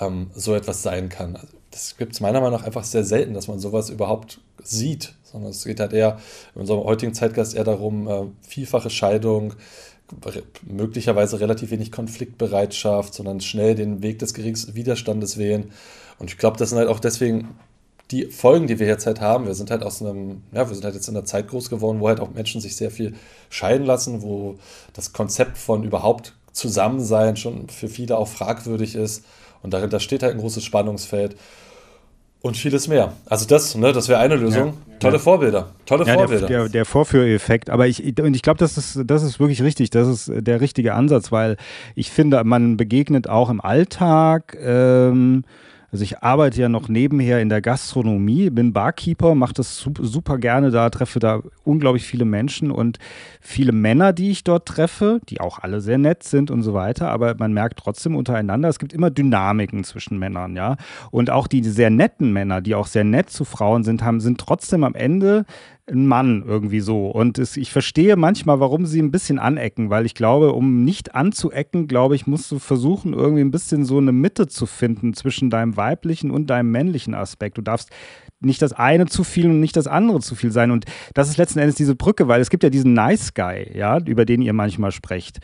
ähm, 0.00 0.32
so 0.34 0.56
etwas 0.56 0.82
sein 0.82 1.08
kann. 1.08 1.36
Also 1.36 1.56
das 1.70 1.96
gibt 1.98 2.14
es 2.14 2.20
meiner 2.20 2.40
Meinung 2.40 2.58
nach 2.58 2.66
einfach 2.66 2.82
sehr 2.82 3.04
selten, 3.04 3.32
dass 3.32 3.46
man 3.46 3.60
sowas 3.60 3.90
überhaupt 3.90 4.40
sieht, 4.60 5.14
sondern 5.22 5.52
es 5.52 5.62
geht 5.62 5.78
halt 5.78 5.92
eher 5.92 6.18
in 6.56 6.62
unserem 6.62 6.82
heutigen 6.82 7.14
Zeitgeist 7.14 7.54
eher 7.54 7.62
darum, 7.62 8.08
äh, 8.08 8.24
vielfache 8.42 8.90
Scheidung, 8.90 9.54
möglicherweise 10.66 11.38
relativ 11.38 11.70
wenig 11.70 11.92
Konfliktbereitschaft, 11.92 13.14
sondern 13.14 13.40
schnell 13.40 13.76
den 13.76 14.02
Weg 14.02 14.18
des 14.18 14.34
geringsten 14.34 14.74
Widerstandes 14.74 15.38
wählen. 15.38 15.70
Und 16.18 16.28
ich 16.28 16.38
glaube, 16.38 16.56
das 16.56 16.70
sind 16.70 16.78
halt 16.78 16.88
auch 16.88 16.98
deswegen 16.98 17.50
die 18.10 18.26
Folgen, 18.26 18.66
die 18.66 18.78
wir 18.78 18.86
jetzt 18.86 19.06
halt 19.06 19.20
haben, 19.20 19.46
wir 19.46 19.54
sind 19.54 19.70
halt 19.70 19.82
aus 19.82 20.02
einem, 20.02 20.42
ja, 20.52 20.68
wir 20.68 20.74
sind 20.74 20.84
halt 20.84 20.94
jetzt 20.94 21.08
in 21.08 21.16
einer 21.16 21.24
Zeit 21.24 21.48
groß 21.48 21.70
geworden, 21.70 22.00
wo 22.00 22.08
halt 22.08 22.20
auch 22.20 22.30
Menschen 22.30 22.60
sich 22.60 22.76
sehr 22.76 22.90
viel 22.90 23.14
scheiden 23.50 23.86
lassen, 23.86 24.22
wo 24.22 24.56
das 24.94 25.12
Konzept 25.12 25.58
von 25.58 25.84
überhaupt 25.84 26.34
Zusammensein 26.52 27.36
schon 27.36 27.68
für 27.68 27.88
viele 27.88 28.16
auch 28.18 28.28
fragwürdig 28.28 28.96
ist. 28.96 29.24
Und 29.62 29.72
dahinter 29.72 30.00
steht 30.00 30.22
halt 30.22 30.34
ein 30.34 30.40
großes 30.40 30.64
Spannungsfeld. 30.64 31.36
Und 32.42 32.56
vieles 32.56 32.88
mehr. 32.88 33.12
Also 33.26 33.46
das, 33.46 33.74
ne, 33.74 33.92
das 33.92 34.08
wäre 34.08 34.18
eine 34.18 34.34
Lösung. 34.34 34.68
Ja, 34.68 34.98
tolle 34.98 35.16
ja. 35.16 35.18
Vorbilder. 35.18 35.74
Tolle 35.84 36.06
ja, 36.06 36.14
Vorbilder. 36.14 36.46
Der, 36.46 36.60
der, 36.60 36.68
der 36.70 36.84
Vorführeffekt. 36.86 37.68
Aber 37.68 37.86
ich, 37.86 38.18
und 38.18 38.34
ich 38.34 38.40
glaube, 38.40 38.58
das 38.58 38.78
ist, 38.78 39.02
das 39.04 39.22
ist 39.22 39.38
wirklich 39.38 39.62
richtig. 39.62 39.90
Das 39.90 40.08
ist 40.08 40.32
der 40.34 40.62
richtige 40.62 40.94
Ansatz, 40.94 41.30
weil 41.30 41.58
ich 41.94 42.10
finde, 42.10 42.42
man 42.44 42.78
begegnet 42.78 43.28
auch 43.28 43.50
im 43.50 43.60
Alltag 43.60 44.56
ähm, 44.58 45.44
also 45.92 46.04
ich 46.04 46.22
arbeite 46.22 46.60
ja 46.60 46.68
noch 46.68 46.88
nebenher 46.88 47.40
in 47.40 47.48
der 47.48 47.60
Gastronomie, 47.60 48.50
bin 48.50 48.72
Barkeeper, 48.72 49.34
mache 49.34 49.54
das 49.54 49.78
super 49.78 50.38
gerne 50.38 50.70
da, 50.70 50.88
treffe 50.90 51.18
da 51.18 51.42
unglaublich 51.64 52.04
viele 52.04 52.24
Menschen 52.24 52.70
und 52.70 52.98
viele 53.40 53.72
Männer, 53.72 54.12
die 54.12 54.30
ich 54.30 54.44
dort 54.44 54.66
treffe, 54.66 55.20
die 55.28 55.40
auch 55.40 55.58
alle 55.58 55.80
sehr 55.80 55.98
nett 55.98 56.22
sind 56.22 56.50
und 56.50 56.62
so 56.62 56.74
weiter, 56.74 57.10
aber 57.10 57.34
man 57.38 57.52
merkt 57.52 57.78
trotzdem 57.78 58.14
untereinander, 58.14 58.68
es 58.68 58.78
gibt 58.78 58.92
immer 58.92 59.10
Dynamiken 59.10 59.82
zwischen 59.84 60.18
Männern, 60.18 60.54
ja. 60.54 60.76
Und 61.10 61.30
auch 61.30 61.46
die 61.46 61.64
sehr 61.64 61.90
netten 61.90 62.32
Männer, 62.32 62.60
die 62.60 62.74
auch 62.74 62.86
sehr 62.86 63.04
nett 63.04 63.30
zu 63.30 63.44
Frauen 63.44 63.82
sind, 63.82 64.02
haben, 64.02 64.20
sind 64.20 64.38
trotzdem 64.38 64.84
am 64.84 64.94
Ende 64.94 65.44
ein 65.90 66.06
Mann 66.06 66.44
irgendwie 66.46 66.80
so. 66.80 67.08
Und 67.08 67.38
es, 67.38 67.56
ich 67.56 67.72
verstehe 67.72 68.16
manchmal, 68.16 68.60
warum 68.60 68.86
sie 68.86 69.00
ein 69.00 69.10
bisschen 69.10 69.38
anecken, 69.38 69.90
weil 69.90 70.06
ich 70.06 70.14
glaube, 70.14 70.52
um 70.52 70.84
nicht 70.84 71.14
anzuecken, 71.14 71.86
glaube 71.86 72.14
ich, 72.14 72.26
musst 72.26 72.50
du 72.50 72.58
versuchen, 72.58 73.12
irgendwie 73.12 73.42
ein 73.42 73.50
bisschen 73.50 73.84
so 73.84 73.98
eine 73.98 74.12
Mitte 74.12 74.46
zu 74.46 74.66
finden 74.66 75.14
zwischen 75.14 75.50
deinem 75.50 75.76
weiblichen 75.76 76.30
und 76.30 76.48
deinem 76.48 76.70
männlichen 76.70 77.14
Aspekt. 77.14 77.58
Du 77.58 77.62
darfst 77.62 77.90
nicht 78.40 78.62
das 78.62 78.72
eine 78.72 79.06
zu 79.06 79.22
viel 79.22 79.46
und 79.46 79.60
nicht 79.60 79.76
das 79.76 79.86
andere 79.86 80.20
zu 80.20 80.34
viel 80.34 80.50
sein. 80.50 80.70
Und 80.70 80.86
das 81.14 81.28
ist 81.28 81.36
letzten 81.36 81.58
Endes 81.58 81.74
diese 81.74 81.94
Brücke, 81.94 82.26
weil 82.26 82.40
es 82.40 82.50
gibt 82.50 82.62
ja 82.62 82.70
diesen 82.70 82.94
Nice 82.94 83.34
Guy, 83.34 83.70
ja, 83.76 83.98
über 83.98 84.24
den 84.24 84.42
ihr 84.42 84.54
manchmal 84.54 84.92
sprecht 84.92 85.40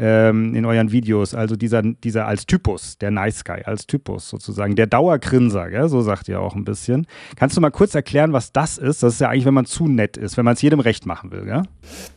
ähm, 0.00 0.54
in 0.54 0.64
euren 0.64 0.90
Videos. 0.90 1.34
Also 1.34 1.56
dieser, 1.56 1.82
dieser 1.82 2.26
als 2.26 2.46
Typus, 2.46 2.96
der 2.98 3.10
Nice 3.10 3.44
Guy, 3.44 3.62
als 3.64 3.86
Typus 3.86 4.30
sozusagen, 4.30 4.74
der 4.74 4.86
Dauergrinser, 4.86 5.68
gell? 5.68 5.88
so 5.88 6.00
sagt 6.00 6.28
ihr 6.28 6.40
auch 6.40 6.54
ein 6.54 6.64
bisschen. 6.64 7.06
Kannst 7.36 7.56
du 7.56 7.60
mal 7.60 7.70
kurz 7.70 7.94
erklären, 7.94 8.32
was 8.32 8.52
das 8.52 8.78
ist? 8.78 9.02
Das 9.02 9.14
ist 9.14 9.20
ja 9.20 9.28
eigentlich, 9.28 9.44
wenn 9.44 9.54
man 9.54 9.66
zu 9.66 9.88
nett 9.88 10.16
ist, 10.16 10.38
wenn 10.38 10.46
man 10.46 10.54
es 10.54 10.62
jedem 10.62 10.80
recht 10.80 11.04
machen 11.04 11.30
will, 11.30 11.44
gell? 11.44 11.62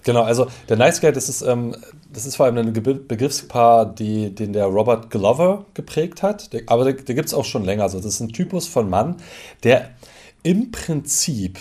Genau, 0.03 0.23
also 0.23 0.47
der 0.69 0.77
Nice 0.77 1.01
Guy, 1.01 1.11
das 1.11 1.27
ist, 1.27 1.41
ähm, 1.41 1.75
das 2.11 2.25
ist 2.25 2.37
vor 2.37 2.45
allem 2.45 2.57
ein 2.57 2.71
Begriffspaar, 2.71 3.93
die, 3.93 4.33
den 4.33 4.53
der 4.53 4.65
Robert 4.65 5.09
Glover 5.09 5.65
geprägt 5.73 6.23
hat. 6.23 6.53
Der, 6.53 6.61
aber 6.67 6.85
der, 6.85 6.93
der 6.93 7.15
gibt 7.15 7.27
es 7.27 7.33
auch 7.33 7.45
schon 7.45 7.65
länger. 7.65 7.83
Also 7.83 7.97
das 7.97 8.05
ist 8.05 8.19
ein 8.21 8.29
Typus 8.29 8.67
von 8.67 8.89
Mann, 8.89 9.17
der 9.63 9.89
im 10.43 10.71
Prinzip 10.71 11.59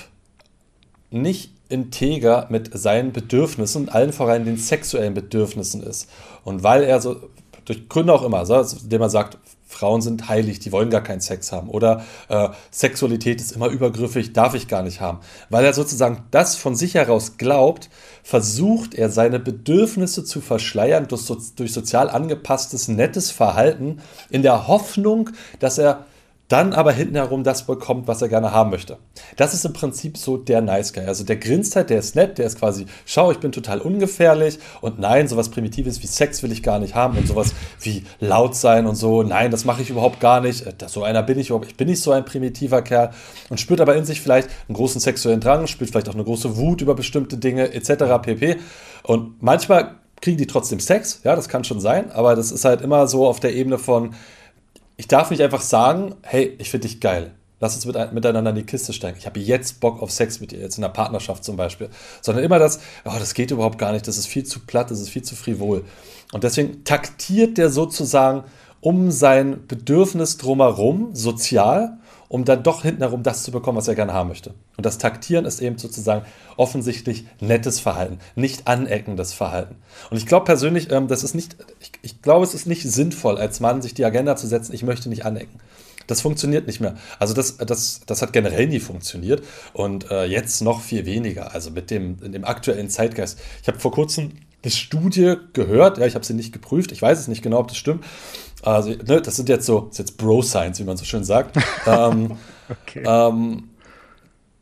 nicht 1.11 1.53
integer 1.73 2.47
mit 2.51 2.71
seinen 2.79 3.13
Bedürfnissen, 3.13 3.89
allen 3.89 4.13
voran 4.13 4.45
den 4.45 4.59
sexuellen 4.59 5.15
Bedürfnissen 5.15 5.83
ist. 5.83 6.09
Und 6.45 6.63
weil 6.63 6.85
er 6.85 7.01
so, 7.01 7.17
durch 7.65 7.89
Gründe 7.89 8.13
auch 8.13 8.23
immer, 8.23 8.45
so, 8.47 8.61
indem 8.83 9.01
man 9.01 9.11
sagt, 9.11 9.39
Frauen 9.73 10.03
sind 10.03 10.29
heilig, 10.29 10.61
die 10.61 10.71
wollen 10.71 10.91
gar 10.91 11.03
keinen 11.03 11.21
Sex 11.21 11.51
haben. 11.51 11.71
Oder 11.71 12.05
äh, 12.29 12.51
Sexualität 12.71 13.41
ist 13.41 13.53
immer 13.53 13.69
übergriffig, 13.69 14.33
darf 14.35 14.55
ich 14.55 14.69
gar 14.69 14.83
nicht 14.83 15.01
haben. 15.01 15.21
Weil 15.49 15.65
er 15.65 15.73
sozusagen 15.73 16.25
das 16.31 16.57
von 16.57 16.77
sich 16.77 16.95
heraus 16.95 17.39
glaubt, 17.39 17.89
versucht 18.23 18.95
er 18.95 19.09
seine 19.09 19.39
Bedürfnisse 19.41 20.25
zu 20.25 20.41
verschleiern 20.41 21.09
durch, 21.09 21.27
durch 21.57 21.73
sozial 21.73 22.11
angepasstes, 22.11 22.89
nettes 22.89 23.31
Verhalten, 23.31 24.01
in 24.29 24.43
der 24.43 24.69
Hoffnung, 24.69 25.31
dass 25.59 25.79
er 25.79 26.05
dann 26.53 26.75
aber 26.75 26.93
hinten 26.93 27.15
herum 27.15 27.45
das 27.45 27.67
bekommt, 27.67 28.07
was 28.09 28.21
er 28.21 28.29
gerne 28.29 28.53
haben 28.53 28.69
möchte. 28.69 28.99
Das 29.37 29.55
ist 29.55 29.65
im 29.65 29.73
Prinzip 29.73 30.19
so 30.19 30.37
der 30.37 30.61
Nice 30.61 30.93
Guy. 30.93 31.07
Also 31.07 31.25
der 31.25 31.37
grinst 31.37 31.77
halt, 31.77 31.89
der 31.89 31.99
ist 31.99 32.15
nett, 32.15 32.37
der 32.37 32.45
ist 32.45 32.59
quasi, 32.59 32.85
schau, 33.07 33.33
ich 33.33 33.39
bin 33.39 33.53
total 33.53 33.81
ungefährlich 33.81 34.59
und 34.83 34.99
nein, 34.99 35.29
sowas 35.29 35.49
Primitives 35.49 36.03
wie 36.03 36.07
Sex 36.07 36.43
will 36.43 36.53
ich 36.53 36.63
gar 36.63 36.79
nicht 36.79 36.95
haben 36.95 37.17
und 37.17 37.27
sowas 37.27 37.55
wie 37.81 38.05
laut 38.21 38.55
sein 38.55 38.87
und 38.87 38.97
so, 38.97 39.23
nein, 39.23 39.51
das 39.51 39.65
mache 39.65 39.81
ich 39.81 39.89
überhaupt 39.89 40.21
gar 40.21 40.43
nicht. 40.43 40.67
Äh, 40.67 40.75
so 40.89 41.03
einer 41.03 41.23
bin 41.23 41.39
ich 41.39 41.49
überhaupt, 41.49 41.69
ich 41.69 41.77
bin 41.79 41.89
nicht 41.89 42.03
so 42.03 42.13
ein 42.13 42.27
primitiver 42.27 42.83
Kerl 42.83 43.13
und 43.49 43.59
spürt 43.59 43.81
aber 43.81 43.97
in 43.97 44.05
sich 44.05 44.21
vielleicht 44.21 44.51
einen 44.69 44.77
großen 44.77 45.01
sexuellen 45.01 45.41
Drang, 45.41 45.67
spürt 45.67 45.89
vielleicht 45.89 46.11
auch 46.11 46.15
eine 46.15 46.25
große 46.25 46.59
Wut 46.59 46.83
über 46.83 46.95
bestimmte 46.95 47.39
Dinge 47.39 47.73
etc. 47.73 48.21
pp. 48.21 48.59
Und 49.05 49.43
manchmal 49.43 49.95
kriegen 50.21 50.37
die 50.37 50.47
trotzdem 50.47 50.81
Sex, 50.81 51.23
ja, 51.25 51.35
das 51.35 51.49
kann 51.49 51.65
schon 51.65 51.81
sein, 51.81 52.13
aber 52.13 52.37
das 52.37 52.53
ist 52.53 52.67
halt 52.67 52.83
immer 52.83 53.07
so 53.07 53.27
auf 53.27 53.41
der 53.41 53.55
Ebene 53.55 53.79
von, 53.79 54.15
ich 54.97 55.09
darf 55.09 55.31
nicht 55.31 55.43
einfach 55.43 55.61
sagen, 55.61 56.15
hey, 56.23 56.55
ich 56.59 56.71
finde 56.71 56.89
dich 56.89 57.01
geil. 57.01 57.33
Lass 57.61 57.77
uns 57.77 57.87
mit, 57.87 58.13
miteinander 58.13 58.51
in 58.51 58.57
die 58.57 58.67
Kiste 58.67 58.93
steigen. 58.93 59.17
Ich 59.19 59.27
habe 59.27 59.39
jetzt 59.39 59.79
Bock 59.79 60.03
auf 60.03 60.11
Sex 60.11 60.41
mit 60.41 60.51
dir, 60.51 60.59
jetzt 60.59 60.79
in 60.79 60.85
einer 60.85 60.93
Partnerschaft 60.93 61.45
zum 61.45 61.57
Beispiel. 61.57 61.91
Sondern 62.21 62.43
immer 62.43 62.59
das, 62.59 62.81
oh, 63.05 63.13
das 63.19 63.35
geht 63.35 63.53
überhaupt 63.53 63.79
gar 63.79 63.93
nicht, 63.93 64.09
das 64.09 64.19
ist 64.19 64.27
viel 64.27 64.45
zu 64.45 64.61
platt, 64.61 64.91
das 64.91 65.01
ist 65.01 65.11
viel 65.11 65.23
zu 65.23 65.37
frivol. 65.37 65.85
Und 66.33 66.43
deswegen 66.43 66.83
taktiert 66.83 67.59
der 67.59 67.71
sozusagen 67.71 68.45
um 68.81 69.13
sein 69.13 69.65
Bedürfnis 69.69 70.39
drumherum, 70.39 71.15
sozial, 71.15 71.99
um 72.33 72.47
dann 72.47 72.63
doch 72.63 72.81
hinten 72.81 73.03
herum 73.03 73.23
das 73.23 73.43
zu 73.43 73.51
bekommen, 73.51 73.77
was 73.77 73.89
er 73.89 73.95
gerne 73.95 74.15
haben 74.15 74.29
möchte. 74.29 74.55
Und 74.79 74.87
das 74.87 74.97
Taktieren 74.97 75.45
ist 75.45 75.61
eben 75.61 75.77
sozusagen 75.77 76.25
offensichtlich 76.57 77.27
nettes 77.41 77.79
Verhalten, 77.79 78.21
nicht 78.37 78.67
aneckendes 78.67 79.35
Verhalten. 79.35 79.77
Und 80.11 80.17
ich 80.17 80.25
glaube 80.25 80.47
persönlich, 80.47 80.91
ähm, 80.91 81.09
das 81.09 81.25
ist 81.25 81.35
nicht, 81.35 81.57
ich, 81.81 81.93
ich 82.01 82.23
glaube, 82.23 82.47
es 82.47 82.55
ist 82.55 82.67
nicht 82.67 82.91
sinnvoll, 82.91 83.37
als 83.37 83.61
Mann 83.61 83.83
sich 83.83 83.93
die 83.93 84.07
Agenda 84.07 84.35
zu 84.35 84.47
setzen, 84.47 84.73
ich 84.73 84.83
möchte 84.83 85.11
nicht 85.11 85.27
anecken. 85.27 85.61
Das 86.07 86.23
funktioniert 86.23 86.67
nicht 86.67 86.81
mehr. 86.81 86.95
Also 87.19 87.35
das, 87.35 87.59
das, 87.59 88.01
das 88.07 88.23
hat 88.23 88.33
generell 88.33 88.67
nie 88.67 88.81
funktioniert 88.81 89.45
und 89.75 90.11
äh, 90.11 90.25
jetzt 90.25 90.63
noch 90.63 90.81
viel 90.81 91.05
weniger. 91.05 91.53
Also 91.53 91.71
mit 91.71 91.91
dem, 91.91 92.17
dem 92.33 92.47
aktuellen 92.47 92.89
Zeitgeist. 92.89 93.39
Ich 93.61 93.69
habe 93.69 93.79
vor 93.79 93.93
kurzem 93.93 94.33
eine 94.63 94.71
Studie 94.71 95.35
gehört, 95.53 95.99
ja, 95.99 96.07
ich 96.07 96.15
habe 96.15 96.25
sie 96.25 96.35
nicht 96.35 96.53
geprüft, 96.53 96.93
ich 96.93 97.03
weiß 97.03 97.19
es 97.19 97.29
nicht 97.29 97.43
genau, 97.43 97.59
ob 97.59 97.69
das 97.69 97.77
stimmt, 97.77 98.05
also, 98.63 98.91
ne, 98.91 99.21
das 99.21 99.37
sind 99.37 99.49
jetzt 99.49 99.67
so, 99.67 99.81
das 99.81 99.91
ist 99.91 99.99
jetzt 99.99 100.17
Bro-Science, 100.19 100.79
wie 100.79 100.85
man 100.85 100.97
so 100.97 101.05
schön 101.05 101.25
sagt. 101.25 101.57
ähm, 101.87 102.39
okay. 102.69 103.03
ähm, 103.05 103.69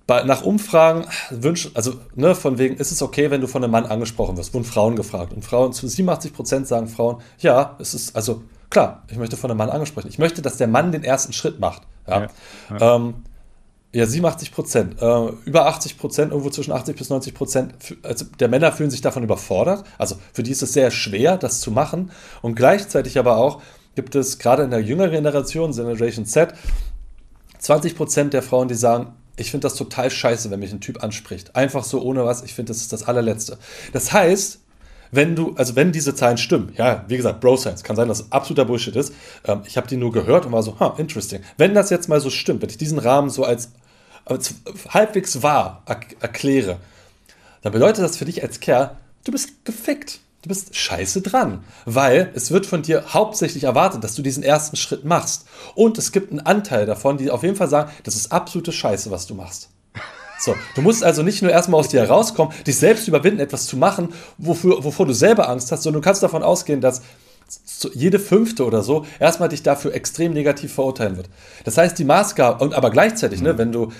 bei, 0.06 0.24
nach 0.24 0.42
Umfragen 0.42 1.04
wünschen, 1.30 1.70
also 1.74 1.94
ne, 2.16 2.34
von 2.34 2.58
wegen, 2.58 2.76
ist 2.76 2.90
es 2.90 3.00
okay, 3.00 3.30
wenn 3.30 3.40
du 3.40 3.46
von 3.46 3.62
einem 3.62 3.70
Mann 3.70 3.86
angesprochen 3.86 4.36
wirst, 4.36 4.52
wurden 4.54 4.64
Frauen 4.64 4.96
gefragt. 4.96 5.32
Und 5.32 5.44
Frauen, 5.44 5.72
zu 5.72 5.86
87 5.86 6.32
Prozent 6.32 6.66
sagen 6.66 6.88
Frauen, 6.88 7.18
ja, 7.38 7.76
es 7.78 7.94
ist, 7.94 8.16
also 8.16 8.42
klar, 8.70 9.04
ich 9.08 9.18
möchte 9.18 9.36
von 9.36 9.50
einem 9.50 9.58
Mann 9.58 9.70
angesprochen. 9.70 10.08
Ich 10.08 10.18
möchte, 10.18 10.42
dass 10.42 10.56
der 10.56 10.66
Mann 10.66 10.90
den 10.90 11.04
ersten 11.04 11.32
Schritt 11.32 11.60
macht. 11.60 11.82
Ja, 12.08 12.22
ja, 12.22 12.28
ja. 12.70 12.96
Ähm, 12.96 13.14
ja 13.92 14.06
87 14.06 14.52
Prozent. 14.52 15.00
Äh, 15.00 15.28
über 15.44 15.66
80 15.66 15.98
Prozent, 15.98 16.32
irgendwo 16.32 16.50
zwischen 16.50 16.72
80 16.72 16.96
bis 16.96 17.10
90 17.10 17.34
Prozent 17.34 17.74
also 18.02 18.24
der 18.38 18.48
Männer 18.48 18.72
fühlen 18.72 18.90
sich 18.90 19.02
davon 19.02 19.22
überfordert. 19.22 19.84
Also 19.98 20.16
für 20.32 20.42
die 20.42 20.50
ist 20.50 20.62
es 20.62 20.72
sehr 20.72 20.90
schwer, 20.90 21.36
das 21.36 21.60
zu 21.60 21.70
machen. 21.70 22.10
Und 22.42 22.54
gleichzeitig 22.54 23.18
aber 23.18 23.36
auch, 23.36 23.62
gibt 23.94 24.14
es 24.14 24.38
gerade 24.38 24.62
in 24.62 24.70
der 24.70 24.80
jüngeren 24.80 25.10
Generation, 25.12 25.72
Generation 25.72 26.26
Z, 26.26 26.54
20% 27.62 28.30
der 28.30 28.42
Frauen, 28.42 28.68
die 28.68 28.74
sagen, 28.74 29.14
ich 29.36 29.50
finde 29.50 29.66
das 29.66 29.74
total 29.74 30.10
scheiße, 30.10 30.50
wenn 30.50 30.60
mich 30.60 30.72
ein 30.72 30.80
Typ 30.80 31.02
anspricht. 31.02 31.56
Einfach 31.56 31.84
so 31.84 32.02
ohne 32.02 32.24
was, 32.24 32.42
ich 32.42 32.54
finde, 32.54 32.70
das 32.70 32.82
ist 32.82 32.92
das 32.92 33.04
allerletzte. 33.04 33.58
Das 33.92 34.12
heißt, 34.12 34.60
wenn 35.12 35.34
du, 35.34 35.54
also 35.56 35.76
wenn 35.76 35.92
diese 35.92 36.14
Zahlen 36.14 36.38
stimmen, 36.38 36.72
ja, 36.76 37.04
wie 37.08 37.16
gesagt, 37.16 37.40
Bro 37.40 37.56
Science, 37.56 37.82
kann 37.82 37.96
sein, 37.96 38.08
dass 38.08 38.20
es 38.20 38.32
absoluter 38.32 38.64
Bullshit 38.64 38.94
ist. 38.94 39.12
Ähm, 39.44 39.62
ich 39.66 39.76
habe 39.76 39.88
die 39.88 39.96
nur 39.96 40.12
gehört 40.12 40.46
und 40.46 40.52
war 40.52 40.62
so, 40.62 40.78
ha, 40.78 40.94
interesting. 40.98 41.40
Wenn 41.56 41.74
das 41.74 41.90
jetzt 41.90 42.08
mal 42.08 42.20
so 42.20 42.30
stimmt, 42.30 42.62
wenn 42.62 42.70
ich 42.70 42.78
diesen 42.78 42.98
Rahmen 42.98 43.30
so 43.30 43.44
als, 43.44 43.70
als 44.24 44.54
halbwegs 44.88 45.42
wahr 45.42 45.82
erkläre, 46.20 46.78
dann 47.62 47.72
bedeutet 47.72 48.04
das 48.04 48.16
für 48.16 48.24
dich 48.24 48.42
als 48.42 48.60
Kerl, 48.60 48.96
du 49.24 49.32
bist 49.32 49.64
gefickt 49.64 50.20
du 50.42 50.48
bist 50.48 50.74
scheiße 50.74 51.22
dran, 51.22 51.64
weil 51.84 52.30
es 52.34 52.50
wird 52.50 52.66
von 52.66 52.82
dir 52.82 53.04
hauptsächlich 53.12 53.64
erwartet, 53.64 54.04
dass 54.04 54.14
du 54.14 54.22
diesen 54.22 54.42
ersten 54.42 54.76
Schritt 54.76 55.04
machst. 55.04 55.46
Und 55.74 55.98
es 55.98 56.12
gibt 56.12 56.30
einen 56.30 56.40
Anteil 56.40 56.86
davon, 56.86 57.18
die 57.18 57.30
auf 57.30 57.42
jeden 57.42 57.56
Fall 57.56 57.68
sagen, 57.68 57.90
das 58.04 58.16
ist 58.16 58.32
absolute 58.32 58.72
Scheiße, 58.72 59.10
was 59.10 59.26
du 59.26 59.34
machst. 59.34 59.68
So, 60.38 60.54
du 60.74 60.80
musst 60.80 61.04
also 61.04 61.22
nicht 61.22 61.42
nur 61.42 61.50
erstmal 61.50 61.80
aus 61.80 61.88
dir 61.88 62.00
herauskommen, 62.00 62.54
dich 62.66 62.78
selbst 62.78 63.06
überwinden, 63.06 63.40
etwas 63.40 63.66
zu 63.66 63.76
machen, 63.76 64.14
wofür, 64.38 64.82
wovor 64.82 65.04
du 65.06 65.12
selber 65.12 65.50
Angst 65.50 65.70
hast, 65.70 65.82
sondern 65.82 66.00
du 66.00 66.04
kannst 66.04 66.22
davon 66.22 66.42
ausgehen, 66.42 66.80
dass 66.80 67.02
jede 67.92 68.18
fünfte 68.18 68.64
oder 68.64 68.82
so 68.82 69.04
erstmal 69.18 69.48
dich 69.48 69.62
dafür 69.62 69.92
extrem 69.92 70.32
negativ 70.32 70.72
verurteilen 70.72 71.16
wird. 71.16 71.28
Das 71.64 71.76
heißt, 71.76 71.98
die 71.98 72.04
Maßgabe, 72.04 72.64
und 72.64 72.74
aber 72.74 72.90
gleichzeitig, 72.90 73.42
ne, 73.42 73.52
mhm. 73.52 73.56
ne, 73.56 73.58
wenn 73.58 73.72
du 73.72 73.92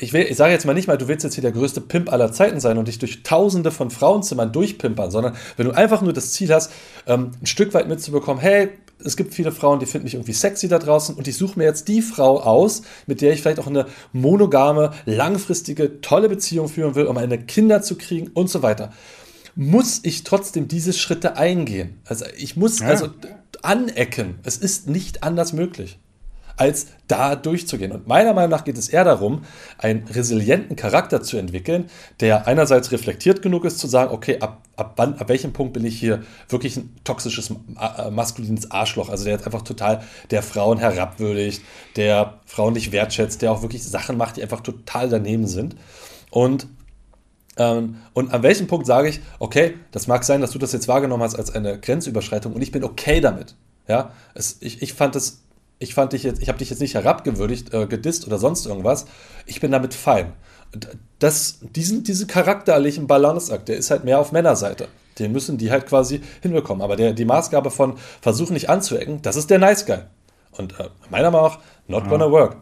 ich, 0.00 0.12
will, 0.12 0.26
ich 0.28 0.36
sage 0.36 0.52
jetzt 0.52 0.66
mal 0.66 0.74
nicht 0.74 0.88
mal, 0.88 0.98
du 0.98 1.08
willst 1.08 1.24
jetzt 1.24 1.34
hier 1.34 1.42
der 1.42 1.52
größte 1.52 1.80
Pimp 1.80 2.12
aller 2.12 2.32
Zeiten 2.32 2.60
sein 2.60 2.78
und 2.78 2.88
dich 2.88 2.98
durch 2.98 3.22
tausende 3.22 3.70
von 3.70 3.90
Frauenzimmern 3.90 4.52
durchpimpern, 4.52 5.10
sondern 5.10 5.36
wenn 5.56 5.66
du 5.66 5.72
einfach 5.72 6.02
nur 6.02 6.12
das 6.12 6.32
Ziel 6.32 6.52
hast, 6.52 6.72
ähm, 7.06 7.32
ein 7.40 7.46
Stück 7.46 7.74
weit 7.74 7.88
mitzubekommen, 7.88 8.40
hey, 8.40 8.70
es 9.04 9.16
gibt 9.16 9.34
viele 9.34 9.52
Frauen, 9.52 9.78
die 9.78 9.86
finden 9.86 10.04
mich 10.04 10.14
irgendwie 10.14 10.32
sexy 10.32 10.68
da 10.68 10.78
draußen 10.78 11.14
und 11.14 11.28
ich 11.28 11.36
suche 11.36 11.58
mir 11.58 11.64
jetzt 11.64 11.88
die 11.88 12.02
Frau 12.02 12.40
aus, 12.40 12.82
mit 13.06 13.20
der 13.20 13.32
ich 13.32 13.42
vielleicht 13.42 13.60
auch 13.60 13.66
eine 13.66 13.86
monogame, 14.12 14.92
langfristige, 15.04 16.00
tolle 16.00 16.28
Beziehung 16.28 16.68
führen 16.68 16.94
will, 16.94 17.06
um 17.06 17.14
meine 17.14 17.38
Kinder 17.38 17.82
zu 17.82 17.96
kriegen 17.96 18.28
und 18.34 18.50
so 18.50 18.62
weiter. 18.62 18.92
Muss 19.54 20.00
ich 20.02 20.24
trotzdem 20.24 20.68
diese 20.68 20.92
Schritte 20.92 21.36
eingehen? 21.36 22.00
Also 22.04 22.24
ich 22.36 22.56
muss 22.56 22.80
ja. 22.80 22.86
also 22.86 23.08
anecken. 23.62 24.38
Es 24.44 24.56
ist 24.56 24.88
nicht 24.88 25.22
anders 25.22 25.52
möglich. 25.52 25.98
Als 26.58 26.88
da 27.06 27.36
durchzugehen. 27.36 27.92
Und 27.92 28.06
meiner 28.06 28.34
Meinung 28.34 28.50
nach 28.50 28.64
geht 28.64 28.76
es 28.76 28.88
eher 28.88 29.04
darum, 29.04 29.44
einen 29.78 30.06
resilienten 30.08 30.76
Charakter 30.76 31.22
zu 31.22 31.38
entwickeln, 31.38 31.86
der 32.20 32.46
einerseits 32.46 32.92
reflektiert 32.92 33.40
genug 33.42 33.64
ist, 33.64 33.78
zu 33.78 33.86
sagen, 33.86 34.12
okay, 34.12 34.38
ab, 34.40 34.62
ab 34.76 34.94
wann, 34.96 35.14
ab 35.14 35.28
welchem 35.28 35.52
Punkt 35.52 35.72
bin 35.72 35.84
ich 35.84 35.98
hier 35.98 36.22
wirklich 36.48 36.76
ein 36.76 36.94
toxisches, 37.04 37.50
äh, 37.50 38.10
maskulines 38.10 38.70
Arschloch, 38.70 39.08
also 39.08 39.24
der 39.24 39.34
jetzt 39.34 39.46
einfach 39.46 39.62
total 39.62 40.02
der 40.30 40.42
Frauen 40.42 40.78
herabwürdigt, 40.78 41.62
der 41.96 42.34
Frauen 42.44 42.74
nicht 42.74 42.92
wertschätzt, 42.92 43.40
der 43.40 43.52
auch 43.52 43.62
wirklich 43.62 43.82
Sachen 43.84 44.16
macht, 44.16 44.36
die 44.36 44.42
einfach 44.42 44.60
total 44.60 45.08
daneben 45.08 45.46
sind. 45.46 45.76
Und 46.30 46.66
ähm, 47.58 47.96
und 48.12 48.32
an 48.32 48.42
welchem 48.42 48.68
Punkt 48.68 48.86
sage 48.86 49.08
ich, 49.08 49.20
okay, 49.40 49.74
das 49.90 50.06
mag 50.06 50.24
sein, 50.24 50.40
dass 50.40 50.52
du 50.52 50.58
das 50.58 50.72
jetzt 50.72 50.86
wahrgenommen 50.86 51.22
hast 51.22 51.34
als 51.34 51.50
eine 51.50 51.78
Grenzüberschreitung 51.78 52.52
und 52.52 52.62
ich 52.62 52.70
bin 52.70 52.84
okay 52.84 53.20
damit. 53.20 53.56
Ja, 53.88 54.12
es, 54.34 54.58
ich, 54.60 54.82
ich 54.82 54.92
fand 54.92 55.16
es, 55.16 55.42
ich 55.78 55.94
fand 55.94 56.12
dich 56.12 56.24
jetzt, 56.24 56.42
ich 56.42 56.48
habe 56.48 56.58
dich 56.58 56.70
jetzt 56.70 56.80
nicht 56.80 56.94
herabgewürdigt, 56.94 57.72
äh, 57.72 57.86
gedisst 57.86 58.26
oder 58.26 58.38
sonst 58.38 58.66
irgendwas. 58.66 59.06
Ich 59.46 59.60
bin 59.60 59.70
damit 59.70 59.94
fein. 59.94 60.32
Das, 61.18 61.60
diesen, 61.62 62.04
diese 62.04 62.26
charakterlichen 62.26 63.06
Balanceakt, 63.06 63.68
der 63.68 63.76
ist 63.76 63.90
halt 63.90 64.04
mehr 64.04 64.18
auf 64.18 64.32
Männerseite. 64.32 64.88
Den 65.18 65.32
müssen 65.32 65.58
die 65.58 65.70
halt 65.70 65.86
quasi 65.86 66.20
hinbekommen. 66.42 66.82
Aber 66.82 66.96
der, 66.96 67.12
die 67.12 67.24
Maßgabe 67.24 67.70
von 67.70 67.96
versuchen 68.20 68.54
nicht 68.54 68.68
anzuecken, 68.68 69.22
das 69.22 69.36
ist 69.36 69.50
der 69.50 69.58
Nice 69.58 69.86
Guy. 69.86 69.98
Und 70.52 70.78
äh, 70.78 70.88
meiner 71.10 71.30
Meinung 71.30 71.48
nach, 71.48 71.58
not 71.86 72.04
ja. 72.04 72.10
gonna 72.10 72.30
work. 72.30 72.56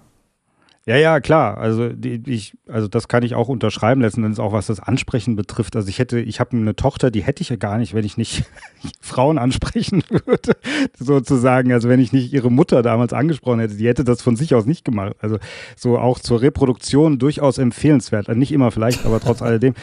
Ja, 0.89 0.97
ja, 0.97 1.19
klar. 1.19 1.59
Also 1.59 1.89
die, 1.89 2.23
ich, 2.27 2.57
also 2.69 2.87
das 2.87 3.09
kann 3.09 3.25
ich 3.25 3.35
auch 3.35 3.49
unterschreiben, 3.49 4.01
letzten 4.01 4.23
Endes 4.23 4.39
auch 4.39 4.53
was 4.53 4.67
das 4.67 4.79
Ansprechen 4.79 5.35
betrifft. 5.35 5.75
Also 5.75 5.89
ich 5.89 5.99
hätte, 5.99 6.21
ich 6.21 6.39
habe 6.39 6.57
eine 6.57 6.77
Tochter, 6.77 7.11
die 7.11 7.25
hätte 7.25 7.43
ich 7.43 7.49
ja 7.49 7.57
gar 7.57 7.79
nicht, 7.79 7.93
wenn 7.93 8.05
ich 8.05 8.17
nicht 8.17 8.45
Frauen 9.01 9.37
ansprechen 9.37 10.05
würde, 10.09 10.53
sozusagen. 10.97 11.73
Also 11.73 11.89
wenn 11.89 11.99
ich 11.99 12.13
nicht 12.13 12.33
ihre 12.33 12.53
Mutter 12.53 12.83
damals 12.83 13.13
angesprochen 13.13 13.59
hätte, 13.59 13.75
die 13.75 13.89
hätte 13.89 14.05
das 14.05 14.23
von 14.23 14.37
sich 14.37 14.55
aus 14.55 14.65
nicht 14.65 14.85
gemacht. 14.85 15.17
Also 15.19 15.39
so 15.75 15.99
auch 15.99 16.21
zur 16.21 16.41
Reproduktion 16.41 17.19
durchaus 17.19 17.59
empfehlenswert. 17.59 18.29
Also 18.29 18.39
nicht 18.39 18.53
immer 18.53 18.71
vielleicht, 18.71 19.05
aber 19.05 19.19
trotz 19.19 19.43
alledem. 19.43 19.75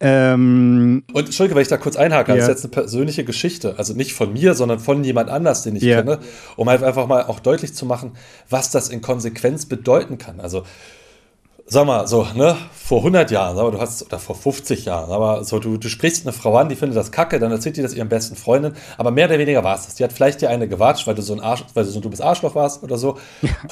Ähm, 0.00 1.02
und 1.12 1.24
Entschuldige, 1.24 1.56
wenn 1.56 1.62
ich 1.62 1.68
da 1.68 1.76
kurz 1.76 1.96
einhake, 1.96 2.30
ja. 2.30 2.36
das 2.36 2.44
ist 2.44 2.50
jetzt 2.50 2.64
eine 2.64 2.70
persönliche 2.70 3.24
Geschichte, 3.24 3.74
also 3.78 3.94
nicht 3.94 4.14
von 4.14 4.32
mir, 4.32 4.54
sondern 4.54 4.78
von 4.78 5.02
jemand 5.02 5.28
anders, 5.28 5.62
den 5.62 5.74
ich 5.74 5.82
ja. 5.82 5.96
kenne, 5.96 6.20
um 6.56 6.68
halt 6.68 6.84
einfach 6.84 7.08
mal 7.08 7.24
auch 7.24 7.40
deutlich 7.40 7.74
zu 7.74 7.84
machen, 7.84 8.12
was 8.48 8.70
das 8.70 8.90
in 8.90 9.02
Konsequenz 9.02 9.66
bedeuten 9.66 10.18
kann. 10.18 10.38
Also 10.38 10.62
sag 11.66 11.84
mal, 11.84 12.06
so, 12.06 12.26
ne, 12.34 12.56
vor 12.72 12.98
100 12.98 13.30
Jahren, 13.32 13.56
sag 13.56 13.64
mal, 13.64 13.72
du 13.72 13.80
hast, 13.80 14.06
oder 14.06 14.20
vor 14.20 14.36
50 14.36 14.84
Jahren, 14.84 15.10
aber 15.10 15.44
so, 15.44 15.58
du, 15.58 15.76
du 15.76 15.88
sprichst 15.88 16.24
eine 16.24 16.32
Frau 16.32 16.56
an, 16.56 16.68
die 16.68 16.76
findet 16.76 16.96
das 16.96 17.10
kacke, 17.10 17.40
dann 17.40 17.50
erzählt 17.50 17.76
die 17.76 17.82
das 17.82 17.92
ihren 17.92 18.08
besten 18.08 18.36
Freundin, 18.36 18.74
aber 18.96 19.10
mehr 19.10 19.26
oder 19.26 19.38
weniger 19.38 19.64
war 19.64 19.74
es 19.74 19.84
das. 19.84 19.96
Die 19.96 20.04
hat 20.04 20.12
vielleicht 20.12 20.40
dir 20.40 20.48
eine 20.48 20.68
gewatscht, 20.68 21.06
weil 21.08 21.16
du 21.16 21.22
so 21.22 21.34
ein 21.34 21.40
Arsch, 21.40 21.64
weil 21.74 21.84
du 21.84 21.90
so 21.90 21.98
ein 21.98 22.02
dummes 22.02 22.20
Arschloch 22.20 22.54
warst 22.54 22.82
oder 22.82 22.96
so. 22.96 23.18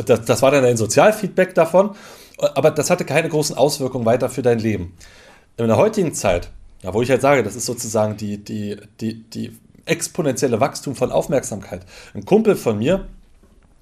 Das, 0.04 0.24
das 0.24 0.42
war 0.42 0.50
dann 0.50 0.64
ein 0.64 0.76
Sozialfeedback 0.76 1.54
davon, 1.54 1.90
aber 2.38 2.70
das 2.70 2.90
hatte 2.90 3.04
keine 3.04 3.28
großen 3.28 3.56
Auswirkungen 3.56 4.04
weiter 4.04 4.28
für 4.28 4.42
dein 4.42 4.58
Leben 4.58 4.92
in 5.64 5.68
der 5.68 5.76
heutigen 5.76 6.14
Zeit, 6.14 6.50
ja, 6.82 6.92
wo 6.92 7.02
ich 7.02 7.10
halt 7.10 7.22
sage, 7.22 7.42
das 7.42 7.56
ist 7.56 7.66
sozusagen 7.66 8.16
die, 8.16 8.38
die, 8.38 8.76
die, 9.00 9.22
die 9.22 9.58
exponentielle 9.86 10.60
Wachstum 10.60 10.94
von 10.94 11.10
Aufmerksamkeit. 11.10 11.86
Ein 12.14 12.24
Kumpel 12.24 12.56
von 12.56 12.78
mir, 12.78 13.06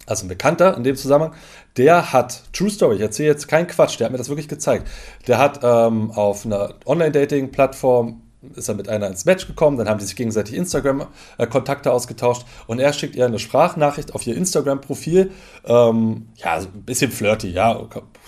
also 0.06 0.24
ein 0.24 0.28
Bekannter 0.28 0.76
in 0.76 0.84
dem 0.84 0.96
Zusammenhang, 0.96 1.34
der 1.76 2.12
hat, 2.12 2.42
True 2.52 2.70
Story, 2.70 2.96
ich 2.96 3.00
erzähle 3.00 3.30
jetzt 3.30 3.48
keinen 3.48 3.66
Quatsch, 3.66 3.98
der 3.98 4.06
hat 4.06 4.12
mir 4.12 4.18
das 4.18 4.28
wirklich 4.28 4.48
gezeigt. 4.48 4.86
Der 5.26 5.38
hat 5.38 5.60
ähm, 5.62 6.10
auf 6.12 6.44
einer 6.44 6.74
Online-Dating-Plattform 6.86 8.20
ist 8.54 8.68
er 8.68 8.74
mit 8.74 8.88
einer 8.88 9.06
ins 9.06 9.24
Match 9.24 9.46
gekommen, 9.46 9.78
dann 9.78 9.88
haben 9.88 9.98
die 9.98 10.04
sich 10.04 10.16
gegenseitig 10.16 10.54
Instagram-Kontakte 10.54 11.92
ausgetauscht 11.92 12.46
und 12.66 12.78
er 12.78 12.92
schickt 12.92 13.16
ihr 13.16 13.26
eine 13.26 13.38
Sprachnachricht 13.38 14.14
auf 14.14 14.26
ihr 14.26 14.36
Instagram-Profil. 14.36 15.30
Ähm, 15.64 16.28
ja, 16.36 16.54
ein 16.54 16.82
bisschen 16.82 17.10
flirty, 17.10 17.50
ja. 17.50 17.80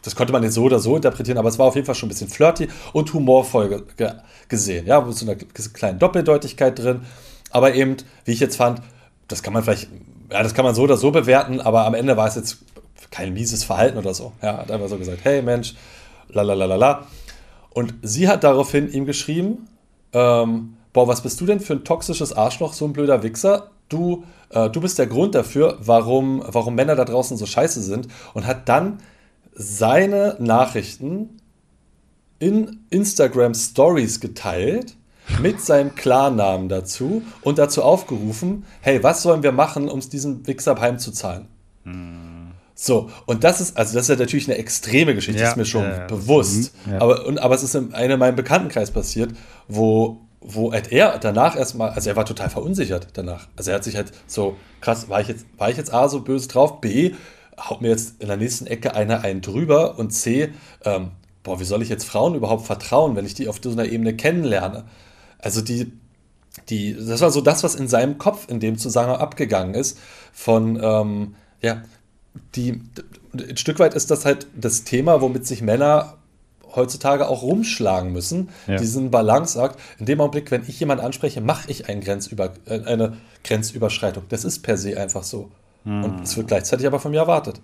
Das 0.03 0.15
konnte 0.15 0.33
man 0.33 0.43
jetzt 0.43 0.55
so 0.55 0.65
oder 0.65 0.79
so 0.79 0.97
interpretieren, 0.97 1.39
aber 1.39 1.49
es 1.49 1.59
war 1.59 1.67
auf 1.67 1.75
jeden 1.75 1.87
Fall 1.87 1.95
schon 1.95 2.09
ein 2.09 2.11
bisschen 2.11 2.29
flirty 2.29 2.69
und 2.93 3.13
humorvoll 3.13 3.85
ge 3.97 4.13
gesehen. 4.49 4.87
Ja, 4.87 5.01
mit 5.01 5.17
so 5.17 5.27
einer 5.27 5.35
kleinen 5.35 5.99
Doppeldeutigkeit 5.99 6.79
drin. 6.79 7.01
Aber 7.51 7.75
eben, 7.75 7.97
wie 8.25 8.33
ich 8.33 8.41
jetzt 8.41 8.57
fand, 8.57 8.81
das 9.29 9.43
kann 9.43 9.53
man 9.53 9.65
vielleicht, 9.65 9.89
ja, 10.31 10.43
das 10.43 10.55
kann 10.55 10.65
man 10.65 10.75
so 10.75 10.83
oder 10.83 10.97
so 10.97 11.11
bewerten, 11.11 11.61
aber 11.61 11.85
am 11.85 11.95
Ende 11.95 12.17
war 12.17 12.29
es 12.29 12.37
jetzt 12.37 12.59
kein 13.11 13.33
mieses 13.33 13.65
Verhalten 13.65 13.99
oder 13.99 14.15
so. 14.15 14.33
Ja, 14.43 14.59
hat 14.59 14.71
einfach 14.71 14.89
so 14.89 14.99
gesagt, 14.99 15.19
hey 15.25 15.43
Mensch, 15.43 15.75
la 16.29 16.43
la 16.43 16.55
la 16.55 16.67
la 16.67 16.77
la. 16.77 17.07
Und 17.71 17.95
sie 18.03 18.29
hat 18.29 18.45
daraufhin 18.45 18.91
ihm 18.91 19.05
geschrieben, 19.05 19.69
ähm, 20.17 20.77
boah, 20.95 21.07
was 21.07 21.21
bist 21.21 21.39
du 21.43 21.47
denn 21.47 21.61
für 21.61 21.75
ein 21.75 21.85
toxisches 21.85 22.33
Arschloch, 22.33 22.73
so 22.73 22.87
ein 22.87 22.95
blöder 22.95 23.23
Wichser? 23.23 23.71
Du, 23.91 24.25
äh, 24.49 24.71
du 24.71 24.81
bist 24.81 24.99
der 24.99 25.07
Grund 25.07 25.35
dafür, 25.35 25.77
warum, 25.81 26.43
warum 26.47 26.75
Männer 26.75 26.97
da 26.97 27.05
draußen 27.05 27.37
so 27.37 27.45
scheiße 27.45 27.83
sind 27.83 28.09
und 28.33 28.47
hat 28.47 28.67
dann 28.69 28.99
seine 29.53 30.37
Nachrichten 30.39 31.39
in 32.39 32.81
Instagram 32.89 33.55
Stories 33.55 34.21
geteilt 34.21 34.97
mit 35.43 35.61
seinem 35.61 35.95
Klarnamen 35.95 36.71
dazu 36.71 37.23
und 37.43 37.59
dazu 37.59 37.83
aufgerufen, 37.83 38.65
hey, 38.81 39.03
was 39.03 39.23
sollen 39.23 39.43
wir 39.43 39.53
machen, 39.53 39.89
um 39.89 39.99
es 39.99 40.09
diesem 40.09 40.47
Wichser 40.47 40.81
heimzuzahlen? 40.81 41.47
Hm. 41.85 42.37
So, 42.79 43.09
und 43.25 43.43
das 43.43 43.63
ist, 43.63 43.79
also 43.79 43.95
das 43.95 44.03
ist 44.03 44.09
ja 44.11 44.23
natürlich 44.23 44.49
eine 44.49 44.59
extreme 44.59 45.15
Geschichte, 45.15 45.41
ja, 45.41 45.49
ist 45.49 45.57
mir 45.57 45.65
schon 45.65 45.85
ja, 45.85 46.07
bewusst. 46.07 46.75
Ja. 46.91 47.01
Aber, 47.01 47.25
und, 47.25 47.39
aber 47.39 47.55
es 47.55 47.63
ist 47.63 47.75
in 47.75 47.95
einem 47.95 48.19
meinem 48.19 48.37
Bekanntenkreis 48.37 48.91
passiert, 48.91 49.31
wo, 49.69 50.21
wo 50.41 50.73
halt 50.73 50.93
er 50.93 51.19
danach 51.19 51.57
erstmal, 51.57 51.91
also 51.91 52.09
er 52.09 52.17
war 52.17 52.25
total 52.25 52.51
verunsichert 52.51 53.09
danach. 53.15 53.49
Also 53.57 53.71
er 53.71 53.77
hat 53.77 53.85
sich 53.85 53.97
halt 53.97 54.13
so, 54.27 54.57
krass, 54.81 55.09
war 55.09 55.21
ich 55.21 55.29
jetzt, 55.29 55.47
war 55.57 55.71
ich 55.71 55.77
jetzt 55.77 55.93
A 55.93 56.09
so 56.09 56.21
böse 56.21 56.49
drauf, 56.49 56.81
B, 56.81 57.15
haut 57.59 57.81
mir 57.81 57.89
jetzt 57.89 58.21
in 58.21 58.29
der 58.29 58.37
nächsten 58.37 58.67
Ecke 58.67 58.95
einer 58.95 59.23
einen 59.23 59.41
drüber 59.41 59.99
und 59.99 60.11
C, 60.11 60.53
ähm, 60.85 61.13
boah, 61.43 61.61
wie 61.61 61.65
soll 61.65 61.83
ich 61.83 61.89
jetzt 61.89 62.05
Frauen 62.05 62.35
überhaupt 62.35 62.67
vertrauen, 62.67 63.17
wenn 63.17 63.27
ich 63.27 63.35
die 63.35 63.49
auf 63.49 63.61
so 63.63 63.71
einer 63.71 63.87
Ebene 63.87 64.15
kennenlerne? 64.15 64.85
Also 65.39 65.61
die, 65.63 65.93
die, 66.69 66.95
das 66.95 67.21
war 67.21 67.31
so 67.31 67.41
das, 67.41 67.63
was 67.63 67.75
in 67.75 67.89
seinem 67.89 68.19
Kopf 68.19 68.49
in 68.49 68.61
dem 68.61 68.79
Zusammenhang 68.79 69.21
abgegangen 69.21 69.75
ist, 69.75 69.99
von, 70.33 70.79
ähm, 70.83 71.35
ja, 71.63 71.83
die, 72.55 72.83
ein 73.33 73.57
Stück 73.57 73.79
weit 73.79 73.95
ist 73.95 74.11
das 74.11 74.25
halt 74.25 74.47
das 74.55 74.85
Thema, 74.85 75.21
womit 75.21 75.47
sich 75.47 75.63
Männer 75.63 76.19
heutzutage 76.77 77.29
auch 77.29 77.43
rumschlagen 77.43 78.13
müssen, 78.13 78.51
ja. 78.67 78.77
diesen 78.77 79.11
Balanceakt. 79.11 79.79
In 79.99 80.07
dem 80.07 80.21
Augenblick, 80.21 80.51
wenn 80.51 80.63
ich 80.67 80.79
jemanden 80.79 81.05
anspreche, 81.05 81.41
mache 81.41 81.71
ich 81.71 81.89
ein 81.89 82.01
Grenzüber, 82.01 82.53
äh, 82.67 82.83
eine 82.85 83.17
Grenzüberschreitung. 83.45 84.25
Das 84.29 84.45
ist 84.45 84.61
per 84.61 84.77
se 84.77 84.99
einfach 84.99 85.25
so. 85.25 85.51
Hm. 85.85 86.05
Und 86.05 86.23
es 86.23 86.37
wird 86.37 86.49
gleichzeitig 86.49 86.87
aber 86.87 87.01
von 87.01 87.11
mir 87.11 87.21
erwartet. 87.21 87.61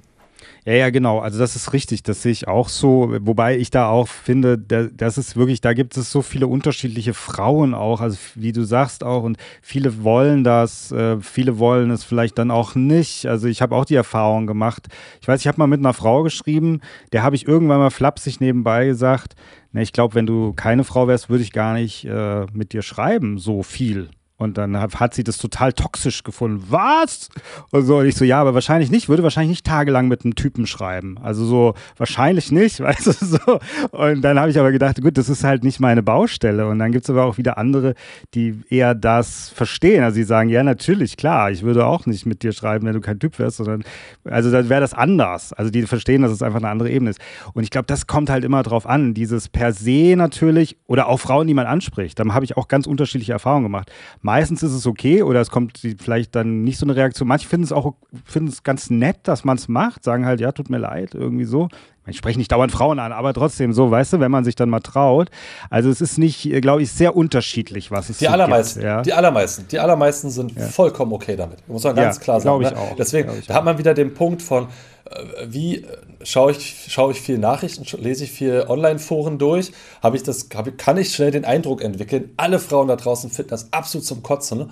Ja, 0.65 0.75
ja, 0.75 0.91
genau. 0.91 1.19
Also 1.19 1.41
das 1.41 1.57
ist 1.57 1.73
richtig. 1.73 2.05
Das 2.05 2.23
sehe 2.23 2.31
ich 2.31 2.47
auch 2.47 2.69
so. 2.69 3.17
Wobei 3.23 3.57
ich 3.59 3.71
da 3.71 3.89
auch 3.89 4.07
finde, 4.07 4.57
das 4.59 5.19
ist 5.19 5.35
wirklich, 5.37 5.61
da 5.61 5.73
gibt 5.73 5.97
es 5.97 6.13
so 6.13 6.23
viele 6.23 6.47
unterschiedliche 6.47 7.15
Frauen 7.15 7.75
auch. 7.75 8.01
Also 8.01 8.17
wie 8.37 8.53
du 8.53 8.63
sagst 8.63 9.03
auch. 9.03 9.25
Und 9.25 9.39
viele 9.61 10.05
wollen 10.05 10.45
das, 10.45 10.93
äh, 10.93 11.21
viele 11.21 11.59
wollen 11.59 11.91
es 11.91 12.05
vielleicht 12.05 12.39
dann 12.39 12.53
auch 12.53 12.77
nicht. 12.77 13.27
Also 13.27 13.49
ich 13.49 13.61
habe 13.61 13.75
auch 13.75 13.85
die 13.85 13.97
Erfahrung 13.97 14.47
gemacht. 14.47 14.87
Ich 15.21 15.27
weiß, 15.27 15.41
ich 15.41 15.49
habe 15.49 15.59
mal 15.59 15.67
mit 15.67 15.81
einer 15.81 15.95
Frau 15.95 16.23
geschrieben, 16.23 16.81
der 17.11 17.25
habe 17.25 17.35
ich 17.35 17.49
irgendwann 17.49 17.79
mal 17.79 17.91
flapsig 17.91 18.41
nebenbei 18.41 18.87
gesagt, 18.87 19.35
na, 19.73 19.81
ich 19.81 19.93
glaube, 19.93 20.15
wenn 20.15 20.27
du 20.27 20.53
keine 20.53 20.85
Frau 20.85 21.09
wärst, 21.09 21.29
würde 21.29 21.43
ich 21.43 21.53
gar 21.53 21.75
nicht 21.75 22.05
äh, 22.05 22.47
mit 22.53 22.73
dir 22.73 22.83
schreiben, 22.83 23.39
so 23.39 23.63
viel. 23.65 24.11
Und 24.43 24.59
dann 24.59 24.79
hat, 24.79 25.15
sie 25.15 25.25
das 25.25 25.39
total 25.39 25.73
toxisch 25.73 26.23
gefunden. 26.23 26.65
Was? 26.69 27.29
Und 27.71 27.87
so, 27.87 27.99
und 27.99 28.07
ich 28.07 28.15
so, 28.15 28.25
ja, 28.25 28.41
aber 28.41 28.55
wahrscheinlich 28.55 28.91
nicht, 28.91 29.09
würde 29.09 29.23
wahrscheinlich 29.23 29.51
nicht 29.51 29.67
tagelang 29.67 30.09
mit 30.09 30.25
einem 30.25 30.35
Typen 30.35 30.67
schreiben. 30.67 31.19
Also 31.23 31.45
so, 31.45 31.75
wahrscheinlich 31.97 32.53
nicht, 32.53 32.81
weißt 32.81 33.07
du, 33.07 33.13
so. 33.13 33.61
Und 33.93 34.23
dann 34.23 34.39
habe 34.39 34.51
ich 34.51 34.59
aber 34.59 34.73
gedacht, 34.73 35.01
gut, 35.01 35.17
das 35.17 35.29
ist 35.29 35.45
halt 35.45 35.65
nicht 35.65 35.81
meine 35.81 36.03
Baustelle. 36.03 36.67
Und 36.67 36.79
dann 36.79 36.93
gibt 36.93 37.05
es 37.05 37.11
aber 37.11 37.25
auch 37.25 37.39
wieder 37.39 37.59
andere, 37.59 37.95
die 38.35 38.61
eher 38.69 38.95
das 38.95 39.51
verstehen. 39.51 40.05
Also 40.05 40.17
die 40.17 40.25
sagen, 40.25 40.49
ja, 40.49 40.63
natürlich, 40.63 41.17
klar, 41.17 41.51
ich 41.51 41.63
würde 41.63 41.87
auch 41.87 42.07
nicht 42.07 42.27
mit 42.27 42.43
dir 42.43 42.53
schreiben, 42.53 42.87
wenn 42.87 42.95
du 42.95 43.01
kein 43.01 43.19
Typ 43.19 43.39
wärst, 43.39 43.59
sondern, 43.59 43.85
also 44.25 44.51
dann 44.51 44.69
wäre 44.69 44.81
das 44.81 44.95
anders. 44.95 45.53
Also 45.53 45.71
die 45.71 45.83
verstehen, 45.83 46.23
dass 46.23 46.33
es 46.33 46.43
einfach 46.43 46.59
eine 46.59 46.69
andere 46.69 46.91
Ebene 46.91 47.11
ist. 47.11 47.21
Und 47.55 47.63
ich 47.63 47.71
glaube, 47.71 47.87
das 47.87 48.07
kommt 48.07 48.31
halt 48.31 48.45
immer 48.45 48.63
drauf 48.63 48.87
an, 48.87 49.15
dieses 49.15 49.49
per 49.49 49.73
se 49.73 50.15
natürlich, 50.17 50.77
oder 50.87 51.09
auch 51.09 51.19
Frauen, 51.19 51.47
die 51.47 51.55
man 51.55 51.67
anspricht. 51.67 52.19
Da 52.19 52.25
habe 52.33 52.45
ich 52.45 52.57
auch 52.57 52.69
ganz 52.69 52.87
unterschiedliche 52.87 53.33
Erfahrungen 53.33 53.65
gemacht. 53.65 53.91
Meistens 54.33 54.63
ist 54.63 54.73
es 54.73 54.87
okay 54.87 55.23
oder 55.23 55.43
es 55.43 55.51
kommt 55.51 55.79
vielleicht 55.99 56.35
dann 56.35 56.65
nicht 56.65 56.79
so 56.79 56.87
eine 56.87 56.97
Reaktion. 56.97 57.29
Manche 57.29 57.47
finden 57.47 57.65
es 57.65 57.73
auch 57.73 57.93
finden 58.25 58.49
es 58.49 58.63
ganz 58.63 58.89
nett, 58.89 59.19
dass 59.25 59.45
man 59.45 59.59
es 59.59 59.69
macht, 59.69 60.05
sagen 60.05 60.25
halt, 60.25 60.41
ja, 60.41 60.53
tut 60.53 60.71
mir 60.71 60.79
leid, 60.79 61.15
irgendwie 61.15 61.45
so. 61.45 61.69
Ich 62.07 62.17
spreche 62.17 62.39
nicht 62.39 62.51
dauernd 62.51 62.73
Frauen 62.73 62.99
an, 62.99 63.13
aber 63.13 63.35
trotzdem 63.35 63.75
so, 63.75 63.91
weißt 63.91 64.15
du, 64.15 64.21
wenn 64.21 64.31
man 64.31 64.43
sich 64.45 64.55
dann 64.55 64.71
mal 64.71 64.81
traut. 64.81 65.29
Also 65.69 65.91
es 65.91 66.01
ist 66.01 66.17
nicht, 66.17 66.51
glaube 66.63 66.81
ich, 66.81 66.91
sehr 66.91 67.15
unterschiedlich, 67.15 67.91
was 67.91 68.09
es 68.09 68.19
die 68.19 68.25
so 68.25 68.31
allermeisten, 68.31 68.81
gibt, 68.81 68.87
ja? 68.87 69.03
Die 69.03 69.13
allermeisten, 69.13 69.69
die 69.69 69.79
allermeisten 69.79 70.31
sind 70.31 70.57
ja. 70.57 70.63
vollkommen 70.63 71.13
okay 71.13 71.37
damit. 71.37 71.69
Muss 71.69 71.85
man 71.85 71.95
ganz 71.95 72.17
ja, 72.17 72.23
klar 72.23 72.41
sagen. 72.41 72.63
Ich 72.63 72.71
ne? 72.71 72.79
auch, 72.79 72.97
Deswegen, 72.97 73.33
ich 73.39 73.47
da 73.49 73.53
hat 73.53 73.67
man 73.67 73.77
wieder 73.77 73.93
den 73.93 74.15
Punkt 74.15 74.41
von, 74.41 74.65
äh, 74.65 75.47
wie 75.47 75.85
schaue 76.25 76.53
ich, 76.53 76.87
schaue 76.89 77.13
ich 77.13 77.21
viel 77.21 77.39
Nachrichten, 77.39 77.85
lese 78.01 78.25
ich 78.25 78.33
viel 78.33 78.65
Online-Foren 78.69 79.39
durch, 79.39 79.73
habe 80.03 80.17
ich 80.17 80.23
das, 80.23 80.49
hab, 80.55 80.77
kann 80.79 80.99
ich 80.99 81.15
schnell 81.15 81.31
den 81.31 81.45
Eindruck 81.45 81.83
entwickeln, 81.83 82.31
alle 82.37 82.59
Frauen 82.59 82.89
da 82.89 82.97
draußen 82.97 83.31
finden 83.31 83.51
das 83.51 83.73
absolut 83.73 84.07
zum 84.07 84.23
Kotzen. 84.23 84.71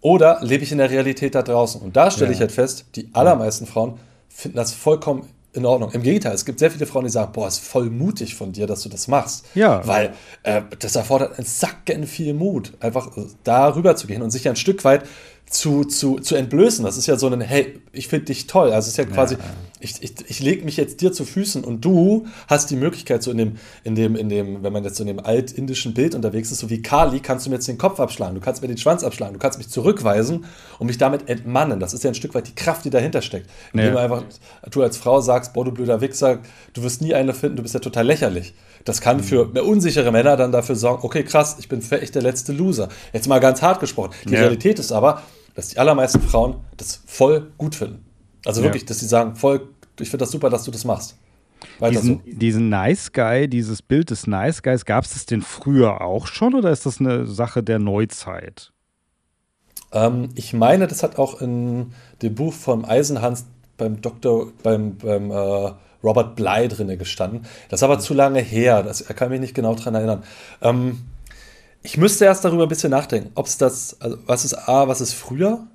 Oder 0.00 0.38
lebe 0.42 0.62
ich 0.62 0.70
in 0.70 0.78
der 0.78 0.90
Realität 0.90 1.34
da 1.34 1.42
draußen? 1.42 1.80
Und 1.80 1.96
da 1.96 2.10
stelle 2.10 2.30
ja. 2.30 2.34
ich 2.34 2.40
halt 2.40 2.52
fest, 2.52 2.86
die 2.94 3.10
allermeisten 3.14 3.66
Frauen 3.66 3.98
finden 4.28 4.56
das 4.56 4.72
vollkommen 4.72 5.28
in 5.52 5.66
Ordnung. 5.66 5.90
Im 5.92 6.02
Gegenteil, 6.02 6.34
es 6.34 6.44
gibt 6.44 6.58
sehr 6.58 6.70
viele 6.70 6.86
Frauen, 6.86 7.04
die 7.04 7.10
sagen, 7.10 7.32
boah, 7.32 7.48
ist 7.48 7.58
voll 7.58 7.90
mutig 7.90 8.34
von 8.34 8.52
dir, 8.52 8.66
dass 8.66 8.82
du 8.82 8.88
das 8.88 9.08
machst. 9.08 9.46
Ja. 9.54 9.86
Weil 9.86 10.14
äh, 10.42 10.62
das 10.78 10.94
erfordert 10.94 11.38
ein 11.38 11.44
Sacken 11.44 12.06
viel 12.06 12.34
Mut, 12.34 12.72
einfach 12.80 13.10
darüber 13.44 13.96
zu 13.96 14.06
gehen 14.06 14.22
und 14.22 14.30
sich 14.30 14.48
ein 14.48 14.56
Stück 14.56 14.84
weit 14.84 15.04
zu, 15.50 15.84
zu, 15.84 16.18
zu 16.18 16.34
entblößen. 16.34 16.84
Das 16.84 16.96
ist 16.96 17.06
ja 17.06 17.16
so 17.16 17.28
ein, 17.28 17.40
hey, 17.40 17.80
ich 17.92 18.08
finde 18.08 18.26
dich 18.26 18.46
toll. 18.46 18.72
Also 18.72 18.86
es 18.86 18.88
ist 18.88 18.96
ja 18.98 19.04
quasi, 19.04 19.34
ja. 19.34 19.40
ich, 19.80 20.02
ich, 20.02 20.12
ich 20.26 20.40
lege 20.40 20.64
mich 20.64 20.76
jetzt 20.76 21.00
dir 21.00 21.12
zu 21.12 21.24
Füßen 21.24 21.64
und 21.64 21.84
du 21.84 22.26
hast 22.48 22.70
die 22.70 22.76
Möglichkeit, 22.76 23.22
so 23.22 23.30
in 23.30 23.38
dem, 23.38 23.56
in 23.84 23.94
dem, 23.94 24.16
in 24.16 24.28
dem, 24.28 24.62
wenn 24.62 24.72
man 24.72 24.84
jetzt 24.84 24.96
so 24.96 25.02
in 25.02 25.08
dem 25.08 25.20
altindischen 25.20 25.94
Bild 25.94 26.14
unterwegs 26.14 26.50
ist, 26.50 26.58
so 26.58 26.70
wie 26.70 26.82
Kali, 26.82 27.20
kannst 27.20 27.46
du 27.46 27.50
mir 27.50 27.56
jetzt 27.56 27.68
den 27.68 27.78
Kopf 27.78 27.98
abschlagen, 27.98 28.34
du 28.34 28.40
kannst 28.40 28.60
mir 28.60 28.68
den 28.68 28.78
Schwanz 28.78 29.02
abschlagen, 29.04 29.34
du 29.34 29.40
kannst 29.40 29.58
mich 29.58 29.68
zurückweisen 29.68 30.44
und 30.78 30.86
mich 30.86 30.98
damit 30.98 31.28
entmannen. 31.28 31.80
Das 31.80 31.94
ist 31.94 32.04
ja 32.04 32.10
ein 32.10 32.14
Stück 32.14 32.34
weit 32.34 32.48
die 32.48 32.54
Kraft, 32.54 32.84
die 32.84 32.90
dahinter 32.90 33.22
steckt. 33.22 33.48
Indem 33.72 33.86
ja. 33.86 33.92
du 33.92 33.98
einfach, 33.98 34.24
du 34.70 34.82
als 34.82 34.96
Frau 34.98 35.20
sagst, 35.20 35.54
boah, 35.54 35.64
du 35.64 35.72
blöder 35.72 36.00
Wichser, 36.00 36.40
du 36.74 36.82
wirst 36.82 37.00
nie 37.00 37.14
eine 37.14 37.32
finden, 37.32 37.56
du 37.56 37.62
bist 37.62 37.74
ja 37.74 37.80
total 37.80 38.06
lächerlich. 38.06 38.54
Das 38.84 39.00
kann 39.00 39.18
mhm. 39.18 39.22
für 39.22 39.46
mehr 39.46 39.64
unsichere 39.64 40.12
Männer 40.12 40.36
dann 40.36 40.52
dafür 40.52 40.76
sorgen, 40.76 41.04
okay, 41.04 41.22
krass, 41.24 41.56
ich 41.58 41.68
bin 41.68 41.82
echt 41.90 42.14
der 42.14 42.22
letzte 42.22 42.52
Loser. 42.52 42.88
Jetzt 43.12 43.28
mal 43.28 43.38
ganz 43.38 43.62
hart 43.62 43.80
gesprochen. 43.80 44.10
Die 44.26 44.34
ja. 44.34 44.40
Realität 44.40 44.78
ist 44.78 44.92
aber, 44.92 45.22
dass 45.58 45.70
die 45.70 45.78
allermeisten 45.78 46.20
Frauen 46.20 46.54
das 46.76 47.02
voll 47.04 47.50
gut 47.58 47.74
finden. 47.74 48.04
Also 48.46 48.62
wirklich, 48.62 48.82
ja. 48.82 48.88
dass 48.90 49.00
sie 49.00 49.06
sagen, 49.06 49.34
voll, 49.34 49.68
ich 49.98 50.08
finde 50.08 50.18
das 50.18 50.30
super, 50.30 50.50
dass 50.50 50.62
du 50.62 50.70
das 50.70 50.84
machst. 50.84 51.16
diesen, 51.90 52.22
so. 52.24 52.30
diesen 52.30 52.68
Nice 52.68 53.12
Guy, 53.12 53.48
dieses 53.48 53.82
Bild 53.82 54.10
des 54.10 54.28
Nice 54.28 54.62
Guys, 54.62 54.84
gab 54.84 55.02
es 55.02 55.14
das 55.14 55.26
denn 55.26 55.42
früher 55.42 56.00
auch 56.00 56.28
schon 56.28 56.54
oder 56.54 56.70
ist 56.70 56.86
das 56.86 57.00
eine 57.00 57.26
Sache 57.26 57.64
der 57.64 57.80
Neuzeit? 57.80 58.70
Ähm, 59.90 60.28
ich 60.36 60.52
meine, 60.52 60.86
das 60.86 61.02
hat 61.02 61.18
auch 61.18 61.42
in 61.42 61.92
dem 62.22 62.36
Buch 62.36 62.52
von 62.52 62.84
Eisenhans 62.84 63.46
beim 63.76 64.00
Doktor, 64.00 64.52
beim, 64.62 64.96
beim 64.96 65.32
äh, 65.32 65.72
Robert 66.04 66.36
Bly 66.36 66.68
drinne 66.68 66.96
gestanden. 66.96 67.46
Das 67.68 67.80
ist 67.80 67.82
aber 67.82 67.98
zu 67.98 68.14
lange 68.14 68.42
her, 68.42 68.84
das 68.84 69.04
kann 69.08 69.26
ich 69.26 69.30
mich 69.32 69.40
nicht 69.40 69.54
genau 69.54 69.74
daran 69.74 69.96
erinnern. 69.96 70.22
Ähm, 70.62 71.00
ich 71.82 71.96
müsste 71.96 72.24
erst 72.24 72.44
darüber 72.44 72.64
ein 72.64 72.68
bisschen 72.68 72.90
nachdenken, 72.90 73.30
ob 73.34 73.46
es 73.46 73.58
das, 73.58 74.00
also 74.00 74.18
was 74.26 74.44
ist 74.44 74.54
A, 74.54 74.88
was 74.88 75.00
ist 75.00 75.14
früher? 75.14 75.66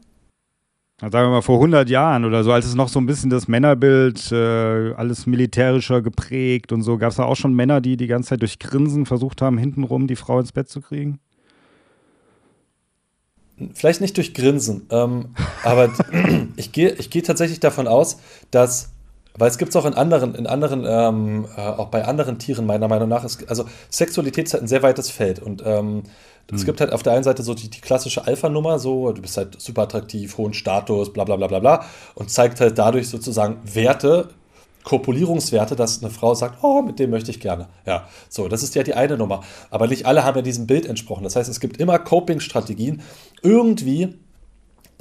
sagen 1.11 1.27
wir 1.27 1.31
mal 1.31 1.41
vor 1.41 1.55
100 1.55 1.89
Jahren 1.89 2.23
oder 2.23 2.43
so, 2.43 2.51
als 2.51 2.65
es 2.65 2.75
noch 2.75 2.87
so 2.87 2.99
ein 2.99 3.05
bisschen 3.05 3.29
das 3.29 3.47
Männerbild, 3.47 4.31
äh, 4.31 4.93
alles 4.93 5.25
militärischer 5.25 6.01
geprägt 6.01 6.71
und 6.71 6.81
so, 6.81 6.97
gab 6.97 7.09
es 7.09 7.17
da 7.17 7.23
auch 7.23 7.35
schon 7.35 7.53
Männer, 7.53 7.81
die 7.81 7.97
die 7.97 8.07
ganze 8.07 8.29
Zeit 8.29 8.41
durch 8.41 8.59
Grinsen 8.59 9.05
versucht 9.05 9.41
haben, 9.41 9.57
hintenrum 9.57 10.07
die 10.07 10.15
Frau 10.15 10.39
ins 10.39 10.51
Bett 10.51 10.69
zu 10.69 10.81
kriegen? 10.81 11.19
Vielleicht 13.73 14.01
nicht 14.01 14.17
durch 14.17 14.33
Grinsen, 14.33 14.87
ähm, 14.89 15.35
aber 15.63 15.91
ich 16.55 16.71
gehe 16.71 16.91
ich 16.93 17.09
geh 17.09 17.21
tatsächlich 17.21 17.59
davon 17.59 17.87
aus, 17.87 18.17
dass 18.49 18.92
weil 19.37 19.49
es 19.49 19.57
gibt 19.57 19.69
es 19.69 19.75
auch 19.75 19.85
in 19.85 19.93
anderen, 19.93 20.35
in 20.35 20.47
anderen, 20.47 20.85
ähm, 20.87 21.47
äh, 21.57 21.61
auch 21.61 21.87
bei 21.87 22.05
anderen 22.05 22.39
Tieren 22.39 22.65
meiner 22.65 22.87
Meinung 22.87 23.09
nach. 23.09 23.23
Ist, 23.23 23.49
also 23.49 23.65
Sexualität 23.89 24.45
ist 24.45 24.53
halt 24.53 24.63
ein 24.63 24.67
sehr 24.67 24.83
weites 24.83 25.09
Feld 25.09 25.39
und 25.39 25.63
ähm, 25.65 26.03
es 26.51 26.61
hm. 26.61 26.65
gibt 26.65 26.81
halt 26.81 26.91
auf 26.91 27.03
der 27.03 27.13
einen 27.13 27.23
Seite 27.23 27.41
so 27.41 27.53
die, 27.53 27.69
die 27.69 27.81
klassische 27.81 28.27
Alpha-Nummer, 28.27 28.79
so 28.79 29.11
du 29.11 29.21
bist 29.21 29.37
halt 29.37 29.59
super 29.59 29.83
attraktiv, 29.83 30.37
hohen 30.37 30.53
Status, 30.53 31.11
bla 31.13 31.23
bla 31.23 31.35
bla 31.35 31.47
bla 31.47 31.59
bla 31.59 31.85
und 32.15 32.29
zeigt 32.29 32.59
halt 32.59 32.77
dadurch 32.77 33.07
sozusagen 33.07 33.57
Werte, 33.63 34.29
Kopulierungswerte, 34.83 35.75
dass 35.75 36.03
eine 36.03 36.11
Frau 36.11 36.35
sagt, 36.35 36.63
oh, 36.63 36.81
mit 36.81 36.99
dem 36.99 37.09
möchte 37.09 37.31
ich 37.31 37.39
gerne. 37.39 37.67
Ja, 37.85 38.07
so, 38.29 38.47
das 38.47 38.63
ist 38.63 38.75
ja 38.75 38.83
die 38.83 38.93
eine 38.93 39.17
Nummer. 39.17 39.41
Aber 39.69 39.87
nicht 39.87 40.05
alle 40.05 40.25
haben 40.25 40.35
ja 40.35 40.41
diesem 40.41 40.67
Bild 40.67 40.85
entsprochen. 40.85 41.23
Das 41.23 41.35
heißt, 41.35 41.49
es 41.49 41.59
gibt 41.59 41.77
immer 41.77 41.99
Coping-Strategien, 41.99 43.01
irgendwie 43.41 44.15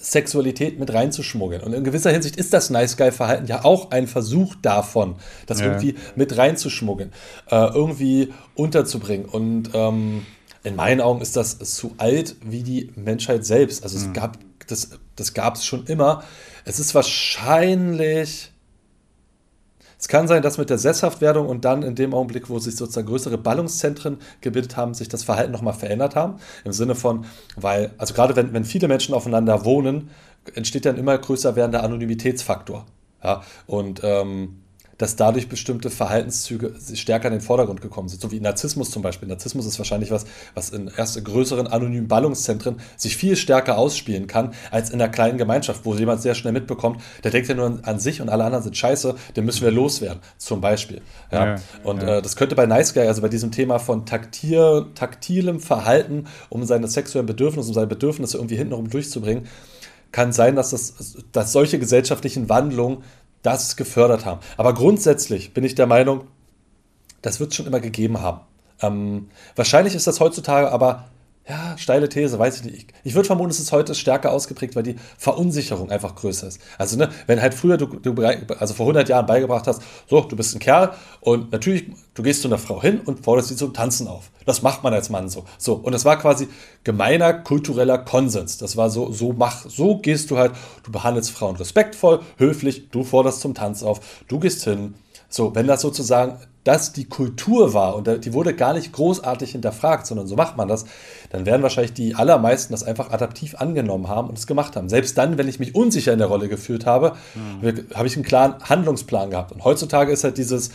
Sexualität 0.03 0.79
mit 0.79 0.93
reinzuschmuggeln. 0.93 1.63
Und 1.63 1.73
in 1.73 1.85
gewisser 1.85 2.11
Hinsicht 2.11 2.37
ist 2.37 2.53
das 2.53 2.71
Nice 2.71 2.97
Guy-Verhalten 2.97 3.47
ja 3.47 3.65
auch 3.65 3.93
ein 3.93 4.07
Versuch 4.09 4.57
davon, 4.61 5.17
das 5.47 5.61
ja. 5.61 5.67
irgendwie 5.67 5.95
mit 6.17 6.37
reinzuschmuggeln, 6.37 7.13
äh, 7.51 7.57
irgendwie 7.57 8.35
unterzubringen. 8.55 9.27
Und 9.27 9.71
ähm, 9.75 10.27
in 10.65 10.77
meinen 10.77 11.01
Augen 11.01 11.21
ist 11.21 11.37
das 11.37 11.53
so 11.53 11.93
alt 11.99 12.37
wie 12.45 12.63
die 12.63 12.91
Menschheit 12.97 13.45
selbst. 13.45 13.85
Also 13.85 13.97
es 13.97 14.07
mhm. 14.09 14.13
gab, 14.13 14.39
das, 14.67 14.91
das 15.17 15.35
gab 15.35 15.55
es 15.55 15.65
schon 15.65 15.87
immer. 15.87 16.25
Es 16.65 16.79
ist 16.79 16.95
wahrscheinlich 16.95 18.52
es 20.03 20.09
kann 20.09 20.27
sein, 20.27 20.43
dass 20.43 20.59
mit 20.59 20.69
der 20.69 20.79
Sesshaftwerdung 20.79 21.47
und 21.47 21.65
dann 21.65 21.85
in 21.85 21.95
dem 21.95 22.13
Augenblick, 22.13 22.51
wo 22.51 22.59
sich 22.59 22.75
sozusagen 22.75 23.07
größere 23.07 23.39
Ballungszentren 23.39 24.19
gebildet 24.41 24.77
haben, 24.77 24.95
sich 24.95 25.09
das 25.09 25.23
Verhalten 25.23 25.53
nochmal 25.53 25.75
verändert 25.75 26.17
haben. 26.17 26.41
Im 26.65 26.73
Sinne 26.73 26.97
von, 26.97 27.25
weil, 27.55 27.93
also 27.99 28.13
gerade 28.13 28.35
wenn, 28.35 28.53
wenn 28.53 28.65
viele 28.65 28.89
Menschen 28.89 29.15
aufeinander 29.15 29.65
wohnen, 29.65 30.11
entsteht 30.57 30.87
dann 30.87 30.97
immer 30.97 31.17
größer 31.17 31.55
werdender 31.55 31.85
Anonymitätsfaktor. 31.85 32.85
Ja, 33.23 33.43
und 33.69 34.01
ähm, 34.03 34.62
dass 35.03 35.17
dadurch 35.17 35.49
bestimmte 35.49 35.91
Verhaltenszüge 35.91 36.75
stärker 36.95 37.27
in 37.27 37.33
den 37.33 37.41
Vordergrund 37.41 37.81
gekommen 37.81 38.09
sind, 38.09 38.23
so 38.23 38.31
wie 38.31 38.39
Narzissmus 38.39 38.93
zum 38.93 39.03
Beispiel. 39.03 39.27
Narzissmus 39.27 39.67
ist 39.67 39.77
wahrscheinlich 39.79 40.13
was, 40.13 40.27
was 40.55 40.71
in 40.71 40.89
erst 40.97 41.23
größeren 41.25 41.67
anonymen 41.67 42.07
Ballungszentren 42.07 42.77
sich 42.97 43.17
viel 43.17 43.35
stärker 43.35 43.79
ausspielen 43.79 44.29
kann, 44.29 44.55
als 44.71 44.91
in 44.91 45.03
einer 45.03 45.11
kleinen 45.11 45.39
Gemeinschaft, 45.39 45.85
wo 45.85 45.97
jemand 45.97 46.23
sehr 46.23 46.37
schnell 46.37 46.53
mitbekommt, 46.53 47.01
der 47.25 47.33
denkt 47.33 47.49
ja 47.49 47.57
nur 47.57 47.81
an 47.83 47.99
sich 47.99 48.23
und 48.23 48.29
alle 48.29 48.45
anderen 48.45 48.63
sind 48.63 48.77
scheiße, 48.77 49.17
den 49.35 49.45
müssen 49.45 49.63
wir 49.63 49.73
loswerden, 49.73 50.21
zum 50.39 50.61
Beispiel. 50.61 51.01
Ja. 51.33 51.47
ja 51.47 51.57
und 51.83 52.01
ja. 52.05 52.19
Äh, 52.19 52.23
das 52.23 52.37
könnte 52.37 52.55
bei 52.55 52.67
Nice 52.67 52.95
Guy, 52.95 53.09
also 53.09 53.23
bei 53.23 53.29
diesem 53.29 53.51
Thema 53.51 53.81
von 53.81 54.07
taktil, 54.07 54.87
taktilem 54.95 55.59
Verhalten, 55.59 56.29
um 56.49 56.63
seine 56.63 56.87
sexuellen 56.87 57.27
Bedürfnisse, 57.27 57.71
um 57.71 57.75
seine 57.75 57.89
Bedürfnisse 57.89 58.37
irgendwie 58.37 58.57
hintenrum 58.57 58.89
durchzubringen, 58.89 59.49
kann 60.13 60.33
sein, 60.33 60.55
dass, 60.55 60.71
das, 60.71 61.17
dass 61.33 61.53
solche 61.53 61.81
gesellschaftlichen 61.81 62.49
Wandlungen 62.49 62.99
das 63.43 63.77
gefördert 63.77 64.25
haben. 64.25 64.41
Aber 64.57 64.75
grundsätzlich 64.75 65.53
bin 65.53 65.65
ich 65.65 65.75
der 65.75 65.87
Meinung, 65.87 66.27
das 67.23 67.41
wird 67.41 67.51
es 67.51 67.57
schon 67.57 67.67
immer 67.67 67.81
gegeben 67.81 68.21
haben. 68.21 68.41
Ähm, 68.81 69.29
wahrscheinlich 69.55 69.95
ist 69.95 70.07
das 70.07 70.21
heutzutage 70.21 70.71
aber, 70.71 71.05
ja, 71.49 71.77
steile 71.77 72.09
These, 72.09 72.39
weiß 72.39 72.61
ich 72.61 72.65
nicht. 72.65 72.93
Ich, 73.03 73.15
würde 73.15 73.27
vermuten, 73.27 73.51
es 73.51 73.59
ist 73.59 73.73
heute 73.73 73.97
stärker 73.97 74.31
ausgeprägt, 74.31 74.77
weil 74.77 74.85
die 74.85 74.95
Verunsicherung 75.19 75.91
einfach 75.91 76.15
größer 76.15 76.47
ist. 76.47 76.61
Also, 76.79 76.97
ne, 76.97 77.11
wenn 77.27 77.43
halt 77.43 77.55
früher 77.55 77.77
du, 77.77 77.87
du, 77.87 78.15
also 78.59 78.75
vor 78.75 78.87
100 78.87 79.09
Jahren 79.09 79.27
beigebracht 79.27 79.67
hast, 79.67 79.83
so, 80.09 80.21
du 80.21 80.37
bist 80.37 80.55
ein 80.55 80.61
Kerl 80.61 80.93
und 81.21 81.51
natürlich, 81.51 81.87
du 82.15 82.23
gehst 82.23 82.43
zu 82.43 82.49
einer 82.49 82.59
Frau 82.59 82.81
hin 82.81 83.01
und 83.05 83.25
forderst 83.25 83.49
sie 83.49 83.57
zum 83.57 83.75
Tanzen 83.75 84.07
auf. 84.07 84.31
Das 84.47 84.63
macht 84.63 84.85
man 84.85 84.95
als 84.95 85.11
Mann 85.11 85.29
so. 85.29 85.45
So, 85.59 85.75
und 85.75 85.93
das 85.93 86.05
war 86.05 86.17
quasi 86.17 86.49
gemeiner 86.85 87.35
kultureller 87.35 87.99
Konsens. 87.99 88.59
Das 88.59 88.77
war 88.77 88.89
so, 88.89 89.11
so 89.11 89.33
mach, 89.33 89.69
so 89.69 89.99
gehst 89.99 90.31
du 90.31 90.39
halt, 90.39 90.53
du 90.85 90.93
behandelst 90.93 91.33
Frauen 91.33 91.57
respektvoll, 91.57 92.21
höflich, 92.37 92.91
du 92.91 93.03
forderst 93.03 93.41
zum 93.41 93.55
Tanz 93.55 93.83
auf, 93.83 94.01
du 94.29 94.39
gehst 94.39 94.63
hin. 94.63 94.95
So, 95.33 95.55
wenn 95.55 95.67
das 95.67 95.81
sozusagen 95.81 96.37
das 96.65 96.93
die 96.93 97.07
Kultur 97.07 97.75
war 97.75 97.97
und 97.97 98.25
die 98.25 98.33
wurde 98.35 98.55
gar 98.55 98.73
nicht 98.75 98.93
großartig 98.93 99.53
hinterfragt, 99.53 100.07
sondern 100.07 100.27
so 100.27 100.37
macht 100.37 100.57
man 100.57 100.69
das, 100.69 100.85
dann 101.31 101.47
werden 101.47 101.63
wahrscheinlich 101.63 101.95
die 101.95 102.15
allermeisten 102.15 102.73
das 102.73 102.85
einfach 102.85 103.11
adaptiv 103.11 103.57
angenommen 103.57 104.09
haben 104.09 104.29
und 104.29 104.39
es 104.39 104.47
gemacht 104.47 104.77
haben. 104.77 104.89
Selbst 104.89 105.19
dann, 105.19 105.39
wenn 105.39 105.49
ich 105.49 105.59
mich 105.59 105.75
unsicher 105.75 106.13
in 106.13 106.19
der 106.19 106.29
Rolle 106.29 106.49
gefühlt 106.49 106.87
habe, 106.87 107.17
mhm. 107.35 107.87
habe 107.95 108.07
ich 108.07 108.15
einen 108.15 108.25
klaren 108.25 108.63
Handlungsplan 108.63 109.31
gehabt. 109.31 109.53
Und 109.53 109.65
heutzutage 109.65 110.13
ist 110.13 110.23
halt 110.23 110.39
dieses, 110.39 110.71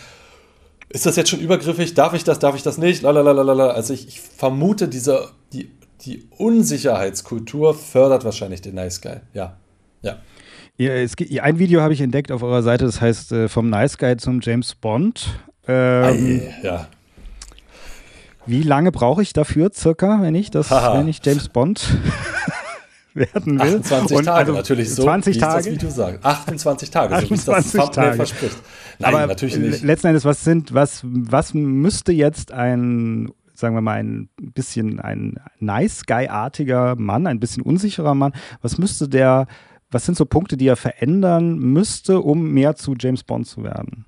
ist 0.89 1.05
das 1.05 1.15
jetzt 1.15 1.29
schon 1.29 1.39
übergriffig? 1.39 1.93
Darf 1.93 2.13
ich 2.13 2.23
das? 2.23 2.39
Darf 2.39 2.55
ich 2.55 2.63
das 2.63 2.77
nicht? 2.77 3.03
Lalalala. 3.03 3.67
Also 3.67 3.93
ich, 3.93 4.07
ich 4.07 4.19
vermute, 4.19 4.87
diese, 4.87 5.29
die, 5.53 5.71
die 6.01 6.27
Unsicherheitskultur 6.37 7.75
fördert 7.75 8.25
wahrscheinlich 8.25 8.61
den 8.61 8.75
Nice 8.75 9.01
Guy. 9.01 9.17
Ja. 9.33 9.55
Ja. 10.01 10.17
Ja, 10.79 10.91
es 10.91 11.15
ein 11.41 11.57
Video 11.57 11.81
habe 11.81 11.93
ich 11.93 12.01
entdeckt 12.01 12.31
auf 12.31 12.43
eurer 12.43 12.61
Seite, 12.61 12.85
das 12.85 13.01
heißt 13.01 13.31
äh, 13.31 13.49
vom 13.49 13.69
Nice 13.69 13.97
Guy 13.97 14.15
zum 14.17 14.41
James 14.41 14.75
Bond. 14.75 15.27
Ähm, 15.67 16.03
Ei, 16.03 16.55
ja. 16.61 16.87
Wie 18.45 18.61
lange 18.61 18.91
brauche 18.91 19.23
ich 19.23 19.33
dafür, 19.33 19.71
circa, 19.73 20.21
wenn 20.21 20.35
ich 20.35 20.51
das, 20.51 20.69
wenn 20.69 21.07
ich 21.07 21.19
James 21.23 21.49
Bond 21.49 21.97
werden 23.15 23.59
will? 23.59 23.77
28 23.79 24.17
Tage, 24.17 24.31
also 24.31 24.53
natürlich 24.53 24.93
so, 24.93 25.01
20 25.01 25.39
Tage? 25.39 25.65
wie 25.65 25.69
das 25.69 25.75
Video 25.75 25.89
sagt. 25.89 26.23
28 26.23 26.91
Tage, 26.91 27.15
28 27.15 27.43
so 27.43 27.51
wie 27.51 27.57
es 27.57 27.71
das 27.71 27.89
Tage. 27.89 28.15
verspricht. 28.15 28.57
Nein, 28.99 29.15
Aber 29.15 29.25
natürlich 29.25 29.57
nicht. 29.57 29.83
Letzten 29.83 30.07
Endes, 30.07 30.25
was 30.25 30.43
sind, 30.43 30.75
was, 30.75 31.01
was 31.03 31.55
müsste 31.55 32.11
jetzt 32.11 32.51
ein 32.51 33.31
sagen 33.55 33.73
wir 33.73 33.81
mal, 33.81 33.97
ein 33.97 34.29
bisschen 34.37 34.99
ein 34.99 35.39
nice 35.59 36.05
guy-artiger 36.05 36.95
Mann, 36.95 37.25
ein 37.25 37.39
bisschen 37.39 37.63
unsicherer 37.63 38.13
Mann, 38.13 38.33
was 38.61 38.77
müsste 38.77 39.09
der, 39.09 39.47
was 39.91 40.05
sind 40.05 40.17
so 40.17 40.25
Punkte, 40.25 40.57
die 40.57 40.67
er 40.67 40.75
verändern 40.75 41.57
müsste, 41.57 42.21
um 42.21 42.51
mehr 42.51 42.75
zu 42.75 42.95
James 42.99 43.23
Bond 43.23 43.47
zu 43.47 43.63
werden? 43.63 44.05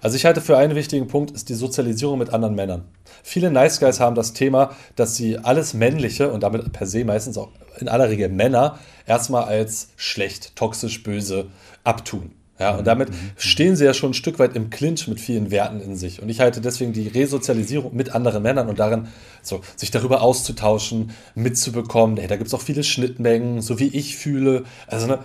Also 0.00 0.16
ich 0.16 0.24
halte 0.24 0.40
für 0.40 0.56
einen 0.58 0.74
wichtigen 0.74 1.06
Punkt 1.06 1.30
ist 1.30 1.48
die 1.48 1.54
Sozialisierung 1.54 2.18
mit 2.18 2.30
anderen 2.30 2.56
Männern. 2.56 2.84
Viele 3.22 3.50
Nice 3.50 3.78
Guys 3.78 4.00
haben 4.00 4.16
das 4.16 4.32
Thema, 4.32 4.74
dass 4.96 5.14
sie 5.16 5.38
alles 5.38 5.74
Männliche 5.74 6.32
und 6.32 6.42
damit 6.42 6.72
per 6.72 6.86
se 6.86 7.04
meistens 7.04 7.38
auch 7.38 7.50
in 7.78 7.88
aller 7.88 8.10
Regel 8.10 8.28
Männer 8.28 8.78
erstmal 9.06 9.44
als 9.44 9.90
schlecht, 9.96 10.56
toxisch, 10.56 11.02
böse 11.04 11.46
abtun. 11.84 12.32
Ja, 12.58 12.76
und 12.76 12.86
damit 12.86 13.08
stehen 13.36 13.76
sie 13.76 13.84
ja 13.84 13.94
schon 13.94 14.10
ein 14.10 14.14
Stück 14.14 14.38
weit 14.38 14.54
im 14.54 14.70
Clinch 14.70 15.08
mit 15.08 15.20
vielen 15.20 15.50
Werten 15.50 15.80
in 15.80 15.96
sich. 15.96 16.22
Und 16.22 16.28
ich 16.28 16.38
halte 16.40 16.60
deswegen 16.60 16.92
die 16.92 17.08
Resozialisierung 17.08 17.94
mit 17.96 18.14
anderen 18.14 18.42
Männern 18.42 18.68
und 18.68 18.78
darin, 18.78 19.08
so, 19.42 19.62
sich 19.74 19.90
darüber 19.90 20.20
auszutauschen, 20.20 21.10
mitzubekommen, 21.34 22.18
hey, 22.18 22.28
da 22.28 22.36
gibt 22.36 22.48
es 22.48 22.54
auch 22.54 22.60
viele 22.60 22.84
Schnittmengen, 22.84 23.62
so 23.62 23.78
wie 23.78 23.88
ich 23.88 24.16
fühle. 24.16 24.64
Also, 24.86 25.06
ne, 25.06 25.20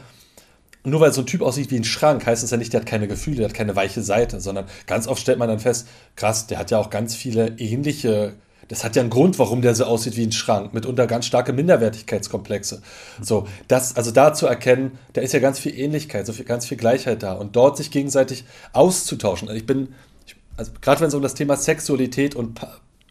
nur 0.83 1.01
weil 1.01 1.11
so 1.11 1.21
ein 1.21 1.27
Typ 1.27 1.41
aussieht 1.41 1.69
wie 1.69 1.75
ein 1.75 1.83
Schrank, 1.83 2.25
heißt 2.25 2.43
das 2.43 2.51
ja 2.51 2.57
nicht, 2.57 2.71
der 2.71 2.79
hat 2.79 2.87
keine 2.87 3.07
Gefühle, 3.07 3.37
der 3.37 3.49
hat 3.49 3.53
keine 3.53 3.75
weiche 3.75 4.01
Seite, 4.01 4.39
sondern 4.39 4.65
ganz 4.85 5.07
oft 5.07 5.21
stellt 5.21 5.37
man 5.37 5.49
dann 5.49 5.59
fest, 5.59 5.87
krass, 6.15 6.47
der 6.47 6.57
hat 6.57 6.71
ja 6.71 6.79
auch 6.79 6.89
ganz 6.89 7.13
viele 7.13 7.59
ähnliche 7.59 8.35
das 8.67 8.83
hat 8.83 8.95
ja 8.95 9.01
einen 9.01 9.09
Grund, 9.09 9.39
warum 9.39 9.61
der 9.61 9.75
so 9.75 9.85
aussieht 9.85 10.17
wie 10.17 10.23
ein 10.23 10.31
Schrank, 10.31 10.73
mitunter 10.73 11.07
ganz 11.07 11.25
starke 11.25 11.53
Minderwertigkeitskomplexe. 11.53 12.81
So, 13.21 13.47
das, 13.67 13.95
also 13.95 14.11
da 14.11 14.33
zu 14.33 14.47
erkennen, 14.47 14.97
da 15.13 15.21
ist 15.21 15.33
ja 15.33 15.39
ganz 15.39 15.59
viel 15.59 15.77
Ähnlichkeit, 15.77 16.25
so 16.25 16.33
viel, 16.33 16.45
ganz 16.45 16.65
viel 16.65 16.77
Gleichheit 16.77 17.23
da 17.23 17.33
und 17.33 17.55
dort 17.55 17.77
sich 17.77 17.91
gegenseitig 17.91 18.43
auszutauschen. 18.73 19.49
Ich 19.55 19.65
bin, 19.65 19.95
ich, 20.25 20.35
also 20.57 20.71
gerade 20.81 21.01
wenn 21.01 21.07
es 21.07 21.13
um 21.13 21.21
das 21.21 21.35
Thema 21.35 21.55
Sexualität 21.55 22.35
und 22.35 22.59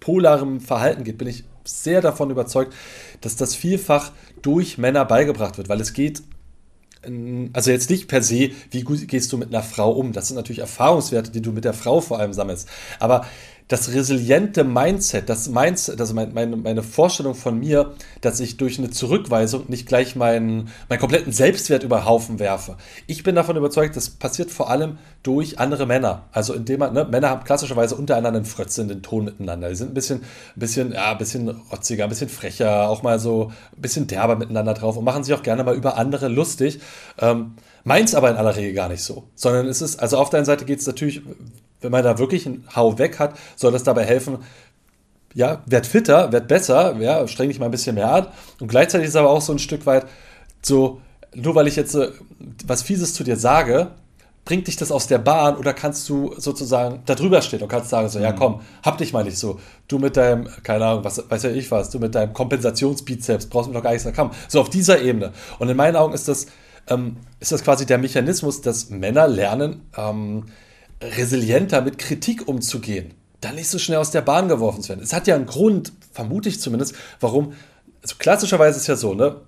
polarem 0.00 0.60
Verhalten 0.60 1.04
geht, 1.04 1.18
bin 1.18 1.28
ich 1.28 1.44
sehr 1.64 2.00
davon 2.00 2.30
überzeugt, 2.30 2.74
dass 3.22 3.36
das 3.36 3.54
vielfach 3.54 4.12
durch 4.42 4.78
Männer 4.78 5.04
beigebracht 5.04 5.58
wird, 5.58 5.68
weil 5.68 5.80
es 5.80 5.92
geht 5.92 6.22
also 7.52 7.70
jetzt 7.70 7.90
nicht 7.90 8.08
per 8.08 8.22
se, 8.22 8.50
wie 8.70 8.82
gehst 8.82 9.32
du 9.32 9.36
mit 9.36 9.48
einer 9.48 9.62
Frau 9.62 9.92
um? 9.92 10.12
Das 10.12 10.28
sind 10.28 10.36
natürlich 10.36 10.58
Erfahrungswerte, 10.58 11.30
die 11.30 11.42
du 11.42 11.52
mit 11.52 11.64
der 11.64 11.72
Frau 11.72 12.00
vor 12.00 12.18
allem 12.18 12.32
sammelst. 12.32 12.68
Aber 12.98 13.26
das 13.68 13.92
resiliente 13.92 14.62
Mindset, 14.62 15.28
das 15.28 15.48
Mindset, 15.48 16.00
also 16.00 16.14
mein, 16.14 16.32
meine, 16.32 16.56
meine 16.56 16.82
Vorstellung 16.84 17.34
von 17.34 17.58
mir, 17.58 17.94
dass 18.20 18.38
ich 18.38 18.56
durch 18.56 18.78
eine 18.78 18.90
Zurückweisung 18.90 19.64
nicht 19.68 19.88
gleich 19.88 20.14
meinen, 20.14 20.68
meinen 20.88 21.00
kompletten 21.00 21.32
Selbstwert 21.32 21.82
über 21.82 22.04
Haufen 22.04 22.38
werfe. 22.38 22.76
Ich 23.08 23.24
bin 23.24 23.34
davon 23.34 23.56
überzeugt, 23.56 23.96
das 23.96 24.10
passiert 24.10 24.52
vor 24.52 24.70
allem 24.70 24.98
durch 25.24 25.58
andere 25.58 25.86
Männer. 25.86 26.26
Also 26.30 26.54
indem 26.54 26.78
man, 26.78 26.92
ne, 26.92 27.04
Männer 27.04 27.30
haben 27.30 27.42
klassischerweise 27.44 27.96
untereinander 27.96 28.38
einen 28.38 28.46
frötzelnden 28.46 29.02
Ton 29.02 29.24
miteinander. 29.24 29.68
Die 29.68 29.74
sind 29.74 29.90
ein 29.90 29.94
bisschen, 29.94 30.20
ein 30.20 30.60
bisschen, 30.60 30.92
ja, 30.92 31.12
ein 31.12 31.18
bisschen 31.18 31.48
rotziger, 31.48 32.04
ein 32.04 32.10
bisschen 32.10 32.28
frecher, 32.28 32.88
auch 32.88 33.02
mal 33.02 33.18
so 33.18 33.50
ein 33.76 33.82
bisschen 33.82 34.06
derber 34.06 34.36
miteinander 34.36 34.74
drauf 34.74 34.96
und 34.96 35.04
machen 35.04 35.24
sich 35.24 35.34
auch 35.34 35.42
gerne 35.42 35.64
mal 35.64 35.74
über 35.74 35.96
andere 35.96 36.28
lustig. 36.28 36.78
Ähm, 37.18 37.56
Meins 37.86 38.16
aber 38.16 38.30
in 38.30 38.36
aller 38.36 38.56
Regel 38.56 38.72
gar 38.72 38.88
nicht 38.88 39.04
so. 39.04 39.28
Sondern 39.36 39.68
es 39.68 39.80
ist, 39.80 40.00
also 40.00 40.18
auf 40.18 40.28
der 40.28 40.38
einen 40.38 40.44
Seite 40.44 40.64
geht 40.64 40.80
es 40.80 40.88
natürlich 40.88 41.22
wenn 41.80 41.92
man 41.92 42.04
da 42.04 42.18
wirklich 42.18 42.46
einen 42.46 42.66
Hau 42.74 42.98
weg 42.98 43.18
hat, 43.18 43.38
soll 43.56 43.72
das 43.72 43.82
dabei 43.84 44.04
helfen, 44.04 44.38
ja, 45.34 45.62
werd 45.66 45.86
fitter, 45.86 46.32
werd 46.32 46.48
besser, 46.48 46.96
ja, 46.98 47.26
streng 47.28 47.48
dich 47.48 47.58
mal 47.58 47.66
ein 47.66 47.70
bisschen 47.70 47.94
mehr 47.94 48.10
an. 48.10 48.26
Und 48.58 48.68
gleichzeitig 48.68 49.08
ist 49.08 49.16
aber 49.16 49.30
auch 49.30 49.42
so 49.42 49.52
ein 49.52 49.58
Stück 49.58 49.84
weit 49.84 50.06
so, 50.62 51.00
nur 51.34 51.54
weil 51.54 51.66
ich 51.68 51.76
jetzt 51.76 51.94
äh, 51.94 52.10
was 52.66 52.82
Fieses 52.82 53.12
zu 53.12 53.22
dir 53.22 53.36
sage, 53.36 53.90
bringt 54.46 54.68
dich 54.68 54.76
das 54.76 54.92
aus 54.92 55.08
der 55.08 55.18
Bahn 55.18 55.56
oder 55.56 55.74
kannst 55.74 56.08
du 56.08 56.32
sozusagen 56.38 57.02
da 57.04 57.14
drüber 57.14 57.42
stehen 57.42 57.62
und 57.62 57.68
kannst 57.68 57.90
sagen 57.90 58.08
so, 58.08 58.18
ja 58.20 58.32
mhm. 58.32 58.36
komm, 58.36 58.60
hab 58.82 58.96
dich 58.96 59.12
mal 59.12 59.24
nicht 59.24 59.38
so. 59.38 59.60
Du 59.88 59.98
mit 59.98 60.16
deinem, 60.16 60.48
keine 60.62 60.86
Ahnung, 60.86 61.04
was 61.04 61.22
weiß 61.28 61.42
ja 61.42 61.50
ich 61.50 61.70
was, 61.70 61.90
du 61.90 61.98
mit 61.98 62.14
deinem 62.14 62.32
Kompensationsbizeps 62.32 63.46
brauchst 63.46 63.68
mir 63.68 63.74
doch 63.74 63.82
gar 63.82 63.90
nichts 63.90 64.06
erkannt. 64.06 64.34
So 64.48 64.60
auf 64.60 64.70
dieser 64.70 65.02
Ebene. 65.02 65.32
Und 65.58 65.68
in 65.68 65.76
meinen 65.76 65.96
Augen 65.96 66.14
ist 66.14 66.28
das, 66.28 66.46
ähm, 66.88 67.16
ist 67.40 67.52
das 67.52 67.64
quasi 67.64 67.86
der 67.86 67.98
Mechanismus, 67.98 68.60
dass 68.60 68.88
Männer 68.88 69.26
lernen, 69.26 69.82
ähm, 69.96 70.46
resilienter 71.00 71.82
mit 71.82 71.98
Kritik 71.98 72.48
umzugehen, 72.48 73.14
da 73.40 73.52
nicht 73.52 73.68
so 73.68 73.78
schnell 73.78 73.98
aus 73.98 74.10
der 74.10 74.22
Bahn 74.22 74.48
geworfen 74.48 74.82
zu 74.82 74.90
werden. 74.90 75.02
Es 75.02 75.12
hat 75.12 75.26
ja 75.26 75.34
einen 75.34 75.46
Grund, 75.46 75.92
vermute 76.12 76.48
ich 76.48 76.60
zumindest, 76.60 76.94
warum, 77.20 77.52
also 78.02 78.16
klassischerweise 78.18 78.76
ist 78.76 78.82
es 78.82 78.86
ja 78.88 78.96
so, 78.96 79.14
ne, 79.14 79.40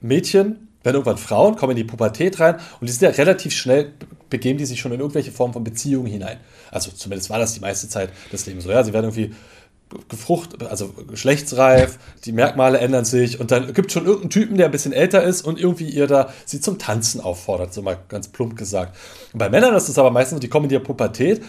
Mädchen 0.00 0.68
werden 0.82 0.96
irgendwann 0.96 1.16
Frauen, 1.16 1.56
kommen 1.56 1.70
in 1.70 1.78
die 1.78 1.84
Pubertät 1.84 2.38
rein 2.40 2.56
und 2.80 2.86
die 2.86 2.92
sind 2.92 3.02
ja 3.02 3.10
relativ 3.10 3.54
schnell, 3.54 3.92
begeben 4.28 4.58
die 4.58 4.66
sich 4.66 4.80
schon 4.80 4.92
in 4.92 5.00
irgendwelche 5.00 5.32
Form 5.32 5.52
von 5.52 5.64
Beziehungen 5.64 6.06
hinein. 6.06 6.38
Also 6.70 6.90
zumindest 6.90 7.30
war 7.30 7.38
das 7.38 7.54
die 7.54 7.60
meiste 7.60 7.88
Zeit 7.88 8.10
des 8.30 8.44
Lebens 8.44 8.64
so. 8.64 8.70
Ja, 8.70 8.84
sie 8.84 8.92
werden 8.92 9.06
irgendwie 9.06 9.34
gefrucht, 10.08 10.62
also 10.68 10.88
geschlechtsreif, 10.88 11.98
die 12.24 12.32
Merkmale 12.32 12.78
ändern 12.78 13.04
sich 13.04 13.38
und 13.38 13.50
dann 13.50 13.72
gibt 13.74 13.88
es 13.88 13.92
schon 13.92 14.06
irgendeinen 14.06 14.30
Typen, 14.30 14.56
der 14.56 14.66
ein 14.66 14.72
bisschen 14.72 14.92
älter 14.92 15.22
ist 15.22 15.42
und 15.42 15.60
irgendwie 15.60 15.88
ihr 15.88 16.06
da 16.06 16.32
sie 16.46 16.60
zum 16.60 16.78
Tanzen 16.78 17.20
auffordert, 17.20 17.72
so 17.72 17.82
mal 17.82 17.98
ganz 18.08 18.28
plump 18.28 18.56
gesagt. 18.56 18.96
Und 19.32 19.38
bei 19.38 19.48
Männern 19.48 19.74
ist 19.74 19.88
es 19.88 19.98
aber 19.98 20.10
meistens, 20.10 20.40
die 20.40 20.48
kommen 20.48 20.64
in 20.64 20.70
die 20.70 20.78
Pubertät, 20.78 21.42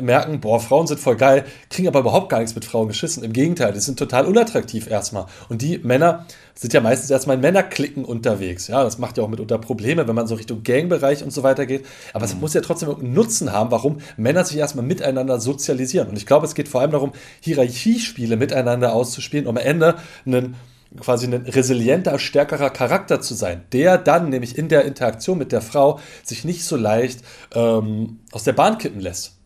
merken, 0.00 0.40
boah, 0.40 0.60
Frauen 0.60 0.86
sind 0.86 1.00
voll 1.00 1.16
geil, 1.16 1.44
kriegen 1.70 1.88
aber 1.88 2.00
überhaupt 2.00 2.28
gar 2.28 2.38
nichts 2.38 2.54
mit 2.54 2.64
Frauen 2.64 2.88
geschissen. 2.88 3.22
Im 3.24 3.32
Gegenteil, 3.32 3.72
die 3.72 3.80
sind 3.80 3.98
total 3.98 4.26
unattraktiv 4.26 4.88
erstmal. 4.88 5.26
Und 5.48 5.62
die 5.62 5.78
Männer 5.78 6.26
sind 6.60 6.74
ja 6.74 6.82
meistens 6.82 7.08
erstmal 7.08 7.36
in 7.36 7.40
Männerklicken 7.40 8.04
unterwegs. 8.04 8.68
Ja, 8.68 8.84
das 8.84 8.98
macht 8.98 9.16
ja 9.16 9.24
auch 9.24 9.28
mitunter 9.28 9.56
Probleme, 9.56 10.06
wenn 10.06 10.14
man 10.14 10.26
so 10.26 10.34
Richtung 10.34 10.62
Gangbereich 10.62 11.24
und 11.24 11.32
so 11.32 11.42
weiter 11.42 11.64
geht. 11.64 11.86
Aber 12.12 12.26
es 12.26 12.34
mhm. 12.34 12.40
muss 12.40 12.52
ja 12.52 12.60
trotzdem 12.60 12.94
einen 12.94 13.14
Nutzen 13.14 13.50
haben, 13.50 13.70
warum 13.70 13.96
Männer 14.18 14.44
sich 14.44 14.58
erstmal 14.58 14.84
miteinander 14.84 15.40
sozialisieren. 15.40 16.08
Und 16.10 16.18
ich 16.18 16.26
glaube, 16.26 16.44
es 16.44 16.54
geht 16.54 16.68
vor 16.68 16.82
allem 16.82 16.90
darum, 16.90 17.12
Hierarchiespiele 17.40 18.36
miteinander 18.36 18.92
auszuspielen, 18.92 19.46
um 19.46 19.56
am 19.56 19.64
Ende 19.64 19.94
einen 20.26 20.54
quasi 21.00 21.28
ein 21.28 21.46
resilienter, 21.46 22.18
stärkerer 22.18 22.68
Charakter 22.68 23.22
zu 23.22 23.32
sein, 23.32 23.64
der 23.72 23.96
dann 23.96 24.28
nämlich 24.28 24.58
in 24.58 24.68
der 24.68 24.84
Interaktion 24.84 25.38
mit 25.38 25.52
der 25.52 25.62
Frau 25.62 25.98
sich 26.22 26.44
nicht 26.44 26.64
so 26.64 26.76
leicht 26.76 27.22
ähm, 27.54 28.18
aus 28.32 28.44
der 28.44 28.52
Bahn 28.52 28.76
kippen 28.76 29.00
lässt. 29.00 29.39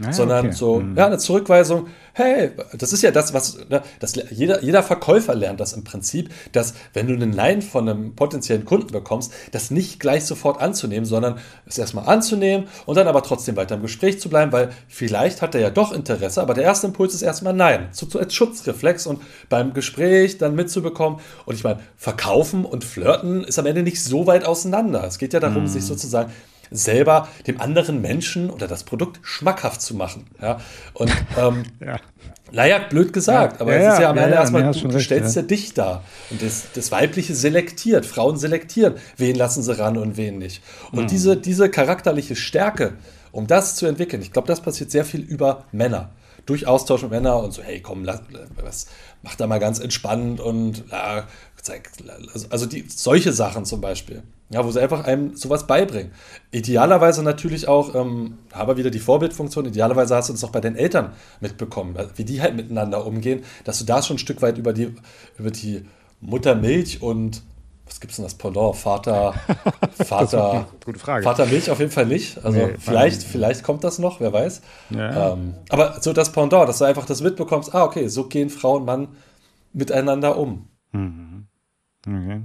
Ah, 0.00 0.12
sondern 0.12 0.46
okay. 0.46 0.54
so, 0.54 0.80
mhm. 0.80 0.96
ja, 0.96 1.06
eine 1.06 1.18
Zurückweisung, 1.18 1.86
hey, 2.14 2.50
das 2.72 2.92
ist 2.92 3.02
ja 3.02 3.10
das, 3.10 3.34
was, 3.34 3.58
ne, 3.68 3.82
das, 4.00 4.14
jeder, 4.30 4.62
jeder 4.62 4.82
Verkäufer 4.82 5.34
lernt 5.34 5.60
das 5.60 5.74
im 5.74 5.84
Prinzip, 5.84 6.30
dass 6.52 6.74
wenn 6.94 7.06
du 7.06 7.14
einen 7.14 7.30
Nein 7.30 7.62
von 7.62 7.88
einem 7.88 8.16
potenziellen 8.16 8.64
Kunden 8.64 8.90
bekommst, 8.90 9.32
das 9.52 9.70
nicht 9.70 10.00
gleich 10.00 10.24
sofort 10.24 10.60
anzunehmen, 10.60 11.04
sondern 11.04 11.38
es 11.66 11.78
erstmal 11.78 12.08
anzunehmen 12.08 12.68
und 12.86 12.96
dann 12.96 13.06
aber 13.06 13.22
trotzdem 13.22 13.56
weiter 13.56 13.74
im 13.74 13.82
Gespräch 13.82 14.18
zu 14.18 14.28
bleiben, 14.28 14.50
weil 14.50 14.70
vielleicht 14.88 15.42
hat 15.42 15.54
er 15.54 15.60
ja 15.60 15.70
doch 15.70 15.92
Interesse, 15.92 16.40
aber 16.40 16.54
der 16.54 16.64
erste 16.64 16.86
Impuls 16.86 17.14
ist 17.14 17.22
erstmal 17.22 17.52
Nein, 17.52 17.88
so, 17.92 18.08
so 18.08 18.18
als 18.18 18.34
Schutzreflex 18.34 19.06
und 19.06 19.20
beim 19.50 19.74
Gespräch 19.74 20.38
dann 20.38 20.54
mitzubekommen 20.54 21.20
und 21.44 21.54
ich 21.54 21.64
meine, 21.64 21.80
verkaufen 21.96 22.64
und 22.64 22.82
flirten 22.82 23.44
ist 23.44 23.58
am 23.58 23.66
Ende 23.66 23.82
nicht 23.82 24.02
so 24.02 24.26
weit 24.26 24.46
auseinander. 24.46 25.04
Es 25.04 25.18
geht 25.18 25.34
ja 25.34 25.40
darum, 25.40 25.64
mhm. 25.64 25.68
sich 25.68 25.84
sozusagen 25.84 26.32
selber 26.74 27.28
dem 27.46 27.60
anderen 27.60 28.00
Menschen 28.00 28.50
oder 28.50 28.66
das 28.66 28.84
Produkt 28.84 29.20
schmackhaft 29.22 29.80
zu 29.82 29.94
machen. 29.94 30.26
Ja? 30.40 30.60
Und 30.94 31.12
ähm, 31.38 31.64
ja. 31.80 31.96
naja, 32.50 32.78
blöd 32.88 33.12
gesagt, 33.12 33.54
ja, 33.54 33.60
aber 33.60 33.74
ja, 33.74 33.88
es 33.88 33.94
ist 33.94 34.00
ja 34.00 34.10
am 34.10 34.18
Ende 34.18 34.34
erstmal, 34.34 34.70
du, 34.72 34.88
du 34.88 35.00
stellst 35.00 35.36
ja. 35.36 35.42
dich 35.42 35.74
da. 35.74 36.02
Und 36.30 36.42
das, 36.42 36.66
das 36.74 36.92
Weibliche 36.92 37.34
selektiert, 37.34 38.06
Frauen 38.06 38.36
selektieren, 38.36 38.94
wen 39.16 39.36
lassen 39.36 39.62
sie 39.62 39.78
ran 39.78 39.96
und 39.96 40.16
wen 40.16 40.38
nicht. 40.38 40.62
Und 40.90 41.04
mhm. 41.04 41.08
diese, 41.08 41.36
diese 41.36 41.68
charakterliche 41.68 42.36
Stärke, 42.36 42.94
um 43.30 43.46
das 43.46 43.76
zu 43.76 43.86
entwickeln, 43.86 44.22
ich 44.22 44.32
glaube, 44.32 44.48
das 44.48 44.60
passiert 44.60 44.90
sehr 44.90 45.04
viel 45.04 45.20
über 45.20 45.64
Männer 45.72 46.10
durch 46.46 46.66
Austausch 46.66 47.02
mit 47.02 47.12
Männern 47.12 47.44
und 47.44 47.52
so, 47.52 47.62
hey, 47.62 47.80
komm, 47.80 48.04
lass, 48.04 48.20
was, 48.62 48.86
mach 49.22 49.36
da 49.36 49.46
mal 49.46 49.58
ganz 49.58 49.78
entspannt 49.78 50.40
und 50.40 50.84
ja, 50.90 51.26
also 52.50 52.66
die, 52.66 52.84
solche 52.88 53.32
Sachen 53.32 53.64
zum 53.64 53.80
Beispiel. 53.80 54.22
Ja, 54.52 54.64
wo 54.64 54.70
sie 54.70 54.80
einfach 54.80 55.04
einem 55.04 55.34
sowas 55.34 55.66
beibringen. 55.66 56.12
Idealerweise 56.50 57.22
natürlich 57.22 57.68
auch, 57.68 57.94
ähm, 57.94 58.38
aber 58.52 58.76
wieder 58.76 58.90
die 58.90 58.98
Vorbildfunktion, 58.98 59.64
idealerweise 59.66 60.14
hast 60.14 60.28
du 60.28 60.34
das 60.34 60.44
auch 60.44 60.50
bei 60.50 60.60
den 60.60 60.76
Eltern 60.76 61.12
mitbekommen, 61.40 61.96
wie 62.16 62.24
die 62.24 62.42
halt 62.42 62.54
miteinander 62.54 63.06
umgehen, 63.06 63.44
dass 63.64 63.78
du 63.78 63.86
da 63.86 64.02
schon 64.02 64.16
ein 64.16 64.18
Stück 64.18 64.42
weit 64.42 64.58
über 64.58 64.74
die, 64.74 64.94
über 65.38 65.50
die 65.50 65.86
Muttermilch 66.20 67.00
und 67.00 67.42
was 67.86 68.00
gibt 68.00 68.12
es 68.12 68.16
denn 68.16 68.24
das 68.24 68.34
Pendant? 68.34 68.76
Vater, 68.76 69.34
Vater, 69.92 70.66
gute 70.84 70.98
Frage. 70.98 71.24
Vater 71.24 71.46
Milch 71.46 71.70
auf 71.70 71.78
jeden 71.78 71.90
Fall 71.90 72.06
nicht. 72.06 72.42
Also 72.42 72.58
nee, 72.58 72.74
vielleicht, 72.78 73.22
vielleicht 73.22 73.64
kommt 73.64 73.84
das 73.84 73.98
noch, 73.98 74.20
wer 74.20 74.32
weiß. 74.32 74.62
Ja. 74.90 75.32
Ähm, 75.32 75.54
aber 75.68 76.00
so 76.00 76.12
das 76.12 76.32
Pendant, 76.32 76.68
dass 76.68 76.78
du 76.78 76.84
einfach 76.84 77.04
das 77.04 77.20
mitbekommst, 77.22 77.74
ah, 77.74 77.84
okay, 77.84 78.08
so 78.08 78.28
gehen 78.28 78.50
Frau 78.50 78.76
und 78.76 78.84
Mann 78.84 79.08
miteinander 79.72 80.38
um. 80.38 80.68
Mhm. 80.92 81.46
Okay. 82.06 82.40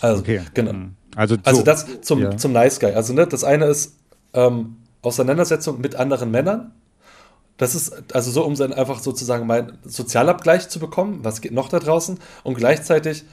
Also, 0.00 0.20
okay. 0.20 0.42
genau. 0.54 0.72
Mhm. 0.72 0.96
Also, 1.18 1.36
also 1.42 1.62
das 1.62 2.00
zum, 2.02 2.22
ja. 2.22 2.36
zum 2.36 2.52
Nice 2.52 2.78
Guy. 2.78 2.92
Also 2.92 3.12
ne, 3.12 3.26
das 3.26 3.42
eine 3.42 3.64
ist 3.64 3.96
ähm, 4.34 4.76
Auseinandersetzung 5.02 5.80
mit 5.80 5.96
anderen 5.96 6.30
Männern. 6.30 6.70
Das 7.56 7.74
ist 7.74 8.14
also 8.14 8.30
so, 8.30 8.44
um 8.44 8.54
dann 8.54 8.72
einfach 8.72 9.00
sozusagen 9.00 9.44
meinen 9.44 9.78
Sozialabgleich 9.84 10.68
zu 10.68 10.78
bekommen, 10.78 11.18
was 11.24 11.40
geht 11.40 11.50
noch 11.50 11.70
da 11.70 11.80
draußen, 11.80 12.20
und 12.44 12.54
gleichzeitig 12.54 13.24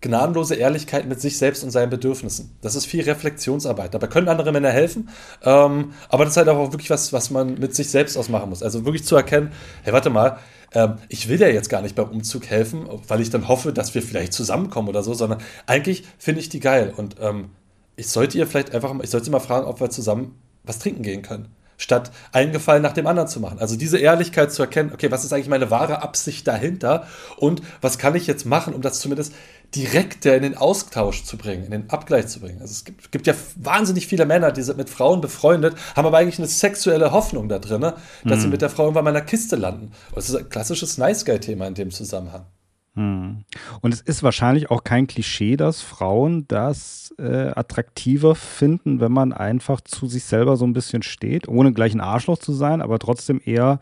gnadenlose 0.00 0.54
Ehrlichkeit 0.54 1.06
mit 1.06 1.20
sich 1.20 1.36
selbst 1.38 1.62
und 1.62 1.70
seinen 1.70 1.90
Bedürfnissen. 1.90 2.56
Das 2.62 2.74
ist 2.74 2.86
viel 2.86 3.02
Reflexionsarbeit. 3.02 3.92
Dabei 3.94 4.06
können 4.06 4.28
andere 4.28 4.52
Männer 4.52 4.70
helfen, 4.70 5.10
ähm, 5.42 5.92
aber 6.08 6.24
das 6.24 6.34
ist 6.34 6.36
halt 6.38 6.48
auch 6.48 6.72
wirklich 6.72 6.90
was, 6.90 7.12
was 7.12 7.30
man 7.30 7.58
mit 7.58 7.74
sich 7.74 7.90
selbst 7.90 8.16
ausmachen 8.16 8.48
muss. 8.48 8.62
Also 8.62 8.84
wirklich 8.84 9.04
zu 9.04 9.16
erkennen, 9.16 9.52
hey, 9.82 9.92
warte 9.92 10.10
mal, 10.10 10.38
ähm, 10.72 10.94
ich 11.08 11.28
will 11.28 11.40
ja 11.40 11.48
jetzt 11.48 11.68
gar 11.68 11.82
nicht 11.82 11.96
beim 11.96 12.08
Umzug 12.08 12.46
helfen, 12.46 12.88
weil 13.08 13.20
ich 13.20 13.30
dann 13.30 13.48
hoffe, 13.48 13.72
dass 13.72 13.94
wir 13.94 14.02
vielleicht 14.02 14.32
zusammenkommen 14.32 14.88
oder 14.88 15.02
so, 15.02 15.14
sondern 15.14 15.40
eigentlich 15.66 16.04
finde 16.18 16.40
ich 16.40 16.48
die 16.48 16.60
geil. 16.60 16.94
Und 16.96 17.16
ähm, 17.20 17.50
ich 17.96 18.08
sollte 18.08 18.38
ihr 18.38 18.46
vielleicht 18.46 18.74
einfach 18.74 18.94
ich 19.02 19.10
sollte 19.10 19.30
mal 19.30 19.40
fragen, 19.40 19.66
ob 19.66 19.80
wir 19.80 19.90
zusammen 19.90 20.40
was 20.64 20.78
trinken 20.78 21.02
gehen 21.02 21.22
können 21.22 21.48
statt 21.80 22.12
einen 22.32 22.52
Gefallen 22.52 22.82
nach 22.82 22.92
dem 22.92 23.06
anderen 23.06 23.28
zu 23.28 23.40
machen. 23.40 23.58
Also 23.58 23.74
diese 23.76 23.98
Ehrlichkeit 23.98 24.52
zu 24.52 24.62
erkennen, 24.62 24.92
okay, 24.92 25.10
was 25.10 25.24
ist 25.24 25.32
eigentlich 25.32 25.48
meine 25.48 25.70
wahre 25.70 26.02
Absicht 26.02 26.46
dahinter 26.46 27.06
und 27.38 27.62
was 27.80 27.98
kann 27.98 28.14
ich 28.14 28.26
jetzt 28.26 28.44
machen, 28.44 28.74
um 28.74 28.82
das 28.82 29.00
zumindest 29.00 29.32
direkter 29.74 30.36
in 30.36 30.42
den 30.42 30.56
Austausch 30.56 31.24
zu 31.24 31.36
bringen, 31.36 31.64
in 31.64 31.70
den 31.70 31.90
Abgleich 31.90 32.26
zu 32.26 32.40
bringen. 32.40 32.60
Also 32.60 32.72
es 32.72 32.84
gibt, 32.84 33.12
gibt 33.12 33.26
ja 33.26 33.34
wahnsinnig 33.56 34.06
viele 34.06 34.26
Männer, 34.26 34.52
die 34.52 34.62
sind 34.62 34.78
mit 34.78 34.90
Frauen 34.90 35.20
befreundet, 35.20 35.76
haben 35.94 36.06
aber 36.06 36.18
eigentlich 36.18 36.38
eine 36.38 36.48
sexuelle 36.48 37.12
Hoffnung 37.12 37.48
da 37.48 37.58
drin, 37.58 37.80
dass 37.80 37.94
mhm. 38.24 38.40
sie 38.40 38.48
mit 38.48 38.62
der 38.62 38.70
Frau 38.70 38.84
irgendwann 38.84 39.04
mal 39.04 39.10
in 39.10 39.14
der 39.14 39.24
Kiste 39.24 39.56
landen. 39.56 39.92
das 40.14 40.28
ist 40.28 40.36
ein 40.36 40.48
klassisches 40.48 40.98
Nice 40.98 41.24
Guy-Thema 41.24 41.66
in 41.66 41.74
dem 41.74 41.90
Zusammenhang. 41.90 42.46
Hm. 42.94 43.44
Und 43.80 43.94
es 43.94 44.00
ist 44.00 44.24
wahrscheinlich 44.24 44.70
auch 44.70 44.82
kein 44.82 45.06
Klischee, 45.06 45.56
dass 45.56 45.80
Frauen 45.80 46.46
das 46.48 47.14
äh, 47.18 47.52
attraktiver 47.54 48.34
finden, 48.34 48.98
wenn 49.00 49.12
man 49.12 49.32
einfach 49.32 49.80
zu 49.80 50.08
sich 50.08 50.24
selber 50.24 50.56
so 50.56 50.66
ein 50.66 50.72
bisschen 50.72 51.02
steht, 51.02 51.46
ohne 51.46 51.72
gleich 51.72 51.94
ein 51.94 52.00
Arschloch 52.00 52.38
zu 52.38 52.52
sein, 52.52 52.82
aber 52.82 52.98
trotzdem 52.98 53.40
eher 53.44 53.78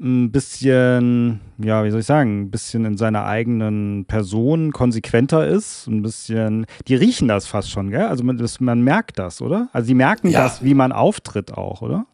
ein 0.00 0.30
bisschen, 0.30 1.40
ja, 1.58 1.84
wie 1.84 1.90
soll 1.90 2.00
ich 2.00 2.06
sagen, 2.06 2.42
ein 2.42 2.50
bisschen 2.50 2.84
in 2.84 2.96
seiner 2.96 3.24
eigenen 3.24 4.04
Person 4.04 4.72
konsequenter 4.72 5.46
ist, 5.46 5.88
ein 5.88 6.02
bisschen, 6.02 6.66
die 6.86 6.94
riechen 6.94 7.26
das 7.28 7.46
fast 7.46 7.70
schon, 7.70 7.90
gell? 7.90 8.06
Also 8.06 8.22
man, 8.22 8.38
das, 8.38 8.60
man 8.60 8.80
merkt 8.82 9.18
das, 9.18 9.42
oder? 9.42 9.68
Also 9.72 9.88
die 9.88 9.94
merken 9.94 10.28
ja. 10.28 10.44
das, 10.44 10.62
wie 10.62 10.74
man 10.74 10.92
auftritt 10.92 11.52
auch, 11.52 11.82
oder? 11.82 12.06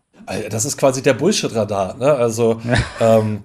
Das 0.50 0.64
ist 0.64 0.78
quasi 0.78 1.02
der 1.02 1.12
Bullshit-Radar, 1.12 1.98
ne? 1.98 2.14
Also, 2.14 2.60
ja. 3.00 3.18
ähm, 3.18 3.42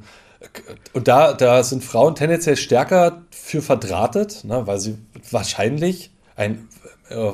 und 0.93 1.09
da, 1.09 1.33
da 1.33 1.61
sind 1.63 1.83
Frauen 1.83 2.15
tendenziell 2.15 2.55
stärker 2.55 3.23
für 3.31 3.61
verdrahtet, 3.61 4.45
ne, 4.45 4.65
weil 4.65 4.79
sie 4.79 4.97
wahrscheinlich 5.31 6.11
ein 6.37 6.69
äh, 7.09 7.31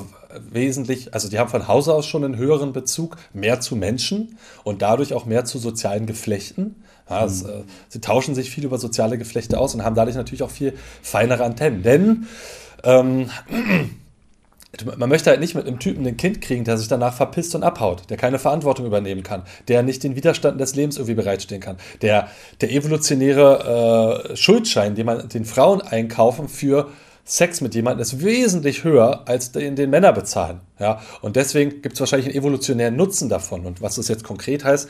wesentlich, 0.50 1.14
also 1.14 1.28
die 1.28 1.38
haben 1.38 1.48
von 1.48 1.68
Hause 1.68 1.94
aus 1.94 2.06
schon 2.06 2.24
einen 2.24 2.36
höheren 2.36 2.72
Bezug, 2.72 3.16
mehr 3.32 3.60
zu 3.60 3.76
Menschen 3.76 4.38
und 4.64 4.82
dadurch 4.82 5.14
auch 5.14 5.24
mehr 5.24 5.44
zu 5.44 5.58
sozialen 5.58 6.06
Geflechten. 6.06 6.82
Ja, 7.08 7.20
mhm. 7.20 7.26
es, 7.26 7.42
äh, 7.42 7.62
sie 7.88 8.00
tauschen 8.00 8.34
sich 8.34 8.50
viel 8.50 8.64
über 8.64 8.78
soziale 8.78 9.18
Geflechte 9.18 9.58
aus 9.58 9.74
und 9.74 9.84
haben 9.84 9.94
dadurch 9.94 10.16
natürlich 10.16 10.42
auch 10.42 10.50
viel 10.50 10.74
feinere 11.02 11.44
Antennen. 11.44 11.82
Denn 11.82 12.26
ähm, 12.84 13.30
man 14.96 15.08
möchte 15.08 15.30
halt 15.30 15.40
nicht 15.40 15.54
mit 15.54 15.66
einem 15.66 15.78
Typen 15.78 16.06
ein 16.06 16.16
Kind 16.16 16.40
kriegen, 16.40 16.64
der 16.64 16.76
sich 16.78 16.88
danach 16.88 17.14
verpisst 17.14 17.54
und 17.54 17.62
abhaut, 17.62 18.10
der 18.10 18.16
keine 18.16 18.38
Verantwortung 18.38 18.86
übernehmen 18.86 19.22
kann, 19.22 19.42
der 19.68 19.82
nicht 19.82 20.02
den 20.02 20.16
Widerstand 20.16 20.60
des 20.60 20.74
Lebens 20.74 20.96
irgendwie 20.96 21.14
bereitstehen 21.14 21.60
kann, 21.60 21.76
der, 22.02 22.28
der 22.60 22.72
evolutionäre 22.72 24.32
äh, 24.32 24.36
Schuldschein, 24.36 24.94
den 24.94 25.06
man 25.06 25.28
den 25.28 25.44
Frauen 25.44 25.80
einkaufen 25.80 26.48
für 26.48 26.88
Sex 27.28 27.60
mit 27.60 27.74
jemandem 27.74 28.02
ist 28.02 28.22
wesentlich 28.22 28.84
höher, 28.84 29.22
als 29.26 29.50
den, 29.50 29.74
den 29.74 29.90
Männer 29.90 30.12
bezahlen. 30.12 30.60
Ja? 30.78 31.00
Und 31.22 31.34
deswegen 31.34 31.82
gibt 31.82 31.94
es 31.94 32.00
wahrscheinlich 32.00 32.28
einen 32.28 32.36
evolutionären 32.36 32.94
Nutzen 32.94 33.28
davon. 33.28 33.66
Und 33.66 33.82
was 33.82 33.96
das 33.96 34.06
jetzt 34.06 34.22
konkret 34.22 34.64
heißt, 34.64 34.88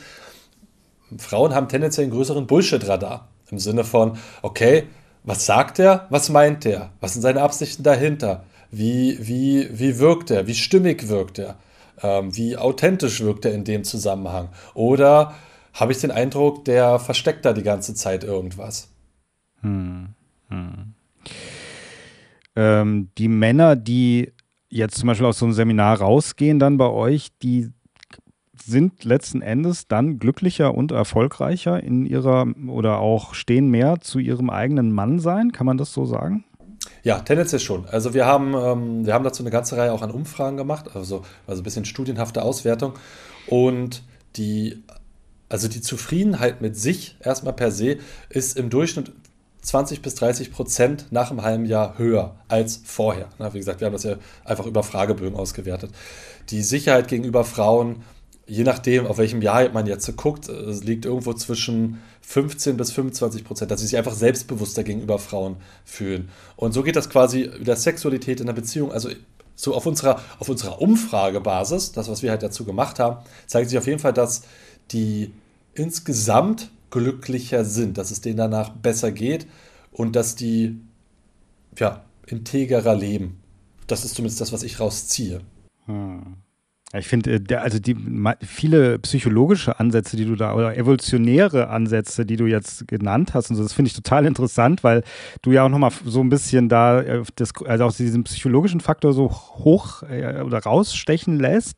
Frauen 1.17 1.53
haben 1.53 1.69
tendenziell 1.69 2.05
einen 2.05 2.13
größeren 2.13 2.47
Bullshit-Radar. 2.47 3.27
Im 3.49 3.59
Sinne 3.59 3.83
von, 3.83 4.17
okay, 4.41 4.83
was 5.23 5.45
sagt 5.45 5.79
er, 5.79 6.07
was 6.09 6.29
meint 6.29 6.65
er, 6.65 6.91
was 6.99 7.13
sind 7.13 7.21
seine 7.21 7.41
Absichten 7.41 7.83
dahinter? 7.83 8.43
Wie, 8.71 9.17
wie, 9.21 9.69
wie 9.71 9.99
wirkt 9.99 10.31
er? 10.31 10.47
Wie 10.47 10.55
stimmig 10.55 11.07
wirkt 11.07 11.39
er? 11.39 11.57
Ähm, 12.01 12.35
wie 12.35 12.57
authentisch 12.57 13.21
wirkt 13.21 13.45
er 13.45 13.53
in 13.53 13.63
dem 13.63 13.83
Zusammenhang? 13.83 14.49
Oder 14.73 15.33
habe 15.73 15.91
ich 15.91 15.99
den 15.99 16.11
Eindruck, 16.11 16.65
der 16.65 16.99
versteckt 16.99 17.45
da 17.45 17.53
die 17.53 17.63
ganze 17.63 17.93
Zeit 17.93 18.23
irgendwas? 18.23 18.89
Hm, 19.61 20.09
hm. 20.49 20.93
Ähm, 22.55 23.09
die 23.17 23.27
Männer, 23.27 23.75
die 23.75 24.33
jetzt 24.69 24.97
zum 24.97 25.07
Beispiel 25.07 25.27
aus 25.27 25.39
so 25.39 25.45
einem 25.45 25.53
Seminar 25.53 25.99
rausgehen, 25.99 26.59
dann 26.59 26.77
bei 26.77 26.89
euch, 26.89 27.29
die 27.41 27.69
sind 28.61 29.03
letzten 29.03 29.41
Endes 29.41 29.87
dann 29.87 30.19
glücklicher 30.19 30.73
und 30.73 30.91
erfolgreicher 30.91 31.81
in 31.81 32.05
ihrer 32.05 32.47
oder 32.67 32.99
auch 32.99 33.33
stehen 33.33 33.69
mehr 33.69 33.99
zu 34.01 34.19
ihrem 34.19 34.49
eigenen 34.49 34.91
Mann 34.91 35.19
sein, 35.19 35.51
kann 35.51 35.65
man 35.65 35.77
das 35.77 35.93
so 35.93 36.05
sagen? 36.05 36.43
Ja, 37.03 37.19
tendenziell 37.19 37.59
schon. 37.59 37.85
Also 37.87 38.13
wir 38.13 38.25
haben, 38.25 38.53
ähm, 38.53 39.05
wir 39.05 39.13
haben 39.13 39.23
dazu 39.23 39.43
eine 39.43 39.49
ganze 39.49 39.77
Reihe 39.77 39.93
auch 39.93 40.01
an 40.01 40.11
Umfragen 40.11 40.57
gemacht, 40.57 40.95
also, 40.95 41.23
also 41.45 41.61
ein 41.61 41.63
bisschen 41.63 41.85
studienhafte 41.85 42.41
Auswertung. 42.41 42.93
Und 43.47 44.03
die, 44.35 44.83
also 45.49 45.67
die 45.67 45.81
Zufriedenheit 45.81 46.61
mit 46.61 46.75
sich 46.75 47.17
erstmal 47.21 47.53
per 47.53 47.71
se 47.71 47.97
ist 48.29 48.57
im 48.57 48.69
Durchschnitt 48.69 49.11
20 49.61 50.01
bis 50.01 50.15
30 50.15 50.51
Prozent 50.51 51.07
nach 51.11 51.29
einem 51.29 51.41
halben 51.41 51.65
Jahr 51.65 51.97
höher 51.97 52.35
als 52.47 52.81
vorher. 52.85 53.27
Na, 53.37 53.53
wie 53.53 53.57
gesagt, 53.57 53.81
wir 53.81 53.87
haben 53.87 53.93
das 53.93 54.03
ja 54.03 54.15
einfach 54.45 54.65
über 54.65 54.81
Fragebögen 54.81 55.37
ausgewertet. 55.37 55.91
Die 56.49 56.61
Sicherheit 56.61 57.09
gegenüber 57.09 57.43
Frauen, 57.43 58.03
je 58.47 58.63
nachdem, 58.63 59.05
auf 59.05 59.17
welchem 59.17 59.41
Jahr 59.41 59.69
man 59.69 59.85
jetzt 59.85 60.15
guckt, 60.15 60.47
es 60.47 60.83
liegt 60.83 61.05
irgendwo 61.05 61.33
zwischen 61.33 62.01
15 62.21 62.77
bis 62.77 62.91
25 62.91 63.43
Prozent, 63.43 63.71
dass 63.71 63.81
sie 63.81 63.87
sich 63.87 63.97
einfach 63.97 64.13
selbstbewusster 64.13 64.83
gegenüber 64.83 65.19
Frauen 65.19 65.57
fühlen. 65.85 66.29
Und 66.55 66.73
so 66.73 66.81
geht 66.81 66.95
das 66.95 67.09
quasi 67.09 67.49
der 67.59 67.75
Sexualität 67.75 68.39
in 68.39 68.47
der 68.47 68.53
Beziehung. 68.53 68.91
Also 68.91 69.09
so 69.55 69.75
auf 69.75 69.85
unserer, 69.85 70.21
auf 70.39 70.49
unserer 70.49 70.81
Umfragebasis, 70.81 71.91
das, 71.91 72.09
was 72.09 72.23
wir 72.23 72.31
halt 72.31 72.43
dazu 72.43 72.63
gemacht 72.63 72.99
haben, 72.99 73.17
zeigt 73.47 73.69
sich 73.69 73.77
auf 73.77 73.87
jeden 73.87 73.99
Fall, 73.99 74.13
dass 74.13 74.43
die 74.91 75.33
insgesamt 75.73 76.71
glücklicher 76.89 77.65
sind, 77.65 77.97
dass 77.97 78.11
es 78.11 78.21
denen 78.21 78.37
danach 78.37 78.69
besser 78.69 79.11
geht 79.11 79.45
und 79.91 80.15
dass 80.15 80.35
die 80.35 80.79
ja, 81.77 82.05
integerer 82.25 82.95
leben. 82.95 83.41
Das 83.87 84.05
ist 84.05 84.15
zumindest 84.15 84.39
das, 84.39 84.53
was 84.53 84.63
ich 84.63 84.79
rausziehe. 84.79 85.41
Hm. 85.85 86.37
Ich 86.93 87.07
finde, 87.09 87.35
äh, 87.35 87.55
also 87.55 87.79
die 87.79 87.97
viele 88.41 88.97
psychologische 88.99 89.77
Ansätze, 89.77 90.15
die 90.15 90.23
du 90.23 90.35
da 90.35 90.53
oder 90.53 90.77
evolutionäre 90.77 91.67
Ansätze, 91.67 92.25
die 92.25 92.37
du 92.37 92.45
jetzt 92.45 92.87
genannt 92.87 93.33
hast, 93.33 93.49
und 93.49 93.57
so, 93.57 93.63
das 93.63 93.73
finde 93.73 93.89
ich 93.89 93.93
total 93.93 94.25
interessant, 94.25 94.85
weil 94.85 95.03
du 95.41 95.51
ja 95.51 95.65
auch 95.65 95.69
nochmal 95.69 95.91
so 96.05 96.21
ein 96.21 96.29
bisschen 96.29 96.69
da 96.69 97.01
äh, 97.01 97.23
das, 97.35 97.51
also 97.65 97.83
aus 97.83 97.97
diesem 97.97 98.23
psychologischen 98.23 98.79
Faktor 98.79 99.11
so 99.11 99.29
hoch 99.29 100.03
äh, 100.03 100.41
oder 100.41 100.59
rausstechen 100.59 101.39
lässt. 101.39 101.77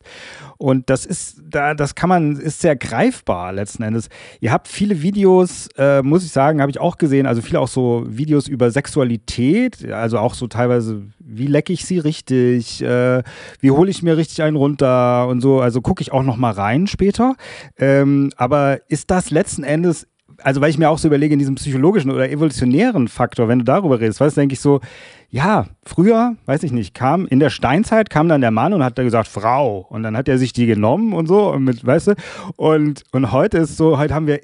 Und 0.58 0.90
das 0.90 1.06
ist, 1.06 1.42
da, 1.44 1.74
das 1.74 1.96
kann 1.96 2.08
man, 2.08 2.36
ist 2.36 2.60
sehr 2.60 2.76
greifbar 2.76 3.52
letzten 3.52 3.82
Endes. 3.82 4.10
Ihr 4.38 4.52
habt 4.52 4.68
viele 4.68 5.02
Videos, 5.02 5.68
äh, 5.76 6.02
muss 6.02 6.24
ich 6.24 6.30
sagen, 6.30 6.60
habe 6.60 6.70
ich 6.70 6.78
auch 6.78 6.98
gesehen, 6.98 7.26
also 7.26 7.42
viele 7.42 7.58
auch 7.58 7.68
so 7.68 8.04
Videos 8.06 8.46
über 8.46 8.70
Sexualität, 8.70 9.90
also 9.90 10.18
auch 10.18 10.34
so 10.34 10.46
teilweise, 10.46 11.02
wie 11.18 11.48
lecke 11.48 11.72
ich 11.72 11.84
sie 11.84 11.98
richtig, 11.98 12.80
äh, 12.82 13.24
wie 13.58 13.72
hole 13.72 13.90
ich 13.90 14.04
mir 14.04 14.16
richtig 14.16 14.42
einen 14.42 14.56
runter 14.56 14.99
und 15.28 15.40
so. 15.40 15.60
Also 15.60 15.80
gucke 15.80 16.02
ich 16.02 16.12
auch 16.12 16.22
noch 16.22 16.36
mal 16.36 16.52
rein 16.52 16.86
später. 16.86 17.34
Ähm, 17.78 18.30
aber 18.36 18.80
ist 18.88 19.10
das 19.10 19.30
letzten 19.30 19.64
Endes 19.64 20.06
also 20.42 20.60
weil 20.60 20.70
ich 20.70 20.78
mir 20.78 20.90
auch 20.90 20.98
so 20.98 21.08
überlege, 21.08 21.32
in 21.32 21.38
diesem 21.38 21.54
psychologischen 21.56 22.10
oder 22.10 22.30
evolutionären 22.30 23.08
Faktor, 23.08 23.48
wenn 23.48 23.58
du 23.58 23.64
darüber 23.64 24.00
redest, 24.00 24.20
weißt 24.20 24.36
denke 24.36 24.54
ich 24.54 24.60
so, 24.60 24.80
ja, 25.28 25.66
früher, 25.84 26.34
weiß 26.46 26.64
ich 26.64 26.72
nicht, 26.72 26.92
kam 26.92 27.26
in 27.26 27.38
der 27.38 27.50
Steinzeit 27.50 28.10
kam 28.10 28.28
dann 28.28 28.40
der 28.40 28.50
Mann 28.50 28.72
und 28.72 28.82
hat 28.82 28.98
da 28.98 29.04
gesagt, 29.04 29.28
Frau. 29.28 29.86
Und 29.88 30.02
dann 30.02 30.16
hat 30.16 30.28
er 30.28 30.38
sich 30.38 30.52
die 30.52 30.66
genommen 30.66 31.12
und 31.12 31.26
so, 31.26 31.52
und 31.52 31.64
mit, 31.64 31.86
weißt 31.86 32.08
du, 32.08 32.14
und, 32.56 33.04
und 33.12 33.30
heute 33.30 33.58
ist 33.58 33.76
so, 33.76 33.98
heute 33.98 34.14
haben 34.14 34.26
wir, 34.26 34.40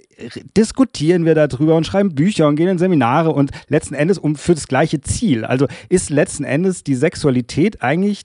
diskutieren 0.57 1.25
wir 1.25 1.35
darüber 1.35 1.75
und 1.77 1.87
schreiben 1.87 2.15
Bücher 2.15 2.47
und 2.47 2.57
gehen 2.57 2.69
in 2.69 2.79
Seminare 2.79 3.31
und 3.31 3.51
letzten 3.69 3.95
Endes 3.95 4.19
um 4.19 4.37
für 4.37 4.55
das 4.55 4.69
gleiche 4.69 5.01
Ziel. 5.01 5.45
Also 5.45 5.67
ist 5.89 6.11
letzten 6.11 6.45
Endes 6.45 6.85
die 6.85 6.95
Sexualität 6.95 7.83
eigentlich 7.83 8.23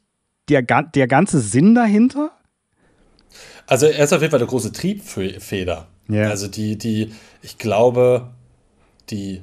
der, 0.52 0.62
der 0.62 1.08
ganze 1.08 1.40
Sinn 1.40 1.76
dahinter? 1.76 2.32
Also 3.68 3.86
er 3.86 4.04
ist 4.04 4.14
auf 4.14 4.22
jeden 4.22 4.32
Fall 4.32 4.40
eine 4.40 4.50
große 4.50 4.72
Triebfeder. 4.72 5.88
Yeah. 6.10 6.30
Also 6.30 6.48
die, 6.48 6.78
die, 6.78 7.14
ich 7.42 7.58
glaube, 7.58 8.32
die, 9.10 9.42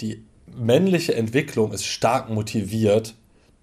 die 0.00 0.24
männliche 0.46 1.14
Entwicklung 1.14 1.72
ist 1.72 1.86
stark 1.86 2.28
motiviert 2.28 3.14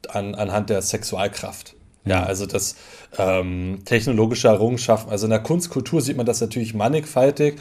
an, 0.08 0.36
anhand 0.36 0.70
der 0.70 0.82
Sexualkraft. 0.82 1.76
Ja, 2.06 2.24
also 2.24 2.46
das 2.46 2.76
ähm, 3.18 3.80
technologische 3.86 4.48
Errungenschaften, 4.48 5.12
also 5.12 5.26
in 5.26 5.32
der 5.32 5.44
Kunstkultur 5.44 6.02
sieht 6.02 6.18
man 6.18 6.26
das 6.26 6.42
natürlich 6.42 6.74
mannigfaltig 6.74 7.56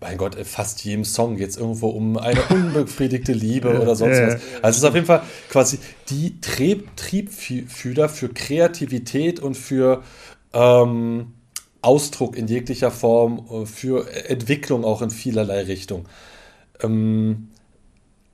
mein 0.00 0.18
Gott, 0.18 0.34
fast 0.44 0.84
jedem 0.84 1.04
Song 1.04 1.36
geht 1.36 1.50
es 1.50 1.56
irgendwo 1.56 1.88
um 1.88 2.18
eine 2.18 2.42
unbefriedigte 2.50 3.32
Liebe 3.32 3.80
oder 3.80 3.96
sonst 3.96 4.20
was. 4.20 4.34
Also 4.62 4.68
es 4.68 4.76
ist 4.78 4.84
auf 4.84 4.94
jeden 4.94 5.06
Fall 5.06 5.22
quasi 5.48 5.78
die 6.10 6.40
Trieb, 6.40 6.96
Triebfüder 6.96 8.08
für 8.08 8.28
Kreativität 8.28 9.40
und 9.40 9.56
für 9.56 10.02
ähm, 10.52 11.32
Ausdruck 11.80 12.36
in 12.36 12.46
jeglicher 12.46 12.90
Form, 12.90 13.46
äh, 13.50 13.66
für 13.66 14.06
Entwicklung 14.28 14.84
auch 14.84 15.00
in 15.00 15.10
vielerlei 15.10 15.62
Richtung. 15.62 16.06
Ähm, 16.82 17.48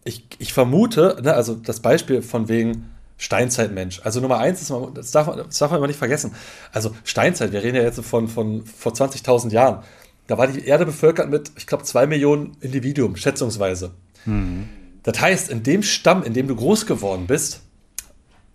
ich, 0.05 0.27
ich 0.39 0.53
vermute, 0.53 1.21
ne, 1.23 1.35
also 1.35 1.55
das 1.55 1.79
Beispiel 1.79 2.23
von 2.23 2.49
wegen 2.49 2.91
Steinzeitmensch. 3.19 4.01
Also 4.05 4.21
Nummer 4.21 4.39
eins 4.39 4.63
ist, 4.63 4.73
das 4.95 5.11
darf, 5.11 5.27
man, 5.27 5.39
das 5.39 5.59
darf 5.59 5.71
man 5.71 5.79
immer 5.79 5.87
nicht 5.87 5.99
vergessen. 5.99 6.35
Also 6.73 6.95
Steinzeit, 7.05 7.53
wir 7.53 7.63
reden 7.63 7.77
ja 7.77 7.83
jetzt 7.83 8.01
von, 8.01 8.29
von 8.29 8.65
vor 8.65 8.93
20.000 8.93 9.51
Jahren. 9.51 9.85
Da 10.27 10.39
war 10.39 10.47
die 10.47 10.65
Erde 10.65 10.87
bevölkert 10.87 11.31
mit, 11.31 11.53
ich 11.57 11.67
glaube, 11.67 11.85
zwei 11.85 12.07
Millionen 12.07 12.57
Individuen, 12.61 13.17
schätzungsweise. 13.17 13.93
Mhm. 14.25 14.69
Das 15.03 15.21
heißt, 15.21 15.51
in 15.51 15.63
dem 15.63 15.83
Stamm, 15.83 16.23
in 16.23 16.33
dem 16.33 16.49
du 16.49 16.57
groß 16.57 16.87
geworden 16.87 17.27
bist, 17.27 17.61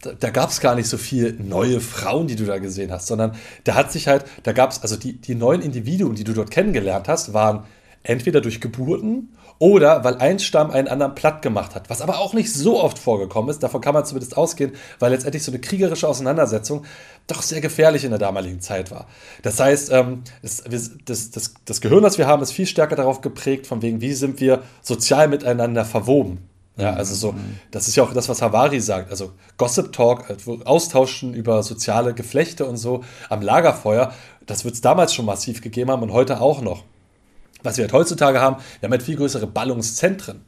da, 0.01 0.14
da 0.14 0.30
gab 0.30 0.49
es 0.49 0.60
gar 0.60 0.76
nicht 0.76 0.88
so 0.88 0.97
viele 0.97 1.34
neue 1.34 1.80
Frauen, 1.80 2.28
die 2.28 2.36
du 2.36 2.45
da 2.45 2.58
gesehen 2.60 2.91
hast, 2.91 3.08
sondern 3.08 3.36
da 3.64 3.76
hat 3.76 3.91
sich 3.91 4.08
halt, 4.08 4.26
da 4.43 4.53
gab 4.53 4.72
es, 4.72 4.82
also 4.82 4.95
die, 4.95 5.14
die 5.14 5.36
neuen 5.36 5.62
Individuen, 5.62 6.16
die 6.16 6.24
du 6.24 6.34
dort 6.34 6.51
kennengelernt 6.51 7.08
hast, 7.08 7.34
waren 7.34 7.66
entweder 8.03 8.41
durch 8.41 8.62
Geburten 8.62 9.30
oder 9.60 10.03
weil 10.03 10.18
ein 10.18 10.39
Stamm 10.39 10.72
einen 10.72 10.88
anderen 10.88 11.16
platt 11.16 11.41
gemacht 11.41 11.76
hat. 11.76 11.89
Was 11.89 12.01
aber 12.01 12.20
auch 12.20 12.34
nicht 12.34 12.53
so 12.53 12.82
oft 12.82 12.99
vorgekommen 12.99 13.49
ist, 13.49 13.64
davon 13.64 13.82
kann 13.82 13.93
man 13.93 14.05
zumindest 14.05 14.38
ausgehen, 14.38 14.74
weil 14.99 15.12
letztendlich 15.12 15.43
so 15.43 15.51
eine 15.51 15.60
kriegerische 15.60 16.08
Auseinandersetzung 16.08 16.86
doch 17.28 17.41
sehr 17.41 17.62
gefährlich 17.62 18.03
in 18.03 18.12
der 18.12 18.20
damaligen 18.20 18.62
Zeit 18.62 18.91
war. 18.91 19.08
Das 19.41 19.60
heißt, 19.60 19.91
ähm, 19.91 20.24
das, 20.41 20.64
das, 21.05 21.32
das, 21.32 21.53
das 21.66 21.82
Gehirn, 21.82 22.03
das 22.03 22.18
wir 22.18 22.28
haben, 22.28 22.41
ist 22.41 22.51
viel 22.51 22.68
stärker 22.68 22.95
darauf 22.95 23.22
geprägt, 23.22 23.68
von 23.68 23.82
wegen, 23.82 24.01
wie 24.01 24.14
sind 24.14 24.39
wir 24.39 24.64
sozial 24.82 25.28
miteinander 25.28 25.86
verwoben. 25.86 26.47
Ja, 26.78 26.93
also 26.93 27.16
so, 27.16 27.34
das 27.72 27.88
ist 27.88 27.95
ja 27.95 28.03
auch 28.03 28.14
das, 28.14 28.30
was 28.30 28.43
Havari 28.43 28.80
sagt. 28.80 29.10
Also 29.10 29.32
Gossip 29.58 29.91
Talk, 29.93 30.30
also 30.30 30.60
Austauschen 30.64 31.34
über 31.34 31.64
soziale 31.64 32.14
Geflechte 32.14 32.66
und 32.68 32.78
so 32.78 33.03
am 33.30 33.41
Lagerfeuer, 33.41 34.14
das 34.45 34.64
wird 34.64 34.76
es 34.76 34.82
damals 34.82 35.14
schon 35.14 35.26
massiv 35.26 35.62
gegeben 35.62 35.89
haben 35.89 36.03
und 36.03 36.14
heute 36.14 36.39
auch 36.39 36.62
noch. 36.62 36.84
Was 37.64 37.78
wir 37.78 37.84
halt 37.84 37.93
heutzutage 37.93 38.39
haben, 38.39 38.58
wir 38.80 38.88
haben 38.88 38.91
halt 38.91 39.03
viel 39.03 39.18
größere 39.18 39.47
Ballungszentren. 39.47 40.41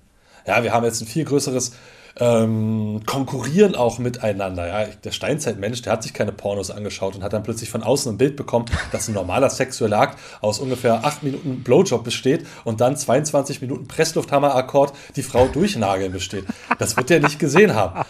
Ja, 0.48 0.64
wir 0.64 0.74
haben 0.74 0.86
jetzt 0.86 1.02
ein 1.02 1.08
viel 1.08 1.26
größeres 1.26 1.74
ähm, 2.20 3.02
konkurrieren 3.06 3.76
auch 3.76 3.98
miteinander. 4.00 4.68
Ja, 4.68 4.88
der 5.04 5.12
Steinzeitmensch, 5.12 5.82
der 5.82 5.94
hat 5.94 6.04
sich 6.04 6.14
keine 6.14 6.32
Pornos 6.32 6.72
angeschaut 6.72 7.16
und 7.16 7.24
hat 7.24 7.34
dann 7.34 7.44
plötzlich 7.44 7.70
von 7.70 7.84
außen 7.84 8.14
ein 8.14 8.18
Bild 8.18 8.36
bekommen, 8.36 8.66
dass 8.92 9.08
ein 9.08 9.14
normaler 9.14 9.50
sexueller 9.50 10.00
Akt 10.00 10.20
aus 10.42 10.60
ungefähr 10.60 11.06
8 11.06 11.24
Minuten 11.24 11.64
Blowjob 11.64 12.04
besteht 12.04 12.46
und 12.64 12.82
dann 12.82 12.98
22 12.98 13.62
Minuten 13.62 13.88
Presslufthammer-Akkord 13.88 14.94
die 15.16 15.24
Frau 15.24 15.48
durchnageln 15.48 16.12
besteht. 16.12 16.46
Das 16.78 16.98
wird 16.98 17.10
der 17.10 17.22
nicht 17.22 17.40
gesehen 17.40 17.76
haben. 17.76 18.06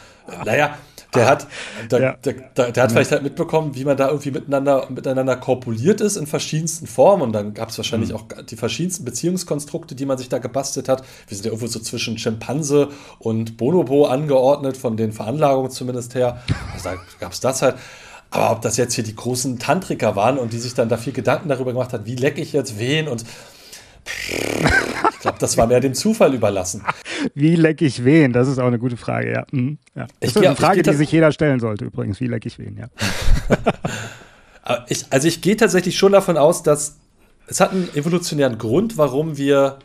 Naja, 0.45 0.77
der 1.15 1.27
hat, 1.27 1.47
der, 1.89 2.01
ja. 2.01 2.13
der, 2.23 2.33
der, 2.33 2.71
der, 2.71 2.83
hat 2.83 2.91
vielleicht 2.91 3.11
halt 3.11 3.23
mitbekommen, 3.23 3.75
wie 3.75 3.83
man 3.83 3.97
da 3.97 4.09
irgendwie 4.09 4.29
miteinander, 4.29 4.87
miteinander 4.89 5.35
korpuliert 5.37 6.01
ist 6.01 6.17
in 6.17 6.27
verschiedensten 6.27 6.85
Formen. 6.85 7.23
Und 7.23 7.33
dann 7.33 7.55
gab 7.55 7.69
es 7.69 7.77
wahrscheinlich 7.77 8.09
mhm. 8.09 8.15
auch 8.15 8.25
die 8.43 8.55
verschiedensten 8.55 9.05
Beziehungskonstrukte, 9.05 9.95
die 9.95 10.05
man 10.05 10.19
sich 10.19 10.29
da 10.29 10.37
gebastelt 10.37 10.87
hat. 10.87 11.03
Wir 11.27 11.35
sind 11.35 11.45
ja 11.45 11.51
irgendwo 11.51 11.67
so 11.67 11.79
zwischen 11.79 12.17
Schimpanse 12.19 12.89
und 13.17 13.57
Bonobo 13.57 14.05
angeordnet, 14.05 14.77
von 14.77 14.97
den 14.97 15.11
Veranlagungen 15.11 15.71
zumindest 15.71 16.13
her. 16.13 16.41
Also 16.73 16.89
da 16.89 16.95
gab 17.19 17.31
es 17.31 17.39
das 17.39 17.61
halt. 17.63 17.75
Aber 18.31 18.51
ob 18.51 18.61
das 18.61 18.77
jetzt 18.77 18.93
hier 18.93 19.03
die 19.03 19.15
großen 19.15 19.57
Tantriker 19.57 20.15
waren 20.15 20.37
und 20.37 20.53
die 20.53 20.59
sich 20.59 20.75
dann 20.75 20.87
da 20.87 20.97
viel 20.97 21.13
Gedanken 21.13 21.49
darüber 21.49 21.73
gemacht 21.73 21.93
haben, 21.93 22.05
wie 22.05 22.15
lecke 22.15 22.41
ich 22.41 22.53
jetzt 22.53 22.77
wen 22.77 23.07
und 23.07 23.25
ich 25.11 25.19
glaube, 25.19 25.37
das 25.39 25.57
war 25.57 25.67
mehr 25.67 25.79
dem 25.79 25.93
Zufall 25.93 26.33
überlassen. 26.33 26.83
Wie 27.35 27.55
lecke 27.55 27.85
ich 27.85 28.03
wen? 28.03 28.33
Das 28.33 28.47
ist 28.47 28.59
auch 28.59 28.67
eine 28.67 28.79
gute 28.79 28.97
Frage, 28.97 29.31
ja. 29.31 29.45
Mhm. 29.51 29.77
ja. 29.95 30.07
Das 30.19 30.31
ich 30.31 30.35
ist 30.35 30.45
eine 30.45 30.55
Frage, 30.55 30.81
die 30.81 30.93
sich 30.93 31.11
jeder 31.11 31.31
stellen 31.31 31.59
sollte 31.59 31.85
übrigens. 31.85 32.19
Wie 32.19 32.27
lecke 32.27 32.47
ich 32.47 32.59
wen, 32.59 32.77
ja. 32.77 32.87
ich, 34.87 35.05
also 35.09 35.27
ich 35.27 35.41
gehe 35.41 35.57
tatsächlich 35.57 35.97
schon 35.97 36.11
davon 36.11 36.37
aus, 36.37 36.63
dass 36.63 36.97
es 37.47 37.59
hat 37.59 37.71
einen 37.71 37.93
evolutionären 37.95 38.57
Grund, 38.57 38.97
warum 38.97 39.37
wir 39.37 39.79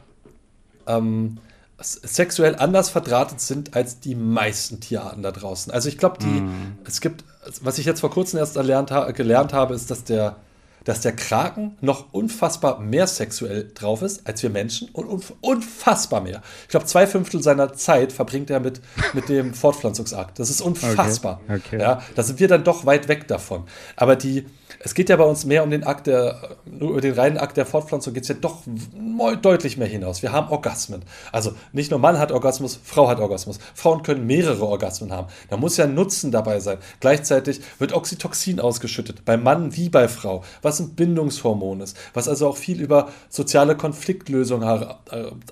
ähm, 0.86 1.38
sexuell 1.80 2.56
anders 2.56 2.90
verdrahtet 2.90 3.40
sind 3.40 3.74
als 3.74 4.00
die 4.00 4.14
meisten 4.14 4.80
Tierarten 4.80 5.22
da 5.22 5.32
draußen. 5.32 5.72
Also 5.72 5.88
ich 5.88 5.98
glaube, 5.98 6.24
mm. 6.24 6.78
es 6.86 7.00
gibt, 7.00 7.24
was 7.62 7.78
ich 7.78 7.86
jetzt 7.86 8.00
vor 8.00 8.10
kurzem 8.10 8.38
erst 8.38 8.56
erlernt, 8.56 8.92
gelernt 9.14 9.52
habe, 9.52 9.74
ist, 9.74 9.90
dass 9.90 10.04
der 10.04 10.36
dass 10.84 11.00
der 11.00 11.12
Kraken 11.12 11.76
noch 11.80 12.12
unfassbar 12.12 12.78
mehr 12.78 13.06
sexuell 13.06 13.70
drauf 13.74 14.02
ist 14.02 14.26
als 14.26 14.42
wir 14.42 14.50
Menschen 14.50 14.88
und 14.90 15.32
unfassbar 15.40 16.20
mehr. 16.20 16.42
Ich 16.62 16.68
glaube, 16.68 16.86
zwei 16.86 17.06
Fünftel 17.06 17.42
seiner 17.42 17.72
Zeit 17.74 18.12
verbringt 18.12 18.50
er 18.50 18.60
mit, 18.60 18.80
mit 19.12 19.28
dem 19.28 19.54
Fortpflanzungsakt. 19.54 20.38
Das 20.38 20.50
ist 20.50 20.60
unfassbar. 20.60 21.40
Okay. 21.48 21.60
Okay. 21.66 21.80
Ja, 21.80 22.02
da 22.14 22.22
sind 22.22 22.40
wir 22.40 22.48
dann 22.48 22.64
doch 22.64 22.86
weit 22.86 23.08
weg 23.08 23.28
davon. 23.28 23.64
Aber 23.96 24.16
die, 24.16 24.46
es 24.80 24.94
geht 24.94 25.08
ja 25.08 25.16
bei 25.16 25.24
uns 25.24 25.44
mehr 25.44 25.62
um 25.62 25.70
den 25.70 25.84
Akt 25.84 26.06
der, 26.06 26.56
über 26.66 27.00
den 27.00 27.14
reinen 27.14 27.38
Akt 27.38 27.56
der 27.56 27.66
Fortpflanzung 27.66 28.12
geht 28.12 28.24
es 28.24 28.28
ja 28.28 28.34
doch 28.34 28.62
deutlich 29.40 29.76
mehr 29.76 29.88
hinaus. 29.88 30.22
Wir 30.22 30.32
haben 30.32 30.50
Orgasmen. 30.50 31.02
Also 31.32 31.54
nicht 31.72 31.90
nur 31.90 32.00
Mann 32.00 32.18
hat 32.18 32.32
Orgasmus, 32.32 32.78
Frau 32.82 33.08
hat 33.08 33.18
Orgasmus. 33.20 33.58
Frauen 33.74 34.02
können 34.02 34.26
mehrere 34.26 34.66
Orgasmen 34.66 35.12
haben. 35.12 35.28
Da 35.48 35.56
muss 35.56 35.76
ja 35.76 35.86
Nutzen 35.86 36.30
dabei 36.30 36.60
sein. 36.60 36.78
Gleichzeitig 37.00 37.62
wird 37.78 37.94
Oxytocin 37.94 38.60
ausgeschüttet, 38.60 39.24
bei 39.24 39.36
Mann 39.36 39.76
wie 39.76 39.88
bei 39.88 40.08
Frau, 40.08 40.44
was 40.62 40.80
ein 40.80 40.94
Bindungshormon 40.94 41.80
ist, 41.80 41.96
was 42.12 42.28
also 42.28 42.48
auch 42.48 42.56
viel 42.56 42.80
über 42.80 43.08
soziale 43.28 43.76
Konfliktlösung 43.76 44.62
äh, 44.62 44.86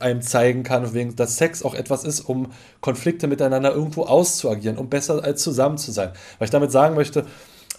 einem 0.00 0.22
zeigen 0.22 0.62
kann, 0.62 0.92
wegen 0.92 1.16
dass 1.16 1.36
Sex 1.36 1.62
auch 1.62 1.74
etwas 1.74 2.04
ist, 2.04 2.20
um 2.20 2.52
Konflikte 2.80 3.28
miteinander 3.28 3.72
irgendwo 3.72 4.04
auszuagieren, 4.04 4.76
um 4.76 4.88
besser 4.88 5.22
als 5.24 5.42
zusammen 5.42 5.78
zu 5.78 5.92
sein. 5.92 6.10
Weil 6.38 6.46
ich 6.46 6.50
damit 6.50 6.72
sagen 6.72 6.94
möchte, 6.94 7.24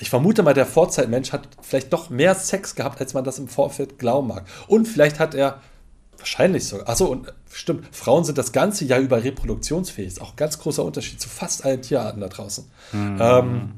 ich 0.04 0.10
vermute 0.10 0.44
mal, 0.44 0.54
der 0.54 0.66
Vorzeitmensch 0.66 1.32
hat 1.32 1.48
vielleicht 1.62 1.94
doch 1.94 2.10
mehr 2.10 2.36
Sex 2.36 2.76
gehabt, 2.76 3.00
als 3.00 3.14
man 3.14 3.24
das 3.24 3.40
im 3.40 3.48
Vorfeld 3.48 4.00
glauben 4.00 4.28
mag. 4.28 4.44
Und 4.68 4.86
vielleicht 4.86 5.18
hat 5.18 5.34
er 5.34 5.62
wahrscheinlich 6.18 6.68
sogar. 6.68 6.90
Achso, 6.90 7.06
und 7.06 7.32
stimmt, 7.50 7.88
Frauen 7.96 8.26
sind 8.26 8.38
das 8.38 8.52
ganze 8.52 8.84
Jahr 8.84 9.00
über 9.00 9.24
reproduktionsfähig. 9.24 10.10
Ist 10.10 10.22
auch 10.22 10.32
ein 10.32 10.36
ganz 10.36 10.60
großer 10.60 10.84
Unterschied 10.84 11.22
zu 11.22 11.30
fast 11.30 11.64
allen 11.64 11.82
Tierarten 11.82 12.20
da 12.20 12.28
draußen. 12.28 12.66
Mhm. 12.92 13.18
Ähm, 13.22 13.74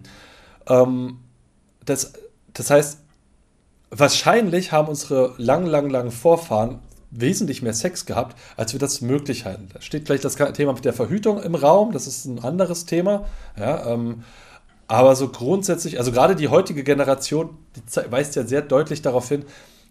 ähm, 0.65 1.19
das, 1.85 2.13
das 2.53 2.71
heißt, 2.71 2.97
wahrscheinlich 3.91 4.71
haben 4.71 4.87
unsere 4.87 5.35
lang, 5.37 5.67
lang, 5.67 5.91
lang 5.91 6.09
Vorfahren 6.09 6.79
wesentlich 7.11 7.61
mehr 7.61 7.75
Sex 7.75 8.07
gehabt, 8.07 8.35
als 8.57 8.73
wir 8.73 8.79
das 8.79 9.01
möglich 9.01 9.45
halten. 9.45 9.69
Da 9.71 9.79
steht 9.79 10.05
gleich 10.05 10.21
das 10.21 10.37
Thema 10.53 10.73
mit 10.73 10.85
der 10.85 10.93
Verhütung 10.93 11.39
im 11.43 11.53
Raum, 11.53 11.91
das 11.91 12.07
ist 12.07 12.25
ein 12.25 12.39
anderes 12.39 12.87
Thema. 12.87 13.27
Ja, 13.59 13.85
ähm, 13.93 14.23
aber 14.87 15.15
so 15.15 15.29
grundsätzlich, 15.29 15.97
also 15.97 16.11
gerade 16.11 16.35
die 16.35 16.47
heutige 16.47 16.83
Generation, 16.83 17.57
die 17.75 18.11
weist 18.11 18.35
ja 18.35 18.43
sehr 18.43 18.61
deutlich 18.61 19.01
darauf 19.01 19.27
hin, 19.29 19.45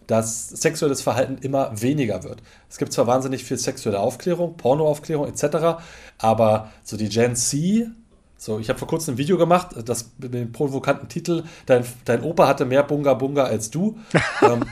dass 0.06 0.48
sexuelles 0.48 1.02
Verhalten 1.02 1.38
immer 1.40 1.80
weniger 1.80 2.22
wird. 2.24 2.42
Es 2.68 2.78
gibt 2.78 2.92
zwar 2.92 3.06
wahnsinnig 3.06 3.42
viel 3.44 3.56
sexuelle 3.56 4.00
Aufklärung, 4.00 4.56
Pornoaufklärung 4.56 5.26
etc., 5.26 5.82
aber 6.18 6.70
so 6.82 6.96
die 6.96 7.08
Gen 7.08 7.34
Z, 7.36 7.88
so 8.36 8.58
ich 8.58 8.68
habe 8.68 8.78
vor 8.78 8.88
kurzem 8.88 9.14
ein 9.14 9.18
Video 9.18 9.38
gemacht, 9.38 9.68
das 9.84 10.10
mit 10.18 10.34
dem 10.34 10.52
provokanten 10.52 11.08
Titel, 11.08 11.44
dein, 11.66 11.84
dein 12.04 12.22
Opa 12.22 12.46
hatte 12.46 12.66
mehr 12.66 12.82
Bunga 12.82 13.14
Bunga 13.14 13.44
als 13.44 13.70
du. 13.70 13.98
ähm, 14.42 14.64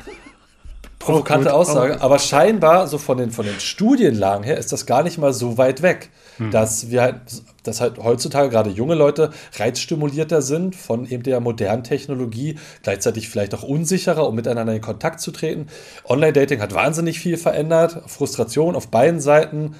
provokante 1.03 1.53
Aussage, 1.53 2.00
aber 2.00 2.18
scheinbar 2.18 2.86
so 2.86 2.98
von 2.98 3.18
den, 3.18 3.30
von 3.30 3.44
den 3.44 3.59
Studienlagen 3.61 4.44
her 4.44 4.57
ist 4.59 4.72
das 4.72 4.86
gar 4.86 5.03
nicht 5.03 5.18
mal 5.18 5.32
so 5.32 5.59
weit 5.59 5.82
weg, 5.82 6.11
hm. 6.38 6.50
dass 6.50 6.90
wir 6.90 7.03
halt, 7.03 7.16
dass 7.62 7.80
halt 7.80 7.98
heutzutage 7.98 8.48
gerade 8.48 8.70
junge 8.70 8.94
Leute 8.94 9.30
reizstimulierter 9.57 10.42
sind 10.42 10.76
von 10.76 11.07
eben 11.07 11.22
der 11.22 11.40
modernen 11.40 11.84
Technologie, 11.84 12.59
gleichzeitig 12.82 13.28
vielleicht 13.28 13.55
auch 13.55 13.62
unsicherer, 13.62 14.26
um 14.26 14.34
miteinander 14.34 14.74
in 14.74 14.80
Kontakt 14.80 15.20
zu 15.20 15.30
treten. 15.30 15.66
Online-Dating 16.09 16.61
hat 16.61 16.74
wahnsinnig 16.74 17.18
viel 17.18 17.36
verändert, 17.36 18.03
Frustration 18.07 18.76
auf 18.76 18.88
beiden 18.88 19.20
Seiten. 19.20 19.74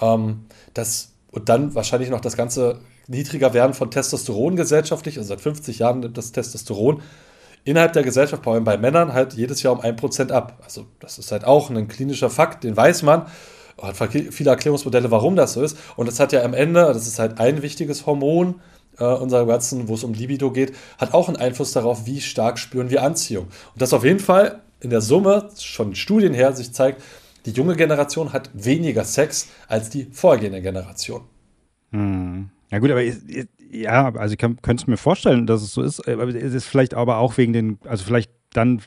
Ähm, 0.00 0.44
das, 0.74 1.12
und 1.30 1.48
dann 1.48 1.74
wahrscheinlich 1.74 2.10
noch 2.10 2.20
das 2.20 2.36
ganze 2.36 2.78
niedriger 3.08 3.54
werden 3.54 3.74
von 3.74 3.90
Testosteron 3.90 4.56
gesellschaftlich, 4.56 5.18
also 5.18 5.28
seit 5.28 5.40
50 5.40 5.78
Jahren 5.78 6.00
nimmt 6.00 6.18
das 6.18 6.32
Testosteron 6.32 7.02
innerhalb 7.66 7.92
der 7.92 8.04
Gesellschaft, 8.04 8.44
vor 8.44 8.54
allem 8.54 8.64
bei 8.64 8.78
Männern, 8.78 9.12
halt 9.12 9.34
jedes 9.34 9.62
Jahr 9.62 9.74
um 9.74 9.80
ein 9.80 9.96
Prozent 9.96 10.32
ab. 10.32 10.60
Also 10.64 10.86
das 11.00 11.18
ist 11.18 11.32
halt 11.32 11.44
auch 11.44 11.68
ein 11.68 11.88
klinischer 11.88 12.30
Fakt, 12.30 12.64
den 12.64 12.76
weiß 12.76 13.02
man. 13.02 13.26
Hat 13.82 13.96
viele 14.12 14.50
Erklärungsmodelle, 14.50 15.10
warum 15.10 15.36
das 15.36 15.52
so 15.52 15.62
ist. 15.62 15.76
Und 15.96 16.06
das 16.06 16.18
hat 16.18 16.32
ja 16.32 16.42
am 16.42 16.54
Ende, 16.54 16.80
das 16.80 17.06
ist 17.06 17.18
halt 17.18 17.38
ein 17.38 17.60
wichtiges 17.60 18.06
Hormon 18.06 18.60
äh, 18.98 19.04
unserer 19.04 19.46
ganzen, 19.46 19.88
wo 19.88 19.94
es 19.94 20.04
um 20.04 20.14
Libido 20.14 20.50
geht, 20.50 20.74
hat 20.96 21.12
auch 21.12 21.28
einen 21.28 21.36
Einfluss 21.36 21.72
darauf, 21.72 22.06
wie 22.06 22.20
stark 22.20 22.58
spüren 22.58 22.88
wir 22.88 23.02
Anziehung. 23.02 23.46
Und 23.74 23.82
das 23.82 23.92
auf 23.92 24.04
jeden 24.04 24.20
Fall 24.20 24.60
in 24.80 24.90
der 24.90 25.00
Summe, 25.00 25.50
schon 25.58 25.94
Studien 25.94 26.32
her, 26.32 26.54
sich 26.54 26.72
zeigt, 26.72 27.02
die 27.44 27.50
junge 27.50 27.76
Generation 27.76 28.32
hat 28.32 28.50
weniger 28.54 29.04
Sex 29.04 29.48
als 29.68 29.90
die 29.90 30.06
vorhergehende 30.10 30.62
Generation. 30.62 31.22
Hm. 31.90 32.50
Ja 32.70 32.78
gut, 32.78 32.90
aber 32.90 33.02
ja, 33.82 34.14
also 34.14 34.32
ich 34.32 34.38
könnte 34.38 34.74
es 34.74 34.86
mir 34.86 34.96
vorstellen, 34.96 35.46
dass 35.46 35.62
es 35.62 35.72
so 35.72 35.82
ist. 35.82 36.06
Aber 36.08 36.28
es 36.28 36.54
ist 36.54 36.66
vielleicht 36.66 36.94
aber 36.94 37.18
auch 37.18 37.36
wegen 37.36 37.52
den, 37.52 37.78
also 37.84 38.04
vielleicht 38.04 38.30
dann 38.52 38.82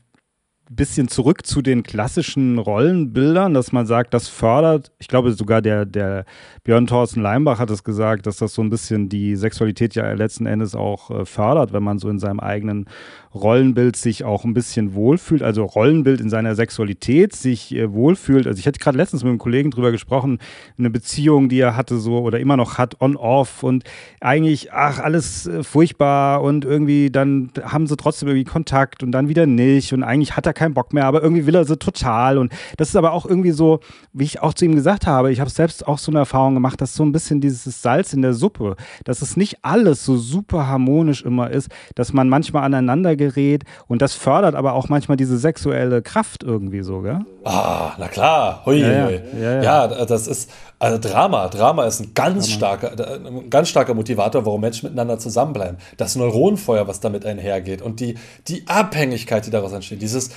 bisschen 0.72 1.08
zurück 1.08 1.48
zu 1.48 1.64
den 1.64 1.82
klassischen 1.82 2.60
Rollenbildern, 2.60 3.56
dass 3.56 3.72
man 3.72 3.88
sagt, 3.88 4.14
das 4.14 4.28
fördert, 4.28 4.92
ich 5.00 5.08
glaube 5.08 5.32
sogar 5.32 5.64
der, 5.64 5.86
der 5.86 6.26
Björn 6.64 6.86
Thorsten 6.86 7.22
Leimbach 7.22 7.58
hat 7.58 7.72
es 7.72 7.84
gesagt, 7.84 8.28
dass 8.28 8.38
das 8.38 8.54
so 8.54 8.62
ein 8.62 8.70
bisschen 8.70 9.10
die 9.10 9.36
Sexualität 9.36 9.96
ja 9.96 10.12
letzten 10.14 10.46
Endes 10.46 10.76
auch 10.76 11.10
äh, 11.10 11.26
fördert, 11.26 11.74
wenn 11.74 11.82
man 11.82 11.98
so 11.98 12.08
in 12.08 12.20
seinem 12.20 12.40
eigenen 12.40 12.86
Rollenbild 13.34 13.96
sich 13.96 14.24
auch 14.24 14.44
ein 14.44 14.54
bisschen 14.54 14.94
wohlfühlt, 14.94 15.42
also 15.42 15.64
Rollenbild 15.64 16.22
in 16.22 16.30
seiner 16.30 16.54
Sexualität 16.54 17.36
sich 17.36 17.74
äh, 17.76 17.92
wohlfühlt. 17.92 18.46
Also 18.46 18.60
ich 18.60 18.68
hatte 18.68 18.80
gerade 18.80 18.98
letztens 18.98 19.24
mit 19.24 19.30
einem 19.30 19.40
Kollegen 19.40 19.72
drüber 19.72 19.92
gesprochen, 19.92 20.38
eine 20.78 20.92
Beziehung, 20.92 21.50
die 21.50 21.60
er 21.60 21.76
hatte 21.76 21.98
so 21.98 22.20
oder 22.20 22.40
immer 22.40 22.58
noch 22.58 22.78
hat, 22.78 23.02
on-off 23.02 23.64
und 23.64 23.86
eigentlich, 24.22 24.72
ach, 24.72 25.00
alles 25.00 25.48
äh, 25.48 25.64
furchtbar 25.64 26.44
und 26.44 26.64
irgendwie 26.64 27.10
dann 27.10 27.50
haben 27.64 27.88
sie 27.88 27.98
trotzdem 27.98 28.30
irgendwie 28.30 28.46
Kontakt 28.46 29.02
und 29.02 29.12
dann 29.12 29.30
wieder 29.30 29.48
nicht 29.48 29.94
und 29.94 30.04
eigentlich 30.04 30.38
hat 30.38 30.46
er 30.46 30.54
keinen 30.60 30.74
Bock 30.74 30.94
mehr, 30.94 31.06
aber 31.06 31.24
irgendwie 31.24 31.46
will 31.46 31.56
er 31.56 31.66
sie 31.66 31.78
total 31.78 32.38
und 32.38 32.52
das 32.78 32.90
ist 32.90 32.96
aber 32.96 33.14
auch 33.14 33.26
irgendwie 33.26 33.52
so, 33.52 33.80
wie 34.14 34.26
ich 34.26 34.42
auch 34.42 34.54
zu 34.54 34.66
ihm 34.66 34.76
gesagt 34.76 35.08
habe, 35.08 35.32
ich 35.32 35.40
habe 35.40 35.50
selbst 35.50 35.88
auch 35.88 35.98
so 35.98 36.12
eine 36.12 36.20
Erfahrung 36.20 36.54
gemacht, 36.54 36.82
dass 36.82 36.94
so 36.94 37.04
ein 37.04 37.12
bisschen 37.12 37.42
dieses 37.42 37.82
Salz 37.82 38.14
in 38.14 38.22
der 38.22 38.34
Suppe, 38.34 38.76
dass 39.06 39.22
es 39.22 39.38
nicht 39.38 39.60
alles 39.64 40.06
so 40.06 40.18
super 40.18 40.68
harmonisch 40.68 41.24
immer 41.24 41.50
ist, 41.50 41.70
dass 41.96 42.14
man 42.14 42.28
manchmal 42.30 42.64
aneinander 42.64 43.16
gerät 43.16 43.64
und 43.88 44.02
das 44.02 44.14
fördert 44.14 44.56
aber 44.56 44.74
auch 44.74 44.90
manchmal 44.90 45.18
diese 45.18 45.38
sexuelle 45.38 46.02
Kraft 46.02 46.44
irgendwie 46.44 46.82
so, 46.82 47.02
gell? 47.02 47.22
Ah, 47.46 47.94
na 47.98 48.08
klar. 48.08 48.64
Hui, 48.66 48.82
ja, 48.82 49.06
hui. 49.06 49.22
Ja, 49.40 49.62
ja. 49.62 49.88
ja, 49.88 50.06
das 50.06 50.28
ist 50.28 50.52
also 50.80 50.98
Drama. 50.98 51.50
Drama 51.50 51.86
ist 51.86 52.00
ein 52.00 52.14
ganz 52.14 52.48
Drama. 52.48 52.78
starker, 52.78 53.20
ein 53.26 53.50
ganz 53.50 53.70
starker 53.70 53.94
Motivator, 53.94 54.46
warum 54.46 54.62
Menschen 54.62 54.88
miteinander 54.88 55.20
zusammenbleiben. 55.20 55.78
Das 55.98 56.16
Neuronenfeuer, 56.16 56.88
was 56.88 57.02
damit 57.02 57.26
einhergeht 57.26 57.82
und 57.82 58.00
die, 58.00 58.18
die 58.48 58.66
Abhängigkeit, 58.68 59.46
die 59.46 59.52
daraus 59.52 59.74
entsteht, 59.74 60.02
dieses 60.02 60.30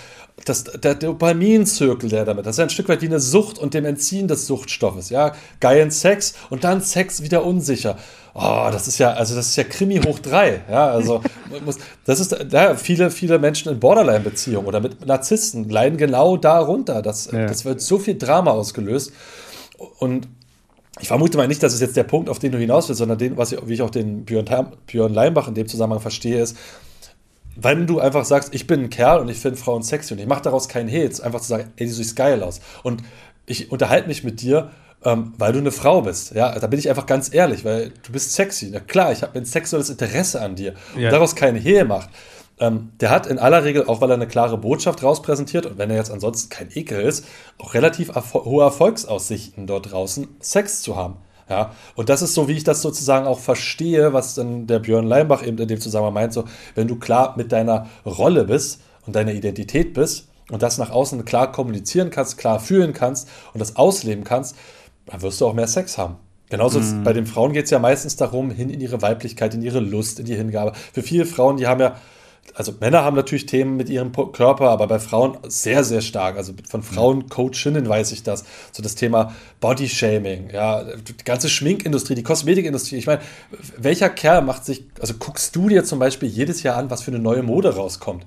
das, 0.45 0.65
der 0.65 0.95
Dopaminzirkel, 0.95 2.09
der 2.09 2.25
damit, 2.25 2.47
das 2.47 2.55
ist 2.55 2.59
ja 2.59 2.65
ein 2.65 2.71
Stück 2.71 2.89
weit 2.89 3.03
wie 3.03 3.07
eine 3.07 3.21
Sucht 3.21 3.59
und 3.59 3.75
dem 3.75 3.85
Entziehen 3.85 4.29
des 4.29 4.47
Suchtstoffes, 4.47 5.11
ja, 5.11 5.33
geilen 5.61 5.91
Sex 5.91 6.35
und 6.51 6.65
dann 6.65 6.81
Sex 6.81 7.23
wieder 7.23 7.45
unsicher. 7.45 7.97
Oh, 8.35 8.69
das 8.73 8.89
ist 8.89 8.99
ja, 8.99 9.13
also 9.13 9.35
das 9.35 9.49
ist 9.49 9.57
ja 9.57 9.65
Krimi 9.65 10.01
hoch 10.01 10.19
drei, 10.19 10.63
ja, 10.71 10.91
also 10.91 11.21
muss, 11.65 11.77
das 12.05 12.19
ist, 12.19 12.37
ja, 12.51 12.75
viele, 12.77 13.11
viele 13.11 13.39
Menschen 13.39 13.71
in 13.71 13.79
Borderline-Beziehungen 13.79 14.67
oder 14.67 14.81
mit 14.81 15.07
Narzissten 15.07 15.69
leiden 15.69 15.99
genau 15.99 16.37
darunter, 16.37 17.03
das, 17.03 17.31
ja. 17.31 17.47
das 17.47 17.65
wird 17.65 17.81
so 17.81 17.99
viel 17.99 18.17
Drama 18.17 18.53
ausgelöst 18.53 19.13
und 19.99 20.29
ich 21.01 21.09
vermute 21.09 21.37
mal 21.37 21.49
nicht, 21.49 21.63
dass 21.63 21.73
es 21.73 21.81
jetzt 21.81 21.97
der 21.97 22.05
Punkt, 22.05 22.29
auf 22.29 22.39
den 22.39 22.53
du 22.53 22.59
hinaus 22.59 22.89
willst, 22.89 22.99
sondern 22.99 23.19
den, 23.19 23.37
was 23.37 23.53
ich, 23.53 23.67
wie 23.67 23.75
ich 23.75 23.83
auch 23.83 23.91
den 23.91 24.25
Björn, 24.25 24.47
Björn 24.87 25.15
Leimbach 25.15 25.49
in 25.49 25.55
dem 25.55 25.67
Zusammenhang 25.67 26.01
verstehe, 26.01 26.43
ist, 26.43 26.57
wenn 27.57 27.87
du 27.87 28.01
einfach 28.01 28.25
sagst, 28.25 28.55
ich 28.55 28.67
bin 28.67 28.85
ein 28.85 28.91
Kerl 28.91 29.21
und 29.21 29.29
ich 29.29 29.39
finde 29.39 29.59
Frauen 29.59 29.83
sexy 29.83 30.15
und 30.15 30.21
ich 30.21 30.27
mache 30.27 30.43
daraus 30.43 30.69
keinen 30.69 30.89
Hits, 30.89 31.21
einfach 31.21 31.41
zu 31.41 31.49
sagen, 31.49 31.73
ey, 31.77 31.87
du 31.87 31.93
siehst 31.93 32.17
geil 32.17 32.43
aus. 32.43 32.61
Und 32.83 33.03
ich 33.47 33.71
unterhalte 33.71 34.09
mich 34.09 34.25
mit 34.25 34.41
dir, 34.41 34.71
ähm, 35.05 35.35
weil 35.37 35.53
du 35.53 35.59
eine 35.59 35.73
Frau 35.73 36.03
bist. 36.03 36.35
Ja, 36.35 36.59
da 36.59 36.67
bin 36.67 36.79
ich 36.79 36.89
einfach 36.89 37.07
ganz 37.07 37.33
ehrlich, 37.33 37.65
weil 37.65 37.93
du 38.03 38.13
bist 38.13 38.33
sexy. 38.35 38.71
Na 38.73 38.81
klar, 38.81 39.13
ich 39.13 39.23
habe 39.23 39.39
ein 39.39 39.45
sexuelles 39.45 39.91
Interesse 39.91 40.41
an 40.41 40.55
dir 40.55 40.75
ja. 40.97 41.07
und 41.09 41.13
daraus 41.13 41.35
keine 41.35 41.59
Hehe 41.59 41.85
macht. 41.85 42.11
Ähm, 42.61 42.93
der 43.01 43.11
hat 43.11 43.27
in 43.27 43.39
aller 43.39 43.65
Regel, 43.65 43.87
auch 43.87 44.01
weil 44.01 44.11
er 44.11 44.15
eine 44.15 44.29
klare 44.29 44.59
Botschaft 44.59 45.03
rauspräsentiert 45.03 45.67
und 45.67 45.79
wenn 45.79 45.91
er 45.91 45.97
jetzt 45.97 46.13
ansonsten 46.13 46.49
kein 46.49 46.69
Ekel 46.73 47.01
ist, 47.01 47.27
auch 47.59 47.75
relativ 47.75 48.15
erfol 48.15 48.45
hohe 48.45 48.63
Erfolgsaussichten 48.63 49.67
dort 49.67 49.91
draußen, 49.91 50.29
Sex 50.41 50.83
zu 50.83 50.97
haben. 50.97 51.17
Ja, 51.49 51.73
und 51.97 52.09
das 52.09 52.23
ist 52.23 52.35
so, 52.35 52.49
wie 52.49 52.53
ich 52.53 52.65
das 52.65 52.83
sozusagen 52.83 53.27
auch 53.27 53.39
verstehe, 53.39 54.13
was 54.13 54.35
dann 54.35 54.67
der 54.67 54.79
Björn 54.79 55.07
Leimbach 55.07 55.45
eben 55.45 55.59
in 55.59 55.69
dem 55.69 55.81
Zusammenhang 55.81 56.15
meint, 56.15 56.33
so, 56.33 56.45
wenn 56.75 56.89
du 56.89 56.97
klar 56.97 57.35
mit 57.37 57.53
deiner 57.53 57.89
Rolle 58.07 58.45
bist 58.45 58.81
und 59.07 59.17
deiner 59.17 59.33
Identität 59.33 59.93
bist 59.93 60.29
und 60.51 60.63
das 60.63 60.79
nach 60.79 60.91
außen 60.91 61.25
klar 61.25 61.53
kommunizieren 61.53 62.11
kannst, 62.11 62.39
klar 62.39 62.61
fühlen 62.61 62.93
kannst 62.93 63.29
und 63.53 63.61
das 63.61 63.77
ausleben 63.77 64.25
kannst, 64.25 64.57
dann 65.07 65.21
wirst 65.23 65.41
du 65.41 65.47
auch 65.47 65.55
mehr 65.55 65.67
Sex 65.67 65.99
haben. 65.99 66.17
Genauso 66.49 66.81
mm. 66.81 67.03
bei 67.03 67.13
den 67.13 67.27
Frauen 67.27 67.53
geht 67.53 67.65
es 67.65 67.71
ja 67.71 67.79
meistens 67.79 68.17
darum, 68.17 68.51
hin 68.51 68.69
in 68.71 68.81
ihre 68.81 69.01
Weiblichkeit, 69.01 69.55
in 69.55 69.63
ihre 69.63 69.81
Lust, 69.81 70.21
in 70.21 70.27
die 70.27 70.35
Hingabe. 70.35 70.73
Für 70.93 71.03
viele 71.03 71.25
Frauen, 71.25 71.57
die 71.57 71.67
haben 71.67 71.81
ja 71.81 71.97
also 72.55 72.75
Männer 72.81 73.03
haben 73.03 73.17
natürlich 73.17 73.47
Themen 73.47 73.77
mit 73.77 73.89
ihrem 73.89 74.13
Körper, 74.13 74.71
aber 74.71 74.87
bei 74.87 74.99
Frauen 74.99 75.39
sehr, 75.49 75.85
sehr 75.85 76.01
stark. 76.01 76.37
Also 76.37 76.53
von 76.69 76.83
Frauen-Coachinnen 76.83 77.89
weiß 77.89 78.13
ich 78.13 78.23
das. 78.23 78.45
So 78.73 78.83
das 78.83 78.95
Thema 78.95 79.35
Bodyshaming, 79.61 80.51
ja, 80.51 80.85
die 80.85 81.25
ganze 81.25 81.49
Schminkindustrie, 81.49 82.15
die 82.15 82.23
Kosmetikindustrie. 82.23 82.97
Ich 82.97 83.07
meine, 83.07 83.23
welcher 83.79 84.11
Kerl 84.11 84.43
macht 84.43 84.65
sich, 84.65 84.85
also 85.01 85.15
guckst 85.15 85.57
du 85.57 85.69
dir 85.69 85.85
zum 85.85 85.99
Beispiel 85.99 86.29
jedes 86.29 86.63
Jahr 86.63 86.77
an, 86.77 86.91
was 86.91 87.03
für 87.03 87.11
eine 87.11 87.21
neue 87.21 87.43
Mode 87.43 87.75
rauskommt? 87.75 88.27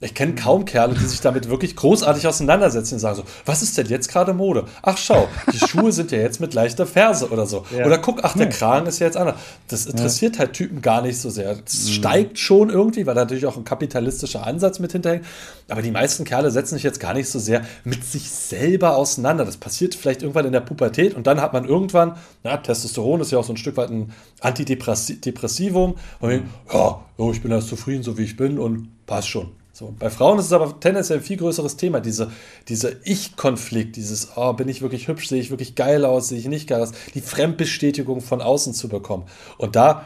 Ich 0.00 0.14
kenne 0.14 0.36
kaum 0.36 0.64
Kerle, 0.64 0.94
die 0.94 1.04
sich 1.04 1.20
damit 1.20 1.48
wirklich 1.50 1.74
großartig 1.74 2.24
auseinandersetzen 2.28 2.94
und 2.94 3.00
sagen 3.00 3.16
so, 3.16 3.24
was 3.44 3.62
ist 3.62 3.76
denn 3.78 3.88
jetzt 3.88 4.08
gerade 4.08 4.32
Mode? 4.32 4.64
Ach 4.80 4.96
schau, 4.96 5.26
die 5.52 5.58
Schuhe 5.58 5.90
sind 5.90 6.12
ja 6.12 6.18
jetzt 6.18 6.40
mit 6.40 6.54
leichter 6.54 6.86
Ferse 6.86 7.28
oder 7.30 7.46
so. 7.46 7.66
Ja. 7.76 7.84
Oder 7.84 7.98
guck, 7.98 8.20
ach, 8.22 8.36
der 8.36 8.48
Kragen 8.48 8.86
ist 8.86 9.00
ja 9.00 9.06
jetzt 9.06 9.16
anders. 9.16 9.34
Das 9.66 9.86
interessiert 9.86 10.36
ja. 10.36 10.40
halt 10.40 10.52
Typen 10.52 10.82
gar 10.82 11.02
nicht 11.02 11.20
so 11.20 11.30
sehr. 11.30 11.50
Es 11.66 11.86
mhm. 11.86 11.90
steigt 11.90 12.38
schon 12.38 12.70
irgendwie, 12.70 13.06
weil 13.06 13.16
da 13.16 13.22
natürlich 13.22 13.46
auch 13.46 13.56
ein 13.56 13.64
kapitalistischer 13.64 14.46
Ansatz 14.46 14.78
mit 14.78 14.92
hinterhängt. 14.92 15.24
Aber 15.68 15.82
die 15.82 15.90
meisten 15.90 16.24
Kerle 16.24 16.52
setzen 16.52 16.76
sich 16.76 16.84
jetzt 16.84 17.00
gar 17.00 17.14
nicht 17.14 17.28
so 17.28 17.40
sehr 17.40 17.62
mit 17.82 18.04
sich 18.04 18.30
selber 18.30 18.96
auseinander. 18.96 19.44
Das 19.44 19.56
passiert 19.56 19.96
vielleicht 19.96 20.22
irgendwann 20.22 20.46
in 20.46 20.52
der 20.52 20.60
Pubertät 20.60 21.14
und 21.14 21.26
dann 21.26 21.40
hat 21.40 21.52
man 21.52 21.64
irgendwann, 21.64 22.16
na, 22.44 22.56
Testosteron 22.56 23.20
ist 23.20 23.32
ja 23.32 23.38
auch 23.38 23.44
so 23.44 23.52
ein 23.52 23.56
Stück 23.56 23.76
weit 23.76 23.90
ein 23.90 24.12
Antidepressivum. 24.42 25.96
Und 26.20 26.30
mhm. 26.30 26.42
ja, 26.72 27.00
oh, 27.16 27.32
ich 27.32 27.42
bin 27.42 27.50
erst 27.50 27.66
zufrieden, 27.66 28.04
so 28.04 28.16
wie 28.16 28.22
ich 28.22 28.36
bin 28.36 28.60
und 28.60 28.90
passt 29.04 29.28
schon. 29.28 29.57
So, 29.78 29.94
bei 29.96 30.10
Frauen 30.10 30.40
ist 30.40 30.46
es 30.46 30.52
aber 30.52 30.80
tendenziell 30.80 31.20
ein 31.20 31.24
viel 31.24 31.36
größeres 31.36 31.76
Thema, 31.76 32.00
diese, 32.00 32.32
dieser 32.66 32.90
Ich-Konflikt, 33.04 33.94
dieses, 33.94 34.30
oh, 34.34 34.52
bin 34.52 34.68
ich 34.68 34.82
wirklich 34.82 35.06
hübsch, 35.06 35.28
sehe 35.28 35.40
ich 35.40 35.50
wirklich 35.50 35.76
geil 35.76 36.04
aus, 36.04 36.26
sehe 36.26 36.38
ich 36.40 36.48
nicht 36.48 36.68
geil 36.68 36.82
aus, 36.82 36.90
die 37.14 37.20
Fremdbestätigung 37.20 38.20
von 38.20 38.42
außen 38.42 38.74
zu 38.74 38.88
bekommen. 38.88 39.26
Und 39.56 39.76
da, 39.76 40.04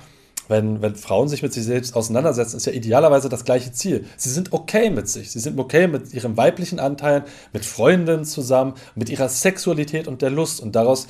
wenn, 0.48 0.82
wenn 0.82 0.94
Frauen 0.94 1.30
sich 1.30 1.42
mit 1.42 1.54
sich 1.54 1.64
selbst 1.64 1.96
auseinandersetzen, 1.96 2.58
ist 2.58 2.66
ja 2.66 2.72
idealerweise 2.74 3.30
das 3.30 3.46
gleiche 3.46 3.72
Ziel. 3.72 4.04
Sie 4.18 4.28
sind 4.28 4.52
okay 4.52 4.90
mit 4.90 5.08
sich, 5.08 5.30
sie 5.30 5.40
sind 5.40 5.58
okay 5.58 5.86
mit 5.86 6.12
ihren 6.12 6.36
weiblichen 6.36 6.78
Anteilen, 6.78 7.22
mit 7.54 7.64
Freundinnen 7.64 8.26
zusammen, 8.26 8.74
mit 8.94 9.08
ihrer 9.08 9.30
Sexualität 9.30 10.06
und 10.06 10.20
der 10.20 10.28
Lust. 10.28 10.60
Und 10.60 10.76
daraus 10.76 11.06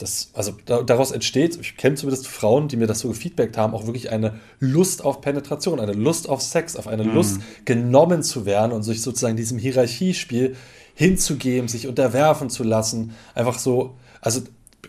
das, 0.00 0.30
also 0.32 0.52
da, 0.64 0.82
daraus 0.82 1.10
entsteht, 1.10 1.58
ich 1.60 1.76
kenne 1.76 1.96
zumindest 1.96 2.26
Frauen, 2.26 2.68
die 2.68 2.76
mir 2.76 2.86
das 2.86 3.00
so 3.00 3.08
gefeedbackt 3.08 3.56
haben, 3.56 3.74
auch 3.74 3.86
wirklich 3.86 4.10
eine 4.10 4.40
Lust 4.58 5.04
auf 5.04 5.20
Penetration, 5.20 5.78
eine 5.78 5.92
Lust 5.92 6.28
auf 6.28 6.40
Sex, 6.40 6.76
auf 6.76 6.88
eine 6.88 7.04
mhm. 7.04 7.14
Lust 7.14 7.40
genommen 7.64 8.22
zu 8.22 8.46
werden 8.46 8.72
und 8.72 8.82
sich 8.82 9.02
sozusagen 9.02 9.36
diesem 9.36 9.58
Hierarchiespiel 9.58 10.56
hinzugeben, 10.94 11.68
sich 11.68 11.86
unterwerfen 11.86 12.50
zu 12.50 12.64
lassen. 12.64 13.12
Einfach 13.34 13.58
so, 13.58 13.96
also 14.20 14.40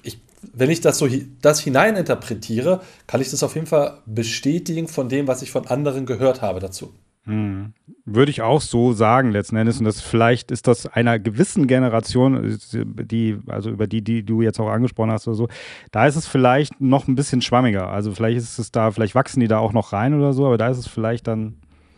ich, 0.04 0.20
wenn 0.54 0.70
ich 0.70 0.82
das 0.82 0.98
so 0.98 1.08
das 1.42 1.60
hineininterpretiere, 1.60 2.82
kann 3.08 3.22
ich 3.22 3.32
das 3.32 3.44
auf 3.44 3.56
jeden 3.56 3.68
Fall 3.68 4.00
bestätigen 4.06 4.88
von 4.88 5.10
dem, 5.10 5.28
was 5.28 5.42
ich 5.42 5.52
von 5.52 5.68
anderen 5.68 6.06
gehört 6.06 6.42
habe 6.42 6.60
dazu. 6.60 6.94
Hm. 7.26 7.74
Würde 8.06 8.32
ich 8.32 8.41
auch 8.41 8.61
so 8.61 8.94
sagen 8.94 9.32
letzten 9.32 9.56
Endes. 9.57 9.78
Und 9.78 9.86
das 9.86 10.02
vielleicht 10.02 10.49
ist 10.49 10.68
das 10.68 10.88
einer 10.88 11.19
gewissen 11.19 11.68
Generation, 11.68 12.60
die, 12.73 13.38
also 13.48 13.69
über 13.69 13.86
die, 13.86 14.02
die 14.03 14.23
du 14.23 14.41
jetzt 14.41 14.60
auch 14.60 14.69
angesprochen 14.69 15.11
hast 15.11 15.28
oder 15.28 15.36
so, 15.36 15.48
da 15.91 16.07
ist 16.07 16.15
es 16.15 16.28
vielleicht 16.28 16.82
noch 16.82 17.07
ein 17.07 17.15
bisschen 17.15 17.41
schwammiger. 17.41 17.90
Also 17.90 18.11
vielleicht 18.11 18.38
ist 18.38 18.57
es 18.57 18.72
da, 18.72 18.91
vielleicht 18.91 19.14
wachsen 19.14 19.40
die 19.40 19.48
da 19.48 19.60
auch 19.60 19.73
noch 19.73 19.94
rein 19.94 20.14
oder 20.14 20.34
so, 20.34 20.48
aber 20.48 20.57
da 20.57 20.69
ist 20.69 20.78
es 20.78 20.88
vielleicht 20.88 21.28
dann. 21.28 21.57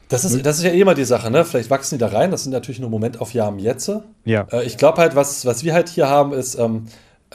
Das 0.09 0.25
ist, 0.25 0.45
das 0.45 0.57
ist 0.57 0.63
ja 0.63 0.71
eh 0.71 0.81
immer 0.81 0.93
die 0.93 1.05
Sache, 1.05 1.31
ne? 1.31 1.45
Vielleicht 1.45 1.69
wachsen 1.69 1.95
die 1.95 1.99
da 1.99 2.07
rein. 2.07 2.29
Das 2.29 2.43
sind 2.43 2.51
natürlich 2.51 2.79
nur 2.79 2.89
Momentaufnahmen 2.89 3.59
jetzt. 3.59 3.89
Ja. 4.25 4.45
Äh, 4.51 4.65
ich 4.65 4.77
glaube 4.77 4.99
halt, 4.99 5.15
was, 5.15 5.45
was 5.45 5.63
wir 5.63 5.73
halt 5.73 5.89
hier 5.89 6.09
haben, 6.09 6.33
ist 6.33 6.55
ähm, 6.55 6.87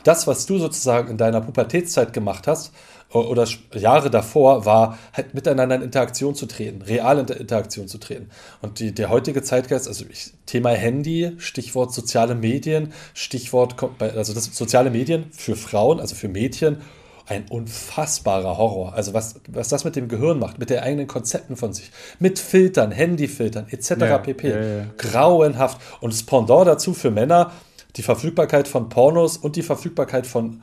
das, 0.04 0.26
was 0.26 0.46
du 0.46 0.58
sozusagen 0.58 1.10
in 1.10 1.16
deiner 1.16 1.40
Pubertätszeit 1.40 2.12
gemacht 2.12 2.46
hast, 2.46 2.72
oder 3.10 3.46
Jahre 3.74 4.10
davor 4.10 4.66
war, 4.66 4.98
halt 5.14 5.32
miteinander 5.32 5.76
in 5.76 5.82
Interaktion 5.82 6.34
zu 6.34 6.46
treten, 6.46 6.82
real 6.82 7.18
in 7.18 7.26
Interaktion 7.26 7.88
zu 7.88 7.98
treten. 7.98 8.28
Und 8.60 8.80
die, 8.80 8.92
der 8.92 9.08
heutige 9.08 9.42
Zeitgeist, 9.42 9.88
also 9.88 10.04
ich, 10.10 10.32
Thema 10.44 10.70
Handy, 10.70 11.32
Stichwort 11.38 11.94
soziale 11.94 12.34
Medien, 12.34 12.92
Stichwort, 13.14 13.76
also 14.00 14.34
das 14.34 14.44
soziale 14.44 14.90
Medien 14.90 15.26
für 15.30 15.56
Frauen, 15.56 16.00
also 16.00 16.14
für 16.14 16.28
Mädchen, 16.28 16.78
ein 17.26 17.46
unfassbarer 17.48 18.56
Horror. 18.56 18.94
Also 18.94 19.14
was, 19.14 19.40
was 19.48 19.68
das 19.68 19.84
mit 19.84 19.96
dem 19.96 20.08
Gehirn 20.08 20.38
macht, 20.38 20.58
mit 20.58 20.70
den 20.70 20.80
eigenen 20.80 21.06
Konzepten 21.06 21.56
von 21.56 21.72
sich, 21.72 21.90
mit 22.18 22.38
Filtern, 22.38 22.90
Handyfiltern 22.90 23.66
etc. 23.70 23.90
Ja, 24.00 24.18
pp. 24.18 24.48
Ja, 24.48 24.60
ja. 24.60 24.84
Grauenhaft. 24.96 25.80
Und 26.00 26.12
das 26.12 26.22
Pendant 26.22 26.66
dazu 26.66 26.94
für 26.94 27.10
Männer, 27.10 27.52
die 27.96 28.02
Verfügbarkeit 28.02 28.68
von 28.68 28.88
Pornos 28.88 29.36
und 29.36 29.56
die 29.56 29.62
Verfügbarkeit 29.62 30.26
von 30.26 30.62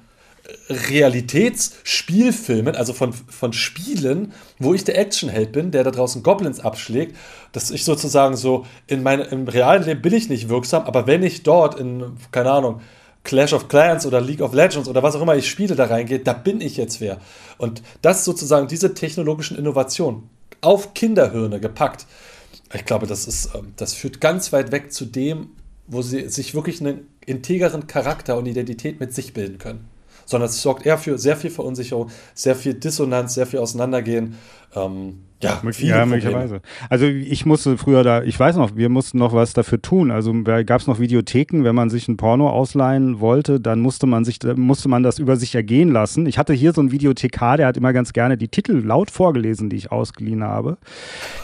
Realitätsspielfilmen, 0.70 2.76
also 2.76 2.94
von, 2.94 3.14
von 3.14 3.54
Spielen, 3.54 4.34
wo 4.60 4.74
ich 4.74 4.84
der 4.84 4.98
Actionheld 4.98 5.52
bin, 5.52 5.72
der 5.72 5.84
da 5.84 5.92
draußen 5.92 6.24
Goblins 6.24 6.60
abschlägt, 6.60 7.16
dass 7.52 7.72
ich 7.72 7.84
sozusagen 7.84 8.36
so 8.36 8.66
in 8.88 9.04
meinem 9.04 9.28
im 9.30 9.48
realen 9.48 9.84
Leben 9.84 10.02
bin 10.02 10.14
ich 10.14 10.30
nicht 10.30 10.50
wirksam, 10.50 10.84
aber 10.84 11.08
wenn 11.08 11.24
ich 11.24 11.44
dort 11.44 11.80
in, 11.80 12.18
keine 12.32 12.52
Ahnung, 12.52 12.82
Clash 13.24 13.54
of 13.54 13.68
Clans 13.68 14.06
oder 14.06 14.22
League 14.22 14.42
of 14.42 14.54
Legends 14.54 14.88
oder 14.88 15.02
was 15.02 15.16
auch 15.16 15.22
immer 15.22 15.36
ich 15.36 15.50
spiele, 15.50 15.76
da 15.76 15.86
reingehe, 15.86 16.20
da 16.20 16.34
bin 16.34 16.62
ich 16.62 16.78
jetzt 16.78 17.02
wer. 17.02 17.20
Und 17.58 17.82
das 18.04 18.24
sozusagen, 18.24 18.68
diese 18.68 18.94
technologischen 18.94 19.58
Innovationen 19.58 20.30
auf 20.62 20.94
Kinderhirne 20.94 21.60
gepackt, 21.60 22.06
ich 22.74 22.86
glaube, 22.86 23.08
das 23.08 23.28
ist, 23.28 23.56
ähm, 23.56 23.74
das 23.78 23.94
führt 23.94 24.22
ganz 24.22 24.54
weit 24.54 24.72
weg 24.72 24.94
zu 24.94 25.06
dem, 25.06 25.50
wo 25.88 26.04
sie 26.04 26.30
sich 26.30 26.54
wirklich 26.54 26.82
einen 26.82 27.08
integeren 27.26 27.88
Charakter 27.88 28.38
und 28.38 28.46
Identität 28.46 29.00
mit 29.00 29.14
sich 29.14 29.34
bilden 29.34 29.58
können 29.58 29.95
sondern 30.26 30.50
es 30.50 30.62
sorgt 30.62 30.86
eher 30.86 30.98
für 30.98 31.18
sehr 31.18 31.38
viel 31.38 31.52
Verunsicherung, 31.52 32.10
sehr 32.34 32.56
viel 32.56 32.74
Dissonanz, 32.74 33.36
sehr 33.36 33.46
viel 33.46 33.60
Auseinandergehen. 33.60 34.36
Ähm, 34.76 35.26
ja, 35.42 35.62
ja 35.78 36.06
möglicherweise. 36.06 36.62
Also 36.90 37.06
ich 37.06 37.46
musste 37.46 37.78
früher 37.78 38.04
da, 38.04 38.24
ich 38.24 38.40
weiß 38.40 38.56
noch, 38.56 38.76
wir 38.76 38.90
mussten 38.90 39.18
noch 39.18 39.34
was 39.34 39.54
dafür 39.54 39.82
tun. 39.82 40.10
Also 40.10 40.34
gab 40.44 40.82
es 40.82 40.88
noch 40.88 41.00
Videotheken, 41.00 41.64
wenn 41.64 41.76
man 41.76 41.90
sich 41.90 42.08
ein 42.08 42.18
Porno 42.18 42.50
ausleihen 42.50 43.20
wollte, 43.20 43.60
dann 43.60 43.82
musste 43.82 44.08
man 44.08 44.26
sich, 44.26 44.40
musste 44.56 44.90
man 44.90 45.04
das 45.04 45.20
über 45.20 45.36
sich 45.36 45.54
ergehen 45.54 45.92
lassen. 45.92 46.26
Ich 46.26 46.38
hatte 46.38 46.54
hier 46.54 46.74
so 46.74 46.82
einen 46.82 46.92
Videothekar, 46.92 47.58
der 47.58 47.68
hat 47.68 47.78
immer 47.78 47.94
ganz 47.94 48.14
gerne 48.14 48.38
die 48.38 48.48
Titel 48.48 48.82
laut 48.84 49.12
vorgelesen, 49.12 49.70
die 49.70 49.76
ich 49.76 49.92
ausgeliehen 49.92 50.44
habe. 50.44 50.78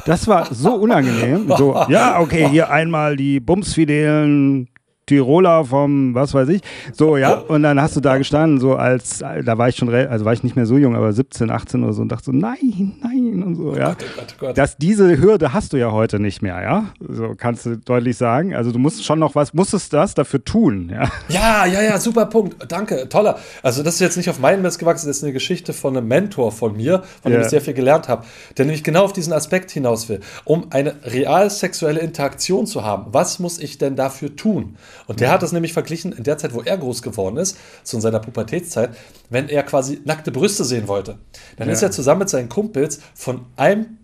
Das 0.05 0.27
war 0.27 0.53
so 0.53 0.73
unangenehm. 0.73 1.51
So, 1.57 1.75
ja, 1.89 2.19
okay, 2.19 2.47
hier 2.49 2.71
einmal 2.71 3.17
die 3.17 3.39
Bumsfidelen 3.39 4.67
Tiroler 5.11 5.65
vom, 5.65 6.15
was 6.15 6.33
weiß 6.33 6.47
ich. 6.47 6.61
So, 6.93 7.17
ja. 7.17 7.33
Und 7.33 7.63
dann 7.63 7.81
hast 7.81 7.97
du 7.97 7.99
da 7.99 8.17
gestanden, 8.17 8.61
so 8.61 8.75
als, 8.75 9.19
da 9.19 9.57
war 9.57 9.67
ich 9.67 9.75
schon, 9.75 9.93
also 9.93 10.23
war 10.23 10.31
ich 10.31 10.43
nicht 10.43 10.55
mehr 10.55 10.65
so 10.65 10.77
jung, 10.77 10.95
aber 10.95 11.11
17, 11.11 11.51
18 11.51 11.83
oder 11.83 11.91
so 11.91 12.01
und 12.01 12.09
dachte 12.09 12.25
so, 12.25 12.31
nein, 12.31 12.93
nein 13.01 13.43
und 13.43 13.55
so, 13.55 13.71
oh 13.71 13.75
ja. 13.75 13.97
Oh 14.41 14.45
oh. 14.47 14.53
Dass 14.53 14.77
diese 14.77 15.19
Hürde 15.19 15.51
hast 15.51 15.73
du 15.73 15.77
ja 15.77 15.91
heute 15.91 16.21
nicht 16.21 16.41
mehr, 16.41 16.61
ja. 16.61 16.85
So 17.05 17.33
kannst 17.35 17.65
du 17.65 17.77
deutlich 17.77 18.15
sagen. 18.15 18.55
Also 18.55 18.71
du 18.71 18.79
musst 18.79 19.03
schon 19.03 19.19
noch 19.19 19.35
was, 19.35 19.53
musstest 19.53 19.91
das 19.91 20.13
dafür 20.13 20.45
tun, 20.45 20.89
ja. 20.93 21.09
Ja, 21.27 21.65
ja, 21.65 21.81
ja, 21.81 21.99
super 21.99 22.27
Punkt. 22.27 22.55
Danke, 22.71 23.09
toller. 23.09 23.37
Also 23.63 23.83
das 23.83 23.95
ist 23.95 23.99
jetzt 23.99 24.15
nicht 24.15 24.29
auf 24.29 24.39
meinen 24.39 24.61
Mist 24.61 24.79
gewachsen, 24.79 25.07
das 25.07 25.17
ist 25.17 25.23
eine 25.23 25.33
Geschichte 25.33 25.73
von 25.73 25.97
einem 25.97 26.07
Mentor 26.07 26.53
von 26.53 26.77
mir, 26.77 27.03
von 27.21 27.33
dem 27.33 27.41
ich 27.41 27.47
sehr 27.47 27.59
viel 27.59 27.73
gelernt 27.73 28.07
habe, 28.07 28.23
der 28.57 28.63
nämlich 28.63 28.83
genau 28.83 29.03
auf 29.03 29.13
diesen 29.13 29.33
Aspekt 29.33 29.71
hinaus 29.71 30.07
will. 30.07 30.21
Um 30.45 30.67
eine 30.69 30.95
real 31.03 31.49
sexuelle 31.49 31.99
Interaktion 31.99 32.65
zu 32.65 32.85
haben, 32.85 33.07
was 33.11 33.39
muss 33.39 33.59
ich 33.59 33.77
denn 33.77 33.97
dafür 33.97 34.37
tun? 34.37 34.77
Und 35.07 35.19
der 35.19 35.31
hat 35.31 35.43
das 35.43 35.51
nämlich 35.51 35.73
verglichen 35.73 36.11
in 36.11 36.23
der 36.23 36.37
Zeit, 36.37 36.53
wo 36.53 36.61
er 36.61 36.77
groß 36.77 37.01
geworden 37.01 37.37
ist, 37.37 37.57
so 37.83 37.97
in 37.97 38.01
seiner 38.01 38.19
Pubertätszeit, 38.19 38.91
wenn 39.29 39.49
er 39.49 39.63
quasi 39.63 40.01
nackte 40.05 40.31
Brüste 40.31 40.63
sehen 40.63 40.87
wollte. 40.87 41.17
Dann 41.57 41.67
ja. 41.67 41.73
ist 41.73 41.81
er 41.81 41.91
zusammen 41.91 42.19
mit 42.19 42.29
seinen 42.29 42.49
Kumpels 42.49 42.99
von 43.13 43.45
einem 43.55 43.97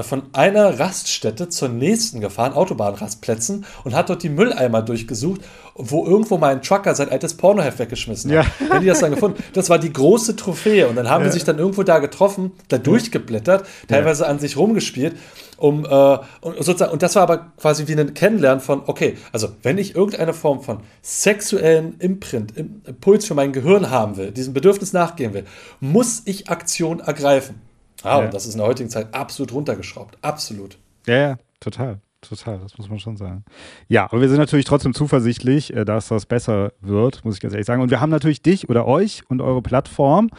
von 0.00 0.22
einer 0.32 0.80
Raststätte 0.80 1.48
zur 1.48 1.68
nächsten 1.68 2.20
gefahren, 2.20 2.52
Autobahnrastplätzen, 2.52 3.66
und 3.84 3.94
hat 3.94 4.08
dort 4.08 4.22
die 4.22 4.28
Mülleimer 4.28 4.82
durchgesucht, 4.82 5.42
wo 5.74 6.06
irgendwo 6.06 6.38
mal 6.38 6.52
ein 6.52 6.62
Trucker 6.62 6.94
sein 6.94 7.10
altes 7.10 7.34
Pornoheft 7.34 7.78
weggeschmissen 7.78 8.30
hat. 8.30 8.46
Ja. 8.46 8.70
Wenn 8.70 8.80
die 8.80 8.86
das 8.86 9.00
dann 9.00 9.10
gefunden, 9.10 9.42
das 9.52 9.70
war 9.70 9.78
die 9.78 9.92
große 9.92 10.36
Trophäe. 10.36 10.88
Und 10.88 10.96
dann 10.96 11.10
haben 11.10 11.22
ja. 11.22 11.28
die 11.28 11.32
sich 11.32 11.44
dann 11.44 11.58
irgendwo 11.58 11.82
da 11.82 11.98
getroffen, 11.98 12.52
da 12.68 12.78
durchgeblättert, 12.78 13.66
teilweise 13.88 14.24
ja. 14.24 14.30
an 14.30 14.38
sich 14.38 14.56
rumgespielt, 14.56 15.16
um 15.56 15.84
äh, 15.84 16.18
und 16.40 16.56
sozusagen, 16.58 16.92
und 16.92 17.02
das 17.02 17.14
war 17.16 17.22
aber 17.22 17.52
quasi 17.58 17.86
wie 17.86 17.98
ein 17.98 18.14
Kennenlernen 18.14 18.60
von, 18.60 18.82
okay, 18.86 19.16
also 19.32 19.48
wenn 19.62 19.78
ich 19.78 19.94
irgendeine 19.94 20.34
Form 20.34 20.62
von 20.62 20.80
sexuellen 21.02 21.96
Imprint, 21.98 22.56
Impuls 22.56 23.26
für 23.26 23.34
mein 23.34 23.52
Gehirn 23.52 23.90
haben 23.90 24.16
will, 24.16 24.30
diesem 24.30 24.54
Bedürfnis 24.54 24.92
nachgehen 24.92 25.34
will, 25.34 25.44
muss 25.80 26.22
ich 26.24 26.48
Aktion 26.48 27.00
ergreifen. 27.00 27.60
Ah, 28.04 28.18
ja. 28.18 28.24
und 28.24 28.34
das 28.34 28.46
ist 28.46 28.54
in 28.54 28.58
der 28.58 28.66
heutigen 28.66 28.90
Zeit 28.90 29.12
absolut 29.14 29.52
runtergeschraubt. 29.52 30.18
Absolut. 30.22 30.78
Ja, 31.06 31.16
ja, 31.16 31.38
total 31.60 32.00
total, 32.28 32.58
das 32.58 32.76
muss 32.78 32.88
man 32.88 32.98
schon 32.98 33.16
sagen. 33.16 33.44
Ja, 33.88 34.04
aber 34.04 34.20
wir 34.20 34.28
sind 34.28 34.38
natürlich 34.38 34.64
trotzdem 34.64 34.94
zuversichtlich, 34.94 35.74
äh, 35.74 35.84
dass 35.84 36.08
das 36.08 36.26
besser 36.26 36.72
wird, 36.80 37.24
muss 37.24 37.36
ich 37.36 37.40
ganz 37.40 37.54
ehrlich 37.54 37.66
sagen. 37.66 37.82
Und 37.82 37.90
wir 37.90 38.00
haben 38.00 38.10
natürlich 38.10 38.42
dich 38.42 38.68
oder 38.68 38.86
euch 38.86 39.22
und 39.28 39.40
eure 39.40 39.62
Plattform, 39.62 40.30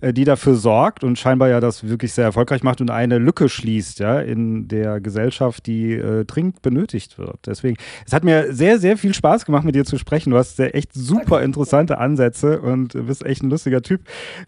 äh, 0.00 0.12
die 0.12 0.24
dafür 0.24 0.54
sorgt 0.54 1.04
und 1.04 1.18
scheinbar 1.18 1.48
ja 1.48 1.60
das 1.60 1.86
wirklich 1.88 2.12
sehr 2.12 2.24
erfolgreich 2.24 2.62
macht 2.62 2.80
und 2.80 2.90
eine 2.90 3.18
Lücke 3.18 3.48
schließt, 3.48 3.98
ja, 4.00 4.20
in 4.20 4.68
der 4.68 5.00
Gesellschaft, 5.00 5.66
die 5.66 5.92
äh, 5.92 6.24
dringend 6.24 6.62
benötigt 6.62 7.18
wird. 7.18 7.38
Deswegen, 7.46 7.76
es 8.06 8.12
hat 8.12 8.24
mir 8.24 8.52
sehr, 8.52 8.78
sehr 8.78 8.96
viel 8.96 9.14
Spaß 9.14 9.44
gemacht, 9.44 9.64
mit 9.64 9.74
dir 9.74 9.84
zu 9.84 9.98
sprechen. 9.98 10.30
Du 10.30 10.36
hast 10.36 10.58
echt 10.60 10.92
super 10.92 11.42
interessante 11.42 11.98
Ansätze 11.98 12.60
und 12.60 12.94
bist 13.06 13.24
echt 13.24 13.42
ein 13.42 13.50
lustiger 13.50 13.82
Typ. 13.82 14.02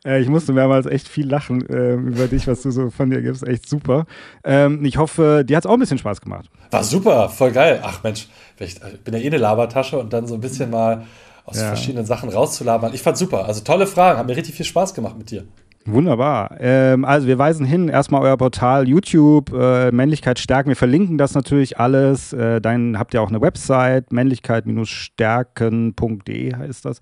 Äh, 0.04 0.20
ich 0.20 0.28
musste 0.28 0.52
mehrmals 0.52 0.86
echt 0.86 1.08
viel 1.08 1.28
lachen 1.28 1.66
äh, 1.68 1.94
über 1.94 2.26
dich, 2.28 2.46
was 2.46 2.62
du 2.62 2.70
so 2.70 2.90
von 2.90 3.10
dir 3.10 3.22
gibst. 3.22 3.46
Echt 3.46 3.68
super. 3.68 4.06
Ähm, 4.44 4.84
ich 4.84 4.96
hoffe, 4.96 5.44
dir 5.46 5.56
hat 5.56 5.64
es 5.64 5.68
auch 5.68 5.74
ein 5.74 5.80
bisschen 5.80 5.98
Spaß 5.98 6.20
gemacht. 6.20 6.50
War 6.70 6.84
super, 6.90 7.28
voll 7.28 7.52
geil. 7.52 7.80
Ach 7.82 8.02
Mensch, 8.02 8.28
ich 8.58 8.80
bin 9.04 9.14
ja 9.14 9.20
eh 9.20 9.26
eine 9.26 9.38
Labertasche 9.38 9.98
und 9.98 10.12
dann 10.12 10.26
so 10.26 10.34
ein 10.34 10.40
bisschen 10.40 10.70
mal 10.70 11.06
aus 11.44 11.56
ja. 11.56 11.68
verschiedenen 11.68 12.06
Sachen 12.06 12.28
rauszulabern. 12.28 12.92
Ich 12.94 13.02
fand 13.02 13.16
super. 13.16 13.46
Also 13.46 13.60
tolle 13.60 13.86
Fragen, 13.86 14.18
hat 14.18 14.26
mir 14.26 14.36
richtig 14.36 14.54
viel 14.54 14.66
Spaß 14.66 14.94
gemacht 14.94 15.16
mit 15.16 15.30
dir. 15.30 15.44
Wunderbar. 15.86 16.56
Ähm, 16.58 17.04
also 17.04 17.26
wir 17.26 17.38
weisen 17.38 17.64
hin, 17.64 17.88
erstmal 17.88 18.22
euer 18.22 18.36
Portal 18.36 18.88
YouTube, 18.88 19.52
äh, 19.52 19.92
Männlichkeit 19.92 20.38
stärken. 20.38 20.68
Wir 20.68 20.76
verlinken 20.76 21.16
das 21.16 21.34
natürlich 21.34 21.78
alles. 21.78 22.32
Äh, 22.32 22.60
dann 22.60 22.98
habt 22.98 23.14
ihr 23.14 23.22
auch 23.22 23.28
eine 23.28 23.40
Website, 23.40 24.12
männlichkeit-stärken.de 24.12 26.56
heißt 26.56 26.84
das. 26.84 27.00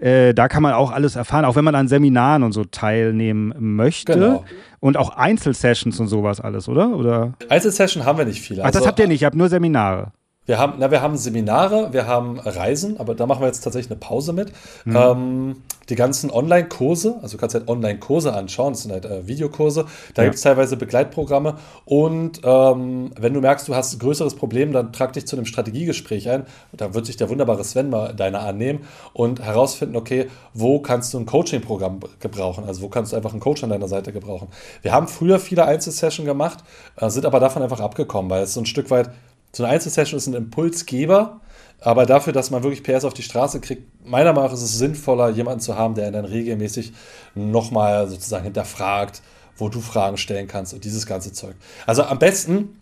Äh, 0.00 0.34
da 0.34 0.48
kann 0.48 0.62
man 0.62 0.74
auch 0.74 0.90
alles 0.90 1.16
erfahren, 1.16 1.44
auch 1.44 1.56
wenn 1.56 1.64
man 1.64 1.74
an 1.74 1.88
Seminaren 1.88 2.42
und 2.42 2.52
so 2.52 2.64
teilnehmen 2.64 3.54
möchte. 3.58 4.14
Genau. 4.14 4.44
Und 4.80 4.96
auch 4.96 5.16
Einzelsessions 5.16 6.00
und 6.00 6.08
sowas 6.08 6.40
alles, 6.40 6.68
oder? 6.68 6.96
oder? 6.96 7.34
Einzelsession 7.48 8.04
haben 8.04 8.18
wir 8.18 8.24
nicht 8.24 8.40
viele. 8.40 8.62
Ach, 8.62 8.66
das 8.66 8.76
also, 8.76 8.88
habt 8.88 8.98
ihr 8.98 9.06
nicht, 9.06 9.22
ihr 9.22 9.26
habt 9.26 9.36
nur 9.36 9.48
Seminare. 9.48 10.12
Wir 10.52 10.58
haben, 10.58 10.74
na, 10.76 10.90
wir 10.90 11.00
haben 11.00 11.16
Seminare, 11.16 11.94
wir 11.94 12.06
haben 12.06 12.38
Reisen, 12.38 13.00
aber 13.00 13.14
da 13.14 13.24
machen 13.24 13.40
wir 13.40 13.46
jetzt 13.46 13.62
tatsächlich 13.62 13.90
eine 13.90 13.98
Pause 13.98 14.34
mit. 14.34 14.52
Mhm. 14.84 14.96
Ähm, 14.96 15.56
die 15.88 15.94
ganzen 15.94 16.30
Online-Kurse, 16.30 17.16
also 17.22 17.38
du 17.38 17.40
kannst 17.40 17.54
halt 17.54 17.68
Online-Kurse 17.68 18.34
anschauen, 18.34 18.74
das 18.74 18.82
sind 18.82 18.92
halt 18.92 19.06
äh, 19.06 19.26
Videokurse, 19.26 19.86
da 20.12 20.22
ja. 20.22 20.26
gibt 20.28 20.36
es 20.36 20.42
teilweise 20.42 20.76
Begleitprogramme 20.76 21.56
und 21.86 22.42
ähm, 22.44 23.12
wenn 23.18 23.32
du 23.32 23.40
merkst, 23.40 23.66
du 23.66 23.74
hast 23.74 23.94
ein 23.94 23.98
größeres 23.98 24.34
Problem, 24.34 24.72
dann 24.72 24.92
trag 24.92 25.14
dich 25.14 25.26
zu 25.26 25.36
einem 25.36 25.46
Strategiegespräch 25.46 26.28
ein, 26.28 26.44
da 26.72 26.92
wird 26.92 27.06
sich 27.06 27.16
der 27.16 27.30
wunderbare 27.30 27.64
Sven 27.64 27.88
mal 27.88 28.14
deiner 28.14 28.40
annehmen 28.40 28.80
und 29.14 29.40
herausfinden, 29.40 29.96
okay, 29.96 30.28
wo 30.52 30.80
kannst 30.80 31.14
du 31.14 31.18
ein 31.18 31.24
Coaching-Programm 31.24 32.00
gebrauchen, 32.20 32.64
also 32.66 32.82
wo 32.82 32.88
kannst 32.88 33.12
du 33.12 33.16
einfach 33.16 33.32
einen 33.32 33.40
Coach 33.40 33.64
an 33.64 33.70
deiner 33.70 33.88
Seite 33.88 34.12
gebrauchen. 34.12 34.48
Wir 34.82 34.92
haben 34.92 35.08
früher 35.08 35.38
viele 35.38 35.64
Einzelsessions 35.64 36.26
gemacht, 36.26 36.58
äh, 36.96 37.08
sind 37.08 37.24
aber 37.24 37.40
davon 37.40 37.62
einfach 37.62 37.80
abgekommen, 37.80 38.30
weil 38.30 38.42
es 38.42 38.52
so 38.52 38.60
ein 38.60 38.66
Stück 38.66 38.90
weit 38.90 39.10
so 39.54 39.64
eine 39.64 39.72
Einzelsession 39.72 40.18
ist 40.18 40.26
ein 40.26 40.34
Impulsgeber, 40.34 41.40
aber 41.80 42.06
dafür, 42.06 42.32
dass 42.32 42.50
man 42.50 42.62
wirklich 42.62 42.82
PS 42.82 43.04
auf 43.04 43.14
die 43.14 43.22
Straße 43.22 43.60
kriegt, 43.60 44.06
meiner 44.06 44.32
Meinung 44.32 44.46
nach 44.46 44.54
ist 44.54 44.62
es 44.62 44.78
sinnvoller, 44.78 45.30
jemanden 45.30 45.60
zu 45.60 45.76
haben, 45.76 45.94
der 45.94 46.10
dann 46.10 46.24
regelmäßig 46.24 46.92
nochmal 47.34 48.08
sozusagen 48.08 48.44
hinterfragt, 48.44 49.20
wo 49.56 49.68
du 49.68 49.80
Fragen 49.80 50.16
stellen 50.16 50.48
kannst 50.48 50.72
und 50.74 50.84
dieses 50.84 51.06
ganze 51.06 51.32
Zeug. 51.32 51.54
Also 51.86 52.04
am 52.04 52.18
besten 52.18 52.80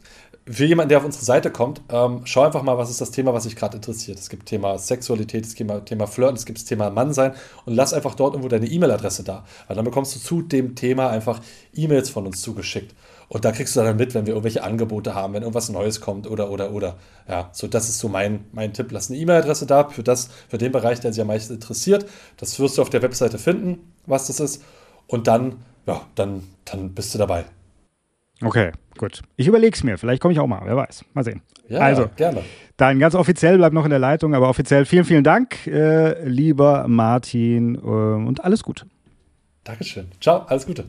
für 0.48 0.64
jemanden, 0.64 0.88
der 0.88 0.98
auf 0.98 1.04
unsere 1.04 1.24
Seite 1.24 1.50
kommt, 1.50 1.82
ähm, 1.90 2.22
schau 2.24 2.42
einfach 2.42 2.62
mal, 2.62 2.76
was 2.78 2.90
ist 2.90 3.00
das 3.00 3.10
Thema, 3.10 3.32
was 3.32 3.44
dich 3.44 3.56
gerade 3.56 3.76
interessiert. 3.76 4.18
Es 4.18 4.28
gibt 4.28 4.46
Thema 4.46 4.78
Sexualität, 4.78 5.46
es 5.46 5.54
gibt 5.54 5.86
Thema 5.86 6.06
Flirten, 6.06 6.36
es 6.36 6.46
gibt 6.46 6.58
das 6.58 6.64
Thema 6.64 6.90
Mannsein 6.90 7.34
und 7.66 7.74
lass 7.74 7.92
einfach 7.92 8.14
dort 8.14 8.34
irgendwo 8.34 8.48
deine 8.48 8.66
E-Mail-Adresse 8.66 9.22
da, 9.22 9.44
weil 9.66 9.76
dann 9.76 9.84
bekommst 9.84 10.14
du 10.14 10.20
zu 10.20 10.42
dem 10.42 10.74
Thema 10.74 11.10
einfach 11.10 11.40
E-Mails 11.74 12.10
von 12.10 12.26
uns 12.26 12.40
zugeschickt. 12.40 12.94
Und 13.32 13.44
da 13.44 13.52
kriegst 13.52 13.76
du 13.76 13.80
dann 13.80 13.96
mit, 13.96 14.12
wenn 14.14 14.26
wir 14.26 14.32
irgendwelche 14.32 14.64
Angebote 14.64 15.14
haben, 15.14 15.34
wenn 15.34 15.42
irgendwas 15.42 15.68
Neues 15.68 16.00
kommt 16.00 16.28
oder, 16.28 16.50
oder, 16.50 16.72
oder. 16.72 16.96
Ja, 17.28 17.48
so 17.52 17.68
das 17.68 17.88
ist 17.88 18.00
so 18.00 18.08
mein, 18.08 18.44
mein 18.50 18.72
Tipp. 18.72 18.90
Lass 18.90 19.08
eine 19.08 19.20
E-Mail-Adresse 19.20 19.66
da 19.66 19.88
für, 19.88 20.02
das, 20.02 20.30
für 20.48 20.58
den 20.58 20.72
Bereich, 20.72 20.98
der 20.98 21.12
sich 21.12 21.20
am 21.20 21.28
meisten 21.28 21.54
interessiert. 21.54 22.06
Das 22.38 22.58
wirst 22.58 22.76
du 22.76 22.82
auf 22.82 22.90
der 22.90 23.02
Webseite 23.02 23.38
finden, 23.38 23.92
was 24.04 24.26
das 24.26 24.40
ist. 24.40 24.64
Und 25.06 25.28
dann, 25.28 25.58
ja, 25.86 26.00
dann, 26.16 26.42
dann 26.64 26.92
bist 26.92 27.14
du 27.14 27.18
dabei. 27.18 27.44
Okay, 28.42 28.72
gut. 28.98 29.22
Ich 29.36 29.46
überlege 29.46 29.76
es 29.76 29.84
mir. 29.84 29.96
Vielleicht 29.96 30.20
komme 30.20 30.34
ich 30.34 30.40
auch 30.40 30.48
mal. 30.48 30.62
Wer 30.64 30.74
weiß. 30.74 31.04
Mal 31.14 31.22
sehen. 31.22 31.40
Ja, 31.68 31.82
also, 31.82 32.10
gerne. 32.16 32.42
Dann 32.76 32.98
ganz 32.98 33.14
offiziell 33.14 33.58
bleibt 33.58 33.74
noch 33.74 33.84
in 33.84 33.90
der 33.90 34.00
Leitung, 34.00 34.34
aber 34.34 34.48
offiziell 34.48 34.86
vielen, 34.86 35.04
vielen 35.04 35.22
Dank, 35.22 35.68
äh, 35.68 36.26
lieber 36.26 36.88
Martin, 36.88 37.76
äh, 37.76 37.78
und 37.78 38.42
alles 38.42 38.64
Gute. 38.64 38.86
Dankeschön. 39.62 40.08
Ciao, 40.20 40.38
alles 40.48 40.66
Gute. 40.66 40.86